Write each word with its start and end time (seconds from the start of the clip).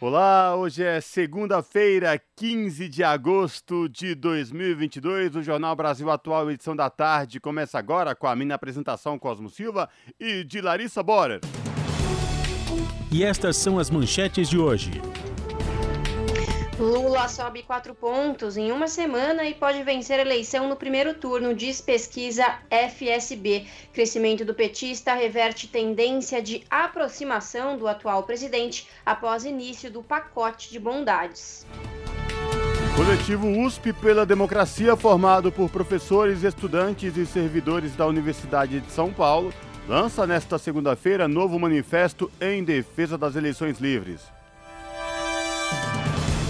Olá, 0.00 0.54
hoje 0.54 0.84
é 0.84 1.00
segunda-feira, 1.00 2.22
15 2.36 2.88
de 2.88 3.02
agosto 3.02 3.88
de 3.88 4.14
2022. 4.14 5.34
O 5.34 5.42
Jornal 5.42 5.74
Brasil 5.74 6.08
Atual, 6.08 6.48
edição 6.52 6.76
da 6.76 6.88
tarde, 6.88 7.40
começa 7.40 7.80
agora 7.80 8.14
com 8.14 8.28
a 8.28 8.36
minha 8.36 8.54
apresentação 8.54 9.18
Cosmo 9.18 9.50
Silva 9.50 9.88
e 10.20 10.44
de 10.44 10.60
Larissa 10.60 11.02
Borer. 11.02 11.40
E 13.10 13.24
estas 13.24 13.56
são 13.56 13.76
as 13.76 13.90
manchetes 13.90 14.48
de 14.48 14.56
hoje. 14.56 14.92
Lula 16.78 17.26
sobe 17.26 17.64
quatro 17.64 17.92
pontos 17.92 18.56
em 18.56 18.70
uma 18.70 18.86
semana 18.86 19.44
e 19.44 19.52
pode 19.52 19.82
vencer 19.82 20.20
a 20.20 20.22
eleição 20.22 20.68
no 20.68 20.76
primeiro 20.76 21.12
turno, 21.12 21.52
diz 21.52 21.80
pesquisa 21.80 22.44
FSB. 22.70 23.66
Crescimento 23.92 24.44
do 24.44 24.54
petista 24.54 25.12
reverte 25.12 25.66
tendência 25.66 26.40
de 26.40 26.62
aproximação 26.70 27.76
do 27.76 27.88
atual 27.88 28.22
presidente 28.22 28.86
após 29.04 29.44
início 29.44 29.90
do 29.90 30.04
pacote 30.04 30.70
de 30.70 30.78
bondades. 30.78 31.66
Coletivo 32.94 33.48
USP 33.48 33.92
pela 33.92 34.24
Democracia, 34.24 34.96
formado 34.96 35.50
por 35.50 35.68
professores, 35.70 36.44
estudantes 36.44 37.16
e 37.16 37.26
servidores 37.26 37.96
da 37.96 38.06
Universidade 38.06 38.78
de 38.78 38.92
São 38.92 39.12
Paulo, 39.12 39.52
lança 39.88 40.24
nesta 40.28 40.58
segunda-feira 40.58 41.26
novo 41.26 41.58
manifesto 41.58 42.30
em 42.40 42.62
defesa 42.62 43.18
das 43.18 43.34
eleições 43.34 43.80
livres. 43.80 44.37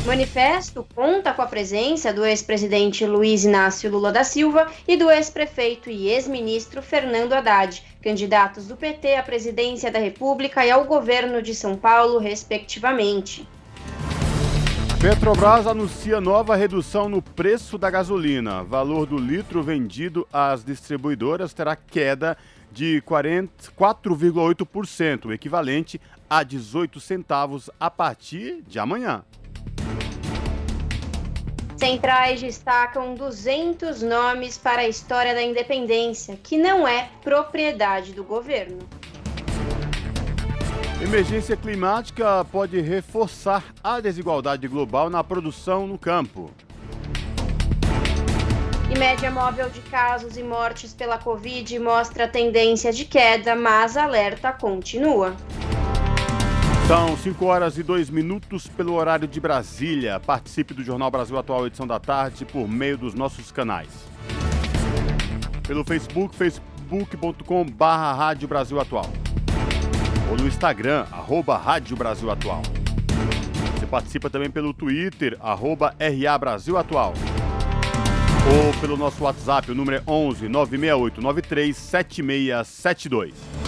Manifesto 0.08 0.84
conta 0.94 1.34
com 1.34 1.42
a 1.42 1.46
presença 1.46 2.14
do 2.14 2.24
ex-presidente 2.24 3.04
Luiz 3.04 3.44
Inácio 3.44 3.90
Lula 3.90 4.10
da 4.10 4.24
Silva 4.24 4.66
e 4.88 4.96
do 4.96 5.10
ex-prefeito 5.10 5.90
e 5.90 6.08
ex-ministro 6.08 6.80
Fernando 6.80 7.34
Haddad, 7.34 7.84
candidatos 8.00 8.66
do 8.66 8.74
PT 8.74 9.16
à 9.16 9.22
presidência 9.22 9.90
da 9.90 9.98
República 9.98 10.64
e 10.64 10.70
ao 10.70 10.86
governo 10.86 11.42
de 11.42 11.54
São 11.54 11.76
Paulo, 11.76 12.18
respectivamente. 12.18 13.46
Petrobras 14.98 15.66
anuncia 15.66 16.22
nova 16.22 16.56
redução 16.56 17.06
no 17.06 17.20
preço 17.20 17.76
da 17.76 17.90
gasolina. 17.90 18.64
Valor 18.64 19.04
do 19.04 19.18
litro 19.18 19.62
vendido 19.62 20.26
às 20.32 20.64
distribuidoras 20.64 21.52
terá 21.52 21.76
queda 21.76 22.34
de 22.72 23.02
4,8%, 23.06 25.32
equivalente 25.32 26.00
a 26.30 26.42
18 26.42 26.98
centavos 26.98 27.68
a 27.78 27.90
partir 27.90 28.62
de 28.66 28.78
amanhã. 28.78 29.22
Centrais 31.78 32.40
destacam 32.40 33.14
200 33.14 34.02
nomes 34.02 34.58
para 34.58 34.82
a 34.82 34.88
história 34.88 35.32
da 35.32 35.40
independência, 35.40 36.36
que 36.42 36.58
não 36.58 36.88
é 36.88 37.08
propriedade 37.22 38.12
do 38.12 38.24
governo. 38.24 38.80
Emergência 41.00 41.56
climática 41.56 42.44
pode 42.50 42.80
reforçar 42.80 43.64
a 43.82 44.00
desigualdade 44.00 44.66
global 44.66 45.08
na 45.08 45.22
produção 45.22 45.86
no 45.86 45.96
campo. 45.96 46.50
E 48.92 48.98
média 48.98 49.30
móvel 49.30 49.70
de 49.70 49.80
casos 49.82 50.36
e 50.36 50.42
mortes 50.42 50.92
pela 50.92 51.16
Covid 51.16 51.78
mostra 51.78 52.26
tendência 52.26 52.92
de 52.92 53.04
queda, 53.04 53.54
mas 53.54 53.96
alerta 53.96 54.52
continua. 54.52 55.36
São 56.88 57.14
5 57.18 57.44
horas 57.44 57.76
e 57.76 57.82
2 57.82 58.08
minutos 58.08 58.66
pelo 58.66 58.94
horário 58.94 59.28
de 59.28 59.38
Brasília. 59.38 60.18
Participe 60.18 60.72
do 60.72 60.82
Jornal 60.82 61.10
Brasil 61.10 61.36
Atual, 61.36 61.66
edição 61.66 61.86
da 61.86 62.00
tarde, 62.00 62.46
por 62.46 62.66
meio 62.66 62.96
dos 62.96 63.12
nossos 63.12 63.52
canais. 63.52 63.90
Pelo 65.66 65.84
Facebook, 65.84 66.34
facebook.com 66.34 67.66
barra 67.66 68.14
Rádio 68.14 68.48
Brasil 68.48 68.80
Atual. 68.80 69.04
Ou 70.30 70.36
no 70.38 70.46
Instagram, 70.46 71.04
arroba 71.12 71.58
Rádio 71.58 71.94
Brasil 71.94 72.30
Atual. 72.30 72.62
Você 73.74 73.86
participa 73.86 74.30
também 74.30 74.50
pelo 74.50 74.72
Twitter, 74.72 75.36
arroba 75.40 75.94
RA 75.98 76.38
Brasil 76.38 76.78
Atual. 76.78 77.12
Ou 78.64 78.80
pelo 78.80 78.96
nosso 78.96 79.24
WhatsApp, 79.24 79.70
o 79.70 79.74
número 79.74 79.98
é 79.98 80.02
11 80.10 80.48
968 80.48 81.20
93 81.20 81.76
7672. 81.76 83.67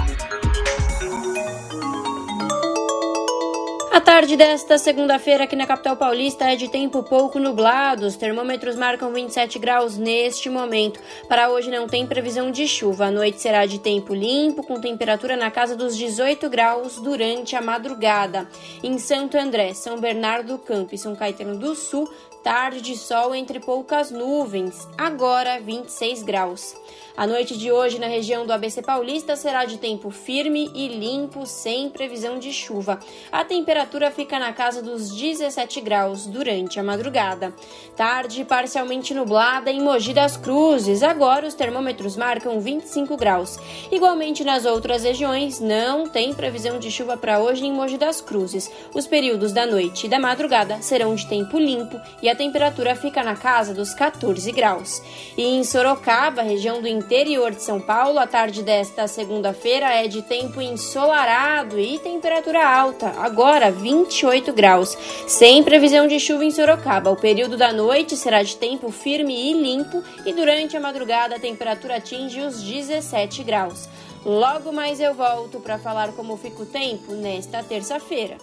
A 3.93 3.99
tarde 3.99 4.37
desta 4.37 4.77
segunda-feira 4.77 5.43
aqui 5.43 5.53
na 5.53 5.67
capital 5.67 5.97
paulista 5.97 6.45
é 6.45 6.55
de 6.55 6.69
tempo 6.69 7.03
pouco 7.03 7.37
nublado. 7.37 8.05
Os 8.05 8.15
termômetros 8.15 8.77
marcam 8.77 9.11
27 9.11 9.59
graus 9.59 9.97
neste 9.97 10.49
momento. 10.49 10.97
Para 11.27 11.49
hoje 11.49 11.69
não 11.69 11.89
tem 11.89 12.07
previsão 12.07 12.51
de 12.51 12.65
chuva. 12.69 13.07
A 13.07 13.11
noite 13.11 13.41
será 13.41 13.65
de 13.65 13.79
tempo 13.79 14.15
limpo, 14.15 14.63
com 14.63 14.79
temperatura 14.79 15.35
na 15.35 15.51
casa 15.51 15.75
dos 15.75 15.97
18 15.97 16.49
graus 16.49 16.99
durante 16.99 17.53
a 17.53 17.61
madrugada. 17.61 18.47
Em 18.81 18.97
Santo 18.97 19.37
André, 19.37 19.73
São 19.73 19.99
Bernardo 19.99 20.53
do 20.53 20.57
Campo 20.57 20.95
e 20.95 20.97
São 20.97 21.13
Caetano 21.13 21.57
do 21.59 21.75
Sul, 21.75 22.09
tarde 22.41 22.79
de 22.79 22.95
sol 22.95 23.35
entre 23.35 23.59
poucas 23.59 24.09
nuvens. 24.09 24.87
Agora 24.97 25.59
26 25.59 26.23
graus. 26.23 26.75
A 27.15 27.27
noite 27.27 27.57
de 27.57 27.71
hoje 27.71 27.99
na 27.99 28.07
região 28.07 28.45
do 28.45 28.53
ABC 28.53 28.81
Paulista 28.81 29.35
será 29.35 29.65
de 29.65 29.77
tempo 29.77 30.09
firme 30.09 30.71
e 30.73 30.87
limpo, 30.87 31.45
sem 31.45 31.89
previsão 31.89 32.39
de 32.39 32.53
chuva. 32.53 32.99
A 33.31 33.43
temperatura 33.43 34.09
fica 34.09 34.39
na 34.39 34.53
casa 34.53 34.81
dos 34.81 35.11
17 35.11 35.81
graus 35.81 36.25
durante 36.25 36.79
a 36.79 36.83
madrugada. 36.83 37.53
Tarde 37.97 38.45
parcialmente 38.45 39.13
nublada 39.13 39.69
em 39.69 39.81
Mogi 39.81 40.13
das 40.13 40.37
Cruzes. 40.37 41.03
Agora 41.03 41.45
os 41.45 41.53
termômetros 41.53 42.15
marcam 42.15 42.61
25 42.61 43.17
graus. 43.17 43.59
Igualmente 43.91 44.43
nas 44.43 44.65
outras 44.65 45.03
regiões, 45.03 45.59
não 45.59 46.07
tem 46.07 46.33
previsão 46.33 46.79
de 46.79 46.89
chuva 46.89 47.17
para 47.17 47.39
hoje 47.39 47.65
em 47.65 47.73
Mogi 47.73 47.97
das 47.97 48.21
Cruzes. 48.21 48.71
Os 48.95 49.05
períodos 49.05 49.51
da 49.51 49.65
noite 49.65 50.07
e 50.07 50.09
da 50.09 50.17
madrugada 50.17 50.81
serão 50.81 51.13
de 51.13 51.27
tempo 51.27 51.59
limpo 51.59 51.99
e 52.21 52.29
a 52.29 52.35
temperatura 52.35 52.95
fica 52.95 53.21
na 53.21 53.35
casa 53.35 53.73
dos 53.73 53.93
14 53.93 54.49
graus. 54.53 55.01
E 55.37 55.43
em 55.43 55.63
Sorocaba, 55.63 56.41
região 56.41 56.81
do 56.81 56.87
interior 57.01 57.51
de 57.51 57.63
São 57.63 57.79
Paulo, 57.79 58.19
a 58.19 58.27
tarde 58.27 58.61
desta 58.61 59.07
segunda-feira 59.07 59.87
é 59.87 60.07
de 60.07 60.21
tempo 60.21 60.61
ensolarado 60.61 61.79
e 61.79 61.97
temperatura 61.97 62.63
alta, 62.63 63.07
agora 63.17 63.71
28 63.71 64.53
graus, 64.53 64.95
sem 65.27 65.63
previsão 65.63 66.07
de 66.07 66.19
chuva 66.19 66.45
em 66.45 66.51
Sorocaba. 66.51 67.09
O 67.09 67.15
período 67.15 67.57
da 67.57 67.73
noite 67.73 68.15
será 68.15 68.43
de 68.43 68.55
tempo 68.55 68.91
firme 68.91 69.33
e 69.33 69.53
limpo 69.53 70.03
e 70.25 70.31
durante 70.31 70.77
a 70.77 70.79
madrugada 70.79 71.35
a 71.35 71.39
temperatura 71.39 71.97
atinge 71.97 72.39
os 72.39 72.61
17 72.61 73.43
graus. 73.43 73.89
Logo 74.23 74.71
mais 74.71 74.99
eu 74.99 75.15
volto 75.15 75.59
para 75.59 75.79
falar 75.79 76.11
como 76.11 76.37
fica 76.37 76.61
o 76.61 76.65
tempo 76.67 77.13
nesta 77.13 77.63
terça-feira. 77.63 78.37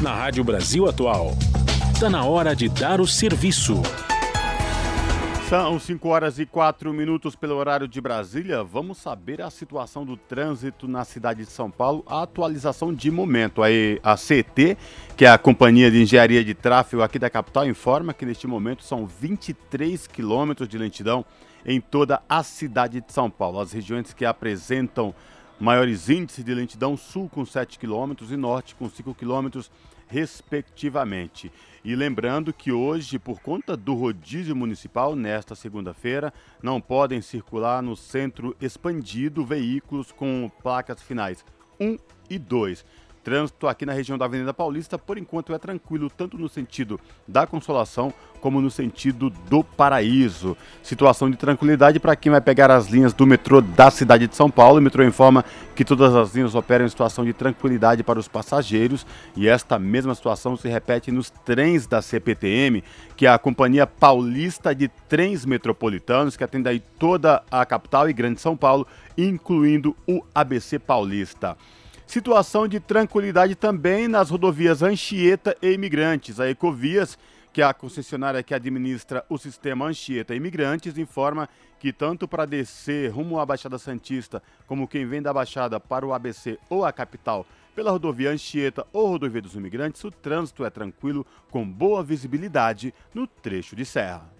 Na 0.00 0.14
Rádio 0.14 0.42
Brasil 0.42 0.88
Atual, 0.88 1.32
está 1.92 2.08
na 2.08 2.24
hora 2.24 2.56
de 2.56 2.70
dar 2.70 2.98
o 2.98 3.06
serviço. 3.06 3.82
São 5.50 5.80
5 5.80 6.08
horas 6.08 6.38
e 6.38 6.46
4 6.46 6.92
minutos 6.92 7.34
pelo 7.34 7.56
horário 7.56 7.88
de 7.88 8.00
Brasília. 8.00 8.62
Vamos 8.62 8.98
saber 8.98 9.42
a 9.42 9.50
situação 9.50 10.06
do 10.06 10.16
trânsito 10.16 10.86
na 10.86 11.04
cidade 11.04 11.44
de 11.44 11.50
São 11.50 11.68
Paulo, 11.68 12.04
a 12.06 12.22
atualização 12.22 12.94
de 12.94 13.10
momento. 13.10 13.60
Aí 13.60 13.98
a 14.00 14.14
CT, 14.14 14.78
que 15.16 15.24
é 15.24 15.28
a 15.28 15.36
Companhia 15.36 15.90
de 15.90 16.00
Engenharia 16.00 16.44
de 16.44 16.54
Tráfego 16.54 17.02
aqui 17.02 17.18
da 17.18 17.28
capital, 17.28 17.66
informa 17.66 18.14
que 18.14 18.24
neste 18.24 18.46
momento 18.46 18.84
são 18.84 19.08
23 19.08 20.06
quilômetros 20.06 20.68
de 20.68 20.78
lentidão 20.78 21.24
em 21.66 21.80
toda 21.80 22.22
a 22.28 22.44
cidade 22.44 23.00
de 23.00 23.12
São 23.12 23.28
Paulo. 23.28 23.58
As 23.58 23.72
regiões 23.72 24.14
que 24.14 24.24
apresentam 24.24 25.12
maiores 25.58 26.08
índices 26.08 26.44
de 26.44 26.54
lentidão, 26.54 26.96
sul 26.96 27.28
com 27.28 27.44
7 27.44 27.76
quilômetros 27.76 28.30
e 28.30 28.36
norte 28.36 28.76
com 28.76 28.88
5 28.88 29.12
quilômetros 29.16 29.68
respectivamente. 30.06 31.50
E 31.82 31.94
lembrando 31.94 32.52
que 32.52 32.70
hoje, 32.70 33.18
por 33.18 33.40
conta 33.40 33.74
do 33.76 33.94
rodízio 33.94 34.54
municipal, 34.54 35.16
nesta 35.16 35.54
segunda-feira, 35.54 36.32
não 36.62 36.80
podem 36.80 37.22
circular 37.22 37.82
no 37.82 37.96
centro 37.96 38.54
expandido 38.60 39.44
veículos 39.44 40.12
com 40.12 40.50
placas 40.62 41.00
finais 41.00 41.44
1 41.80 41.96
e 42.28 42.38
2. 42.38 42.84
Trânsito 43.22 43.68
aqui 43.68 43.84
na 43.84 43.92
região 43.92 44.16
da 44.16 44.24
Avenida 44.24 44.54
Paulista, 44.54 44.98
por 44.98 45.18
enquanto, 45.18 45.52
é 45.52 45.58
tranquilo, 45.58 46.10
tanto 46.10 46.38
no 46.38 46.48
sentido 46.48 46.98
da 47.28 47.46
Consolação 47.46 48.12
como 48.40 48.60
no 48.60 48.70
sentido 48.70 49.30
do 49.48 49.62
Paraíso. 49.62 50.56
Situação 50.82 51.30
de 51.30 51.36
tranquilidade 51.36 52.00
para 52.00 52.16
quem 52.16 52.32
vai 52.32 52.40
pegar 52.40 52.70
as 52.70 52.88
linhas 52.88 53.12
do 53.12 53.26
metrô 53.26 53.60
da 53.60 53.90
cidade 53.90 54.26
de 54.26 54.34
São 54.34 54.50
Paulo. 54.50 54.78
O 54.78 54.82
metrô 54.82 55.04
informa 55.04 55.44
que 55.76 55.84
todas 55.84 56.14
as 56.14 56.34
linhas 56.34 56.54
operam 56.54 56.86
em 56.86 56.88
situação 56.88 57.24
de 57.24 57.32
tranquilidade 57.32 58.02
para 58.02 58.18
os 58.18 58.26
passageiros 58.26 59.06
e 59.36 59.46
esta 59.46 59.78
mesma 59.78 60.14
situação 60.14 60.56
se 60.56 60.68
repete 60.68 61.12
nos 61.12 61.30
trens 61.30 61.86
da 61.86 62.00
CPTM, 62.00 62.82
que 63.16 63.26
é 63.26 63.30
a 63.30 63.38
Companhia 63.38 63.86
Paulista 63.86 64.74
de 64.74 64.88
Trens 65.08 65.44
Metropolitanos, 65.44 66.36
que 66.36 66.44
atende 66.44 66.68
aí 66.68 66.80
toda 66.98 67.42
a 67.50 67.64
capital 67.66 68.08
e 68.08 68.12
grande 68.12 68.40
São 68.40 68.56
Paulo, 68.56 68.86
incluindo 69.16 69.94
o 70.06 70.22
ABC 70.34 70.78
Paulista. 70.78 71.56
Situação 72.10 72.66
de 72.66 72.80
tranquilidade 72.80 73.54
também 73.54 74.08
nas 74.08 74.30
rodovias 74.30 74.82
Anchieta 74.82 75.56
e 75.62 75.70
Imigrantes. 75.70 76.40
A 76.40 76.50
Ecovias, 76.50 77.16
que 77.52 77.62
é 77.62 77.64
a 77.64 77.72
concessionária 77.72 78.42
que 78.42 78.52
administra 78.52 79.24
o 79.28 79.38
sistema 79.38 79.86
Anchieta 79.86 80.34
e 80.34 80.38
Imigrantes, 80.38 80.98
informa 80.98 81.48
que 81.78 81.92
tanto 81.92 82.26
para 82.26 82.46
descer 82.46 83.12
rumo 83.12 83.38
à 83.38 83.46
Baixada 83.46 83.78
Santista, 83.78 84.42
como 84.66 84.88
quem 84.88 85.06
vem 85.06 85.22
da 85.22 85.32
Baixada 85.32 85.78
para 85.78 86.04
o 86.04 86.12
ABC 86.12 86.58
ou 86.68 86.84
a 86.84 86.92
capital, 86.92 87.46
pela 87.76 87.92
rodovia 87.92 88.32
Anchieta 88.32 88.84
ou 88.92 89.06
rodovia 89.06 89.40
dos 89.40 89.54
Imigrantes, 89.54 90.02
o 90.02 90.10
trânsito 90.10 90.64
é 90.64 90.68
tranquilo, 90.68 91.24
com 91.48 91.64
boa 91.64 92.02
visibilidade 92.02 92.92
no 93.14 93.24
trecho 93.24 93.76
de 93.76 93.84
serra. 93.84 94.39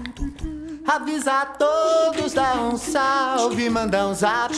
Avisa 0.87 1.31
a 1.31 1.45
todos, 1.45 2.33
dá 2.33 2.55
um 2.55 2.77
salve, 2.77 3.69
manda 3.69 4.07
um 4.07 4.13
zap. 4.13 4.53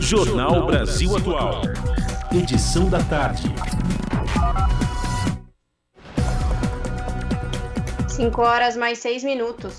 Jornal 0.01 0.67
Brasil 0.67 1.17
Atual. 1.17 1.63
Edição 2.33 2.89
da 2.89 3.01
tarde. 3.05 3.55
5 8.09 8.43
horas 8.43 8.77
mais 8.77 8.99
6 8.99 9.23
minutos. 9.25 9.79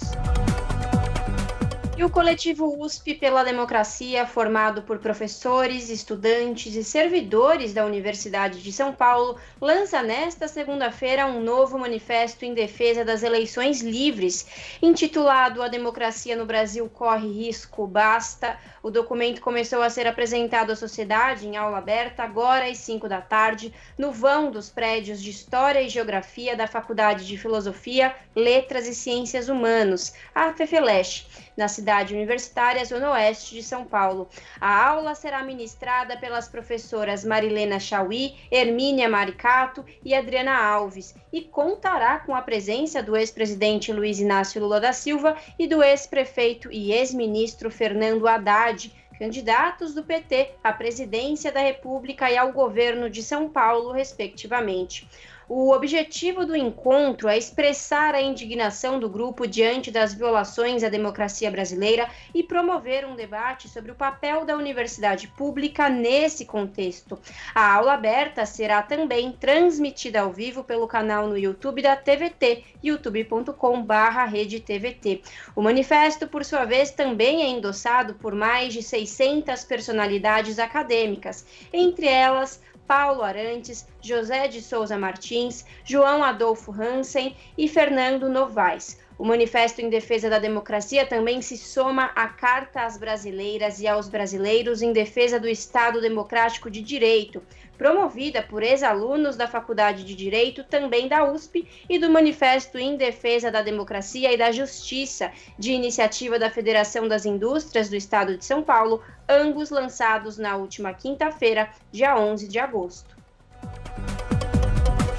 E 1.97 2.05
o 2.05 2.09
coletivo 2.09 2.81
USP 2.81 3.13
pela 3.13 3.43
Democracia, 3.43 4.25
formado 4.25 4.81
por 4.81 4.97
professores, 4.99 5.89
estudantes 5.89 6.73
e 6.73 6.83
servidores 6.83 7.73
da 7.73 7.85
Universidade 7.85 8.63
de 8.63 8.71
São 8.71 8.93
Paulo, 8.93 9.37
lança 9.59 10.01
nesta 10.01 10.47
segunda-feira 10.47 11.27
um 11.27 11.43
novo 11.43 11.77
manifesto 11.77 12.45
em 12.45 12.53
defesa 12.53 13.03
das 13.03 13.23
eleições 13.23 13.81
livres, 13.81 14.47
intitulado 14.81 15.61
A 15.61 15.67
Democracia 15.67 16.35
no 16.35 16.45
Brasil 16.45 16.89
Corre 16.89 17.27
Risco 17.27 17.85
Basta. 17.85 18.57
O 18.81 18.89
documento 18.89 19.41
começou 19.41 19.81
a 19.81 19.89
ser 19.89 20.07
apresentado 20.07 20.71
à 20.71 20.75
sociedade 20.75 21.45
em 21.45 21.57
aula 21.57 21.77
aberta 21.77 22.23
agora 22.23 22.65
às 22.65 22.77
5 22.79 23.07
da 23.07 23.21
tarde, 23.21 23.71
no 23.97 24.11
vão 24.11 24.49
dos 24.49 24.69
prédios 24.69 25.21
de 25.21 25.29
História 25.29 25.81
e 25.81 25.89
Geografia 25.89 26.55
da 26.55 26.67
Faculdade 26.67 27.27
de 27.27 27.37
Filosofia, 27.37 28.15
Letras 28.33 28.87
e 28.87 28.95
Ciências 28.95 29.49
Humanas, 29.49 30.15
a 30.33 30.53
FEFELESH 30.53 31.50
na 31.55 31.67
cidade 31.67 32.13
universitária 32.13 32.83
Zona 32.85 33.11
Oeste 33.11 33.55
de 33.55 33.63
São 33.63 33.85
Paulo. 33.85 34.27
A 34.59 34.87
aula 34.87 35.15
será 35.15 35.43
ministrada 35.43 36.17
pelas 36.17 36.47
professoras 36.47 37.23
Marilena 37.23 37.79
Chauí, 37.79 38.35
Hermínia 38.49 39.09
Maricato 39.09 39.85
e 40.03 40.13
Adriana 40.13 40.55
Alves 40.55 41.15
e 41.31 41.41
contará 41.41 42.19
com 42.19 42.35
a 42.35 42.41
presença 42.41 43.01
do 43.01 43.15
ex-presidente 43.15 43.91
Luiz 43.91 44.19
Inácio 44.19 44.61
Lula 44.61 44.79
da 44.79 44.93
Silva 44.93 45.35
e 45.57 45.67
do 45.67 45.83
ex-prefeito 45.83 46.71
e 46.71 46.91
ex-ministro 46.91 47.69
Fernando 47.69 48.27
Haddad, 48.27 48.91
candidatos 49.17 49.93
do 49.93 50.03
PT 50.03 50.55
à 50.63 50.73
presidência 50.73 51.51
da 51.51 51.59
República 51.59 52.31
e 52.31 52.37
ao 52.37 52.51
governo 52.51 53.07
de 53.07 53.21
São 53.21 53.47
Paulo, 53.47 53.91
respectivamente. 53.91 55.07
O 55.49 55.71
objetivo 55.71 56.45
do 56.45 56.55
encontro 56.55 57.27
é 57.27 57.37
expressar 57.37 58.15
a 58.15 58.21
indignação 58.21 58.99
do 58.99 59.09
grupo 59.09 59.47
diante 59.47 59.91
das 59.91 60.13
violações 60.13 60.83
à 60.83 60.89
democracia 60.89 61.51
brasileira 61.51 62.09
e 62.33 62.41
promover 62.41 63.05
um 63.05 63.15
debate 63.15 63.67
sobre 63.67 63.91
o 63.91 63.95
papel 63.95 64.45
da 64.45 64.55
universidade 64.55 65.27
pública 65.27 65.89
nesse 65.89 66.45
contexto. 66.45 67.19
A 67.53 67.73
aula 67.73 67.93
aberta 67.93 68.45
será 68.45 68.81
também 68.81 69.31
transmitida 69.31 70.21
ao 70.21 70.31
vivo 70.31 70.63
pelo 70.63 70.87
canal 70.87 71.27
no 71.27 71.37
YouTube 71.37 71.81
da 71.81 71.95
TVT, 71.95 72.63
youtube.com/redetvt. 72.83 75.23
O 75.55 75.61
manifesto, 75.61 76.27
por 76.27 76.45
sua 76.45 76.65
vez, 76.65 76.91
também 76.91 77.43
é 77.43 77.47
endossado 77.47 78.13
por 78.15 78.33
mais 78.33 78.73
de 78.73 78.81
600 78.81 79.63
personalidades 79.65 80.57
acadêmicas, 80.59 81.45
entre 81.73 82.07
elas 82.07 82.61
Paulo 82.87 83.23
Arantes, 83.23 83.87
José 84.01 84.47
de 84.47 84.61
Souza 84.61 84.97
Martins, 84.97 85.65
João 85.83 86.23
Adolfo 86.23 86.71
Hansen 86.71 87.35
e 87.57 87.67
Fernando 87.67 88.29
Novaes. 88.29 88.97
O 89.21 89.23
Manifesto 89.23 89.79
em 89.79 89.87
Defesa 89.87 90.31
da 90.31 90.39
Democracia 90.39 91.05
também 91.05 91.43
se 91.43 91.55
soma 91.55 92.05
à 92.15 92.27
Carta 92.27 92.81
às 92.81 92.97
Brasileiras 92.97 93.79
e 93.79 93.87
aos 93.87 94.09
Brasileiros 94.09 94.81
em 94.81 94.91
Defesa 94.91 95.39
do 95.39 95.47
Estado 95.47 96.01
Democrático 96.01 96.71
de 96.71 96.81
Direito, 96.81 97.39
promovida 97.77 98.41
por 98.41 98.63
ex-alunos 98.63 99.35
da 99.35 99.47
Faculdade 99.47 100.03
de 100.03 100.15
Direito, 100.15 100.63
também 100.63 101.07
da 101.07 101.23
USP, 101.31 101.67
e 101.87 101.99
do 101.99 102.09
Manifesto 102.09 102.79
em 102.79 102.97
Defesa 102.97 103.51
da 103.51 103.61
Democracia 103.61 104.33
e 104.33 104.37
da 104.37 104.51
Justiça, 104.51 105.31
de 105.55 105.71
iniciativa 105.71 106.39
da 106.39 106.49
Federação 106.49 107.07
das 107.07 107.23
Indústrias 107.23 107.91
do 107.91 107.95
Estado 107.95 108.35
de 108.35 108.43
São 108.43 108.63
Paulo, 108.63 109.03
ambos 109.29 109.69
lançados 109.69 110.39
na 110.39 110.55
última 110.55 110.95
quinta-feira, 110.95 111.69
dia 111.91 112.17
11 112.17 112.47
de 112.47 112.57
agosto. 112.57 113.15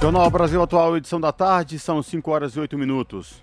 Jornal 0.00 0.28
Brasil 0.28 0.60
Atual, 0.60 0.96
edição 0.96 1.20
da 1.20 1.30
tarde, 1.30 1.78
são 1.78 2.02
5 2.02 2.28
horas 2.32 2.56
e 2.56 2.58
8 2.58 2.76
minutos. 2.76 3.40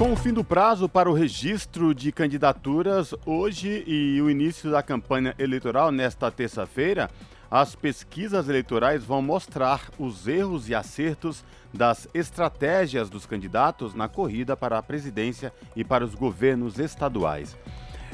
Com 0.00 0.14
o 0.14 0.16
fim 0.16 0.32
do 0.32 0.42
prazo 0.42 0.88
para 0.88 1.10
o 1.10 1.12
registro 1.12 1.94
de 1.94 2.10
candidaturas 2.10 3.14
hoje 3.26 3.84
e 3.86 4.18
o 4.22 4.30
início 4.30 4.70
da 4.70 4.82
campanha 4.82 5.34
eleitoral 5.38 5.92
nesta 5.92 6.30
terça-feira, 6.30 7.10
as 7.50 7.74
pesquisas 7.74 8.48
eleitorais 8.48 9.04
vão 9.04 9.20
mostrar 9.20 9.90
os 9.98 10.26
erros 10.26 10.70
e 10.70 10.74
acertos 10.74 11.44
das 11.70 12.08
estratégias 12.14 13.10
dos 13.10 13.26
candidatos 13.26 13.94
na 13.94 14.08
corrida 14.08 14.56
para 14.56 14.78
a 14.78 14.82
presidência 14.82 15.52
e 15.76 15.84
para 15.84 16.02
os 16.02 16.14
governos 16.14 16.78
estaduais. 16.78 17.54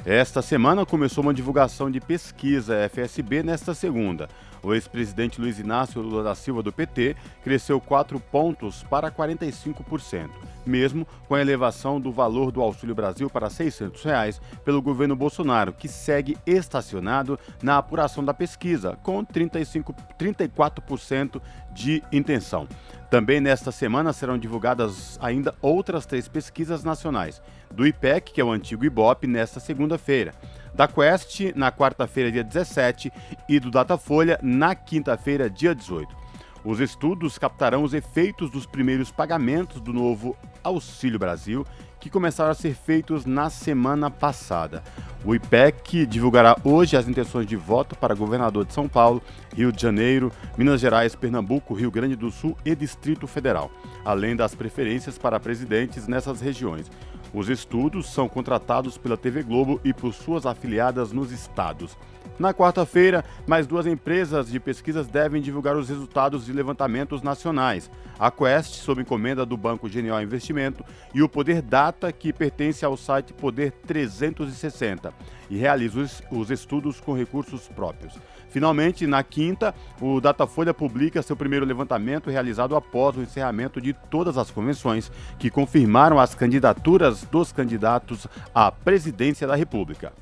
Esta 0.05 0.43
semana 0.43 0.85
começou 0.85 1.23
uma 1.23 1.35
divulgação 1.35 1.89
de 1.89 2.01
pesquisa 2.01 2.89
FSB 2.89 3.45
nesta 3.45 3.75
segunda. 3.75 4.29
O 4.67 4.75
ex-presidente 4.75 5.41
Luiz 5.41 5.61
Inácio 5.61 6.03
Lula 6.03 6.25
da 6.25 6.35
Silva 6.35 6.61
do 6.61 6.73
PT 6.73 7.15
cresceu 7.45 7.81
4 7.81 8.19
pontos 8.19 8.83
para 8.83 9.13
45%, 9.13 10.29
mesmo 10.67 11.07
com 11.29 11.37
a 11.37 11.41
elevação 11.41 12.01
do 12.01 12.11
valor 12.11 12.51
do 12.51 12.61
Auxílio 12.61 12.93
Brasil 12.93 13.31
para 13.31 13.49
600 13.49 14.03
reais 14.03 14.41
pelo 14.65 14.83
governo 14.83 15.15
Bolsonaro, 15.15 15.73
que 15.73 15.87
segue 15.87 16.37
estacionado 16.45 17.39
na 17.63 17.79
apuração 17.79 18.25
da 18.25 18.35
pesquisa, 18.35 18.99
com 19.05 19.25
35, 19.25 19.95
34% 20.19 21.41
de 21.73 22.03
intenção. 22.11 22.67
Também 23.09 23.41
nesta 23.41 23.71
semana 23.71 24.13
serão 24.13 24.37
divulgadas 24.37 25.17
ainda 25.23 25.55
outras 25.63 26.07
três 26.07 26.27
pesquisas 26.27 26.83
nacionais, 26.83 27.41
do 27.71 27.87
IPEC, 27.87 28.33
que 28.33 28.41
é 28.41 28.45
o 28.45 28.51
antigo 28.51 28.85
IBOP, 28.85 29.29
nesta 29.29 29.61
segunda-feira 29.61 30.35
da 30.77 30.87
Quest 30.87 31.41
na 31.57 31.73
quarta-feira, 31.73 32.31
dia 32.31 32.45
17, 32.45 33.11
e 33.49 33.59
do 33.59 33.71
Datafolha 33.71 34.39
na 34.43 34.75
quinta-feira, 34.75 35.49
dia 35.49 35.75
18. 35.75 36.15
Os 36.63 36.81
estudos 36.81 37.39
captarão 37.39 37.83
os 37.83 37.95
efeitos 37.95 38.51
dos 38.51 38.67
primeiros 38.67 39.11
pagamentos 39.11 39.81
do 39.81 39.93
novo 39.93 40.37
Auxílio 40.63 41.19
Brasil, 41.19 41.65
que 41.99 42.11
começaram 42.11 42.51
a 42.51 42.55
ser 42.55 42.75
feitos 42.75 43.25
na 43.25 43.49
semana 43.49 44.11
passada. 44.11 44.83
O 45.25 45.35
IPEC 45.35 46.05
divulgará 46.05 46.57
hoje 46.63 46.97
as 46.97 47.09
intenções 47.09 47.47
de 47.47 47.57
voto 47.57 47.97
para 47.97 48.15
governador 48.15 48.65
de 48.65 48.75
São 48.75 48.89
Paulo, 48.89 49.23
Rio 49.55 49.73
de 49.73 49.81
Janeiro, 49.81 50.31
Minas 50.59 50.81
Gerais, 50.81 51.15
Pernambuco, 51.15 51.73
Rio 51.73 51.91
Grande 51.91 52.17
do 52.17 52.31
Sul 52.31 52.57
e 52.65 52.75
Distrito 52.75 53.27
Federal. 53.27 53.71
além 54.05 54.37
das 54.37 54.55
preferências 54.55 55.19
para 55.19 55.41
presidentes 55.41 56.07
nessas 56.07 56.41
regiões. 56.41 56.89
Os 57.37 57.51
estudos 57.51 58.07
são 58.07 58.31
contratados 58.31 58.97
pela 58.97 59.15
TV 59.15 59.43
Globo 59.43 59.79
e 59.85 59.93
por 59.93 60.15
suas 60.15 60.47
afiliadas 60.47 61.13
nos 61.13 61.31
estados. 61.31 61.95
Na 62.39 62.55
quarta-feira, 62.55 63.23
mais 63.47 63.67
duas 63.67 63.87
empresas 63.87 64.51
de 64.51 64.59
pesquisas 64.59 65.07
devem 65.07 65.43
divulgar 65.43 65.77
os 65.77 65.91
resultados 65.91 66.47
de 66.47 66.53
levantamentos 66.55 67.21
nacionais. 67.21 67.91
A 68.19 68.31
Quest, 68.31 68.77
sob 68.77 69.03
encomenda 69.03 69.45
do 69.45 69.55
Banco 69.55 69.87
Genial 69.87 70.23
Investimento, 70.23 70.83
e 71.15 71.23
o 71.23 71.29
Poder 71.29 71.61
Data, 71.61 72.11
que 72.11 72.33
pertence 72.33 72.87
ao 72.87 72.97
site 72.97 73.35
Poder 73.35 73.71
360 73.87 75.13
e 75.51 75.59
realiza 75.59 76.07
os 76.31 76.51
estudos 76.51 77.03
com 77.03 77.13
recursos 77.13 77.69
próprios. 77.69 78.15
Finalmente, 78.51 79.07
na 79.07 79.23
quinta, 79.23 79.75
o 80.01 80.21
Datafolha 80.21 80.73
publica 80.73 81.23
seu 81.23 81.37
primeiro 81.37 81.67
levantamento 81.67 82.31
realizado 82.31 82.77
após 82.77 83.17
o 83.17 83.23
encerramento 83.23 83.81
de 83.81 83.93
todas 83.93 84.39
as 84.39 84.51
convenções 84.51 85.11
que 85.39 85.51
confirmaram 85.51 86.19
as 86.19 86.35
candidaturas 86.35 87.23
dos 87.25 87.53
candidatos 87.53 88.27
à 88.55 88.71
presidência 88.71 89.47
da 89.47 89.55
República. 89.55 90.13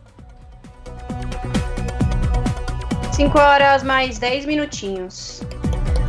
5 3.13 3.39
horas 3.39 3.85
mais 3.85 4.19
10 4.19 4.45
minutinhos. 4.47 5.41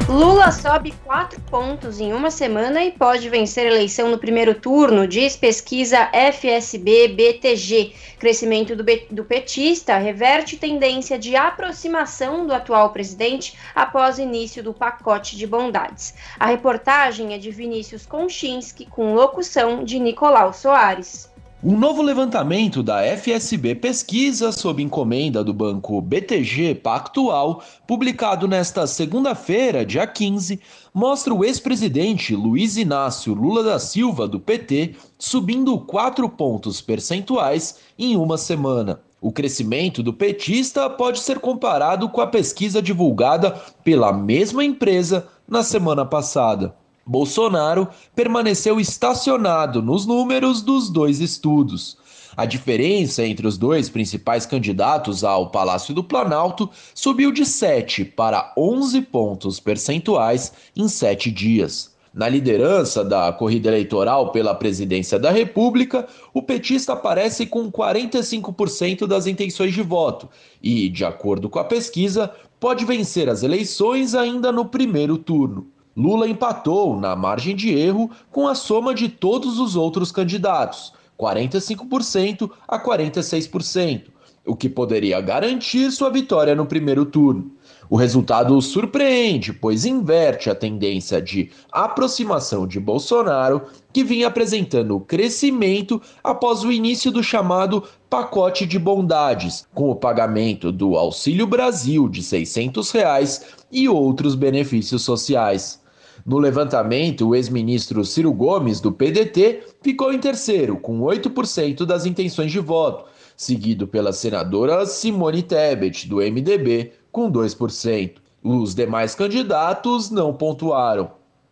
Lula 0.07 0.51
sobe 0.51 0.93
4 1.03 1.41
pontos 1.41 1.99
em 1.99 2.13
uma 2.13 2.29
semana 2.29 2.83
e 2.83 2.91
pode 2.91 3.27
vencer 3.27 3.65
a 3.65 3.71
eleição 3.71 4.11
no 4.11 4.19
primeiro 4.19 4.53
turno, 4.53 5.07
diz 5.07 5.35
pesquisa 5.35 6.11
FSB-BTG. 6.13 7.95
Crescimento 8.19 8.75
do, 8.75 8.83
do 9.09 9.25
petista 9.25 9.97
reverte 9.97 10.57
tendência 10.57 11.17
de 11.17 11.35
aproximação 11.35 12.45
do 12.45 12.53
atual 12.53 12.91
presidente 12.91 13.57
após 13.73 14.19
início 14.19 14.61
do 14.61 14.75
pacote 14.75 15.35
de 15.35 15.47
bondades. 15.47 16.13
A 16.39 16.45
reportagem 16.45 17.33
é 17.33 17.39
de 17.39 17.49
Vinícius 17.49 18.05
Konchinski, 18.05 18.85
com 18.85 19.15
locução 19.15 19.83
de 19.83 19.97
Nicolau 19.97 20.53
Soares. 20.53 21.33
Um 21.67 21.79
novo 21.79 22.03
levantamento 22.03 22.83
da 22.83 23.01
FSB 23.01 23.73
Pesquisa, 23.73 24.51
sob 24.51 24.83
encomenda 24.83 25.43
do 25.43 25.51
banco 25.51 25.99
BTG 25.99 26.75
Pactual, 26.75 27.63
publicado 27.87 28.47
nesta 28.47 28.85
segunda-feira, 28.85 29.83
dia 29.83 30.05
15, 30.05 30.59
mostra 30.93 31.33
o 31.33 31.43
ex-presidente 31.43 32.35
Luiz 32.35 32.77
Inácio 32.77 33.33
Lula 33.33 33.63
da 33.63 33.79
Silva, 33.79 34.27
do 34.27 34.39
PT, 34.39 34.93
subindo 35.17 35.75
4 35.79 36.29
pontos 36.29 36.81
percentuais 36.81 37.79
em 37.97 38.15
uma 38.15 38.37
semana. 38.37 39.01
O 39.19 39.31
crescimento 39.31 40.03
do 40.03 40.13
petista 40.13 40.87
pode 40.87 41.19
ser 41.19 41.39
comparado 41.39 42.07
com 42.09 42.21
a 42.21 42.27
pesquisa 42.27 42.79
divulgada 42.79 43.59
pela 43.83 44.13
mesma 44.13 44.63
empresa 44.63 45.27
na 45.47 45.63
semana 45.63 46.05
passada. 46.05 46.75
Bolsonaro 47.05 47.87
permaneceu 48.15 48.79
estacionado 48.79 49.81
nos 49.81 50.05
números 50.07 50.61
dos 50.61 50.89
dois 50.89 51.19
estudos. 51.19 51.97
A 52.35 52.45
diferença 52.45 53.23
entre 53.25 53.47
os 53.47 53.57
dois 53.57 53.87
principais 53.89 54.45
candidatos 54.45 55.23
ao 55.23 55.51
Palácio 55.51 55.93
do 55.93 56.03
Planalto 56.03 56.69
subiu 56.93 57.31
de 57.31 57.45
7 57.45 58.03
para 58.03 58.51
11 58.57 59.01
pontos 59.03 59.59
percentuais 59.59 60.51
em 60.75 60.87
sete 60.87 61.31
dias. 61.31 61.93
Na 62.13 62.27
liderança 62.27 63.03
da 63.03 63.31
corrida 63.31 63.69
eleitoral 63.69 64.31
pela 64.31 64.55
presidência 64.55 65.19
da 65.19 65.31
República, 65.31 66.07
o 66.33 66.41
petista 66.41 66.93
aparece 66.93 67.45
com 67.45 67.71
45% 67.71 69.05
das 69.05 69.27
intenções 69.27 69.73
de 69.73 69.81
voto 69.81 70.27
e, 70.63 70.89
de 70.89 71.05
acordo 71.05 71.49
com 71.49 71.59
a 71.59 71.65
pesquisa, 71.65 72.31
pode 72.59 72.83
vencer 72.83 73.29
as 73.29 73.43
eleições 73.43 74.15
ainda 74.15 74.51
no 74.51 74.65
primeiro 74.65 75.17
turno. 75.17 75.74
Lula 75.95 76.27
empatou 76.27 76.99
na 76.99 77.15
margem 77.15 77.55
de 77.55 77.69
erro 77.69 78.11
com 78.29 78.49
a 78.49 78.53
soma 78.53 78.93
de 78.93 79.07
todos 79.07 79.59
os 79.59 79.77
outros 79.77 80.11
candidatos, 80.11 80.91
45% 81.17 82.51
a 82.67 82.77
46%, 82.77 84.07
o 84.45 84.57
que 84.57 84.67
poderia 84.67 85.21
garantir 85.21 85.89
sua 85.91 86.09
vitória 86.09 86.53
no 86.53 86.65
primeiro 86.65 87.05
turno. 87.05 87.49
O 87.89 87.95
resultado 87.95 88.61
surpreende, 88.61 89.53
pois 89.53 89.85
inverte 89.85 90.49
a 90.49 90.55
tendência 90.55 91.21
de 91.21 91.49
aproximação 91.71 92.67
de 92.67 92.77
Bolsonaro, 92.77 93.61
que 93.93 94.03
vinha 94.03 94.27
apresentando 94.27 94.99
crescimento 94.99 96.01
após 96.21 96.65
o 96.65 96.73
início 96.73 97.09
do 97.09 97.23
chamado 97.23 97.83
pacote 98.09 98.65
de 98.65 98.77
bondades, 98.77 99.65
com 99.73 99.89
o 99.89 99.95
pagamento 99.95 100.73
do 100.73 100.97
Auxílio 100.97 101.47
Brasil 101.47 102.09
de 102.09 102.21
600 102.21 102.91
reais 102.91 103.45
e 103.71 103.87
outros 103.87 104.35
benefícios 104.35 105.01
sociais. 105.01 105.84
No 106.25 106.39
levantamento, 106.39 107.27
o 107.27 107.35
ex-ministro 107.35 108.03
Ciro 108.03 108.33
Gomes, 108.33 108.81
do 108.81 108.91
PDT, 108.91 109.61
ficou 109.83 110.11
em 110.11 110.17
terceiro, 110.17 110.75
com 110.75 111.01
8% 111.01 111.85
das 111.85 112.07
intenções 112.07 112.51
de 112.51 112.59
voto, 112.59 113.05
seguido 113.37 113.85
pela 113.85 114.11
senadora 114.11 114.87
Simone 114.87 115.43
Tebet, 115.43 116.07
do 116.07 116.15
MDB, 116.15 116.93
com 117.11 117.31
2%. 117.31 118.13
Os 118.43 118.73
demais 118.73 119.13
candidatos 119.13 120.09
não 120.09 120.33
pontuaram. 120.33 121.11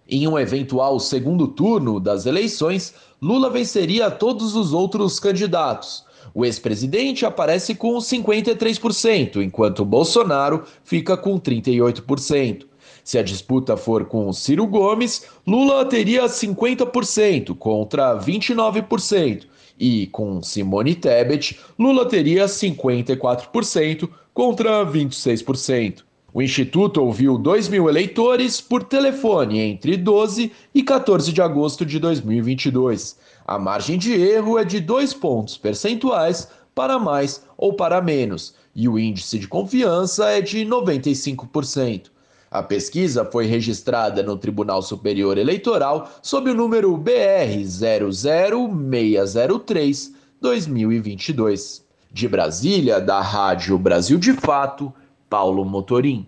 Em 0.09 0.27
um 0.27 0.39
eventual 0.39 0.99
segundo 0.99 1.47
turno 1.49 1.99
das 1.99 2.25
eleições, 2.25 2.95
Lula 3.21 3.51
venceria 3.51 4.09
todos 4.09 4.55
os 4.55 4.73
outros 4.73 5.19
candidatos. 5.19 6.03
O 6.33 6.43
ex-presidente 6.43 7.27
aparece 7.27 7.75
com 7.75 7.95
53%, 7.97 9.35
enquanto 9.35 9.85
Bolsonaro 9.85 10.63
fica 10.83 11.15
com 11.15 11.39
38%. 11.39 12.72
Se 13.03 13.17
a 13.17 13.23
disputa 13.23 13.75
for 13.75 14.05
com 14.05 14.31
Ciro 14.31 14.65
Gomes, 14.65 15.25
Lula 15.45 15.83
teria 15.85 16.25
50% 16.25 17.55
contra 17.57 18.17
29%, 18.17 19.43
e 19.77 20.07
com 20.07 20.41
Simone 20.41 20.95
Tebet, 20.95 21.59
Lula 21.77 22.07
teria 22.07 22.45
54% 22.45 24.09
contra 24.33 24.85
26%. 24.85 26.03
O 26.33 26.41
Instituto 26.41 27.03
ouviu 27.03 27.37
2 27.37 27.67
mil 27.67 27.87
eleitores 27.89 28.59
por 28.59 28.83
telefone 28.83 29.59
entre 29.59 29.97
12 29.97 30.51
e 30.73 30.81
14 30.81 31.31
de 31.31 31.41
agosto 31.41 31.85
de 31.85 31.99
2022. 31.99 33.17
A 33.45 33.59
margem 33.59 33.97
de 33.97 34.13
erro 34.13 34.57
é 34.57 34.63
de 34.63 34.79
2 34.79 35.13
pontos 35.13 35.57
percentuais 35.57 36.47
para 36.73 36.97
mais 36.97 37.43
ou 37.55 37.73
para 37.73 38.01
menos, 38.01 38.55
e 38.75 38.89
o 38.89 38.97
índice 38.97 39.37
de 39.37 39.47
confiança 39.47 40.29
é 40.29 40.41
de 40.41 40.65
95%. 40.65 42.12
A 42.53 42.61
pesquisa 42.61 43.25
foi 43.25 43.47
registrada 43.47 44.21
no 44.21 44.37
Tribunal 44.37 44.83
Superior 44.83 45.39
Eleitoral 45.39 46.07
sob 46.21 46.51
o 46.51 46.53
número 46.53 46.95
BR 46.95 47.65
00603 47.65 50.13
2022. 50.39 51.83
De 52.11 52.27
Brasília, 52.27 53.01
da 53.01 53.21
Rádio 53.21 53.75
Brasil 53.79 54.19
de 54.19 54.33
Fato, 54.33 54.93
Paulo 55.27 55.65
Motorim. 55.65 56.27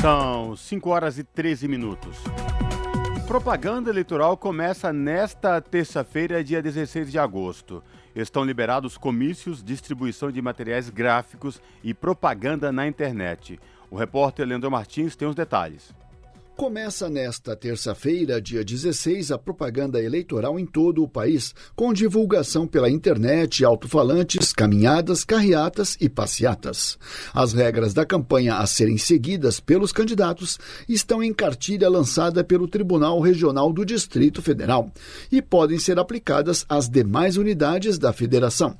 São 0.00 0.54
5 0.54 0.88
horas 0.88 1.18
e 1.18 1.24
13 1.24 1.66
minutos. 1.66 2.16
Propaganda 3.26 3.90
eleitoral 3.90 4.36
começa 4.36 4.92
nesta 4.92 5.60
terça-feira, 5.60 6.44
dia 6.44 6.62
16 6.62 7.10
de 7.10 7.18
agosto. 7.18 7.82
Estão 8.14 8.44
liberados 8.44 8.96
comícios, 8.96 9.64
distribuição 9.64 10.30
de 10.30 10.40
materiais 10.40 10.88
gráficos 10.88 11.60
e 11.82 11.92
propaganda 11.92 12.70
na 12.70 12.86
internet. 12.86 13.58
O 13.90 13.96
repórter 13.96 14.46
Leandro 14.46 14.70
Martins 14.70 15.16
tem 15.16 15.28
os 15.28 15.34
detalhes. 15.34 15.94
Começa 16.56 17.10
nesta 17.10 17.54
terça-feira, 17.54 18.40
dia 18.40 18.64
16, 18.64 19.30
a 19.30 19.36
propaganda 19.36 20.02
eleitoral 20.02 20.58
em 20.58 20.64
todo 20.64 21.02
o 21.02 21.08
país, 21.08 21.54
com 21.76 21.92
divulgação 21.92 22.66
pela 22.66 22.88
internet, 22.88 23.62
alto-falantes, 23.62 24.54
caminhadas, 24.54 25.22
carreatas 25.22 25.98
e 26.00 26.08
passeatas. 26.08 26.98
As 27.34 27.52
regras 27.52 27.92
da 27.92 28.06
campanha 28.06 28.56
a 28.56 28.66
serem 28.66 28.96
seguidas 28.96 29.60
pelos 29.60 29.92
candidatos 29.92 30.58
estão 30.88 31.22
em 31.22 31.34
cartilha 31.34 31.90
lançada 31.90 32.42
pelo 32.42 32.66
Tribunal 32.66 33.20
Regional 33.20 33.70
do 33.70 33.84
Distrito 33.84 34.40
Federal 34.40 34.90
e 35.30 35.42
podem 35.42 35.78
ser 35.78 35.98
aplicadas 35.98 36.64
às 36.70 36.88
demais 36.88 37.36
unidades 37.36 37.98
da 37.98 38.14
federação. 38.14 38.78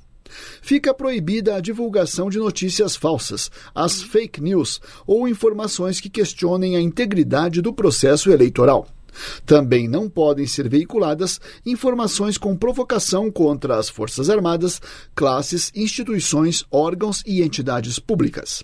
Fica 0.63 0.95
proibida 0.95 1.57
a 1.57 1.61
divulgação 1.61 2.29
de 2.29 2.39
notícias 2.39 2.97
falsas, 2.97 3.51
as 3.75 4.03
fake 4.03 4.41
news 4.41 4.81
ou 5.07 5.29
informações 5.29 6.01
que 6.01 6.11
questionem 6.11 6.77
a 6.77 6.81
integridade 6.81 7.61
do 7.61 7.73
processo 7.73 8.31
eleitoral. 8.31 8.89
Também 9.45 9.89
não 9.89 10.09
podem 10.09 10.47
ser 10.47 10.69
veiculadas 10.69 11.41
informações 11.65 12.37
com 12.37 12.57
provocação 12.57 13.31
contra 13.31 13.77
as 13.79 13.89
Forças 13.89 14.29
Armadas, 14.29 14.81
classes, 15.15 15.73
instituições, 15.75 16.65
órgãos 16.71 17.23
e 17.27 17.43
entidades 17.43 17.99
públicas. 17.99 18.63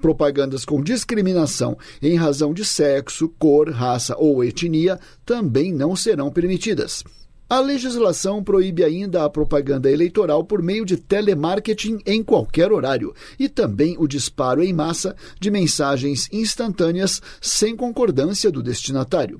Propagandas 0.00 0.64
com 0.64 0.82
discriminação 0.82 1.78
em 2.00 2.16
razão 2.16 2.52
de 2.52 2.64
sexo, 2.64 3.28
cor, 3.38 3.70
raça 3.70 4.16
ou 4.18 4.42
etnia 4.42 4.98
também 5.24 5.72
não 5.72 5.94
serão 5.94 6.30
permitidas. 6.30 7.04
A 7.52 7.60
legislação 7.60 8.42
proíbe 8.42 8.82
ainda 8.82 9.24
a 9.24 9.28
propaganda 9.28 9.90
eleitoral 9.90 10.42
por 10.42 10.62
meio 10.62 10.86
de 10.86 10.96
telemarketing 10.96 11.98
em 12.06 12.22
qualquer 12.22 12.72
horário 12.72 13.14
e 13.38 13.46
também 13.46 13.94
o 13.98 14.08
disparo 14.08 14.62
em 14.62 14.72
massa 14.72 15.14
de 15.38 15.50
mensagens 15.50 16.30
instantâneas 16.32 17.20
sem 17.42 17.76
concordância 17.76 18.50
do 18.50 18.62
destinatário. 18.62 19.38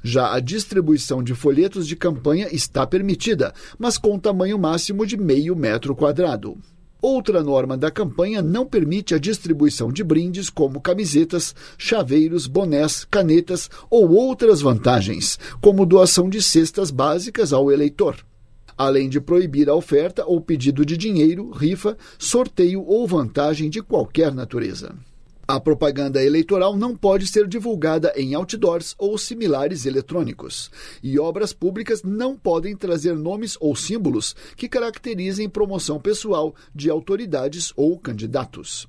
Já 0.00 0.32
a 0.32 0.38
distribuição 0.38 1.24
de 1.24 1.34
folhetos 1.34 1.88
de 1.88 1.96
campanha 1.96 2.46
está 2.52 2.86
permitida, 2.86 3.52
mas 3.76 3.98
com 3.98 4.16
tamanho 4.16 4.56
máximo 4.56 5.04
de 5.04 5.16
meio 5.16 5.56
metro 5.56 5.92
quadrado. 5.96 6.56
Outra 7.06 7.42
norma 7.42 7.76
da 7.76 7.90
campanha 7.90 8.40
não 8.40 8.64
permite 8.64 9.14
a 9.14 9.18
distribuição 9.18 9.92
de 9.92 10.02
brindes 10.02 10.48
como 10.48 10.80
camisetas, 10.80 11.54
chaveiros, 11.76 12.46
bonés, 12.46 13.04
canetas 13.04 13.68
ou 13.90 14.10
outras 14.12 14.62
vantagens, 14.62 15.38
como 15.60 15.84
doação 15.84 16.30
de 16.30 16.40
cestas 16.40 16.90
básicas 16.90 17.52
ao 17.52 17.70
eleitor. 17.70 18.16
Além 18.74 19.10
de 19.10 19.20
proibir 19.20 19.68
a 19.68 19.74
oferta 19.74 20.24
ou 20.24 20.40
pedido 20.40 20.82
de 20.82 20.96
dinheiro, 20.96 21.50
rifa, 21.50 21.94
sorteio 22.18 22.82
ou 22.86 23.06
vantagem 23.06 23.68
de 23.68 23.82
qualquer 23.82 24.32
natureza. 24.32 24.94
A 25.46 25.60
propaganda 25.60 26.24
eleitoral 26.24 26.74
não 26.74 26.96
pode 26.96 27.26
ser 27.26 27.46
divulgada 27.46 28.10
em 28.16 28.34
outdoors 28.34 28.94
ou 28.98 29.18
similares 29.18 29.84
eletrônicos, 29.84 30.70
e 31.02 31.18
obras 31.18 31.52
públicas 31.52 32.02
não 32.02 32.34
podem 32.34 32.74
trazer 32.74 33.14
nomes 33.14 33.54
ou 33.60 33.76
símbolos 33.76 34.34
que 34.56 34.70
caracterizem 34.70 35.46
promoção 35.46 36.00
pessoal 36.00 36.54
de 36.74 36.88
autoridades 36.88 37.74
ou 37.76 37.98
candidatos. 37.98 38.88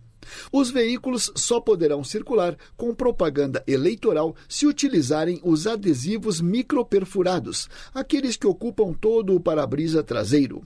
Os 0.50 0.72
veículos 0.72 1.30
só 1.36 1.60
poderão 1.60 2.06
circular 2.06 2.58
com 2.78 2.96
propaganda 2.96 3.62
eleitoral 3.68 4.34
se 4.48 4.66
utilizarem 4.66 5.42
os 5.44 5.68
adesivos 5.68 6.40
microperfurados, 6.40 7.68
aqueles 7.94 8.38
que 8.38 8.48
ocupam 8.48 8.94
todo 8.94 9.36
o 9.36 9.42
para-brisa 9.42 10.02
traseiro. 10.02 10.64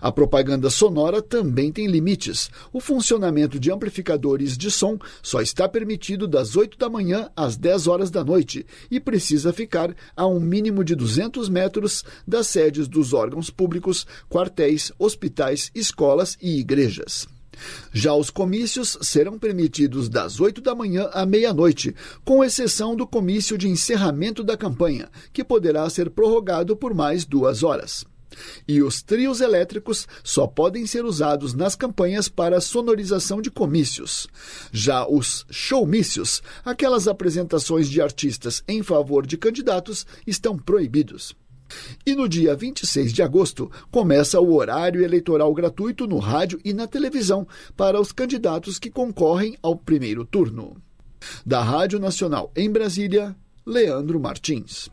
A 0.00 0.10
propaganda 0.10 0.70
sonora 0.70 1.22
também 1.22 1.72
tem 1.72 1.86
limites. 1.86 2.50
O 2.72 2.80
funcionamento 2.80 3.58
de 3.58 3.70
amplificadores 3.70 4.56
de 4.56 4.70
som 4.70 4.98
só 5.22 5.40
está 5.40 5.68
permitido 5.68 6.26
das 6.26 6.56
8 6.56 6.78
da 6.78 6.88
manhã 6.88 7.30
às 7.36 7.56
10 7.56 7.86
horas 7.86 8.10
da 8.10 8.24
noite 8.24 8.66
e 8.90 9.00
precisa 9.00 9.52
ficar 9.52 9.94
a 10.16 10.26
um 10.26 10.40
mínimo 10.40 10.84
de 10.84 10.94
200 10.94 11.48
metros 11.48 12.04
das 12.26 12.46
sedes 12.46 12.88
dos 12.88 13.12
órgãos 13.12 13.50
públicos, 13.50 14.06
quartéis, 14.28 14.92
hospitais, 14.98 15.70
escolas 15.74 16.36
e 16.40 16.58
igrejas. 16.58 17.26
Já 17.92 18.14
os 18.14 18.30
comícios 18.30 18.98
serão 19.02 19.38
permitidos 19.38 20.08
das 20.08 20.40
8 20.40 20.60
da 20.60 20.74
manhã 20.74 21.08
à 21.12 21.26
meia-noite, 21.26 21.94
com 22.24 22.42
exceção 22.42 22.96
do 22.96 23.06
comício 23.06 23.58
de 23.58 23.68
encerramento 23.68 24.42
da 24.42 24.56
campanha, 24.56 25.10
que 25.32 25.44
poderá 25.44 25.88
ser 25.90 26.10
prorrogado 26.10 26.76
por 26.76 26.94
mais 26.94 27.24
duas 27.24 27.62
horas. 27.62 28.04
E 28.66 28.82
os 28.82 29.02
trios 29.02 29.40
elétricos 29.40 30.06
só 30.22 30.46
podem 30.46 30.86
ser 30.86 31.04
usados 31.04 31.54
nas 31.54 31.74
campanhas 31.74 32.28
para 32.28 32.60
sonorização 32.60 33.40
de 33.40 33.50
comícios. 33.50 34.26
Já 34.72 35.06
os 35.06 35.46
showmícios, 35.50 36.42
aquelas 36.64 37.08
apresentações 37.08 37.88
de 37.88 38.00
artistas 38.00 38.62
em 38.66 38.82
favor 38.82 39.26
de 39.26 39.36
candidatos, 39.36 40.06
estão 40.26 40.56
proibidos. 40.56 41.34
E 42.04 42.14
no 42.14 42.28
dia 42.28 42.54
26 42.54 43.12
de 43.12 43.22
agosto 43.22 43.70
começa 43.90 44.40
o 44.40 44.54
horário 44.54 45.02
eleitoral 45.02 45.52
gratuito 45.54 46.06
no 46.06 46.18
rádio 46.18 46.60
e 46.64 46.72
na 46.72 46.86
televisão 46.86 47.46
para 47.76 48.00
os 48.00 48.12
candidatos 48.12 48.78
que 48.78 48.90
concorrem 48.90 49.56
ao 49.62 49.76
primeiro 49.76 50.24
turno. 50.24 50.76
Da 51.46 51.62
Rádio 51.62 51.98
Nacional 51.98 52.50
em 52.56 52.70
Brasília, 52.70 53.36
Leandro 53.64 54.18
Martins. 54.18 54.90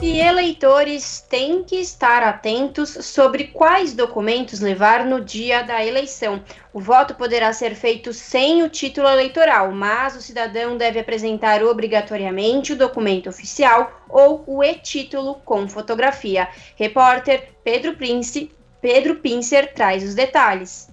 E 0.00 0.20
eleitores 0.20 1.26
têm 1.28 1.64
que 1.64 1.74
estar 1.74 2.22
atentos 2.22 2.90
sobre 3.04 3.48
quais 3.48 3.94
documentos 3.94 4.60
levar 4.60 5.04
no 5.04 5.20
dia 5.20 5.62
da 5.62 5.84
eleição. 5.84 6.40
O 6.72 6.78
voto 6.78 7.16
poderá 7.16 7.52
ser 7.52 7.74
feito 7.74 8.12
sem 8.12 8.62
o 8.62 8.68
título 8.68 9.08
eleitoral, 9.08 9.72
mas 9.72 10.14
o 10.14 10.22
cidadão 10.22 10.76
deve 10.76 11.00
apresentar 11.00 11.64
obrigatoriamente 11.64 12.72
o 12.72 12.76
documento 12.76 13.28
oficial 13.28 14.04
ou 14.08 14.44
o 14.46 14.62
e-título 14.62 15.34
com 15.44 15.68
fotografia. 15.68 16.48
Repórter 16.76 17.48
Pedro 17.64 17.96
Prince, 17.96 18.52
Pedro 18.80 19.16
Pincer 19.16 19.74
traz 19.74 20.04
os 20.04 20.14
detalhes. 20.14 20.87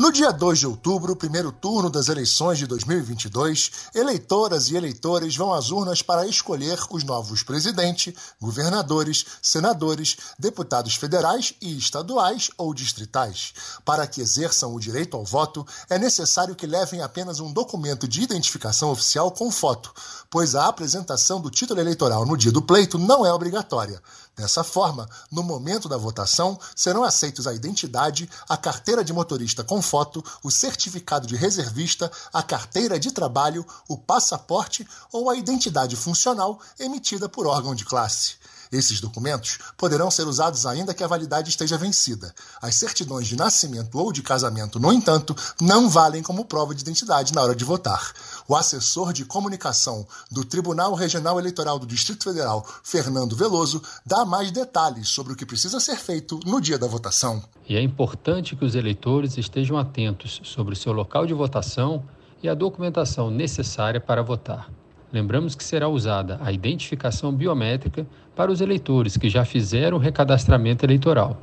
No 0.00 0.10
dia 0.10 0.32
2 0.32 0.60
de 0.60 0.66
outubro, 0.66 1.14
primeiro 1.14 1.52
turno 1.52 1.90
das 1.90 2.08
eleições 2.08 2.56
de 2.56 2.66
2022, 2.66 3.70
eleitoras 3.94 4.70
e 4.70 4.74
eleitores 4.74 5.36
vão 5.36 5.52
às 5.52 5.70
urnas 5.70 6.00
para 6.00 6.26
escolher 6.26 6.78
os 6.88 7.04
novos 7.04 7.42
presidente, 7.42 8.16
governadores, 8.40 9.26
senadores, 9.42 10.16
deputados 10.38 10.94
federais 10.94 11.52
e 11.60 11.76
estaduais 11.76 12.50
ou 12.56 12.72
distritais. 12.72 13.52
Para 13.84 14.06
que 14.06 14.22
exerçam 14.22 14.74
o 14.74 14.80
direito 14.80 15.18
ao 15.18 15.24
voto, 15.26 15.66
é 15.90 15.98
necessário 15.98 16.56
que 16.56 16.66
levem 16.66 17.02
apenas 17.02 17.38
um 17.38 17.52
documento 17.52 18.08
de 18.08 18.22
identificação 18.22 18.90
oficial 18.90 19.30
com 19.30 19.50
foto, 19.50 19.92
pois 20.30 20.54
a 20.54 20.66
apresentação 20.66 21.42
do 21.42 21.50
título 21.50 21.78
eleitoral 21.78 22.24
no 22.24 22.38
dia 22.38 22.50
do 22.50 22.62
pleito 22.62 22.98
não 22.98 23.26
é 23.26 23.30
obrigatória. 23.34 24.00
Dessa 24.36 24.64
forma, 24.64 25.08
no 25.30 25.42
momento 25.42 25.88
da 25.88 25.96
votação, 25.96 26.58
serão 26.74 27.04
aceitos 27.04 27.46
a 27.46 27.52
identidade, 27.52 28.28
a 28.48 28.56
carteira 28.56 29.04
de 29.04 29.12
motorista 29.12 29.62
com 29.62 29.82
foto, 29.82 30.24
o 30.42 30.50
certificado 30.50 31.26
de 31.26 31.36
reservista, 31.36 32.10
a 32.32 32.42
carteira 32.42 32.98
de 32.98 33.10
trabalho, 33.10 33.66
o 33.88 33.98
passaporte 33.98 34.86
ou 35.12 35.28
a 35.28 35.36
identidade 35.36 35.94
funcional 35.94 36.58
emitida 36.78 37.28
por 37.28 37.46
órgão 37.46 37.74
de 37.74 37.84
classe. 37.84 38.39
Esses 38.72 39.00
documentos 39.00 39.58
poderão 39.76 40.10
ser 40.10 40.26
usados 40.28 40.64
ainda 40.64 40.94
que 40.94 41.02
a 41.02 41.08
validade 41.08 41.50
esteja 41.50 41.76
vencida. 41.76 42.32
As 42.62 42.76
certidões 42.76 43.26
de 43.26 43.36
nascimento 43.36 43.98
ou 43.98 44.12
de 44.12 44.22
casamento, 44.22 44.78
no 44.78 44.92
entanto, 44.92 45.34
não 45.60 45.88
valem 45.88 46.22
como 46.22 46.44
prova 46.44 46.74
de 46.74 46.82
identidade 46.82 47.34
na 47.34 47.42
hora 47.42 47.54
de 47.54 47.64
votar. 47.64 48.12
O 48.46 48.54
assessor 48.54 49.12
de 49.12 49.24
comunicação 49.24 50.06
do 50.30 50.44
Tribunal 50.44 50.94
Regional 50.94 51.38
Eleitoral 51.38 51.78
do 51.78 51.86
Distrito 51.86 52.24
Federal, 52.24 52.64
Fernando 52.84 53.34
Veloso, 53.34 53.82
dá 54.06 54.24
mais 54.24 54.52
detalhes 54.52 55.08
sobre 55.08 55.32
o 55.32 55.36
que 55.36 55.46
precisa 55.46 55.80
ser 55.80 55.96
feito 55.96 56.38
no 56.46 56.60
dia 56.60 56.78
da 56.78 56.86
votação. 56.86 57.42
E 57.68 57.76
é 57.76 57.82
importante 57.82 58.54
que 58.54 58.64
os 58.64 58.74
eleitores 58.76 59.36
estejam 59.36 59.76
atentos 59.76 60.40
sobre 60.44 60.74
o 60.74 60.76
seu 60.76 60.92
local 60.92 61.26
de 61.26 61.34
votação 61.34 62.04
e 62.42 62.48
a 62.48 62.54
documentação 62.54 63.30
necessária 63.30 64.00
para 64.00 64.22
votar. 64.22 64.79
Lembramos 65.12 65.54
que 65.54 65.64
será 65.64 65.88
usada 65.88 66.38
a 66.40 66.52
identificação 66.52 67.32
biométrica 67.32 68.06
para 68.36 68.50
os 68.50 68.60
eleitores 68.60 69.16
que 69.16 69.28
já 69.28 69.44
fizeram 69.44 69.96
o 69.96 70.00
recadastramento 70.00 70.84
eleitoral. 70.84 71.36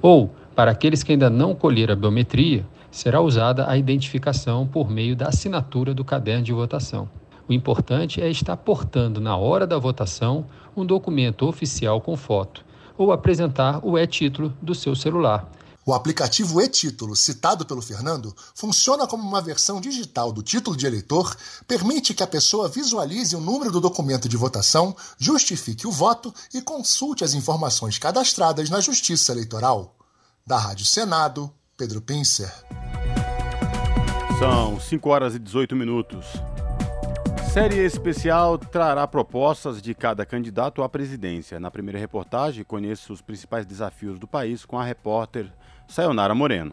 Ou, 0.00 0.34
para 0.54 0.70
aqueles 0.70 1.02
que 1.02 1.12
ainda 1.12 1.28
não 1.28 1.54
colheram 1.54 1.92
a 1.92 1.96
biometria, 1.96 2.64
será 2.90 3.20
usada 3.20 3.68
a 3.68 3.76
identificação 3.76 4.66
por 4.66 4.90
meio 4.90 5.14
da 5.14 5.28
assinatura 5.28 5.92
do 5.92 6.04
caderno 6.04 6.42
de 6.42 6.52
votação. 6.52 7.08
O 7.46 7.52
importante 7.52 8.22
é 8.22 8.30
estar 8.30 8.56
portando 8.56 9.20
na 9.20 9.36
hora 9.36 9.66
da 9.66 9.78
votação 9.78 10.46
um 10.76 10.84
documento 10.84 11.46
oficial 11.46 12.00
com 12.00 12.16
foto 12.16 12.64
ou 12.96 13.12
apresentar 13.12 13.80
o 13.82 13.98
e-título 13.98 14.52
do 14.60 14.74
seu 14.74 14.94
celular, 14.94 15.50
o 15.86 15.94
aplicativo 15.94 16.60
e-Título, 16.60 17.16
citado 17.16 17.64
pelo 17.64 17.80
Fernando, 17.80 18.36
funciona 18.54 19.06
como 19.06 19.26
uma 19.26 19.40
versão 19.40 19.80
digital 19.80 20.30
do 20.30 20.42
título 20.42 20.76
de 20.76 20.86
eleitor, 20.86 21.34
permite 21.66 22.12
que 22.12 22.22
a 22.22 22.26
pessoa 22.26 22.68
visualize 22.68 23.34
o 23.34 23.40
número 23.40 23.72
do 23.72 23.80
documento 23.80 24.28
de 24.28 24.36
votação, 24.36 24.94
justifique 25.18 25.86
o 25.86 25.92
voto 25.92 26.34
e 26.52 26.60
consulte 26.60 27.24
as 27.24 27.32
informações 27.32 27.98
cadastradas 27.98 28.68
na 28.68 28.80
Justiça 28.80 29.32
Eleitoral. 29.32 29.96
Da 30.46 30.58
Rádio 30.58 30.84
Senado, 30.84 31.50
Pedro 31.76 32.02
Pincer. 32.02 32.52
São 34.38 34.78
5 34.78 35.08
horas 35.08 35.34
e 35.34 35.38
18 35.38 35.74
minutos. 35.74 36.26
Série 37.52 37.84
especial 37.84 38.56
trará 38.56 39.08
propostas 39.08 39.82
de 39.82 39.92
cada 39.92 40.24
candidato 40.24 40.82
à 40.82 40.88
presidência. 40.88 41.58
Na 41.58 41.70
primeira 41.70 41.98
reportagem, 41.98 42.62
conheça 42.62 43.12
os 43.12 43.20
principais 43.20 43.66
desafios 43.66 44.18
do 44.18 44.26
país 44.28 44.64
com 44.64 44.78
a 44.78 44.84
repórter 44.84 45.52
Sayonara 45.90 46.34
Moreno. 46.36 46.72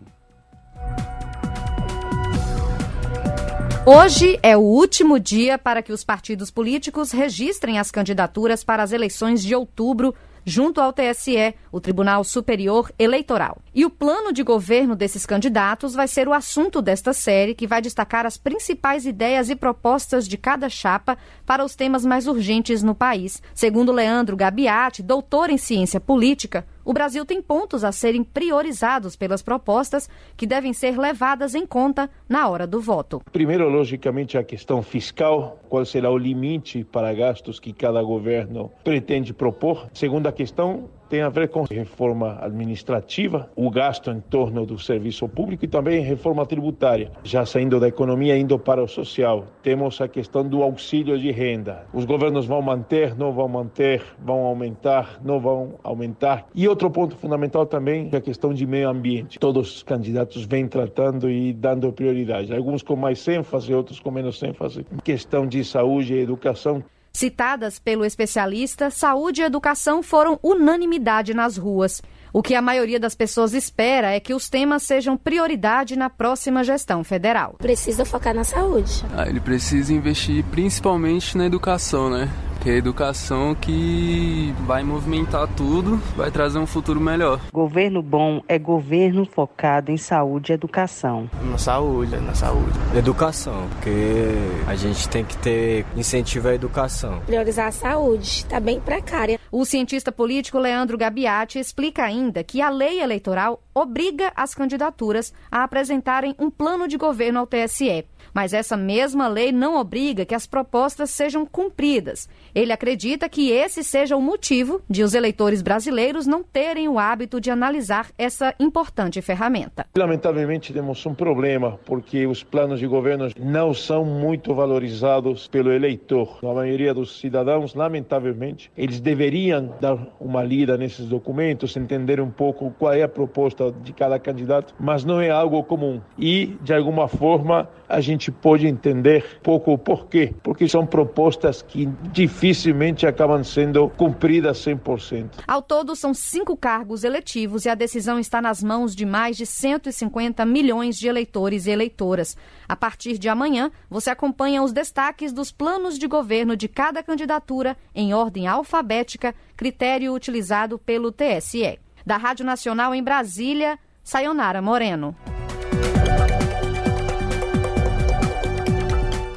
Hoje 3.84 4.38
é 4.44 4.56
o 4.56 4.60
último 4.60 5.20
dia 5.20 5.58
para 5.58 5.82
que 5.82 5.92
os 5.92 6.04
partidos 6.04 6.52
políticos 6.52 7.12
registrem 7.12 7.80
as 7.80 7.90
candidaturas 7.90 8.64
para 8.64 8.84
as 8.84 8.92
eleições 8.92 9.42
de 9.42 9.56
outubro 9.56 10.14
junto 10.46 10.80
ao 10.80 10.94
TSE, 10.94 11.56
o 11.72 11.82
Tribunal 11.82 12.24
Superior 12.24 12.90
Eleitoral. 12.98 13.58
E 13.76 13.84
o 13.86 13.90
plano 13.90 14.32
de 14.32 14.44
governo 14.44 14.96
desses 14.96 15.26
candidatos 15.26 15.94
vai 15.94 16.08
ser 16.08 16.28
o 16.28 16.34
assunto 16.34 16.82
desta 16.82 17.12
série, 17.12 17.54
que 17.54 17.68
vai 17.68 17.82
destacar 17.82 18.26
as 18.26 18.38
principais 18.38 19.06
ideias 19.06 19.50
e 19.50 19.58
propostas 19.58 20.26
de 20.26 20.38
cada 20.38 20.70
chapa 20.70 21.18
para 21.46 21.66
os 21.66 21.76
temas 21.76 22.06
mais 22.06 22.28
urgentes 22.28 22.82
no 22.82 22.96
país. 22.96 23.42
Segundo 23.54 23.92
Leandro 23.92 24.38
Gabiati, 24.38 25.04
doutor 25.04 25.50
em 25.50 25.58
ciência 25.58 26.00
política, 26.00 26.66
o 26.88 26.94
Brasil 26.94 27.26
tem 27.26 27.42
pontos 27.42 27.84
a 27.84 27.92
serem 27.92 28.24
priorizados 28.24 29.18
pelas 29.18 29.42
propostas 29.42 30.10
que 30.38 30.48
devem 30.48 30.72
ser 30.72 30.98
levadas 30.98 31.54
em 31.54 31.66
conta 31.66 32.10
na 32.30 32.48
hora 32.48 32.66
do 32.66 32.80
voto. 32.80 33.22
Primeiro, 33.30 33.68
logicamente, 33.68 34.38
a 34.38 34.44
questão 34.44 34.82
fiscal, 34.82 35.60
qual 35.68 35.84
será 35.84 36.10
o 36.10 36.18
limite 36.18 36.86
para 36.86 37.14
gastos 37.14 37.60
que 37.60 37.74
cada 37.74 38.02
governo 38.02 38.72
pretende 38.86 39.34
propor. 39.34 39.90
Segunda 39.94 40.32
questão 40.32 40.90
tem 41.10 41.22
a 41.22 41.30
ver 41.30 41.50
com 41.50 41.64
reforma 41.64 42.38
administrativa, 42.42 43.50
o 43.56 43.70
gasto 43.70 44.12
em 44.12 44.20
torno 44.20 44.66
do 44.66 44.78
serviço 44.78 45.28
público 45.28 45.66
e 45.66 45.68
também 45.68 46.02
reforma 46.02 46.46
tributária. 46.46 47.12
Já 47.24 47.46
saindo 47.46 47.80
da 47.80 47.88
economia, 47.88 48.38
indo 48.38 48.58
para 48.60 48.84
o 48.84 48.88
social, 48.88 49.46
temos 49.64 50.00
a 50.02 50.08
questão 50.08 50.48
do 50.48 50.62
auxílio 50.64 51.18
de 51.18 51.32
renda. 51.32 51.86
Os 51.94 52.06
governos 52.06 52.46
vão 52.46 52.62
manter, 52.62 53.16
não 53.18 53.32
vão 53.32 53.48
manter, 53.48 54.04
vão 54.20 54.46
aumentar, 54.46 55.20
não 55.24 55.40
vão 55.40 55.76
aumentar. 55.84 56.46
E 56.54 56.68
outro 56.68 56.90
ponto 56.90 57.16
fundamental 57.16 57.66
também 57.66 58.10
é 58.12 58.18
a 58.18 58.22
questão 58.22 58.54
de 58.54 58.66
meio 58.66 58.90
ambiente. 58.90 59.40
Todos 59.40 59.78
os 59.78 59.84
candidatos 59.84 60.46
vêm 60.46 60.68
tratando 60.68 61.30
e 61.30 61.54
dando 61.54 61.92
prioridade, 61.92 62.54
alguns 62.54 62.84
com 62.84 62.96
mais 62.96 63.28
ênfase, 63.28 63.74
outros 63.74 64.00
com 64.00 64.12
menos 64.12 64.42
ênfase. 64.42 64.86
Questão 65.04 65.48
de 65.48 65.64
saúde 65.64 66.14
e 66.14 66.20
educação. 66.20 66.84
Citadas 67.18 67.80
pelo 67.80 68.06
especialista, 68.06 68.92
saúde 68.92 69.42
e 69.42 69.44
educação 69.44 70.04
foram 70.04 70.40
unanimidade 70.44 71.34
nas 71.34 71.58
ruas. 71.58 72.00
O 72.32 72.44
que 72.44 72.54
a 72.54 72.62
maioria 72.62 73.00
das 73.00 73.16
pessoas 73.16 73.56
espera 73.56 74.12
é 74.12 74.20
que 74.20 74.36
os 74.36 74.48
temas 74.50 74.84
sejam 74.84 75.18
prioridade 75.18 75.96
na 75.98 76.12
próxima 76.12 76.64
gestão 76.64 77.04
federal. 77.04 77.56
Precisa 77.58 78.06
focar 78.06 78.36
na 78.36 78.44
saúde. 78.44 79.04
Ah, 79.16 79.28
ele 79.28 79.40
precisa 79.40 79.92
investir 79.92 80.44
principalmente 80.52 81.36
na 81.36 81.48
educação, 81.48 82.08
né? 82.08 82.30
Que 82.58 82.70
é 82.70 82.74
a 82.74 82.76
educação 82.76 83.56
que 83.56 84.54
vai 84.66 84.84
movimentar 84.84 85.48
tudo, 85.56 85.98
vai 86.16 86.32
trazer 86.32 86.60
um 86.60 86.66
futuro 86.66 87.00
melhor. 87.00 87.40
Governo 87.54 88.02
bom 88.02 88.42
é 88.48 88.58
governo 88.58 89.26
focado 89.26 89.92
em 89.92 89.98
saúde 89.98 90.52
e 90.52 90.56
educação. 90.56 91.30
Na 91.44 91.58
saúde, 91.58 92.18
na 92.18 92.34
saúde. 92.34 92.78
Educação, 92.96 93.68
porque 93.70 94.34
a 94.68 94.76
gente 94.76 95.08
tem 95.10 95.24
que 95.24 95.38
ter 95.38 95.86
incentivo 95.96 96.48
à 96.48 96.54
educação. 96.54 97.20
Priorizar 97.26 97.68
a 97.68 97.72
saúde, 97.72 98.28
está 98.28 98.60
bem 98.60 98.80
precária. 98.80 99.40
O 99.52 99.66
cientista 99.66 100.12
político 100.12 100.60
Leandro 100.60 100.98
Gabiati 100.98 101.60
explica 101.60 102.04
ainda 102.04 102.44
que 102.44 102.62
a 102.62 102.70
lei 102.70 103.02
eleitoral 103.02 103.62
obriga 103.74 104.32
as 104.36 104.54
candidaturas 104.56 105.34
a 105.52 105.64
apresentarem 105.64 106.36
um 106.40 106.50
plano 106.50 106.88
de 106.88 106.98
governo 106.98 107.40
ao 107.40 107.48
TSE. 107.48 108.06
Mas 108.38 108.54
essa 108.54 108.78
mesma 108.78 109.28
lei 109.28 109.52
não 109.52 109.80
obriga 109.80 110.24
que 110.24 110.36
as 110.36 110.46
propostas 110.46 111.10
sejam 111.10 111.44
cumpridas. 111.44 112.30
Ele 112.54 112.72
acredita 112.72 113.28
que 113.28 113.50
esse 113.50 113.84
seja 113.84 114.16
o 114.16 114.22
motivo 114.22 114.80
de 114.88 115.02
os 115.02 115.16
eleitores 115.16 115.64
brasileiros 115.64 116.28
não 116.28 116.44
terem 116.44 116.88
o 116.88 117.00
hábito 117.00 117.42
de 117.42 117.50
analisar 117.50 118.12
essa 118.16 118.54
importante 118.60 119.20
ferramenta. 119.24 119.88
Lamentavelmente, 119.98 120.72
temos 120.72 121.04
um 121.04 121.16
problema, 121.16 121.80
porque 121.84 122.28
os 122.28 122.44
planos 122.44 122.80
de 122.80 122.86
governo 122.86 123.28
não 123.40 123.74
são 123.74 124.06
muito 124.06 124.54
valorizados 124.54 125.48
pelo 125.48 125.72
eleitor. 125.72 126.38
A 126.44 126.54
maioria 126.54 126.94
dos 126.94 127.20
cidadãos, 127.20 127.74
lamentavelmente, 127.74 128.72
eles 128.78 129.00
deveriam 129.00 129.74
dar 129.82 129.98
uma 130.22 130.44
lida 130.44 130.78
nesses 130.78 131.08
documentos, 131.08 131.76
entender 131.76 132.22
um 132.22 132.30
pouco 132.30 132.72
qual 132.78 132.94
é 132.94 133.02
a 133.02 133.10
proposta 133.10 133.72
de 133.72 133.94
cada 133.94 134.20
candidato, 134.20 134.76
mas 134.80 135.04
não 135.04 135.20
é 135.20 135.32
algo 135.32 135.64
comum. 135.64 136.00
E, 136.20 136.56
de 136.62 136.72
alguma 136.72 137.08
forma, 137.08 137.68
a 137.90 138.00
gente 138.00 138.27
pode 138.32 138.68
entender 138.68 139.40
pouco 139.42 139.72
o 139.72 139.78
porquê, 139.78 140.34
porque 140.44 140.68
são 140.68 140.86
propostas 140.86 141.62
que 141.62 141.88
dificilmente 142.12 143.06
acabam 143.06 143.44
sendo 143.44 143.90
cumpridas 143.90 144.58
100%. 144.60 145.30
Ao 145.48 145.62
todo, 145.62 145.96
são 145.96 146.14
cinco 146.14 146.56
cargos 146.56 147.04
eletivos 147.04 147.66
e 147.66 147.70
a 147.70 147.76
decisão 147.76 148.20
está 148.20 148.42
nas 148.42 148.64
mãos 148.64 148.96
de 148.96 149.06
mais 149.06 149.38
de 149.38 149.46
150 149.46 150.46
milhões 150.46 150.98
de 150.98 151.08
eleitores 151.08 151.66
e 151.66 151.72
eleitoras. 151.72 152.38
A 152.68 152.76
partir 152.76 153.18
de 153.18 153.30
amanhã, 153.30 153.72
você 153.90 154.10
acompanha 154.10 154.64
os 154.64 154.72
destaques 154.72 155.32
dos 155.32 155.52
planos 155.52 155.98
de 155.98 156.08
governo 156.08 156.56
de 156.56 156.68
cada 156.68 157.02
candidatura 157.02 157.78
em 157.96 158.14
ordem 158.14 158.48
alfabética, 158.48 159.34
critério 159.56 160.14
utilizado 160.14 160.78
pelo 160.78 161.12
TSE. 161.12 161.80
Da 162.06 162.18
Rádio 162.18 162.46
Nacional 162.46 162.96
em 162.96 163.04
Brasília, 163.04 163.78
Sayonara 164.04 164.62
Moreno. 164.62 165.16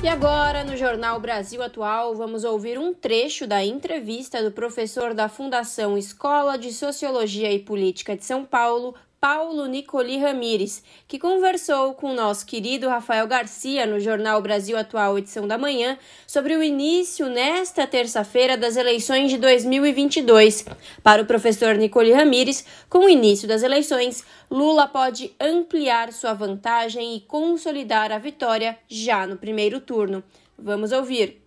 E 0.02 0.08
agora, 0.08 0.64
no 0.64 0.78
Jornal 0.78 1.20
Brasil 1.20 1.62
Atual, 1.62 2.14
vamos 2.14 2.42
ouvir 2.42 2.78
um 2.78 2.94
trecho 2.94 3.46
da 3.46 3.62
entrevista 3.62 4.42
do 4.42 4.50
professor 4.50 5.12
da 5.12 5.28
Fundação 5.28 5.98
Escola 5.98 6.56
de 6.56 6.72
Sociologia 6.72 7.52
e 7.52 7.58
Política 7.58 8.16
de 8.16 8.24
São 8.24 8.42
Paulo, 8.42 8.94
Paulo 9.20 9.66
Nicoli 9.66 10.16
Ramires, 10.16 10.82
que 11.06 11.18
conversou 11.18 11.92
com 11.92 12.10
o 12.10 12.14
nosso 12.14 12.46
querido 12.46 12.88
Rafael 12.88 13.26
Garcia 13.26 13.84
no 13.84 14.00
Jornal 14.00 14.40
Brasil 14.40 14.78
Atual, 14.78 15.18
edição 15.18 15.46
da 15.46 15.58
manhã, 15.58 15.98
sobre 16.26 16.56
o 16.56 16.62
início 16.62 17.28
nesta 17.28 17.86
terça-feira 17.86 18.56
das 18.56 18.78
eleições 18.78 19.30
de 19.30 19.36
2022. 19.36 20.64
Para 21.02 21.20
o 21.20 21.26
professor 21.26 21.74
Nicoli 21.74 22.12
Ramires, 22.12 22.64
com 22.88 23.00
o 23.00 23.10
início 23.10 23.46
das 23.46 23.62
eleições, 23.62 24.24
Lula 24.50 24.88
pode 24.88 25.36
ampliar 25.38 26.14
sua 26.14 26.32
vantagem 26.32 27.14
e 27.14 27.20
consolidar 27.20 28.10
a 28.12 28.18
vitória 28.18 28.78
já 28.88 29.26
no 29.26 29.36
primeiro 29.36 29.80
turno. 29.80 30.24
Vamos 30.58 30.92
ouvir. 30.92 31.42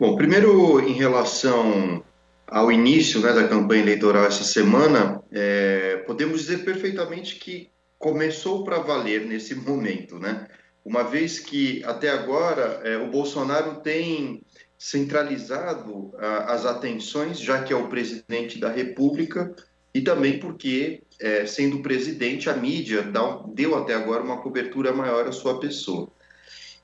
Bom, 0.00 0.16
primeiro 0.16 0.80
em 0.80 0.94
relação 0.94 2.02
ao 2.50 2.72
início 2.72 3.20
né, 3.20 3.32
da 3.32 3.46
campanha 3.46 3.82
eleitoral 3.82 4.24
essa 4.24 4.44
semana, 4.44 5.22
é, 5.30 5.98
podemos 6.06 6.40
dizer 6.40 6.64
perfeitamente 6.64 7.36
que 7.36 7.70
começou 7.98 8.64
para 8.64 8.78
valer 8.78 9.26
nesse 9.26 9.54
momento, 9.54 10.18
né? 10.18 10.46
Uma 10.84 11.02
vez 11.02 11.38
que 11.38 11.84
até 11.84 12.08
agora 12.08 12.80
é, 12.84 12.96
o 12.96 13.10
Bolsonaro 13.10 13.80
tem 13.80 14.42
centralizado 14.78 16.12
a, 16.16 16.54
as 16.54 16.64
atenções, 16.64 17.38
já 17.38 17.62
que 17.62 17.72
é 17.72 17.76
o 17.76 17.88
presidente 17.88 18.58
da 18.58 18.70
República, 18.70 19.54
e 19.92 20.00
também 20.00 20.38
porque, 20.38 21.02
é, 21.20 21.44
sendo 21.44 21.82
presidente, 21.82 22.48
a 22.48 22.54
mídia 22.56 23.02
dá, 23.02 23.42
deu 23.52 23.76
até 23.76 23.94
agora 23.94 24.22
uma 24.22 24.40
cobertura 24.40 24.92
maior 24.92 25.26
à 25.26 25.32
sua 25.32 25.58
pessoa. 25.58 26.10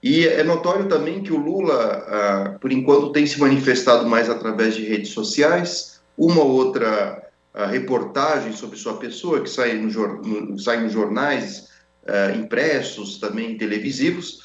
E 0.04 0.28
é 0.28 0.44
notório 0.44 0.86
também 0.86 1.22
que 1.22 1.32
o 1.32 1.38
Lula, 1.38 2.04
ah, 2.06 2.58
por 2.60 2.70
enquanto, 2.70 3.10
tem 3.10 3.26
se 3.26 3.40
manifestado 3.40 4.06
mais 4.06 4.28
através 4.28 4.76
de 4.76 4.84
redes 4.84 5.12
sociais, 5.12 5.98
uma 6.18 6.42
ou 6.42 6.50
outra 6.50 7.26
ah, 7.54 7.64
reportagem 7.64 8.52
sobre 8.52 8.76
sua 8.76 8.98
pessoa 8.98 9.40
que 9.40 9.48
sai, 9.48 9.72
no, 9.72 10.58
sai 10.58 10.82
nos 10.82 10.92
jornais 10.92 11.70
ah, 12.06 12.32
impressos, 12.36 13.16
também 13.16 13.56
televisivos, 13.56 14.42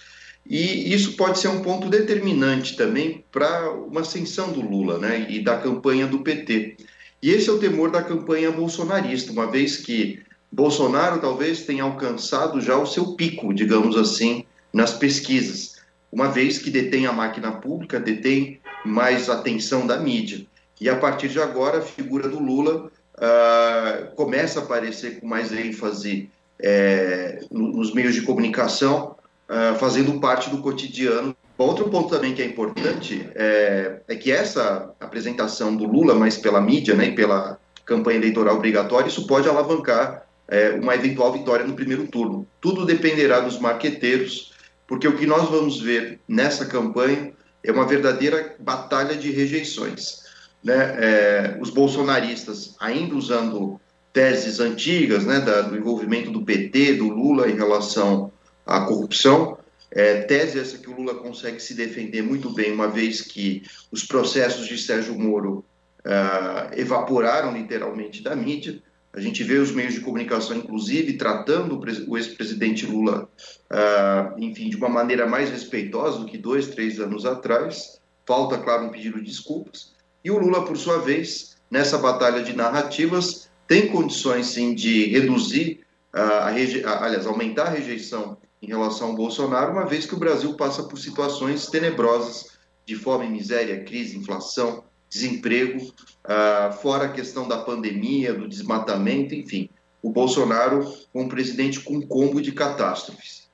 e 0.50 0.94
isso 0.94 1.18
pode 1.18 1.38
ser 1.38 1.50
um 1.50 1.62
ponto 1.62 1.90
determinante 1.90 2.78
também 2.78 3.26
para 3.30 3.70
uma 3.70 4.00
ascensão 4.00 4.54
do 4.54 4.62
Lula 4.62 4.98
né, 4.98 5.28
e 5.30 5.44
da 5.44 5.58
campanha 5.58 6.08
do 6.08 6.20
PT. 6.20 6.78
E 7.22 7.32
esse 7.32 7.50
é 7.50 7.52
o 7.52 7.60
temor 7.60 7.92
da 7.92 8.02
campanha 8.02 8.50
bolsonarista, 8.50 9.34
uma 9.34 9.52
vez 9.52 9.76
que 9.76 10.22
Bolsonaro 10.50 11.20
talvez 11.20 11.66
tenha 11.66 11.84
alcançado 11.84 12.62
já 12.62 12.78
o 12.78 12.86
seu 12.86 13.18
pico, 13.18 13.54
digamos 13.54 13.98
assim, 13.98 14.46
nas 14.74 14.94
pesquisas, 14.94 15.78
uma 16.12 16.30
vez 16.30 16.58
que 16.58 16.70
detém 16.70 17.06
a 17.06 17.14
máquina 17.14 17.52
pública, 17.52 18.00
detém 18.00 18.60
mais 18.86 19.30
atenção 19.30 19.86
da 19.86 19.98
mídia. 19.98 20.46
E 20.80 20.90
a 20.90 20.96
partir 20.96 21.28
de 21.28 21.40
agora, 21.40 21.80
a 21.80 21.82
figura 21.82 22.28
do 22.28 22.40
Lula 22.40 22.90
uh, 23.16 24.16
começa 24.16 24.60
a 24.60 24.64
aparecer 24.64 25.20
com 25.20 25.28
mais 25.28 25.52
ênfase 25.52 26.30
é, 26.62 27.40
nos 27.52 27.94
meios 27.94 28.16
de 28.16 28.22
comunicação, 28.22 29.16
uh, 29.50 29.78
fazendo 29.78 30.20
parte 30.20 30.50
do 30.50 30.60
cotidiano. 30.60 31.36
Outro 31.58 31.90
ponto 31.90 32.10
também 32.10 32.34
que 32.34 32.42
é 32.42 32.46
importante 32.46 33.30
é, 33.36 34.00
é, 34.08 34.16
que 34.16 34.32
essa 34.32 34.94
apresentação 35.00 35.76
do 35.76 35.86
Lula, 35.86 36.16
mais 36.16 36.38
pela 36.38 36.62
mídia 36.62 36.96
né, 36.96 37.08
e 37.08 37.16
pela 37.16 37.60
campanha 37.86 38.18
eleitoral 38.18 38.56
obrigatória, 38.56 39.10
isso 39.10 39.28
pode 39.28 39.50
alavancar 39.50 40.26
é, 40.48 40.72
uma 40.72 40.96
eventual 40.96 41.34
vitória 41.34 41.66
no 41.66 41.74
primeiro 41.74 42.08
turno. 42.08 42.48
Tudo 42.62 42.86
dependerá 42.86 43.42
dos 43.42 43.60
marqueteiros 43.60 44.54
porque 44.90 45.08
o 45.08 45.16
que 45.16 45.28
nós 45.28 45.48
vamos 45.48 45.80
ver 45.80 46.20
nessa 46.28 46.66
campanha 46.66 47.32
é 47.64 47.72
uma 47.72 47.86
verdadeira 47.86 48.56
batalha 48.60 49.16
de 49.16 49.30
rejeições. 49.30 50.24
Né? 50.64 50.76
É, 50.76 51.58
os 51.62 51.70
bolsonaristas, 51.70 52.76
ainda 52.80 53.14
usando 53.14 53.80
teses 54.12 54.60
antigas 54.60 55.24
né, 55.26 55.42
da, 55.42 55.62
do 55.62 55.78
envolvimento 55.78 56.32
do 56.32 56.44
PT, 56.44 56.96
do 56.96 57.08
Lula 57.08 57.48
em 57.48 57.56
relação 57.56 58.32
à 58.66 58.82
corrupção, 58.82 59.60
é, 59.92 60.22
tese 60.22 60.60
essa 60.60 60.80
que 60.80 60.90
o 60.90 60.96
Lula 60.96 61.14
consegue 61.14 61.60
se 61.60 61.76
defender 61.76 62.24
muito 62.24 62.52
bem, 62.52 62.72
uma 62.72 62.88
vez 62.88 63.22
que 63.22 63.62
os 63.92 64.04
processos 64.04 64.68
de 64.68 64.78
Sérgio 64.78 65.18
Moro 65.18 65.64
uh, 66.04 66.80
evaporaram 66.80 67.56
literalmente 67.56 68.24
da 68.24 68.36
mídia, 68.36 68.82
a 69.12 69.20
gente 69.20 69.44
vê 69.44 69.56
os 69.58 69.72
meios 69.72 69.96
de 69.96 70.02
comunicação, 70.02 70.56
inclusive, 70.56 71.14
tratando 71.14 71.80
o 72.08 72.18
ex-presidente 72.18 72.86
Lula, 72.86 73.28
uh, 73.72 74.40
enfim, 74.40 74.70
de 74.70 74.78
uma 74.78 74.90
maneira 74.90 75.26
mais 75.26 75.50
respeitosa 75.50 76.20
do 76.20 76.26
que 76.26 76.38
dois, 76.38 76.68
três 76.68 77.00
anos 77.00 77.26
atrás. 77.26 78.00
Falta, 78.26 78.58
claro, 78.60 78.86
um 78.86 78.90
pedido 78.90 79.18
de 79.18 79.26
desculpas. 79.26 79.94
E 80.24 80.30
o 80.30 80.38
Lula, 80.38 80.64
por 80.64 80.78
sua 80.78 81.00
vez, 81.00 81.56
nessa 81.72 81.98
batalha 81.98 82.44
de 82.44 82.54
narrativas, 82.56 83.50
tem 83.68 83.88
condições, 83.88 84.48
sim, 84.48 84.76
de 84.76 85.06
reduzir, 85.06 85.82
uh, 86.14 86.20
a 86.20 86.50
a, 86.50 87.06
aliás, 87.06 87.26
aumentar 87.26 87.64
a 87.64 87.70
rejeição 87.70 88.38
em 88.62 88.68
relação 88.68 89.10
ao 89.10 89.16
Bolsonaro, 89.16 89.72
uma 89.72 89.88
vez 89.88 90.06
que 90.06 90.14
o 90.14 90.20
Brasil 90.20 90.54
passa 90.54 90.84
por 90.84 91.00
situações 91.00 91.68
tenebrosas 91.68 92.60
de 92.86 92.96
fome, 92.96 93.28
miséria, 93.28 93.84
crise, 93.84 94.18
inflação, 94.18 94.84
desemprego, 95.10 95.94
ah, 96.32 96.72
fora 96.72 97.06
a 97.06 97.12
questão 97.12 97.48
da 97.48 97.58
pandemia, 97.58 98.36
do 98.36 98.48
desmatamento, 98.48 99.34
enfim. 99.34 99.68
O 100.00 100.12
Bolsonaro 100.12 100.94
um 101.14 101.28
presidente 101.28 101.80
com 101.80 102.00
combo 102.00 102.40
de 102.40 102.52
catástrofes. 102.52 103.50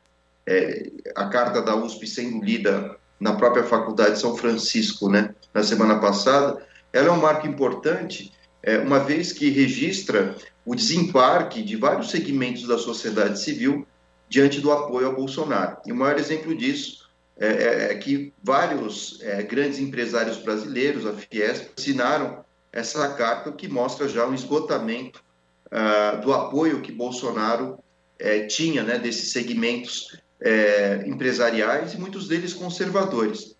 É, 0.45 0.91
a 1.15 1.29
carta 1.29 1.61
da 1.61 1.73
USP 1.73 2.05
sendo 2.05 2.43
lida 2.43 2.97
na 3.17 3.33
própria 3.33 3.63
Faculdade 3.63 4.15
de 4.15 4.19
São 4.19 4.35
Francisco, 4.35 5.09
né, 5.09 5.33
na 5.53 5.63
semana 5.63 5.99
passada, 5.99 6.61
ela 6.91 7.07
é 7.07 7.11
um 7.11 7.21
marco 7.21 7.47
importante, 7.47 8.33
é, 8.61 8.77
uma 8.77 8.99
vez 8.99 9.31
que 9.31 9.49
registra 9.49 10.35
o 10.65 10.75
desembarque 10.75 11.63
de 11.63 11.77
vários 11.77 12.11
segmentos 12.11 12.67
da 12.67 12.77
sociedade 12.77 13.39
civil 13.39 13.87
diante 14.27 14.59
do 14.59 14.71
apoio 14.71 15.07
ao 15.07 15.15
Bolsonaro. 15.15 15.77
E 15.85 15.93
o 15.93 15.95
maior 15.95 16.19
exemplo 16.19 16.55
disso 16.55 17.09
é, 17.37 17.47
é, 17.47 17.91
é 17.91 17.95
que 17.95 18.33
vários 18.43 19.19
é, 19.21 19.41
grandes 19.43 19.79
empresários 19.79 20.37
brasileiros, 20.37 21.05
a 21.05 21.13
Fiesp, 21.13 21.71
assinaram 21.77 22.44
essa 22.75 23.07
carta 23.13 23.53
que 23.53 23.69
mostra 23.69 24.07
já 24.07 24.27
um 24.27 24.33
esgotamento 24.35 25.23
uh, 25.67 26.21
do 26.21 26.33
apoio 26.33 26.81
que 26.81 26.91
Bolsonaro 26.91 27.79
uh, 27.79 28.47
tinha 28.49 28.83
né, 28.83 28.99
desses 28.99 29.31
segmentos 29.31 30.19
uh, 30.41 31.09
empresariais 31.09 31.93
e 31.93 31.97
muitos 31.97 32.27
deles 32.27 32.53
conservadores. 32.53 33.55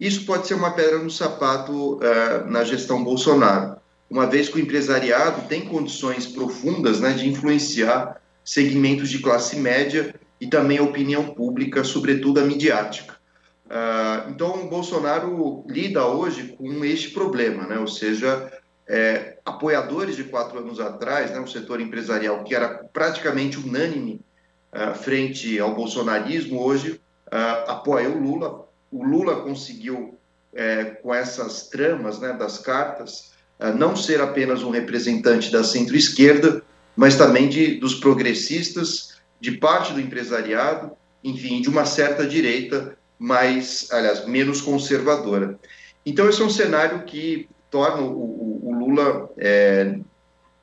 Isso 0.00 0.24
pode 0.24 0.46
ser 0.46 0.54
uma 0.54 0.72
pedra 0.72 0.98
no 0.98 1.10
sapato 1.10 2.00
na 2.48 2.64
gestão 2.64 3.04
Bolsonaro, 3.04 3.76
uma 4.10 4.26
vez 4.26 4.48
que 4.48 4.56
o 4.56 4.60
empresariado 4.60 5.46
tem 5.46 5.66
condições 5.66 6.26
profundas 6.26 6.98
né, 6.98 7.12
de 7.12 7.28
influenciar 7.28 8.20
segmentos 8.44 9.08
de 9.08 9.20
classe 9.20 9.54
média 9.54 10.12
e 10.40 10.48
também 10.48 10.78
a 10.78 10.82
opinião 10.82 11.28
pública, 11.28 11.84
sobretudo 11.84 12.40
a 12.40 12.44
midiática. 12.44 13.14
Uh, 13.66 14.30
então, 14.30 14.68
Bolsonaro 14.68 15.64
lida 15.66 16.06
hoje 16.06 16.54
com 16.58 16.84
este 16.84 17.10
problema, 17.10 17.66
né? 17.66 17.78
ou 17.78 17.88
seja, 17.88 18.52
é, 18.86 19.38
apoiadores 19.44 20.16
de 20.16 20.24
quatro 20.24 20.58
anos 20.58 20.78
atrás, 20.78 21.30
né, 21.30 21.40
o 21.40 21.46
setor 21.46 21.80
empresarial 21.80 22.44
que 22.44 22.54
era 22.54 22.68
praticamente 22.92 23.58
unânime 23.58 24.20
uh, 24.72 24.94
frente 24.94 25.58
ao 25.58 25.74
bolsonarismo, 25.74 26.60
hoje 26.60 27.00
uh, 27.28 27.70
apoia 27.70 28.10
o 28.10 28.18
Lula. 28.18 28.68
O 28.92 29.02
Lula 29.02 29.40
conseguiu, 29.40 30.18
é, 30.54 30.84
com 30.84 31.14
essas 31.14 31.68
tramas 31.68 32.20
né, 32.20 32.32
das 32.32 32.58
cartas, 32.58 33.32
não 33.76 33.96
ser 33.96 34.20
apenas 34.20 34.62
um 34.62 34.70
representante 34.70 35.50
da 35.50 35.64
centro-esquerda, 35.64 36.62
mas 36.94 37.16
também 37.16 37.48
de, 37.48 37.78
dos 37.78 37.94
progressistas, 37.94 39.14
de 39.40 39.52
parte 39.52 39.92
do 39.92 40.00
empresariado, 40.00 40.92
enfim, 41.22 41.62
de 41.62 41.68
uma 41.68 41.86
certa 41.86 42.26
direita 42.26 42.96
mais, 43.18 43.88
aliás, 43.90 44.26
menos 44.26 44.60
conservadora. 44.60 45.58
Então, 46.04 46.28
esse 46.28 46.42
é 46.42 46.44
um 46.44 46.50
cenário 46.50 47.04
que 47.04 47.48
torna 47.70 48.02
o, 48.02 48.12
o, 48.12 48.68
o 48.68 48.72
Lula 48.72 49.30
é, 49.38 49.98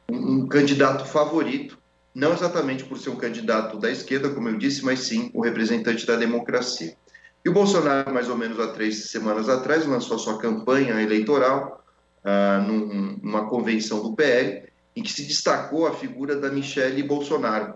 um, 0.10 0.34
um 0.34 0.48
candidato 0.48 1.06
favorito, 1.06 1.78
não 2.14 2.34
exatamente 2.34 2.84
por 2.84 2.98
ser 2.98 3.10
um 3.10 3.16
candidato 3.16 3.78
da 3.78 3.90
esquerda, 3.90 4.30
como 4.30 4.50
eu 4.50 4.58
disse, 4.58 4.84
mas 4.84 5.00
sim 5.00 5.32
o 5.34 5.42
representante 5.42 6.06
da 6.06 6.16
democracia. 6.16 6.96
E 7.44 7.50
o 7.50 7.54
Bolsonaro, 7.54 8.14
mais 8.14 8.30
ou 8.30 8.38
menos 8.38 8.60
há 8.60 8.68
três 8.68 9.10
semanas 9.10 9.50
atrás, 9.50 9.86
lançou 9.86 10.18
a 10.18 10.20
sua 10.20 10.38
campanha 10.38 11.02
eleitoral 11.02 11.84
ah, 12.24 12.64
num, 12.66 13.18
numa 13.22 13.48
convenção 13.48 14.04
do 14.04 14.14
PL, 14.16 14.70
em 14.96 15.02
que 15.02 15.12
se 15.12 15.26
destacou 15.26 15.88
a 15.88 15.94
figura 15.94 16.36
da 16.36 16.52
Michele 16.52 17.02
Bolsonaro. 17.02 17.74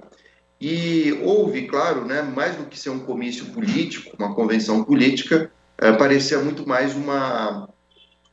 E 0.59 1.11
houve, 1.23 1.67
claro, 1.67 2.05
né, 2.05 2.21
mais 2.21 2.55
do 2.55 2.65
que 2.65 2.79
ser 2.79 2.89
um 2.89 2.99
comício 2.99 3.45
político, 3.47 4.15
uma 4.17 4.33
convenção 4.33 4.83
política, 4.83 5.51
é, 5.77 5.91
parecia 5.91 6.39
muito 6.39 6.67
mais 6.67 6.95
uma, 6.95 7.69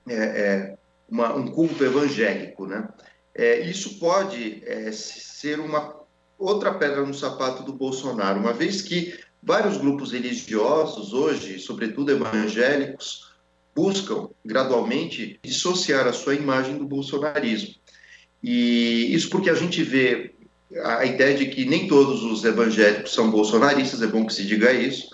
é, 0.08 0.76
uma, 1.10 1.34
um 1.34 1.48
culto 1.48 1.84
evangélico. 1.84 2.66
Né? 2.66 2.88
É, 3.34 3.60
isso 3.60 3.98
pode 3.98 4.62
ser 4.92 5.58
uma 5.58 6.00
outra 6.38 6.74
pedra 6.74 7.04
no 7.04 7.14
sapato 7.14 7.62
do 7.62 7.72
Bolsonaro, 7.72 8.40
uma 8.40 8.52
vez 8.52 8.82
que 8.82 9.18
vários 9.42 9.76
grupos 9.76 10.12
religiosos 10.12 11.12
hoje, 11.12 11.58
sobretudo 11.58 12.12
evangélicos, 12.12 13.32
buscam 13.74 14.28
gradualmente 14.44 15.40
dissociar 15.42 16.06
a 16.06 16.12
sua 16.12 16.34
imagem 16.34 16.78
do 16.78 16.84
bolsonarismo. 16.84 17.74
E 18.42 19.12
isso 19.14 19.30
porque 19.30 19.50
a 19.50 19.54
gente 19.54 19.82
vê 19.82 20.34
a 20.84 21.04
ideia 21.04 21.36
de 21.36 21.46
que 21.46 21.64
nem 21.64 21.86
todos 21.86 22.22
os 22.22 22.44
evangélicos 22.44 23.12
são 23.12 23.30
bolsonaristas, 23.30 24.02
é 24.02 24.06
bom 24.06 24.26
que 24.26 24.32
se 24.32 24.44
diga 24.44 24.72
isso, 24.72 25.10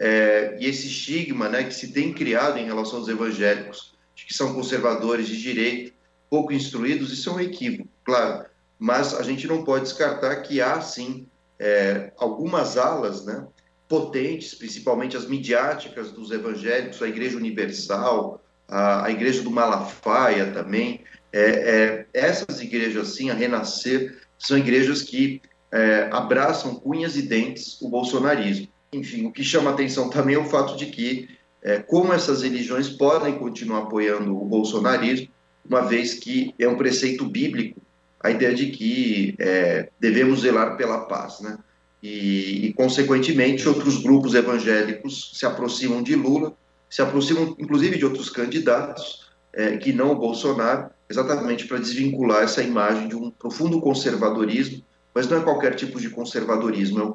é, 0.00 0.56
e 0.60 0.66
esse 0.66 0.86
estigma 0.86 1.48
né, 1.48 1.64
que 1.64 1.74
se 1.74 1.92
tem 1.92 2.12
criado 2.12 2.58
em 2.58 2.66
relação 2.66 2.98
aos 2.98 3.08
evangélicos, 3.08 3.94
de 4.14 4.26
que 4.26 4.34
são 4.34 4.54
conservadores 4.54 5.26
de 5.26 5.40
direita, 5.40 5.92
pouco 6.28 6.52
instruídos, 6.52 7.12
isso 7.12 7.30
é 7.30 7.32
um 7.32 7.40
equívoco, 7.40 7.88
claro, 8.04 8.44
mas 8.78 9.14
a 9.14 9.22
gente 9.22 9.46
não 9.46 9.64
pode 9.64 9.84
descartar 9.84 10.36
que 10.36 10.60
há, 10.60 10.80
sim, 10.80 11.26
é, 11.58 12.12
algumas 12.16 12.76
alas 12.76 13.24
né, 13.24 13.46
potentes, 13.88 14.54
principalmente 14.54 15.16
as 15.16 15.26
midiáticas 15.26 16.12
dos 16.12 16.30
evangélicos, 16.30 17.02
a 17.02 17.08
Igreja 17.08 17.36
Universal, 17.36 18.40
a, 18.68 19.06
a 19.06 19.10
Igreja 19.10 19.42
do 19.42 19.50
Malafaia 19.50 20.52
também, 20.52 21.00
é, 21.32 21.40
é, 21.40 22.06
essas 22.14 22.60
igrejas, 22.60 23.08
sim, 23.08 23.30
a 23.30 23.34
Renascer, 23.34 24.27
são 24.38 24.56
igrejas 24.56 25.02
que 25.02 25.42
é, 25.72 26.08
abraçam 26.12 26.74
cunhas 26.74 27.16
e 27.16 27.22
dentes 27.22 27.80
o 27.82 27.88
bolsonarismo. 27.88 28.68
Enfim, 28.92 29.26
o 29.26 29.32
que 29.32 29.44
chama 29.44 29.70
atenção 29.70 30.08
também 30.08 30.34
é 30.34 30.38
o 30.38 30.44
fato 30.44 30.76
de 30.76 30.86
que, 30.86 31.28
é, 31.62 31.78
como 31.78 32.12
essas 32.12 32.42
religiões 32.42 32.88
podem 32.88 33.36
continuar 33.38 33.80
apoiando 33.80 34.34
o 34.34 34.44
bolsonarismo, 34.46 35.28
uma 35.68 35.82
vez 35.82 36.14
que 36.14 36.54
é 36.58 36.66
um 36.66 36.76
preceito 36.76 37.26
bíblico 37.26 37.80
a 38.20 38.30
ideia 38.30 38.54
de 38.54 38.66
que 38.66 39.34
é, 39.38 39.88
devemos 40.00 40.40
zelar 40.40 40.76
pela 40.76 41.02
paz, 41.02 41.40
né? 41.40 41.58
E, 42.02 42.66
e, 42.66 42.72
consequentemente, 42.74 43.68
outros 43.68 44.02
grupos 44.02 44.34
evangélicos 44.34 45.32
se 45.34 45.44
aproximam 45.44 46.02
de 46.02 46.14
Lula, 46.14 46.52
se 46.88 47.02
aproximam, 47.02 47.56
inclusive, 47.58 47.98
de 47.98 48.04
outros 48.04 48.30
candidatos 48.30 49.28
é, 49.52 49.76
que 49.76 49.92
não 49.92 50.12
o 50.12 50.16
Bolsonaro, 50.16 50.90
exatamente 51.10 51.66
para 51.66 51.78
desvincular 51.78 52.42
essa 52.42 52.62
imagem 52.62 53.08
de 53.08 53.16
um 53.16 53.30
profundo 53.30 53.80
conservadorismo, 53.80 54.82
mas 55.14 55.26
não 55.26 55.38
é 55.38 55.40
qualquer 55.40 55.74
tipo 55.74 56.00
de 56.00 56.10
conservadorismo, 56.10 57.00
é 57.00 57.04
um 57.04 57.12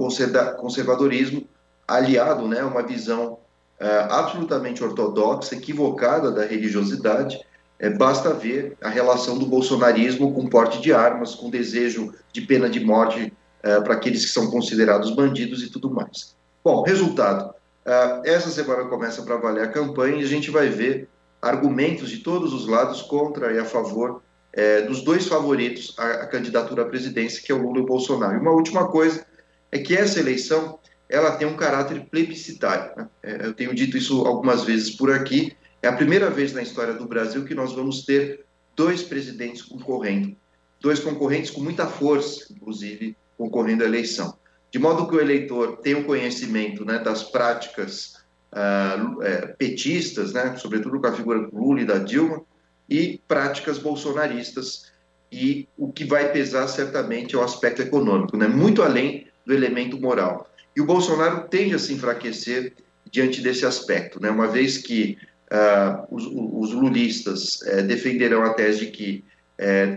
conservadorismo 0.57 1.47
aliado 1.87 2.47
né, 2.47 2.61
a 2.61 2.65
uma 2.65 2.81
visão 2.81 3.37
é, 3.79 4.07
absolutamente 4.09 4.83
ortodoxa, 4.83 5.55
equivocada 5.55 6.31
da 6.31 6.45
religiosidade. 6.45 7.39
É, 7.79 7.89
basta 7.89 8.33
ver 8.33 8.77
a 8.81 8.89
relação 8.89 9.37
do 9.37 9.45
bolsonarismo 9.45 10.33
com 10.33 10.47
porte 10.47 10.81
de 10.81 10.93
armas, 10.93 11.35
com 11.35 11.49
desejo 11.49 12.13
de 12.31 12.41
pena 12.41 12.69
de 12.69 12.79
morte 12.79 13.33
é, 13.61 13.79
para 13.81 13.95
aqueles 13.95 14.25
que 14.25 14.31
são 14.31 14.49
considerados 14.49 15.11
bandidos 15.11 15.61
e 15.63 15.69
tudo 15.69 15.89
mais. 15.89 16.35
Bom, 16.63 16.81
resultado. 16.83 17.53
É, 17.85 18.21
essa 18.25 18.49
semana 18.49 18.85
começa 18.85 19.21
para 19.23 19.35
valer 19.37 19.63
a 19.65 19.71
campanha 19.71 20.21
e 20.21 20.23
a 20.23 20.27
gente 20.27 20.49
vai 20.49 20.69
ver 20.69 21.09
argumentos 21.43 22.09
de 22.09 22.19
todos 22.19 22.53
os 22.53 22.67
lados 22.67 23.01
contra 23.01 23.51
e 23.51 23.59
a 23.59 23.65
favor 23.65 24.23
é, 24.53 24.81
dos 24.83 25.01
dois 25.01 25.27
favoritos 25.27 25.93
à, 25.97 26.05
à, 26.05 26.27
candidatura 26.27 26.83
à 26.83 26.85
presidência, 26.85 27.43
que 27.43 27.51
é 27.51 27.55
o 27.55 27.61
Lula 27.61 27.79
e 27.79 27.81
o 27.81 27.85
Bolsonaro. 27.85 28.35
E 28.35 28.39
uma 28.39 28.51
última 28.51 28.87
coisa 28.87 29.25
é 29.69 29.79
que 29.79 29.93
essa 29.93 30.19
eleição 30.19 30.79
ela 31.09 31.35
tem 31.35 31.45
um 31.45 31.57
caráter 31.57 32.05
plebiscitário. 32.09 32.95
Né? 32.95 33.09
É, 33.21 33.45
eu 33.45 33.53
tenho 33.53 33.75
dito 33.75 33.97
isso 33.97 34.25
algumas 34.25 34.63
vezes 34.63 34.91
por 34.91 35.11
aqui. 35.11 35.53
É 35.81 35.87
a 35.89 35.93
primeira 35.93 36.29
vez 36.29 36.53
na 36.53 36.61
história 36.61 36.93
do 36.93 37.05
Brasil 37.05 37.43
que 37.43 37.53
nós 37.53 37.73
vamos 37.73 38.05
ter 38.05 38.45
dois 38.73 39.03
presidentes 39.03 39.61
concorrendo, 39.61 40.35
dois 40.79 40.99
concorrentes 41.01 41.51
com 41.51 41.61
muita 41.61 41.85
força, 41.85 42.47
inclusive 42.51 43.17
concorrendo 43.37 43.83
à 43.83 43.85
eleição, 43.85 44.37
de 44.71 44.79
modo 44.79 45.07
que 45.07 45.15
o 45.15 45.19
eleitor 45.19 45.77
tenha 45.77 45.97
um 45.97 46.03
conhecimento 46.03 46.85
né, 46.85 46.99
das 46.99 47.23
práticas 47.23 48.22
uh, 48.53 49.55
petistas, 49.57 50.33
né, 50.33 50.55
sobretudo 50.57 50.99
com 50.99 51.07
a 51.07 51.13
figura 51.13 51.39
do 51.47 51.57
Lula 51.57 51.81
e 51.81 51.85
da 51.85 51.97
Dilma, 51.97 52.41
e 52.89 53.19
práticas 53.27 53.77
bolsonaristas. 53.77 54.91
E 55.31 55.67
o 55.77 55.91
que 55.91 56.05
vai 56.05 56.31
pesar 56.31 56.67
certamente 56.67 57.35
é 57.35 57.37
o 57.37 57.43
aspecto 57.43 57.81
econômico, 57.81 58.37
né, 58.37 58.47
muito 58.47 58.83
além 58.83 59.27
do 59.45 59.53
elemento 59.53 59.99
moral. 59.99 60.47
E 60.75 60.81
o 60.81 60.85
Bolsonaro 60.85 61.47
tende 61.47 61.75
a 61.75 61.79
se 61.79 61.93
enfraquecer 61.93 62.73
diante 63.11 63.41
desse 63.41 63.65
aspecto, 63.65 64.21
né, 64.21 64.29
uma 64.29 64.47
vez 64.47 64.77
que 64.77 65.17
uh, 65.51 66.15
os, 66.15 66.25
os, 66.25 66.73
lulistas 66.73 67.61
uh, 67.61 67.83
defenderão 67.83 68.43
a 68.43 68.53
tese 68.53 68.85
de 68.85 68.91
que 68.91 69.23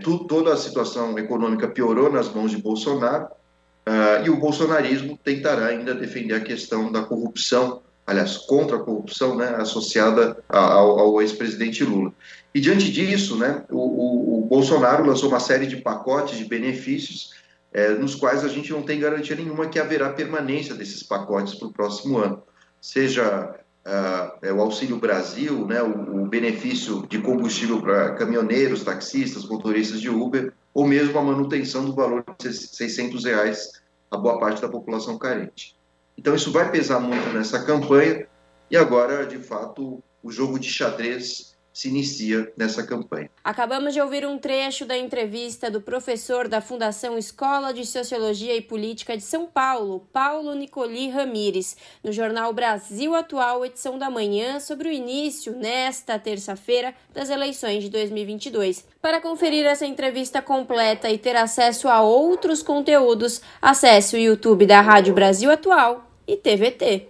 tu, 0.01 0.19
toda 0.19 0.53
a 0.53 0.57
situação 0.57 1.17
econômica 1.17 1.67
piorou 1.67 2.11
nas 2.11 2.33
mãos 2.33 2.51
de 2.51 2.57
Bolsonaro, 2.57 3.25
uh, 3.25 4.25
e 4.25 4.29
o 4.29 4.37
bolsonarismo 4.37 5.17
tentará 5.17 5.65
ainda 5.65 5.93
defender 5.93 6.35
a 6.35 6.39
questão 6.39 6.91
da 6.91 7.03
corrupção 7.03 7.81
aliás, 8.07 8.37
contra 8.37 8.77
a 8.77 8.79
corrupção 8.79 9.35
né, 9.35 9.55
associada 9.57 10.41
ao, 10.47 10.97
ao 10.97 11.21
ex-presidente 11.21 11.83
Lula. 11.83 12.13
E 12.55 12.61
diante 12.61 12.89
disso, 12.89 13.37
né, 13.37 13.65
o, 13.69 13.77
o, 13.77 14.39
o, 14.39 14.41
Bolsonaro 14.45 15.05
lançou 15.05 15.27
uma 15.27 15.41
série 15.41 15.67
de 15.67 15.75
pacotes 15.75 16.37
de 16.37 16.45
benefícios 16.45 17.31
é, 17.73 17.89
nos 17.89 18.15
quais 18.15 18.45
a 18.45 18.47
gente 18.47 18.71
não 18.71 18.81
tem 18.81 18.97
garantia 18.97 19.35
nenhuma 19.35 19.67
que 19.67 19.77
haverá 19.77 20.09
permanência 20.13 20.73
desses 20.73 21.03
pacotes 21.03 21.55
para 21.55 21.67
o 21.67 21.73
próximo 21.73 22.17
ano. 22.17 22.41
Seja 22.81 23.53
uh, 23.85 24.53
o 24.53 24.61
Auxílio 24.61 24.97
Brasil, 24.97 25.67
né, 25.67 25.83
o, 25.83 26.23
o 26.23 26.27
benefício 26.27 27.05
de 27.07 27.19
combustível 27.19 27.81
para 27.81 28.15
caminhoneiros, 28.15 28.85
taxistas, 28.85 29.45
motoristas 29.45 29.99
de 29.99 30.09
Uber, 30.09 30.53
ou 30.73 30.87
mesmo 30.87 31.19
a 31.19 31.23
manutenção 31.23 31.83
do 31.83 31.93
valor 31.93 32.23
de 32.39 32.53
600 32.53 33.25
reais 33.25 33.81
a 34.09 34.17
boa 34.17 34.39
parte 34.39 34.61
da 34.61 34.69
população 34.69 35.17
carente. 35.17 35.76
Então 36.17 36.35
isso 36.35 36.51
vai 36.51 36.71
pesar 36.71 36.99
muito 36.99 37.29
nessa 37.29 37.63
campanha 37.63 38.27
e 38.69 38.75
agora, 38.75 39.25
de 39.25 39.37
fato, 39.37 40.03
o 40.21 40.31
jogo 40.31 40.59
de 40.59 40.69
xadrez 40.69 41.55
se 41.77 41.89
inicia 41.89 42.51
nessa 42.57 42.81
campanha. 42.81 43.29
Acabamos 43.43 43.93
de 43.93 44.01
ouvir 44.01 44.25
um 44.25 44.39
trecho 44.39 44.83
da 44.83 44.97
entrevista 44.97 45.69
do 45.69 45.79
professor 45.79 46.47
da 46.47 46.59
Fundação 46.59 47.19
Escola 47.19 47.71
de 47.71 47.85
Sociologia 47.85 48.55
e 48.55 48.61
Política 48.61 49.15
de 49.15 49.21
São 49.21 49.45
Paulo, 49.45 50.07
Paulo 50.11 50.55
Nicoli 50.55 51.07
Ramires, 51.07 51.77
no 52.03 52.11
jornal 52.11 52.51
Brasil 52.51 53.13
Atual, 53.13 53.63
edição 53.63 53.95
da 53.95 54.09
manhã, 54.09 54.59
sobre 54.59 54.89
o 54.89 54.91
início, 54.91 55.55
nesta 55.55 56.17
terça-feira, 56.17 56.95
das 57.13 57.29
eleições 57.29 57.83
de 57.83 57.91
2022. 57.91 58.83
Para 58.99 59.21
conferir 59.21 59.63
essa 59.67 59.85
entrevista 59.85 60.41
completa 60.41 61.11
e 61.11 61.17
ter 61.19 61.35
acesso 61.35 61.87
a 61.87 62.01
outros 62.01 62.63
conteúdos, 62.63 63.39
acesse 63.61 64.15
o 64.15 64.19
YouTube 64.19 64.65
da 64.65 64.81
Rádio 64.81 65.13
Brasil 65.13 65.51
Atual 65.51 66.06
e 66.27 66.35
TVT. 66.35 67.07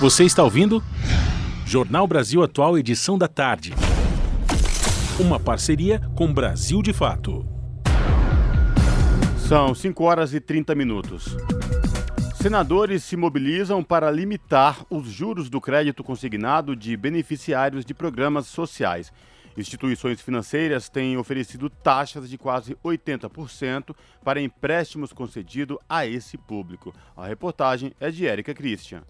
Você 0.00 0.24
está 0.24 0.44
ouvindo? 0.44 0.82
Jornal 1.66 2.06
Brasil 2.06 2.42
Atual, 2.42 2.78
edição 2.78 3.16
da 3.16 3.26
tarde. 3.26 3.72
Uma 5.18 5.40
parceria 5.40 6.00
com 6.14 6.32
Brasil 6.32 6.82
de 6.82 6.92
Fato. 6.92 7.44
São 9.48 9.74
5 9.74 10.04
horas 10.04 10.34
e 10.34 10.40
30 10.40 10.74
minutos. 10.74 11.36
Senadores 12.34 13.02
se 13.02 13.16
mobilizam 13.16 13.82
para 13.82 14.10
limitar 14.10 14.84
os 14.88 15.08
juros 15.08 15.50
do 15.50 15.60
crédito 15.60 16.04
consignado 16.04 16.76
de 16.76 16.96
beneficiários 16.96 17.84
de 17.84 17.92
programas 17.92 18.46
sociais. 18.46 19.12
Instituições 19.58 20.20
financeiras 20.20 20.88
têm 20.88 21.16
oferecido 21.16 21.68
taxas 21.68 22.30
de 22.30 22.38
quase 22.38 22.76
80% 22.76 23.92
para 24.22 24.40
empréstimos 24.40 25.12
concedidos 25.12 25.76
a 25.88 26.06
esse 26.06 26.38
público. 26.38 26.94
A 27.16 27.26
reportagem 27.26 27.92
é 27.98 28.08
de 28.08 28.24
Érica 28.24 28.54
Christian. 28.54 29.02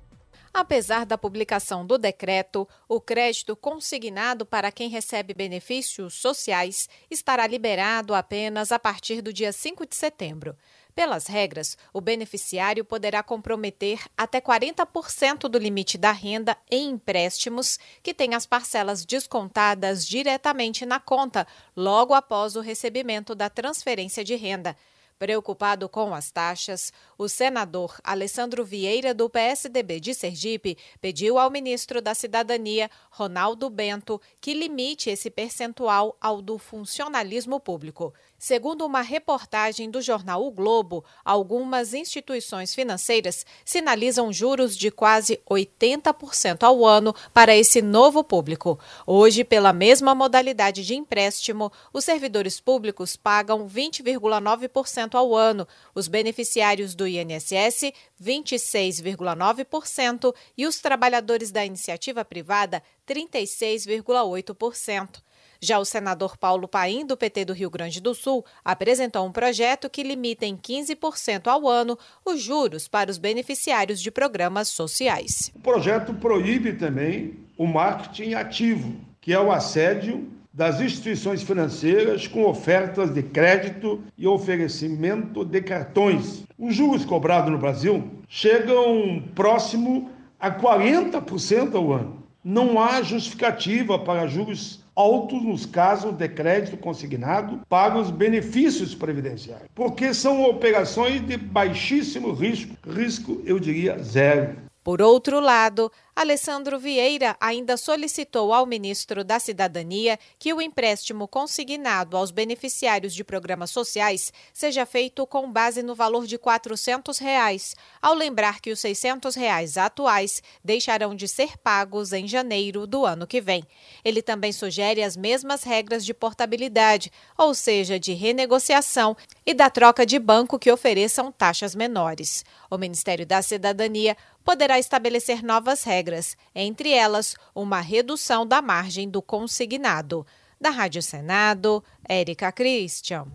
Apesar 0.53 1.05
da 1.05 1.19
publicação 1.19 1.87
do 1.87 1.99
decreto, 1.99 2.67
o 2.89 2.99
crédito 2.99 3.55
consignado 3.55 4.47
para 4.47 4.73
quem 4.73 4.89
recebe 4.89 5.35
benefícios 5.35 6.15
sociais 6.15 6.89
estará 7.11 7.47
liberado 7.47 8.15
apenas 8.15 8.73
a 8.73 8.79
partir 8.79 9.21
do 9.21 9.33
dia 9.33 9.53
5 9.53 9.87
de 9.87 9.95
setembro. 9.95 10.57
Pelas 10.99 11.29
regras, 11.29 11.79
o 11.93 12.01
beneficiário 12.01 12.85
poderá 12.85 13.23
comprometer 13.23 14.01
até 14.17 14.41
40% 14.41 15.43
do 15.49 15.57
limite 15.57 15.97
da 15.97 16.11
renda 16.11 16.57
em 16.69 16.91
empréstimos 16.91 17.79
que 18.03 18.13
têm 18.13 18.35
as 18.35 18.47
parcelas 18.47 19.05
descontadas 19.05 20.05
diretamente 20.05 20.85
na 20.85 20.99
conta 20.99 21.47
logo 21.77 22.15
após 22.15 22.57
o 22.57 22.61
recebimento 22.61 23.33
da 23.33 23.49
transferência 23.49 24.25
de 24.25 24.35
renda. 24.35 24.77
Preocupado 25.21 25.89
com 25.89 26.13
as 26.13 26.33
taxas, 26.33 26.93
o 27.17 27.29
senador 27.29 27.97
Alessandro 28.03 28.65
Vieira, 28.65 29.15
do 29.15 29.31
PSDB 29.31 30.01
de 30.01 30.15
Sergipe, 30.15 30.77
pediu 31.01 31.39
ao 31.39 31.49
ministro 31.49 32.03
da 32.03 32.13
Cidadania, 32.13 32.91
Ronaldo 33.09 33.71
Bento, 33.71 34.21
que 34.41 34.53
limite 34.53 35.11
esse 35.11 35.31
percentual 35.31 36.17
ao 36.21 36.43
do 36.43 36.59
funcionalismo 36.59 37.61
público. 37.61 38.13
Segundo 38.39 38.87
uma 38.87 39.03
reportagem 39.03 39.91
do 39.91 40.01
jornal 40.01 40.47
O 40.47 40.53
Globo, 40.53 41.05
algumas 41.25 41.93
instituições 41.93 42.73
financeiras 42.73 43.45
sinalizam 43.65 44.33
juros 44.33 44.77
de 44.77 44.93
quase 44.93 45.41
80% 45.51 46.63
ao 46.63 46.87
ano 46.87 47.13
para 47.35 47.57
esse 47.57 47.83
novo 47.83 48.23
público. 48.23 48.79
Hoje, 49.05 49.43
pela 49.43 49.73
mesma 49.73 50.15
modalidade 50.15 50.87
de 50.87 50.95
empréstimo, 50.95 51.73
os 51.93 52.05
servidores 52.05 52.61
públicos 52.61 53.17
pagam 53.17 53.69
20,9% 53.69 55.17
ao 55.17 55.35
ano, 55.35 55.67
os 55.93 56.07
beneficiários 56.07 56.95
do 56.95 57.09
INSS, 57.09 57.93
26,9% 58.23 60.33
e 60.57 60.65
os 60.65 60.79
trabalhadores 60.79 61.51
da 61.51 61.67
iniciativa 61.67 62.25
privada, 62.25 62.81
36,8%. 63.05 65.27
Já 65.61 65.79
o 65.81 65.85
senador 65.85 66.37
Paulo 66.37 66.69
Paim, 66.69 67.05
do 67.05 67.17
PT 67.17 67.47
do 67.47 67.53
Rio 67.53 67.69
Grande 67.69 68.01
do 68.01 68.15
Sul, 68.15 68.45
apresentou 68.65 69.27
um 69.27 69.33
projeto 69.33 69.91
que 69.91 70.05
limita 70.05 70.47
em 70.47 70.57
15% 70.57 71.49
ao 71.49 71.69
ano 71.69 71.99
os 72.25 72.41
juros 72.41 72.87
para 72.87 73.11
os 73.11 73.19
beneficiários 73.19 74.01
de 74.01 74.11
programas 74.11 74.69
sociais. 74.69 75.51
O 75.57 75.61
projeto 75.61 76.15
proíbe 76.15 76.75
também 76.75 77.35
o 77.57 77.67
marketing 77.67 78.35
ativo, 78.35 78.95
que 79.21 79.33
é 79.33 79.41
o 79.41 79.51
assédio 79.51 80.29
das 80.53 80.81
instituições 80.81 81.43
financeiras 81.43 82.27
com 82.27 82.45
ofertas 82.45 83.11
de 83.11 83.23
crédito 83.23 84.01
e 84.17 84.27
oferecimento 84.27 85.45
de 85.45 85.61
cartões. 85.61 86.45
Os 86.57 86.75
juros 86.75 87.05
cobrados 87.05 87.51
no 87.51 87.59
Brasil 87.59 88.09
chegam 88.29 89.23
próximo 89.35 90.11
a 90.39 90.51
40% 90.51 91.75
ao 91.75 91.93
ano. 91.93 92.23
Não 92.45 92.81
há 92.81 93.03
justificativa 93.03 93.99
para 93.99 94.27
juros 94.27 94.81
altos 94.99 95.41
nos 95.45 95.65
casos 95.65 96.13
de 96.17 96.29
crédito 96.29 96.77
consignado 96.77 97.61
para 97.69 97.97
os 97.97 98.11
benefícios 98.11 98.97
previdenciários, 98.97 99.69
porque 99.73 100.13
são 100.13 100.43
operações 100.43 101.25
de 101.25 101.37
baixíssimo 101.37 102.33
risco, 102.33 102.77
risco 102.85 103.41
eu 103.45 103.61
diria 103.61 103.97
zero. 104.03 104.57
Por 104.83 105.01
outro 105.01 105.39
lado, 105.39 105.93
Alessandro 106.21 106.81
Vieira 106.81 107.37
ainda 107.41 107.77
solicitou 107.77 108.53
ao 108.53 108.67
ministro 108.67 109.23
da 109.23 109.39
Cidadania 109.39 110.19
que 110.37 110.53
o 110.53 110.61
empréstimo 110.61 111.29
consignado 111.29 112.17
aos 112.17 112.33
beneficiários 112.33 113.15
de 113.15 113.23
programas 113.23 113.71
sociais 113.71 114.33
seja 114.53 114.85
feito 114.85 115.25
com 115.29 115.49
base 115.49 115.81
no 115.81 115.95
valor 115.95 116.27
de 116.27 116.37
400 116.37 117.19
reais, 117.19 117.77
ao 118.03 118.15
lembrar 118.15 118.61
que 118.61 118.73
os 118.73 118.81
600 118.81 119.37
reais 119.37 119.79
atuais 119.79 120.43
deixarão 120.65 121.15
de 121.15 121.29
ser 121.29 121.57
pagos 121.57 122.13
em 122.13 122.27
janeiro 122.27 122.85
do 122.85 123.07
ano 123.07 123.25
que 123.25 123.41
vem. 123.41 123.63
Ele 124.05 124.21
também 124.21 124.51
sugere 124.51 125.05
as 125.05 125.17
mesmas 125.17 125.63
regras 125.63 126.05
de 126.05 126.13
portabilidade, 126.13 127.13
ou 127.37 127.55
seja, 127.55 127.97
de 127.97 128.13
renegociação 128.13 129.17
e 129.47 129.55
da 129.55 129.71
troca 129.71 130.05
de 130.05 130.19
banco 130.19 130.59
que 130.59 130.73
ofereçam 130.73 131.31
taxas 131.31 131.77
menores. 131.77 132.45
O 132.69 132.77
Ministério 132.77 133.25
da 133.25 133.41
Cidadania 133.41 134.17
poderá 134.49 134.79
estabelecer 134.79 135.43
novas 135.43 135.85
regras, 135.85 136.08
entre 136.55 136.91
elas 136.91 137.37
uma 137.55 137.81
redução 137.81 138.47
da 138.47 138.61
margem 138.63 139.09
do 139.09 139.23
consignado. 139.23 140.27
Da 140.61 140.71
Rádio 140.71 141.03
Senado, 141.03 141.85
Érica 142.09 142.51
Christian. 142.51 143.27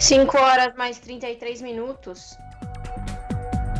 5 0.00 0.38
horas 0.38 0.74
mais 0.76 0.98
33 0.98 1.60
minutos. 1.62 2.36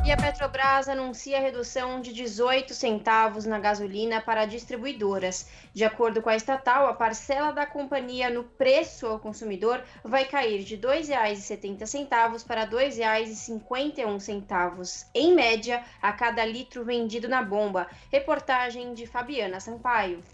E 0.09 0.11
a 0.11 0.17
Petrobras 0.17 0.89
anuncia 0.89 1.39
redução 1.39 2.01
de 2.01 2.15
18 2.15 2.73
centavos 2.73 3.45
na 3.45 3.59
gasolina 3.59 4.23
para 4.23 4.47
distribuidoras. 4.47 5.47
De 5.75 5.85
acordo 5.85 6.23
com 6.23 6.31
a 6.31 6.35
estatal, 6.35 6.87
a 6.87 6.95
parcela 6.95 7.53
da 7.53 7.67
companhia 7.67 8.31
no 8.31 8.43
preço 8.43 9.07
ao 9.07 9.19
consumidor 9.19 9.85
vai 10.03 10.25
cair 10.25 10.65
de 10.65 10.77
R$ 10.77 10.81
2,70 10.81 12.47
para 12.47 12.63
R$ 12.63 12.71
2,51, 12.71 15.07
em 15.15 15.35
média, 15.35 15.85
a 16.01 16.11
cada 16.11 16.43
litro 16.43 16.87
vendido 16.87 17.29
na 17.29 17.43
bomba. 17.43 17.87
Reportagem 18.11 18.95
de 18.95 19.07
Fabiana 19.07 19.61
Sampaio. 19.61 20.25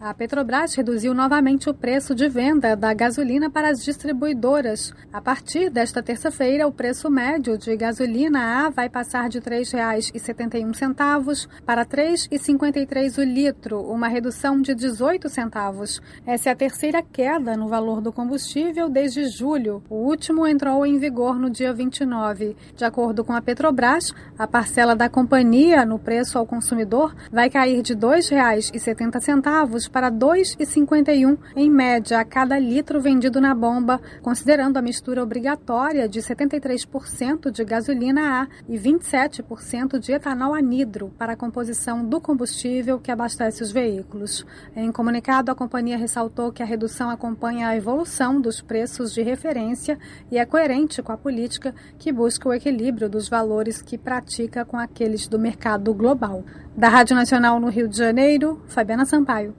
A 0.00 0.12
Petrobras 0.12 0.74
reduziu 0.74 1.14
novamente 1.14 1.70
o 1.70 1.74
preço 1.74 2.14
de 2.14 2.28
venda 2.28 2.76
da 2.76 2.92
gasolina 2.92 3.48
para 3.48 3.70
as 3.70 3.82
distribuidoras. 3.82 4.92
A 5.10 5.20
partir 5.20 5.70
desta 5.70 6.02
terça-feira, 6.02 6.66
o 6.66 6.72
preço 6.72 7.08
médio 7.08 7.56
de 7.56 7.74
gasolina 7.76 8.66
A 8.66 8.70
vai 8.70 8.90
passar 8.90 9.28
de 9.30 9.38
R$ 9.38 9.44
3,71 9.62 11.48
para 11.64 11.82
R$ 11.82 11.88
3,53 11.88 13.18
o 13.18 13.22
litro, 13.22 13.80
uma 13.80 14.08
redução 14.08 14.60
de 14.60 14.74
18 14.74 15.28
centavos. 15.30 16.02
Essa 16.26 16.50
é 16.50 16.52
a 16.52 16.56
terceira 16.56 17.00
queda 17.00 17.56
no 17.56 17.68
valor 17.68 18.02
do 18.02 18.12
combustível 18.12 18.90
desde 18.90 19.26
julho. 19.28 19.82
O 19.88 19.94
último 19.94 20.46
entrou 20.46 20.84
em 20.84 20.98
vigor 20.98 21.38
no 21.38 21.48
dia 21.48 21.72
29. 21.72 22.56
De 22.76 22.84
acordo 22.84 23.24
com 23.24 23.32
a 23.32 23.40
Petrobras, 23.40 24.12
a 24.38 24.46
parcela 24.46 24.94
da 24.94 25.08
companhia 25.08 25.86
no 25.86 25.98
preço 25.98 26.36
ao 26.36 26.44
consumidor 26.44 27.14
vai 27.32 27.48
cair 27.48 27.80
de 27.80 27.94
R$ 27.94 28.00
2,70 28.00 29.83
para 29.88 30.08
R$ 30.08 30.16
2,51 30.16 31.38
em 31.56 31.70
média 31.70 32.18
a 32.18 32.24
cada 32.24 32.58
litro 32.58 33.00
vendido 33.00 33.40
na 33.40 33.54
bomba, 33.54 34.00
considerando 34.22 34.76
a 34.76 34.82
mistura 34.82 35.22
obrigatória 35.22 36.08
de 36.08 36.20
73% 36.20 37.50
de 37.50 37.64
gasolina 37.64 38.42
A 38.42 38.48
e 38.68 38.78
27% 38.78 39.98
de 39.98 40.12
etanol 40.12 40.54
anidro 40.54 41.12
para 41.18 41.32
a 41.32 41.36
composição 41.36 42.04
do 42.04 42.20
combustível 42.20 42.98
que 42.98 43.10
abastece 43.10 43.62
os 43.62 43.70
veículos. 43.70 44.46
Em 44.74 44.90
comunicado, 44.90 45.50
a 45.50 45.54
companhia 45.54 45.96
ressaltou 45.96 46.52
que 46.52 46.62
a 46.62 46.66
redução 46.66 47.10
acompanha 47.10 47.68
a 47.68 47.76
evolução 47.76 48.40
dos 48.40 48.60
preços 48.60 49.12
de 49.12 49.22
referência 49.22 49.98
e 50.30 50.38
é 50.38 50.44
coerente 50.44 51.02
com 51.02 51.12
a 51.12 51.16
política 51.16 51.74
que 51.98 52.12
busca 52.12 52.48
o 52.48 52.54
equilíbrio 52.54 53.08
dos 53.08 53.28
valores 53.28 53.82
que 53.82 53.98
pratica 53.98 54.64
com 54.64 54.78
aqueles 54.78 55.26
do 55.28 55.38
mercado 55.38 55.92
global. 55.94 56.44
Da 56.76 56.88
Rádio 56.88 57.14
Nacional 57.14 57.60
no 57.60 57.68
Rio 57.68 57.86
de 57.86 57.96
Janeiro, 57.96 58.60
Fabiana 58.66 59.04
Sampaio. 59.04 59.54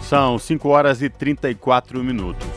São 0.00 0.38
5 0.38 0.66
horas 0.66 1.02
e 1.02 1.10
34 1.10 2.02
minutos. 2.02 2.48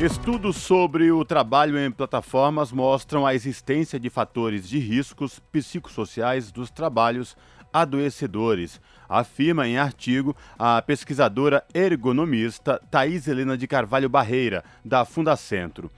Estudos 0.00 0.56
sobre 0.56 1.12
o 1.12 1.22
trabalho 1.26 1.78
em 1.78 1.90
plataformas 1.90 2.72
mostram 2.72 3.26
a 3.26 3.34
existência 3.34 4.00
de 4.00 4.08
fatores 4.08 4.66
de 4.66 4.78
riscos 4.78 5.38
psicossociais 5.52 6.50
dos 6.50 6.70
trabalhos 6.70 7.36
adoecedores, 7.70 8.80
afirma 9.06 9.68
em 9.68 9.76
artigo 9.76 10.34
a 10.58 10.80
pesquisadora 10.80 11.62
ergonomista 11.74 12.80
Thais 12.90 13.28
Helena 13.28 13.58
de 13.58 13.66
Carvalho 13.66 14.08
Barreira, 14.08 14.64
da 14.82 15.04
Fundacentro. 15.04 15.90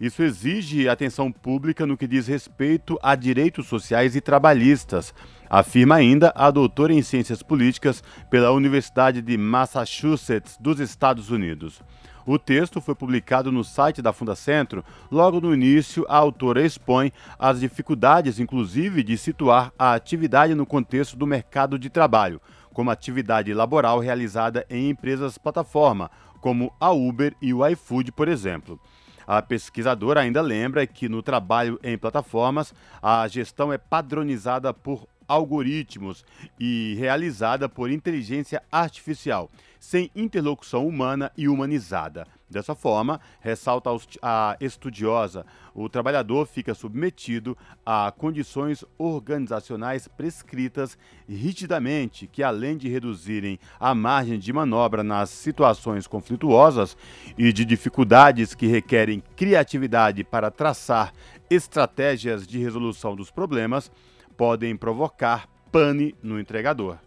Isso 0.00 0.22
exige 0.22 0.88
atenção 0.88 1.30
pública 1.30 1.86
no 1.86 1.96
que 1.96 2.06
diz 2.06 2.26
respeito 2.26 2.98
a 3.02 3.14
direitos 3.14 3.66
sociais 3.66 4.16
e 4.16 4.20
trabalhistas, 4.20 5.14
afirma 5.48 5.96
ainda 5.96 6.32
a 6.34 6.50
doutora 6.50 6.92
em 6.92 7.02
Ciências 7.02 7.42
Políticas 7.42 8.02
pela 8.28 8.50
Universidade 8.50 9.22
de 9.22 9.36
Massachusetts, 9.36 10.56
dos 10.60 10.80
Estados 10.80 11.30
Unidos. 11.30 11.80
O 12.26 12.38
texto 12.38 12.80
foi 12.80 12.94
publicado 12.94 13.52
no 13.52 13.62
site 13.62 14.00
da 14.00 14.12
Fundacentro. 14.12 14.82
Logo 15.10 15.40
no 15.40 15.52
início, 15.52 16.06
a 16.08 16.16
autora 16.16 16.64
expõe 16.64 17.12
as 17.38 17.60
dificuldades, 17.60 18.40
inclusive, 18.40 19.02
de 19.02 19.18
situar 19.18 19.72
a 19.78 19.92
atividade 19.92 20.54
no 20.54 20.64
contexto 20.64 21.16
do 21.16 21.26
mercado 21.26 21.78
de 21.78 21.90
trabalho, 21.90 22.40
como 22.72 22.90
atividade 22.90 23.52
laboral 23.52 23.98
realizada 24.00 24.64
em 24.70 24.88
empresas 24.88 25.36
plataforma, 25.36 26.10
como 26.40 26.72
a 26.80 26.90
Uber 26.90 27.34
e 27.42 27.52
o 27.52 27.66
iFood, 27.66 28.10
por 28.12 28.26
exemplo. 28.26 28.80
A 29.26 29.40
pesquisadora 29.40 30.20
ainda 30.20 30.40
lembra 30.40 30.86
que 30.86 31.08
no 31.08 31.22
trabalho 31.22 31.78
em 31.82 31.96
plataformas, 31.96 32.74
a 33.02 33.26
gestão 33.28 33.72
é 33.72 33.78
padronizada 33.78 34.72
por 34.72 35.06
algoritmos 35.28 36.24
e 36.58 36.94
realizada 36.98 37.68
por 37.68 37.90
inteligência 37.90 38.62
artificial, 38.70 39.50
sem 39.78 40.10
interlocução 40.14 40.86
humana 40.86 41.30
e 41.36 41.48
humanizada. 41.48 42.26
Dessa 42.48 42.74
forma, 42.74 43.20
ressalta 43.40 43.90
a 44.22 44.56
estudiosa, 44.60 45.44
o 45.74 45.88
trabalhador 45.88 46.46
fica 46.46 46.72
submetido 46.72 47.56
a 47.84 48.12
condições 48.16 48.84
organizacionais 48.96 50.06
prescritas 50.06 50.96
rigidamente, 51.28 52.28
que 52.28 52.42
além 52.42 52.76
de 52.76 52.88
reduzirem 52.88 53.58
a 53.80 53.92
margem 53.94 54.38
de 54.38 54.52
manobra 54.52 55.02
nas 55.02 55.30
situações 55.30 56.06
conflituosas 56.06 56.96
e 57.36 57.52
de 57.52 57.64
dificuldades 57.64 58.54
que 58.54 58.68
requerem 58.68 59.22
criatividade 59.34 60.22
para 60.22 60.50
traçar 60.50 61.12
estratégias 61.50 62.46
de 62.46 62.58
resolução 62.58 63.16
dos 63.16 63.30
problemas, 63.30 63.90
podem 64.36 64.76
provocar 64.76 65.48
pane 65.70 66.14
no 66.22 66.38
entregador. 66.38 66.98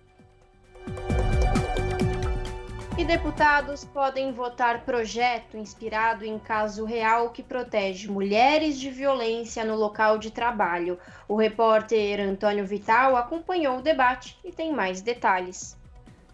E 2.97 3.05
deputados 3.05 3.85
podem 3.85 4.33
votar 4.33 4.83
projeto 4.83 5.55
inspirado 5.55 6.25
em 6.25 6.39
caso 6.39 6.83
real 6.83 7.29
que 7.29 7.43
protege 7.43 8.09
mulheres 8.09 8.79
de 8.79 8.89
violência 8.89 9.63
no 9.63 9.75
local 9.75 10.17
de 10.17 10.31
trabalho. 10.31 10.97
O 11.27 11.35
repórter 11.35 12.19
Antônio 12.19 12.65
Vital 12.65 13.15
acompanhou 13.15 13.77
o 13.77 13.83
debate 13.83 14.35
e 14.43 14.51
tem 14.51 14.73
mais 14.73 14.99
detalhes. 14.99 15.76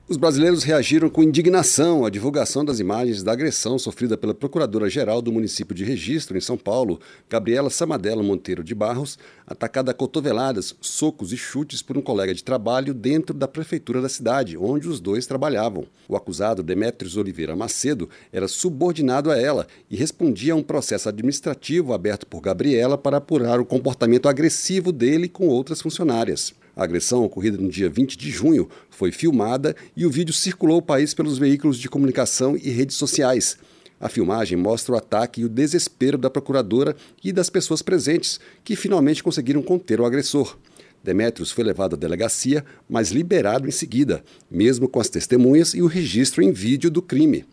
Os 0.06 0.18
brasileiros 0.18 0.64
reagiram 0.64 1.10
com 1.10 1.24
indignação 1.24 2.06
à 2.06 2.10
divulgação 2.10 2.66
das 2.66 2.78
imagens 2.78 3.24
da 3.24 3.32
agressão 3.32 3.80
sofrida 3.80 4.18
pela 4.18 4.34
Procuradora-Geral 4.34 5.22
do 5.22 5.32
município 5.32 5.74
de 5.74 5.86
Registro, 5.86 6.38
em 6.38 6.42
São 6.42 6.58
Paulo, 6.58 7.00
Gabriela 7.30 7.70
Samadella 7.70 8.22
Monteiro 8.22 8.66
de 8.66 8.76
Barros, 8.76 9.18
atacada 9.48 9.92
a 9.92 9.94
cotoveladas, 9.94 10.76
socos 10.82 11.32
e 11.32 11.38
chutes 11.38 11.82
por 11.82 11.98
um 11.98 12.02
colega 12.02 12.34
de 12.34 12.44
trabalho 12.44 12.94
dentro 12.94 13.34
da 13.34 13.48
prefeitura 13.48 14.02
da 14.02 14.10
cidade, 14.10 14.58
onde 14.58 14.90
os 14.90 15.00
dois 15.00 15.26
trabalhavam. 15.26 15.86
O 16.06 16.18
acusado, 16.18 16.62
Demetrios 16.62 17.16
Oliveira 17.16 17.56
Macedo, 17.56 18.10
era 18.30 18.50
subordinado 18.50 19.32
a 19.32 19.40
ela 19.40 19.66
e 19.90 19.96
respondia 19.96 20.52
a 20.52 20.58
um 20.58 20.64
processo 20.64 21.08
administrativo 21.08 21.94
aberto 21.94 22.28
por 22.28 22.42
Gabriela 22.42 22.98
para 22.98 23.18
apurar 23.18 23.58
o 23.62 23.66
comportamento 23.66 24.28
agressivo 24.28 24.92
dele 24.92 25.30
com 25.30 25.48
outras 25.48 25.82
funcionárias. 25.82 26.54
A 26.76 26.84
agressão, 26.84 27.24
ocorrida 27.24 27.58
no 27.58 27.70
dia 27.70 27.90
20 27.90 28.18
de 28.18 28.32
junho, 28.32 28.68
foi 28.90 29.12
filmada 29.12 29.76
e 29.96 30.06
o 30.06 30.10
vídeo 30.10 30.34
circulou 30.34 30.78
o 30.78 30.82
país 30.82 31.14
pelos 31.14 31.38
veículos 31.38 31.78
de 31.78 31.88
comunicação 31.88 32.58
e 32.58 32.70
redes 32.72 32.96
sociais. 32.96 33.58
A 34.00 34.10
filmagem 34.10 34.58
mostra 34.58 34.94
o 34.94 34.98
ataque 34.98 35.42
e 35.42 35.46
o 35.46 35.50
desespero 35.50 36.18
da 36.18 36.30
procuradora 36.30 36.96
e 37.24 37.32
das 37.32 37.50
pessoas 37.50 37.82
presentes, 37.82 38.40
que 38.64 38.76
finalmente 38.76 39.24
conseguiram 39.24 39.62
conter 39.62 40.02
o 40.02 40.06
agressor. 40.06 40.58
Demetrios 41.04 41.52
foi 41.52 41.64
levado 41.64 41.96
à 41.96 41.98
delegacia, 41.98 42.66
mas 42.90 43.12
liberado 43.12 43.68
em 43.68 43.72
seguida, 43.72 44.24
mesmo 44.50 44.88
com 44.90 45.00
as 45.00 45.10
testemunhas 45.10 45.74
e 45.74 45.82
o 45.82 45.88
registro 45.88 46.42
em 46.42 46.52
vídeo 46.52 46.90
do 46.90 47.02
crime. 47.02 47.46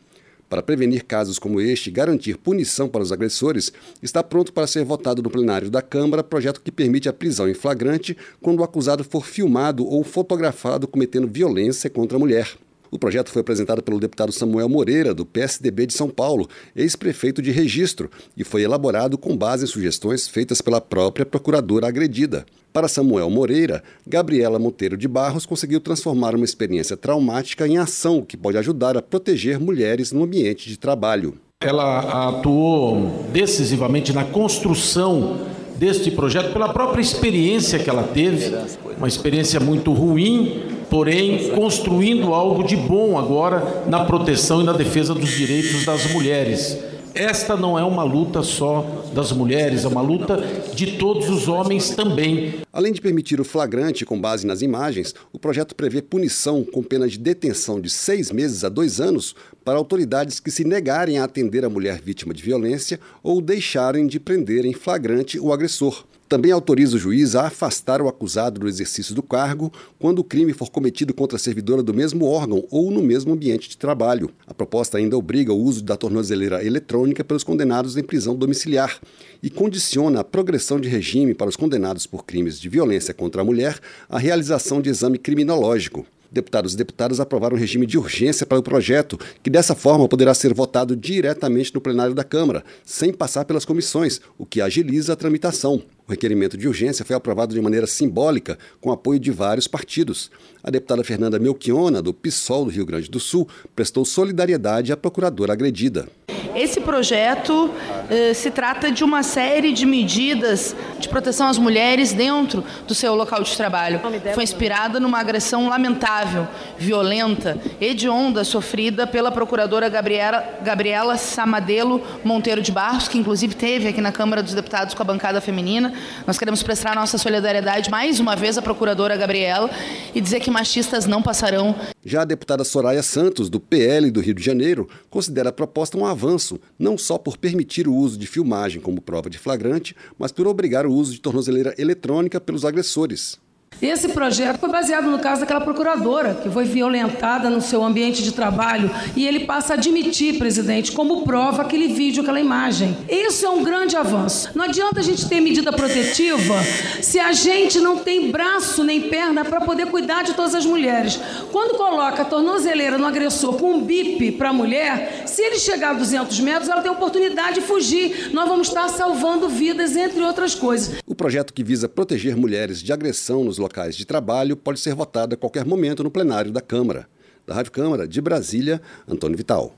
Para 0.50 0.64
prevenir 0.64 1.04
casos 1.04 1.38
como 1.38 1.60
este 1.60 1.90
e 1.90 1.92
garantir 1.92 2.36
punição 2.36 2.88
para 2.88 3.04
os 3.04 3.12
agressores, 3.12 3.72
está 4.02 4.20
pronto 4.20 4.52
para 4.52 4.66
ser 4.66 4.84
votado 4.84 5.22
no 5.22 5.30
plenário 5.30 5.70
da 5.70 5.80
Câmara 5.80 6.24
projeto 6.24 6.60
que 6.60 6.72
permite 6.72 7.08
a 7.08 7.12
prisão 7.12 7.48
em 7.48 7.54
flagrante 7.54 8.16
quando 8.42 8.58
o 8.58 8.64
acusado 8.64 9.04
for 9.04 9.24
filmado 9.24 9.86
ou 9.86 10.02
fotografado 10.02 10.88
cometendo 10.88 11.28
violência 11.28 11.88
contra 11.88 12.16
a 12.16 12.18
mulher. 12.18 12.48
O 12.90 12.98
projeto 12.98 13.30
foi 13.30 13.40
apresentado 13.40 13.82
pelo 13.82 14.00
deputado 14.00 14.32
Samuel 14.32 14.68
Moreira, 14.68 15.14
do 15.14 15.24
PSDB 15.24 15.86
de 15.86 15.94
São 15.94 16.08
Paulo, 16.08 16.48
ex-prefeito 16.74 17.40
de 17.40 17.52
Registro, 17.52 18.10
e 18.36 18.42
foi 18.42 18.62
elaborado 18.62 19.16
com 19.16 19.36
base 19.36 19.64
em 19.64 19.68
sugestões 19.68 20.26
feitas 20.26 20.60
pela 20.60 20.80
própria 20.80 21.24
procuradora 21.24 21.86
agredida. 21.86 22.44
Para 22.72 22.88
Samuel 22.88 23.30
Moreira, 23.30 23.82
Gabriela 24.06 24.58
Monteiro 24.58 24.96
de 24.96 25.06
Barros 25.06 25.46
conseguiu 25.46 25.80
transformar 25.80 26.34
uma 26.34 26.44
experiência 26.44 26.96
traumática 26.96 27.66
em 27.66 27.78
ação 27.78 28.22
que 28.22 28.36
pode 28.36 28.58
ajudar 28.58 28.96
a 28.96 29.02
proteger 29.02 29.60
mulheres 29.60 30.10
no 30.10 30.24
ambiente 30.24 30.68
de 30.68 30.76
trabalho. 30.76 31.34
Ela 31.62 32.28
atuou 32.28 33.26
decisivamente 33.32 34.12
na 34.12 34.24
construção 34.24 35.46
deste 35.76 36.10
projeto 36.10 36.52
pela 36.52 36.72
própria 36.72 37.00
experiência 37.00 37.78
que 37.78 37.88
ela 37.88 38.02
teve, 38.02 38.54
uma 38.96 39.08
experiência 39.08 39.58
muito 39.58 39.92
ruim, 39.92 40.79
porém 40.90 41.50
construindo 41.50 42.34
algo 42.34 42.64
de 42.64 42.76
bom 42.76 43.16
agora 43.16 43.84
na 43.86 44.04
proteção 44.04 44.60
e 44.60 44.64
na 44.64 44.72
defesa 44.72 45.14
dos 45.14 45.30
direitos 45.30 45.86
das 45.86 46.12
mulheres 46.12 46.90
esta 47.14 47.56
não 47.56 47.78
é 47.78 47.84
uma 47.84 48.02
luta 48.02 48.42
só 48.42 49.10
das 49.14 49.32
mulheres, 49.32 49.84
é 49.84 49.88
uma 49.88 50.00
luta 50.00 50.36
de 50.74 50.96
todos 50.96 51.28
os 51.28 51.48
homens 51.48 51.90
também. 51.90 52.54
Além 52.72 52.92
de 52.92 53.00
permitir 53.00 53.40
o 53.40 53.44
flagrante 53.44 54.04
com 54.04 54.20
base 54.20 54.46
nas 54.46 54.62
imagens, 54.62 55.14
o 55.32 55.38
projeto 55.38 55.74
prevê 55.74 56.00
punição 56.00 56.64
com 56.64 56.82
pena 56.82 57.08
de 57.08 57.18
detenção 57.18 57.80
de 57.80 57.90
seis 57.90 58.30
meses 58.30 58.64
a 58.64 58.68
dois 58.68 59.00
anos 59.00 59.34
para 59.64 59.78
autoridades 59.78 60.38
que 60.38 60.50
se 60.50 60.64
negarem 60.64 61.18
a 61.18 61.24
atender 61.24 61.64
a 61.64 61.70
mulher 61.70 62.00
vítima 62.00 62.32
de 62.32 62.42
violência 62.42 63.00
ou 63.22 63.40
deixarem 63.40 64.06
de 64.06 64.20
prender 64.20 64.64
em 64.64 64.72
flagrante 64.72 65.38
o 65.38 65.52
agressor. 65.52 66.04
Também 66.30 66.52
autoriza 66.52 66.94
o 66.94 66.98
juiz 67.00 67.34
a 67.34 67.48
afastar 67.48 68.00
o 68.00 68.06
acusado 68.06 68.60
do 68.60 68.68
exercício 68.68 69.16
do 69.16 69.20
cargo 69.20 69.72
quando 69.98 70.20
o 70.20 70.24
crime 70.24 70.52
for 70.52 70.70
cometido 70.70 71.12
contra 71.12 71.34
a 71.34 71.40
servidora 71.40 71.82
do 71.82 71.92
mesmo 71.92 72.24
órgão 72.24 72.64
ou 72.70 72.88
no 72.92 73.02
mesmo 73.02 73.32
ambiente 73.32 73.68
de 73.68 73.76
trabalho. 73.76 74.30
A 74.46 74.54
proposta 74.54 74.96
ainda 74.96 75.18
obriga 75.18 75.52
o 75.52 75.60
uso 75.60 75.82
da 75.82 75.96
tornozeleira 75.96 76.64
eletrônica 76.64 77.24
pelos 77.24 77.42
condenados 77.42 77.96
em 77.96 78.04
prisão 78.04 78.36
domiciliar 78.36 79.00
e 79.42 79.50
condiciona 79.50 80.20
a 80.20 80.24
progressão 80.24 80.78
de 80.78 80.88
regime 80.88 81.34
para 81.34 81.48
os 81.48 81.56
condenados 81.56 82.06
por 82.06 82.24
crimes 82.24 82.60
de 82.60 82.68
violência 82.68 83.12
contra 83.12 83.42
a 83.42 83.44
mulher 83.44 83.80
à 84.08 84.16
realização 84.16 84.80
de 84.80 84.88
exame 84.88 85.18
criminológico. 85.18 86.06
Deputados 86.30 86.74
e 86.74 86.76
deputadas 86.76 87.18
aprovaram 87.18 87.56
um 87.56 87.58
regime 87.58 87.86
de 87.86 87.98
urgência 87.98 88.46
para 88.46 88.58
o 88.58 88.62
projeto, 88.62 89.18
que 89.42 89.50
dessa 89.50 89.74
forma 89.74 90.08
poderá 90.08 90.32
ser 90.32 90.54
votado 90.54 90.94
diretamente 90.94 91.74
no 91.74 91.80
plenário 91.80 92.14
da 92.14 92.22
Câmara, 92.22 92.62
sem 92.84 93.12
passar 93.12 93.44
pelas 93.44 93.64
comissões, 93.64 94.20
o 94.38 94.46
que 94.46 94.60
agiliza 94.60 95.12
a 95.12 95.16
tramitação. 95.16 95.82
O 96.10 96.12
requerimento 96.12 96.56
de 96.56 96.66
urgência 96.66 97.04
foi 97.04 97.14
aprovado 97.14 97.54
de 97.54 97.60
maneira 97.60 97.86
simbólica, 97.86 98.58
com 98.80 98.90
apoio 98.90 99.20
de 99.20 99.30
vários 99.30 99.68
partidos. 99.68 100.28
A 100.60 100.68
deputada 100.68 101.04
Fernanda 101.04 101.38
Melchiona, 101.38 102.02
do 102.02 102.12
PSOL 102.12 102.64
do 102.64 102.70
Rio 102.72 102.84
Grande 102.84 103.08
do 103.08 103.20
Sul, 103.20 103.46
prestou 103.76 104.04
solidariedade 104.04 104.92
à 104.92 104.96
procuradora 104.96 105.52
agredida. 105.52 106.08
Esse 106.54 106.80
projeto 106.80 107.70
eh, 108.10 108.34
se 108.34 108.50
trata 108.50 108.90
de 108.90 109.04
uma 109.04 109.22
série 109.22 109.72
de 109.72 109.86
medidas 109.86 110.74
de 110.98 111.08
proteção 111.08 111.48
às 111.48 111.58
mulheres 111.58 112.12
dentro 112.12 112.64
do 112.86 112.94
seu 112.94 113.14
local 113.14 113.42
de 113.42 113.56
trabalho. 113.56 114.00
Foi 114.34 114.42
inspirada 114.42 114.98
numa 114.98 115.20
agressão 115.20 115.68
lamentável, 115.68 116.48
violenta, 116.76 117.56
hedionda, 117.80 118.42
sofrida 118.42 119.06
pela 119.06 119.30
procuradora 119.30 119.88
Gabriela, 119.88 120.44
Gabriela 120.62 121.16
Samadelo 121.16 122.02
Monteiro 122.24 122.60
de 122.60 122.72
Barros, 122.72 123.06
que 123.06 123.16
inclusive 123.16 123.54
teve 123.54 123.88
aqui 123.88 124.00
na 124.00 124.10
Câmara 124.10 124.42
dos 124.42 124.54
Deputados 124.54 124.92
com 124.92 125.02
a 125.02 125.06
bancada 125.06 125.40
feminina. 125.40 125.94
Nós 126.26 126.38
queremos 126.38 126.62
prestar 126.62 126.94
nossa 126.94 127.18
solidariedade 127.18 127.90
mais 127.90 128.20
uma 128.20 128.36
vez 128.36 128.56
à 128.56 128.62
procuradora 128.62 129.16
Gabriela 129.16 129.70
e 130.14 130.20
dizer 130.20 130.40
que 130.40 130.50
machistas 130.50 131.06
não 131.06 131.22
passarão. 131.22 131.74
Já 132.04 132.22
a 132.22 132.24
deputada 132.24 132.64
Soraya 132.64 133.02
Santos, 133.02 133.48
do 133.48 133.60
PL 133.60 134.10
do 134.10 134.20
Rio 134.20 134.34
de 134.34 134.42
Janeiro, 134.42 134.88
considera 135.08 135.50
a 135.50 135.52
proposta 135.52 135.96
um 135.96 136.06
avanço, 136.06 136.60
não 136.78 136.96
só 136.96 137.18
por 137.18 137.36
permitir 137.36 137.88
o 137.88 137.94
uso 137.94 138.18
de 138.18 138.26
filmagem 138.26 138.80
como 138.80 139.00
prova 139.00 139.28
de 139.28 139.38
flagrante, 139.38 139.94
mas 140.18 140.32
por 140.32 140.46
obrigar 140.46 140.86
o 140.86 140.92
uso 140.92 141.12
de 141.12 141.20
tornozeleira 141.20 141.74
eletrônica 141.78 142.40
pelos 142.40 142.64
agressores. 142.64 143.38
Esse 143.82 144.10
projeto 144.10 144.58
foi 144.58 144.68
baseado 144.68 145.10
no 145.10 145.18
caso 145.18 145.40
daquela 145.40 145.62
procuradora 145.62 146.34
que 146.34 146.50
foi 146.50 146.64
violentada 146.64 147.48
no 147.48 147.62
seu 147.62 147.82
ambiente 147.82 148.22
de 148.22 148.32
trabalho 148.32 148.90
e 149.16 149.26
ele 149.26 149.40
passa 149.46 149.72
a 149.72 149.76
admitir, 149.76 150.36
presidente, 150.36 150.92
como 150.92 151.22
prova 151.22 151.62
aquele 151.62 151.88
vídeo, 151.88 152.22
aquela 152.22 152.38
imagem. 152.38 152.94
Isso 153.08 153.46
é 153.46 153.48
um 153.48 153.64
grande 153.64 153.96
avanço. 153.96 154.50
Não 154.54 154.66
adianta 154.66 155.00
a 155.00 155.02
gente 155.02 155.26
ter 155.26 155.40
medida 155.40 155.72
protetiva 155.72 156.62
se 157.00 157.18
a 157.18 157.32
gente 157.32 157.80
não 157.80 157.96
tem 157.96 158.30
braço 158.30 158.84
nem 158.84 159.08
perna 159.08 159.46
para 159.46 159.62
poder 159.62 159.86
cuidar 159.86 160.24
de 160.24 160.34
todas 160.34 160.54
as 160.54 160.66
mulheres. 160.66 161.18
Quando 161.50 161.78
coloca 161.78 162.20
a 162.20 162.26
tornozeleira 162.26 162.98
no 162.98 163.06
agressor 163.06 163.54
com 163.54 163.76
um 163.76 163.80
bip 163.80 164.32
para 164.32 164.50
a 164.50 164.52
mulher, 164.52 165.22
se 165.24 165.40
ele 165.40 165.58
chegar 165.58 165.90
a 165.90 165.94
200 165.94 166.38
metros, 166.40 166.68
ela 166.68 166.82
tem 166.82 166.92
oportunidade 166.92 167.54
de 167.54 167.60
fugir. 167.62 168.28
Nós 168.34 168.46
vamos 168.46 168.68
estar 168.68 168.90
salvando 168.90 169.48
vidas, 169.48 169.96
entre 169.96 170.22
outras 170.22 170.54
coisas. 170.54 171.00
Projeto 171.20 171.52
que 171.52 171.62
visa 171.62 171.86
proteger 171.86 172.34
mulheres 172.34 172.82
de 172.82 172.94
agressão 172.94 173.44
nos 173.44 173.58
locais 173.58 173.94
de 173.94 174.06
trabalho 174.06 174.56
pode 174.56 174.80
ser 174.80 174.94
votado 174.94 175.34
a 175.34 175.36
qualquer 175.36 175.66
momento 175.66 176.02
no 176.02 176.10
plenário 176.10 176.50
da 176.50 176.62
Câmara. 176.62 177.06
Da 177.46 177.52
Rádio 177.52 177.72
Câmara, 177.72 178.08
de 178.08 178.22
Brasília, 178.22 178.80
Antônio 179.06 179.36
Vital. 179.36 179.74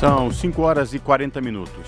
São 0.00 0.32
5 0.32 0.60
horas 0.60 0.92
e 0.92 0.98
40 0.98 1.40
minutos. 1.40 1.86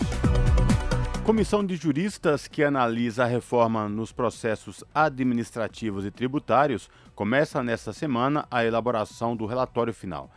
Comissão 1.24 1.66
de 1.66 1.74
juristas 1.74 2.46
que 2.46 2.62
analisa 2.62 3.24
a 3.24 3.26
reforma 3.26 3.88
nos 3.88 4.12
processos 4.12 4.84
administrativos 4.94 6.06
e 6.06 6.10
tributários 6.12 6.88
começa 7.16 7.64
nesta 7.64 7.92
semana 7.92 8.46
a 8.48 8.64
elaboração 8.64 9.34
do 9.34 9.44
relatório 9.44 9.92
final. 9.92 10.30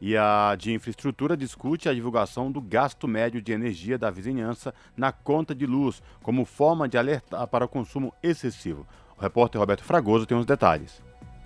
E 0.00 0.16
a 0.16 0.54
de 0.56 0.72
infraestrutura 0.72 1.36
discute 1.36 1.88
a 1.88 1.94
divulgação 1.94 2.52
do 2.52 2.60
gasto 2.60 3.08
médio 3.08 3.42
de 3.42 3.52
energia 3.52 3.98
da 3.98 4.10
vizinhança 4.10 4.72
na 4.96 5.10
conta 5.10 5.54
de 5.54 5.66
luz, 5.66 6.00
como 6.22 6.44
forma 6.44 6.88
de 6.88 6.96
alertar 6.96 7.46
para 7.48 7.64
o 7.64 7.68
consumo 7.68 8.14
excessivo. 8.22 8.86
O 9.16 9.20
repórter 9.20 9.60
Roberto 9.60 9.82
Fragoso 9.82 10.24
tem 10.26 10.38
os 10.38 10.46
detalhes. 10.46 11.02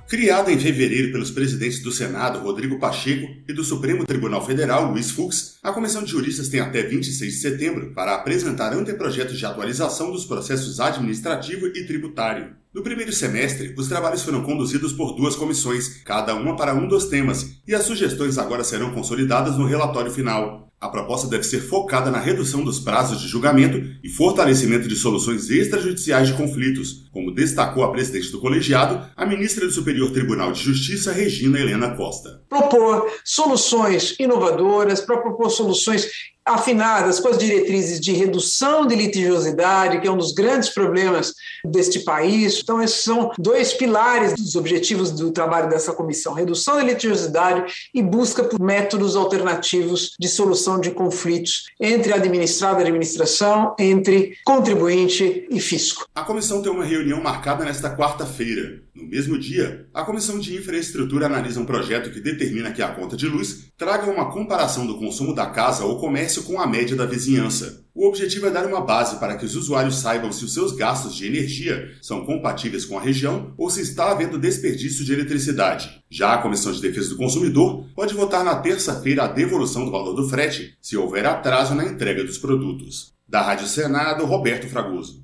Criada 0.09 0.53
em 0.53 0.59
fevereiro 0.59 1.11
pelos 1.11 1.31
presidentes 1.31 1.83
do 1.83 1.91
Senado, 1.91 2.41
Rodrigo 2.41 2.79
Pacheco, 2.79 3.27
e 3.49 3.53
do 3.55 3.65
Supremo 3.65 4.05
Tribunal 4.05 4.45
Federal, 4.45 4.91
Luiz 4.91 5.11
Fux, 5.11 5.59
a 5.63 5.73
Comissão 5.73 6.05
de 6.05 6.11
Juristas 6.11 6.51
tem 6.51 6.61
até 6.61 6.83
26 6.83 7.33
de 7.33 7.39
setembro 7.39 7.95
para 7.95 8.17
apresentar 8.17 8.75
anteprojetos 8.75 9.39
de 9.39 9.47
atualização 9.47 10.13
dos 10.13 10.27
processos 10.27 10.81
administrativo 10.81 11.67
e 11.69 11.87
tributário. 11.87 12.62
No 12.75 12.83
primeiro 12.83 13.13
semestre, 13.13 13.75
os 13.77 13.87
trabalhos 13.87 14.23
foram 14.23 14.43
conduzidos 14.43 14.95
por 14.95 15.13
duas 15.15 15.37
comissões, 15.37 16.01
cada 16.07 16.35
uma 16.35 16.57
para 16.57 16.73
um 16.73 16.89
dos 16.89 17.05
temas, 17.05 17.61
e 17.69 17.75
as 17.75 17.85
sugestões 17.85 18.39
agora 18.39 18.65
serão 18.65 18.95
consolidadas 18.95 19.59
no 19.59 19.67
relatório 19.67 20.11
final. 20.11 20.73
A 20.81 20.89
proposta 20.89 21.29
deve 21.29 21.45
ser 21.45 21.61
focada 21.61 22.11
na 22.11 22.19
redução 22.19 22.65
dos 22.65 22.81
prazos 22.81 23.21
de 23.21 23.29
julgamento 23.29 23.79
e 24.03 24.09
fortalecimento 24.09 24.89
de 24.89 24.97
soluções 24.97 25.51
extrajudiciais 25.51 26.29
de 26.29 26.35
conflitos, 26.35 27.11
como 27.13 27.31
destacou 27.31 27.85
a 27.85 27.93
presidente 27.93 28.33
do 28.33 28.41
colegiado, 28.41 29.07
a 29.15 29.27
ministra 29.27 29.67
do 29.67 29.73
Superior 29.73 30.11
Tribunal 30.11 30.51
de 30.51 30.63
Justiça, 30.63 31.13
Regina 31.13 31.61
Helena 31.61 31.95
Costa. 31.95 32.43
Propor 32.49 33.07
soluções 33.23 34.17
inovadoras, 34.19 35.03
propor 35.03 35.51
soluções 35.51 36.09
afinadas 36.45 37.21
com 37.21 37.29
as 37.29 37.39
diretrizes 37.39 38.01
de 38.01 38.13
redução 38.13 38.87
de 38.87 38.95
litigiosidade, 38.95 40.01
que 40.01 40.09
é 40.09 40.11
um 40.11 40.17
dos 40.17 40.33
grandes 40.33 40.69
problemas 40.69 41.35
deste 41.65 42.01
país. 42.01 42.61
Então, 42.63 42.83
esses 42.83 43.03
são 43.03 43.31
dois 43.39 43.73
pilares 43.73 44.35
dos 44.35 44.57
objetivos 44.57 45.11
do 45.11 45.31
trabalho 45.31 45.69
dessa 45.69 45.93
comissão: 45.93 46.35
redução 46.35 46.77
da 46.77 46.85
litigiosidade 46.85 47.73
e 47.95 48.03
busca 48.03 48.45
por 48.45 48.61
métodos 48.61 49.17
alternativos 49.17 50.13
de 50.19 50.29
solução 50.29 50.81
de 50.81 50.91
conflitos 50.91 51.65
entre 51.81 52.13
administrado 52.13 52.81
e 52.81 52.83
administração, 52.83 53.75
entre 53.79 54.37
contribuinte 54.45 55.47
e 55.51 55.61
fisco. 55.61 56.07
A 56.15 56.23
comissão 56.23 56.63
tem 56.63 56.73
uma 56.73 56.85
reunião 56.85 57.23
marcada 57.23 57.65
nesta 57.65 57.95
quarta-feira. 57.97 58.83
No 58.95 59.09
mesmo 59.09 59.39
dia, 59.39 59.87
a 59.95 60.05
Comissão 60.05 60.39
de 60.39 60.55
Infraestrutura 60.55 61.25
analisa 61.25 61.59
um 61.59 61.65
projeto 61.65 62.11
que 62.11 62.21
determina 62.21 62.73
que 62.73 62.83
a 62.83 62.89
conta 62.89 63.17
de 63.17 63.27
luz 63.27 63.69
traga 63.77 64.11
uma 64.11 64.31
comparação 64.31 64.87
do 64.87 64.99
consumo 64.99 65.35
da 65.35 65.47
casa 65.47 65.85
ou 65.85 65.99
comércio 65.99 66.32
com 66.41 66.61
a 66.61 66.67
média 66.67 66.97
da 66.97 67.05
vizinhança. 67.05 67.85
O 67.95 68.09
objetivo 68.09 68.47
é 68.47 68.51
dar 68.51 68.67
uma 68.67 68.81
base 68.81 69.17
para 69.21 69.37
que 69.37 69.45
os 69.45 69.55
usuários 69.55 69.97
saibam 69.97 70.33
se 70.33 70.45
os 70.45 70.55
seus 70.55 70.73
gastos 70.73 71.15
de 71.15 71.27
energia 71.27 71.91
são 72.01 72.25
compatíveis 72.25 72.87
com 72.87 72.97
a 72.97 73.03
região 73.03 73.53
ou 73.59 73.69
se 73.69 73.83
está 73.83 74.11
havendo 74.11 74.39
desperdício 74.39 75.05
de 75.05 75.13
eletricidade. 75.13 76.03
Já 76.11 76.33
a 76.33 76.39
Comissão 76.39 76.73
de 76.73 76.81
Defesa 76.81 77.11
do 77.11 77.19
Consumidor 77.19 77.87
pode 77.95 78.15
votar 78.15 78.43
na 78.43 78.55
terça-feira 78.55 79.25
a 79.25 79.29
devolução 79.29 79.85
do 79.85 79.91
valor 79.91 80.15
do 80.15 80.29
frete 80.29 80.75
se 80.81 80.97
houver 80.97 81.27
atraso 81.27 81.75
na 81.75 81.85
entrega 81.85 82.25
dos 82.25 82.39
produtos. 82.39 83.13
Da 83.29 83.43
Rádio 83.43 83.67
Senado, 83.67 84.25
Roberto 84.25 84.67
Fragoso 84.69 85.23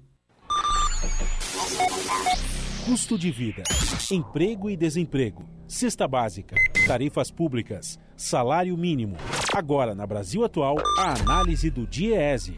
custo 2.89 3.19
de 3.19 3.31
vida, 3.31 3.63
emprego 4.11 4.71
e 4.71 4.75
desemprego, 4.75 5.47
cesta 5.69 6.09
básica, 6.09 6.57
tarifas 6.87 7.31
públicas, 7.31 7.99
salário 8.19 8.77
mínimo. 8.77 9.17
Agora, 9.55 9.95
na 9.95 10.07
Brasil 10.07 10.45
Atual, 10.45 10.77
a 10.99 11.15
análise 11.21 11.71
do 11.71 11.87
DIEESE. 11.87 12.57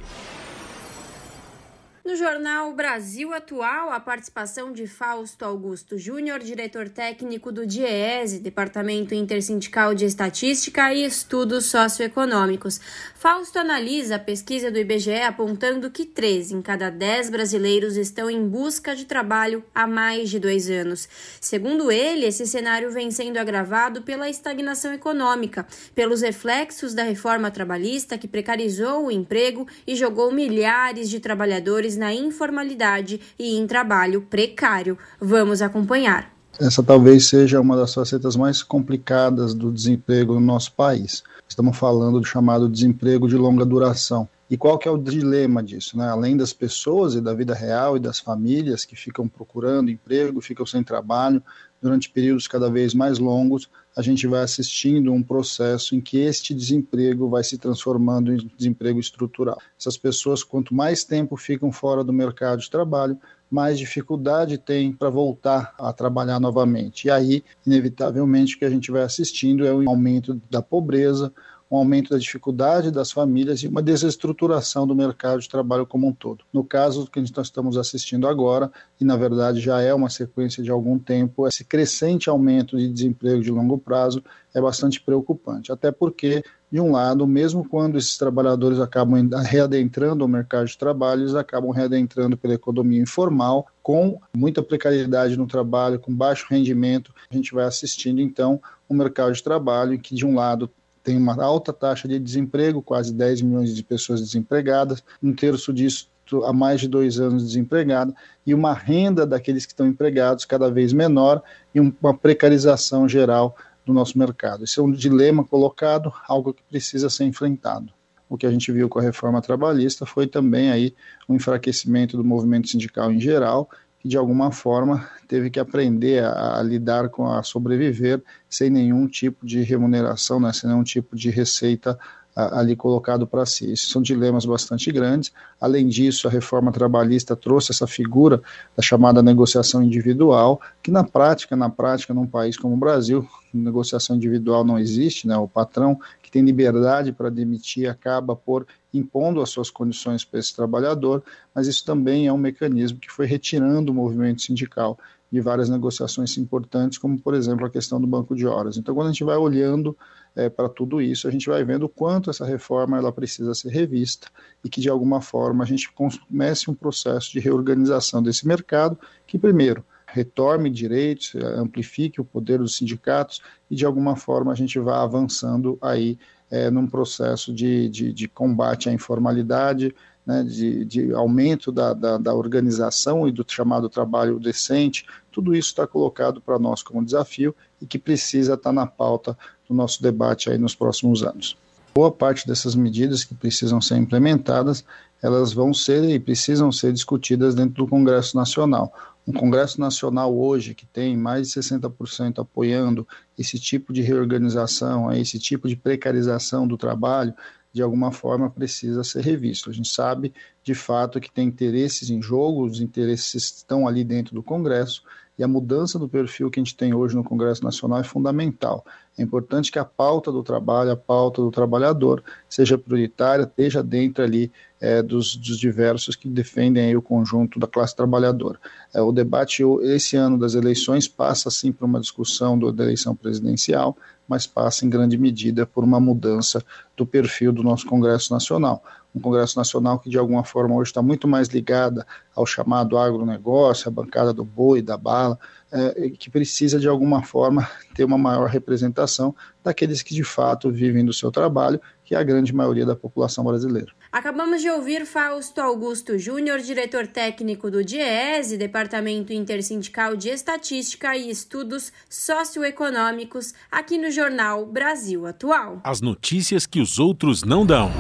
No 2.03 2.17
jornal 2.17 2.73
Brasil 2.75 3.33
Atual, 3.33 3.93
a 3.93 4.01
participação 4.01 4.73
de 4.73 4.87
Fausto 4.87 5.45
Augusto 5.45 5.99
Júnior, 5.99 6.41
diretor 6.41 6.89
técnico 6.89 7.53
do 7.53 7.67
DIEESE, 7.67 8.41
Departamento 8.41 9.15
Intersindical 9.15 9.95
de 9.95 10.07
Estatística 10.07 10.93
e 10.93 11.05
Estudos 11.05 11.67
Socioeconômicos. 11.67 12.81
Fausto 13.21 13.59
analisa 13.59 14.17
a 14.17 14.19
pesquisa 14.19 14.71
do 14.71 14.79
IBGE 14.79 15.21
apontando 15.21 15.91
que 15.91 16.07
3 16.07 16.53
em 16.53 16.63
cada 16.63 16.89
10 16.89 17.29
brasileiros 17.29 17.99
estão 17.99 18.31
em 18.31 18.49
busca 18.49 18.97
de 18.97 19.05
trabalho 19.05 19.63
há 19.75 19.87
mais 19.87 20.31
de 20.31 20.39
dois 20.39 20.71
anos. 20.71 21.07
Segundo 21.39 21.93
ele, 21.93 22.25
esse 22.25 22.47
cenário 22.47 22.91
vem 22.91 23.11
sendo 23.11 23.37
agravado 23.37 24.01
pela 24.01 24.31
estagnação 24.31 24.95
econômica, 24.95 25.67
pelos 25.95 26.23
reflexos 26.23 26.95
da 26.95 27.03
reforma 27.03 27.51
trabalhista 27.51 28.17
que 28.17 28.27
precarizou 28.27 29.05
o 29.05 29.11
emprego 29.11 29.67
e 29.87 29.95
jogou 29.95 30.33
milhares 30.33 31.11
de 31.11 31.21
trabalhadores 31.21 31.99
na 31.99 32.15
informalidade 32.15 33.21
e 33.39 33.55
em 33.55 33.67
trabalho 33.67 34.23
precário. 34.31 34.97
Vamos 35.21 35.61
acompanhar. 35.61 36.35
Essa 36.59 36.83
talvez 36.83 37.27
seja 37.27 37.61
uma 37.61 37.77
das 37.77 37.93
facetas 37.93 38.35
mais 38.35 38.63
complicadas 38.63 39.53
do 39.53 39.71
desemprego 39.71 40.33
no 40.35 40.41
nosso 40.41 40.73
país. 40.73 41.23
Estamos 41.51 41.77
falando 41.77 42.21
do 42.21 42.25
chamado 42.25 42.69
desemprego 42.69 43.27
de 43.27 43.35
longa 43.35 43.67
duração. 43.67 44.29
E 44.49 44.57
qual 44.57 44.79
que 44.79 44.87
é 44.87 44.91
o 44.91 44.97
dilema 44.97 45.61
disso? 45.61 45.99
Né? 45.99 46.09
Além 46.09 46.37
das 46.37 46.53
pessoas 46.53 47.17
e 47.17 47.21
da 47.21 47.35
vida 47.35 47.53
real 47.53 47.97
e 47.97 48.01
das 48.01 48.21
famílias 48.21 48.85
que 48.85 48.95
ficam 48.95 49.27
procurando 49.27 49.91
emprego, 49.91 50.41
ficam 50.41 50.65
sem 50.65 50.85
trabalho 50.85 51.43
durante 51.83 52.09
períodos 52.09 52.47
cada 52.47 52.71
vez 52.71 52.95
mais 52.95 53.19
longos, 53.19 53.69
a 53.97 54.01
gente 54.01 54.29
vai 54.29 54.45
assistindo 54.45 55.13
um 55.13 55.25
processo 55.25 55.97
em 55.97 56.01
que 56.01 56.19
este 56.19 56.55
desemprego 56.55 57.29
vai 57.29 57.43
se 57.43 57.59
transformando 57.59 58.33
em 58.33 58.49
desemprego 58.57 59.01
estrutural. 59.01 59.59
Essas 59.79 59.97
pessoas, 59.97 60.45
quanto 60.45 60.73
mais 60.73 61.03
tempo 61.03 61.37
ficam 61.37 61.73
fora 61.73 62.05
do 62.05 62.13
mercado 62.13 62.61
de 62.61 62.71
trabalho, 62.71 63.19
mais 63.51 63.79
dificuldade 63.79 64.57
tem 64.57 64.93
para 64.93 65.11
voltar 65.11 65.75
a 65.79 65.93
trabalhar 65.93 66.39
novamente. 66.39 67.09
E 67.09 67.11
aí, 67.11 67.43
inevitavelmente, 67.67 68.55
o 68.55 68.59
que 68.59 68.65
a 68.65 68.71
gente 68.71 68.91
vai 68.91 69.03
assistindo 69.03 69.67
é 69.67 69.73
o 69.73 69.89
aumento 69.89 70.41
da 70.49 70.63
pobreza, 70.63 71.33
um 71.71 71.77
aumento 71.77 72.11
da 72.11 72.19
dificuldade 72.19 72.91
das 72.91 73.13
famílias 73.13 73.63
e 73.63 73.69
uma 73.69 73.81
desestruturação 73.81 74.87
do 74.87 74.95
mercado 74.95 75.41
de 75.41 75.49
trabalho 75.49 75.87
como 75.87 76.09
um 76.09 76.13
todo. 76.13 76.45
No 76.53 76.65
caso 76.65 77.09
que 77.09 77.21
nós 77.21 77.47
estamos 77.47 77.77
assistindo 77.77 78.27
agora, 78.27 78.71
e 79.01 79.05
na 79.05 79.17
verdade 79.17 79.61
já 79.61 79.81
é 79.81 79.95
uma 79.95 80.11
sequência 80.11 80.63
de 80.63 80.71
algum 80.71 80.99
tempo, 80.99 81.47
esse 81.47 81.65
crescente 81.65 82.29
aumento 82.29 82.77
de 82.77 82.89
desemprego 82.89 83.41
de 83.41 83.51
longo 83.51 83.79
prazo 83.79 84.23
é 84.53 84.61
bastante 84.61 85.01
preocupante, 85.01 85.71
até 85.71 85.93
porque 85.93 86.43
de 86.73 86.81
um 86.81 86.93
lado, 86.93 87.27
mesmo 87.27 87.69
quando 87.69 87.99
esses 87.99 88.17
trabalhadores 88.17 88.79
acabam 88.79 89.29
readentrando 89.43 90.25
o 90.25 90.29
mercado 90.29 90.67
de 90.67 90.79
trabalho, 90.79 91.23
eles 91.23 91.35
acabam 91.35 91.71
readentrando 91.71 92.37
pela 92.37 92.55
economia 92.55 93.03
informal, 93.03 93.67
com 93.83 94.21
muita 94.33 94.63
precariedade 94.63 95.37
no 95.37 95.49
trabalho, 95.49 95.99
com 95.99 96.15
baixo 96.15 96.47
rendimento. 96.49 97.13
A 97.29 97.35
gente 97.35 97.53
vai 97.53 97.65
assistindo, 97.65 98.21
então, 98.21 98.61
um 98.89 98.95
mercado 98.95 99.33
de 99.33 99.43
trabalho 99.43 99.99
que, 99.99 100.15
de 100.15 100.25
um 100.25 100.37
lado, 100.37 100.71
tem 101.03 101.17
uma 101.17 101.43
alta 101.43 101.73
taxa 101.73 102.07
de 102.07 102.19
desemprego, 102.19 102.83
quase 102.83 103.13
10 103.13 103.43
milhões 103.43 103.75
de 103.75 103.83
pessoas 103.83 104.21
desempregadas, 104.21 105.03
um 105.23 105.33
terço 105.33 105.73
disso 105.73 106.09
há 106.45 106.53
mais 106.53 106.81
de 106.81 106.89
dois 106.89 107.19
anos 107.19 107.43
desempregada, 107.43 108.15
e 108.47 108.55
uma 108.55 108.73
renda 108.73 109.27
daqueles 109.27 109.67
que 109.67 109.73
estão 109.73 109.87
empregados 109.87 110.45
cada 110.45 110.71
vez 110.71 110.93
menor 110.93 111.43
e 111.75 111.81
uma 111.81 112.15
precarização 112.15 113.09
geral 113.09 113.57
do 113.85 113.93
nosso 113.93 114.19
mercado. 114.19 114.65
Esse 114.65 114.79
é 114.79 114.83
um 114.83 114.93
dilema 114.93 115.45
colocado, 115.45 116.13
algo 116.29 116.55
que 116.55 116.63
precisa 116.63 117.11
ser 117.11 117.25
enfrentado. 117.25 117.93
O 118.29 118.37
que 118.37 118.47
a 118.47 118.51
gente 118.51 118.71
viu 118.71 118.89
com 118.89 119.01
a 119.01 119.03
reforma 119.03 119.43
trabalhista 119.43 120.07
foi 120.07 120.27
também 120.27 120.71
aí 120.71 120.95
um 121.29 121.35
enfraquecimento 121.35 122.17
do 122.17 122.23
movimento 122.23 122.69
sindical 122.69 123.11
em 123.11 123.19
geral 123.19 123.69
que 124.01 124.09
de 124.09 124.17
alguma 124.17 124.51
forma 124.51 125.07
teve 125.29 125.51
que 125.51 125.61
aprender 125.61 126.25
a, 126.25 126.59
a, 126.59 126.63
lidar 126.63 127.11
com 127.11 127.31
a 127.31 127.43
sobreviver 127.43 128.23
sem 128.49 128.71
nenhum 128.71 129.07
tipo 129.07 129.47
de 129.47 129.63
remuneração, 129.63 130.41
né, 130.41 130.53
sem 130.53 130.69
nenhum 130.69 130.83
tipo 130.83 131.15
de 131.15 131.31
receita 131.31 131.99
a, 132.35 132.61
ali 132.61 132.75
colocado 132.75 133.27
para 133.27 133.45
si. 133.45 133.71
Esses 133.71 133.91
são 133.91 134.01
dilemas 134.01 134.47
bastante 134.47 134.91
grandes. 134.91 135.33
Além 135.61 135.87
disso, 135.87 136.27
a 136.27 136.31
reforma 136.31 136.73
trabalhista 136.73 137.37
trouxe 137.37 137.73
essa 137.73 137.87
figura 137.87 138.41
da 138.75 138.83
chamada 138.83 139.23
negociação 139.23 139.83
individual, 139.83 140.61
que 140.83 140.91
na 140.91 141.05
prática, 141.05 141.55
na 141.55 141.69
prática, 141.69 142.15
num 142.15 142.27
país 142.27 142.57
como 142.57 142.75
o 142.75 142.79
Brasil, 142.79 143.29
negociação 143.53 144.17
individual 144.17 144.65
não 144.65 144.79
existe, 144.79 145.27
né? 145.27 145.37
O 145.37 145.47
patrão 145.49 146.01
que 146.31 146.39
tem 146.39 146.43
liberdade 146.43 147.13
para 147.13 147.29
demitir 147.29 147.91
acaba 147.91 148.37
por 148.37 148.65
impondo 148.95 149.43
as 149.43 149.51
suas 149.51 149.69
condições 149.69 150.25
para 150.25 150.39
esse 150.39 150.55
trabalhador, 150.55 151.23
mas 151.53 151.67
isso 151.67 151.85
também 151.85 152.29
é 152.29 152.33
um 152.33 152.39
mecanismo 152.39 153.01
que 153.01 153.11
foi 153.11 153.27
retirando 153.27 153.91
o 153.91 153.95
movimento 153.95 154.41
sindical 154.41 154.97
de 155.31 155.41
várias 155.41 155.69
negociações 155.69 156.37
importantes, 156.39 156.99
como 156.99 157.19
por 157.19 157.35
exemplo 157.35 157.67
a 157.67 157.71
questão 157.71 158.01
do 158.01 158.07
banco 158.07 158.35
de 158.35 158.47
horas. 158.47 158.77
Então, 158.77 158.95
quando 158.95 159.09
a 159.09 159.11
gente 159.13 159.25
vai 159.25 159.37
olhando 159.37 159.97
é, 160.35 160.49
para 160.49 160.69
tudo 160.69 161.01
isso, 161.01 161.29
a 161.29 161.31
gente 161.31 161.49
vai 161.49 161.65
vendo 161.65 161.85
o 161.85 161.89
quanto 161.89 162.31
essa 162.31 162.45
reforma 162.45 162.97
ela 162.99 163.13
precisa 163.13 163.55
ser 163.55 163.71
revista 163.71 164.29
e 164.65 164.69
que 164.69 164.81
de 164.81 164.89
alguma 164.89 165.21
forma 165.21 165.63
a 165.63 165.67
gente 165.67 165.91
comece 165.93 166.71
um 166.71 166.75
processo 166.75 167.33
de 167.33 167.41
reorganização 167.41 168.23
desse 168.23 168.47
mercado, 168.47 168.99
que 169.27 169.39
primeiro 169.39 169.85
retorne 170.13 170.71
direitos, 170.71 171.35
amplifique 171.57 172.21
o 172.21 172.25
poder 172.25 172.59
dos 172.59 172.77
sindicatos 172.77 173.41
e 173.71 173.75
de 173.75 173.85
alguma 173.87 174.17
forma 174.17 174.53
a 174.53 174.55
gente 174.55 174.79
vá 174.79 175.03
avançando 175.03 175.79
aí 175.81 176.19
é, 176.51 176.71
num 176.71 176.87
processo 176.87 177.53
de, 177.55 177.89
de, 177.89 178.13
de, 178.13 178.29
combate 178.29 178.89
à 178.89 178.93
informalidade, 178.93 179.95
né, 180.27 180.43
de, 180.43 180.85
de, 180.85 181.13
aumento 181.15 181.71
da, 181.71 181.95
da, 181.95 182.19
da, 182.19 182.35
organização 182.35 183.27
e 183.29 183.33
do 183.33 183.45
chamado 183.47 183.89
trabalho 183.89 184.39
decente, 184.39 185.07
tudo 185.31 185.55
isso 185.55 185.69
está 185.69 185.87
colocado 185.87 186.41
para 186.41 186.59
nós 186.59 186.83
como 186.83 187.05
desafio 187.05 187.55
e 187.81 187.87
que 187.87 187.99
precisa 187.99 188.55
estar 188.55 188.71
tá 188.71 188.73
na 188.73 188.87
pauta 188.87 189.39
do 189.69 189.75
nosso 189.75 190.03
debate 190.03 190.51
aí 190.51 190.59
nos 190.59 190.75
próximos 190.75 191.23
anos. 191.23 191.57
Boa 191.95 192.11
parte 192.11 192.47
dessas 192.47 192.75
medidas 192.75 193.25
que 193.25 193.35
precisam 193.35 193.81
ser 193.81 193.97
implementadas, 193.97 194.85
elas 195.23 195.53
vão 195.53 195.75
ser 195.75 196.05
e 196.05 196.19
precisam 196.19 196.71
ser 196.71 196.93
discutidas 196.93 197.55
dentro 197.55 197.85
do 197.85 197.87
Congresso 197.87 198.37
Nacional. 198.37 198.93
Um 199.27 199.33
Congresso 199.33 199.81
Nacional 199.81 200.37
hoje 200.37 200.75
que 200.75 200.87
tem 200.87 201.17
mais 201.17 201.49
de 201.49 201.61
60% 201.61 202.41
apoiando 202.41 203.07
esse 203.39 203.59
tipo 203.59 203.93
de 203.93 204.03
reorganização, 204.03 205.13
esse 205.13 205.39
tipo 205.39 205.69
de 205.69 205.77
precarização 205.77 206.67
do 206.67 206.77
trabalho, 206.77 207.35
de 207.73 207.83
alguma 207.83 208.11
forma 208.11 208.51
precisa 208.51 209.05
ser 209.05 209.23
revisto. 209.23 209.71
A 209.71 209.73
gente 209.73 209.89
sabe, 209.89 210.33
de 210.63 210.75
fato, 210.75 211.21
que 211.21 211.31
tem 211.31 211.47
interesses 211.47 212.11
em 212.11 212.21
jogo, 212.21 212.65
os 212.65 212.81
interesses 212.81 213.57
estão 213.57 213.87
ali 213.87 214.03
dentro 214.03 214.35
do 214.35 214.43
Congresso, 214.43 215.03
e 215.39 215.43
a 215.43 215.49
mudança 215.49 215.99
do 215.99 216.07
perfil 216.07 216.51
que 216.51 216.61
a 216.61 216.63
gente 216.63 216.77
tem 216.77 216.93
hoje 216.93 217.17
no 217.17 217.25
Congresso 217.25 217.65
Nacional 217.65 218.01
é 218.01 218.05
fundamental. 218.05 218.85
É 219.17 219.23
importante 219.23 219.73
que 219.73 219.79
a 219.79 219.85
pauta 219.87 220.31
do 220.31 220.43
trabalho, 220.43 220.91
a 220.91 220.97
pauta 220.97 221.41
do 221.41 221.51
trabalhador, 221.51 222.23
seja 222.47 222.77
prioritária, 222.77 223.45
esteja 223.45 223.83
dentro 223.83 224.23
ali 224.23 224.53
é, 224.81 225.03
dos, 225.03 225.37
dos, 225.37 225.59
diversos 225.59 226.17
que 226.17 226.29
defendem 226.29 226.97
o 226.97 227.03
conjunto 227.03 227.61
da 227.61 227.67
classe 227.67 227.95
trabalhadora. 227.95 228.59
É, 228.95 229.03
o 229.03 229.13
debate 229.13 229.63
esse 229.83 230.17
ano 230.17 230.39
das 230.39 230.55
eleições 230.55 231.07
passa 231.07 231.51
sim 231.51 231.71
por 231.71 231.85
uma 231.85 232.01
discussão 232.01 232.59
do, 232.59 232.73
da 232.73 232.85
eleição 232.85 233.15
presidencial, 233.15 233.97
mas 234.27 234.47
passa 234.47 234.87
em 234.87 234.91
grande 234.91 235.19
medida 235.19 235.67
por 235.67 235.85
uma 235.85 236.01
mudança 236.01 236.65
do 236.97 237.05
perfil 237.05 237.53
do 237.53 237.63
nosso 237.63 237.87
Congresso 237.87 238.33
Nacional. 238.33 238.83
Um 239.15 239.21
Congresso 239.21 239.59
Nacional 239.59 239.99
que 239.99 240.09
de 240.09 240.17
alguma 240.17 240.45
forma 240.45 240.75
hoje 240.77 240.91
está 240.91 241.03
muito 241.03 241.27
mais 241.27 241.49
ligada 241.49 242.07
ao 242.35 242.47
chamado 242.47 242.97
agronegócio, 242.97 243.89
a 243.89 243.91
bancada 243.91 244.33
do 244.33 244.45
boi, 244.45 244.81
da 244.81 244.97
bala, 244.97 245.39
é, 245.73 246.11
que 246.11 246.31
precisa 246.31 246.79
de 246.79 246.89
alguma 246.89 247.23
forma 247.23 247.69
ter 247.95 248.05
uma 248.05 248.17
maior 248.17 248.49
representação 248.49 249.35
daqueles 249.63 250.01
que 250.01 250.15
de 250.15 250.25
fato 250.25 250.71
vivem 250.71 251.05
do 251.05 251.13
seu 251.13 251.31
trabalho, 251.31 251.81
que 252.05 252.15
é 252.15 252.19
a 252.19 252.23
grande 252.23 252.55
maioria 252.55 252.87
da 252.87 252.97
população 252.97 253.45
brasileira. 253.45 253.93
Acabamos 254.13 254.61
de 254.61 254.69
ouvir 254.69 255.07
Fausto 255.07 255.61
Augusto 255.61 256.19
Júnior, 256.19 256.59
diretor 256.59 257.07
técnico 257.07 257.71
do 257.71 257.85
DIEESE, 257.85 258.57
Departamento 258.57 259.33
Intersindical 259.33 260.17
de 260.17 260.31
Estatística 260.31 261.17
e 261.17 261.31
Estudos 261.31 261.93
Socioeconômicos, 262.09 263.55
aqui 263.71 263.97
no 263.97 264.11
jornal 264.11 264.67
Brasil 264.67 265.29
Atual. 265.29 265.81
As 265.85 266.01
notícias 266.01 266.67
que 266.67 266.81
os 266.81 266.99
outros 266.99 267.45
não 267.45 267.65
dão. 267.65 267.93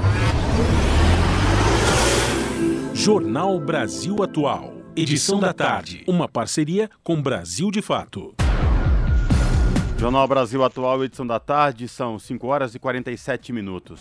Jornal 2.92 3.60
Brasil 3.60 4.20
Atual. 4.20 4.78
Edição 4.96 5.38
da 5.38 5.52
tarde. 5.52 6.02
Uma 6.08 6.28
parceria 6.28 6.90
com 7.04 7.22
Brasil 7.22 7.70
de 7.70 7.80
Fato. 7.80 8.34
Jornal 9.96 10.26
Brasil 10.26 10.64
Atual, 10.64 11.04
edição 11.04 11.24
da 11.24 11.38
tarde, 11.38 11.86
são 11.86 12.18
5 12.18 12.46
horas 12.48 12.74
e 12.74 12.80
47 12.80 13.52
minutos. 13.52 14.00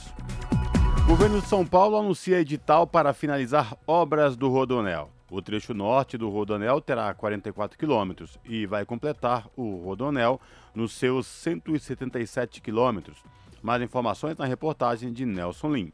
Governo 1.09 1.41
de 1.41 1.47
São 1.47 1.65
Paulo 1.65 1.97
anuncia 1.97 2.39
edital 2.39 2.85
para 2.85 3.15
finalizar 3.15 3.75
obras 3.87 4.37
do 4.37 4.47
Rodonel. 4.47 5.09
O 5.31 5.41
trecho 5.41 5.73
norte 5.73 6.19
do 6.19 6.29
Rodonel 6.29 6.79
terá 6.79 7.11
44 7.15 7.79
quilômetros 7.79 8.37
e 8.45 8.67
vai 8.67 8.85
completar 8.85 9.47
o 9.57 9.77
Rodonel 9.77 10.39
nos 10.73 10.93
seus 10.93 11.25
177 11.25 12.61
quilômetros. 12.61 13.17
Mais 13.59 13.81
informações 13.81 14.37
na 14.37 14.45
reportagem 14.45 15.11
de 15.11 15.25
Nelson 15.25 15.73
Lim. 15.73 15.91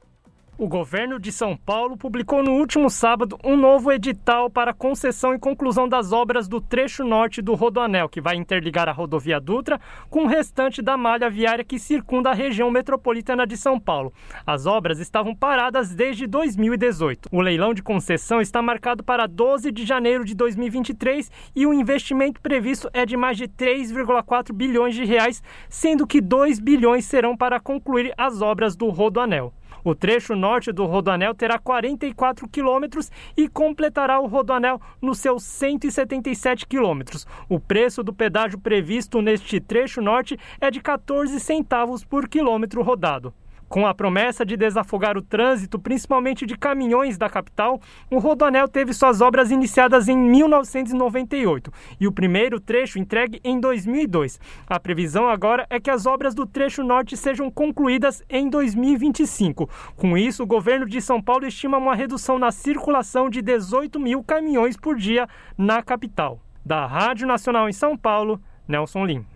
O 0.58 0.70
governo 0.70 1.20
de 1.20 1.34
São 1.34 1.58
Paulo 1.58 1.98
publicou 1.98 2.42
no 2.42 2.54
último 2.54 2.90
sábado 2.90 3.38
um 3.44 3.58
novo 3.58 3.92
edital 3.92 4.50
para 4.50 4.74
concessão 4.74 5.34
e 5.34 5.40
conclusão 5.40 5.86
das 5.86 6.14
obras 6.14 6.48
do 6.48 6.62
trecho 6.62 7.04
norte 7.04 7.42
do 7.42 7.54
Rodoanel, 7.56 8.08
que 8.08 8.22
vai 8.22 8.38
interligar 8.38 8.88
a 8.88 8.94
rodovia 8.94 9.38
Dutra 9.38 9.82
com 10.10 10.24
o 10.24 10.28
restante 10.28 10.82
da 10.82 10.96
malha 10.96 11.30
viária 11.30 11.66
que 11.66 11.78
circunda 11.78 12.30
a 12.30 12.34
região 12.34 12.72
metropolitana 12.72 13.46
de 13.46 13.58
São 13.58 13.78
Paulo. 13.78 14.14
As 14.48 14.66
obras 14.66 15.00
estavam 15.00 15.36
paradas 15.36 15.94
desde 15.94 16.26
2018. 16.26 17.28
O 17.34 17.42
leilão 17.42 17.74
de 17.74 17.84
concessão 17.84 18.40
está 18.40 18.62
marcado 18.62 19.04
para 19.04 19.28
12 19.28 19.74
de 19.74 19.86
janeiro 19.86 20.24
de 20.24 20.34
2023 20.34 21.30
e 21.54 21.68
o 21.68 21.74
investimento 21.74 22.40
previsto 22.40 22.90
é 22.94 23.06
de 23.06 23.18
mais 23.18 23.36
de 23.36 23.50
3,4 23.50 24.54
bilhões 24.54 24.96
de 24.96 25.04
reais, 25.04 25.44
sendo 25.68 26.08
que 26.08 26.22
2 26.22 26.62
bilhões 26.62 27.04
serão 27.04 27.36
para 27.36 27.60
concluir 27.60 28.14
as 28.18 28.42
obras 28.42 28.74
do 28.78 28.88
Rodoanel. 28.88 29.54
O 29.86 29.94
trecho 29.94 30.36
norte 30.36 30.72
do 30.72 30.84
Rodoanel 30.88 31.36
terá 31.36 31.60
44 31.60 32.50
quilômetros 32.50 33.12
e 33.38 33.48
completará 33.48 34.20
o 34.20 34.26
Rodoanel 34.26 34.82
nos 35.00 35.20
seus 35.20 35.44
177 35.44 36.66
quilômetros. 36.66 37.28
O 37.48 37.60
preço 37.60 38.02
do 38.02 38.12
pedágio 38.12 38.58
previsto 38.58 39.22
neste 39.22 39.60
trecho 39.60 40.02
norte 40.02 40.40
é 40.60 40.72
de 40.72 40.82
14 40.82 41.40
centavos 41.40 42.04
por 42.04 42.28
quilômetro 42.28 42.82
rodado. 42.82 43.32
Com 43.68 43.86
a 43.86 43.94
promessa 43.94 44.46
de 44.46 44.56
desafogar 44.56 45.18
o 45.18 45.22
trânsito, 45.22 45.80
principalmente 45.80 46.46
de 46.46 46.58
caminhões 46.58 47.18
da 47.18 47.30
capital, 47.30 47.82
o 48.12 48.20
Rodoanel 48.20 48.68
teve 48.68 48.94
suas 48.94 49.22
obras 49.22 49.52
iniciadas 49.52 50.08
em 50.08 50.18
1998 50.18 51.72
e 52.00 52.08
o 52.08 52.12
primeiro 52.12 52.60
trecho 52.60 53.00
entregue 53.00 53.40
em 53.44 53.60
2002. 53.60 54.40
A 54.68 54.80
previsão 54.80 55.28
agora 55.28 55.66
é 55.70 55.80
que 55.80 55.90
as 55.90 56.06
obras 56.06 56.36
do 56.36 56.46
trecho 56.46 56.84
norte 56.84 57.18
sejam 57.18 57.50
concluídas 57.50 58.24
em 58.30 58.50
2025. 58.50 59.70
Com 59.96 60.18
isso, 60.18 60.44
o 60.44 60.48
governo 60.48 60.86
de 60.86 61.02
São 61.02 61.22
Paulo 61.22 61.46
estima 61.46 61.78
uma 61.78 61.96
redução 61.96 62.38
na 62.38 62.52
circulação 62.52 63.30
de 63.30 63.42
18 63.42 64.00
mil 64.00 64.24
caminhões 64.24 64.78
por 64.78 64.96
dia 64.96 65.28
na 65.58 65.82
capital. 65.82 66.40
Da 66.64 66.86
Rádio 66.86 67.28
Nacional 67.28 67.68
em 67.68 67.74
São 67.74 67.98
Paulo, 67.98 68.42
Nelson 68.68 69.06
Lim. 69.06 69.35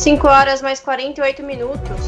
5 0.00 0.26
horas 0.26 0.62
mais 0.62 0.80
48 0.80 1.42
minutos. 1.42 2.06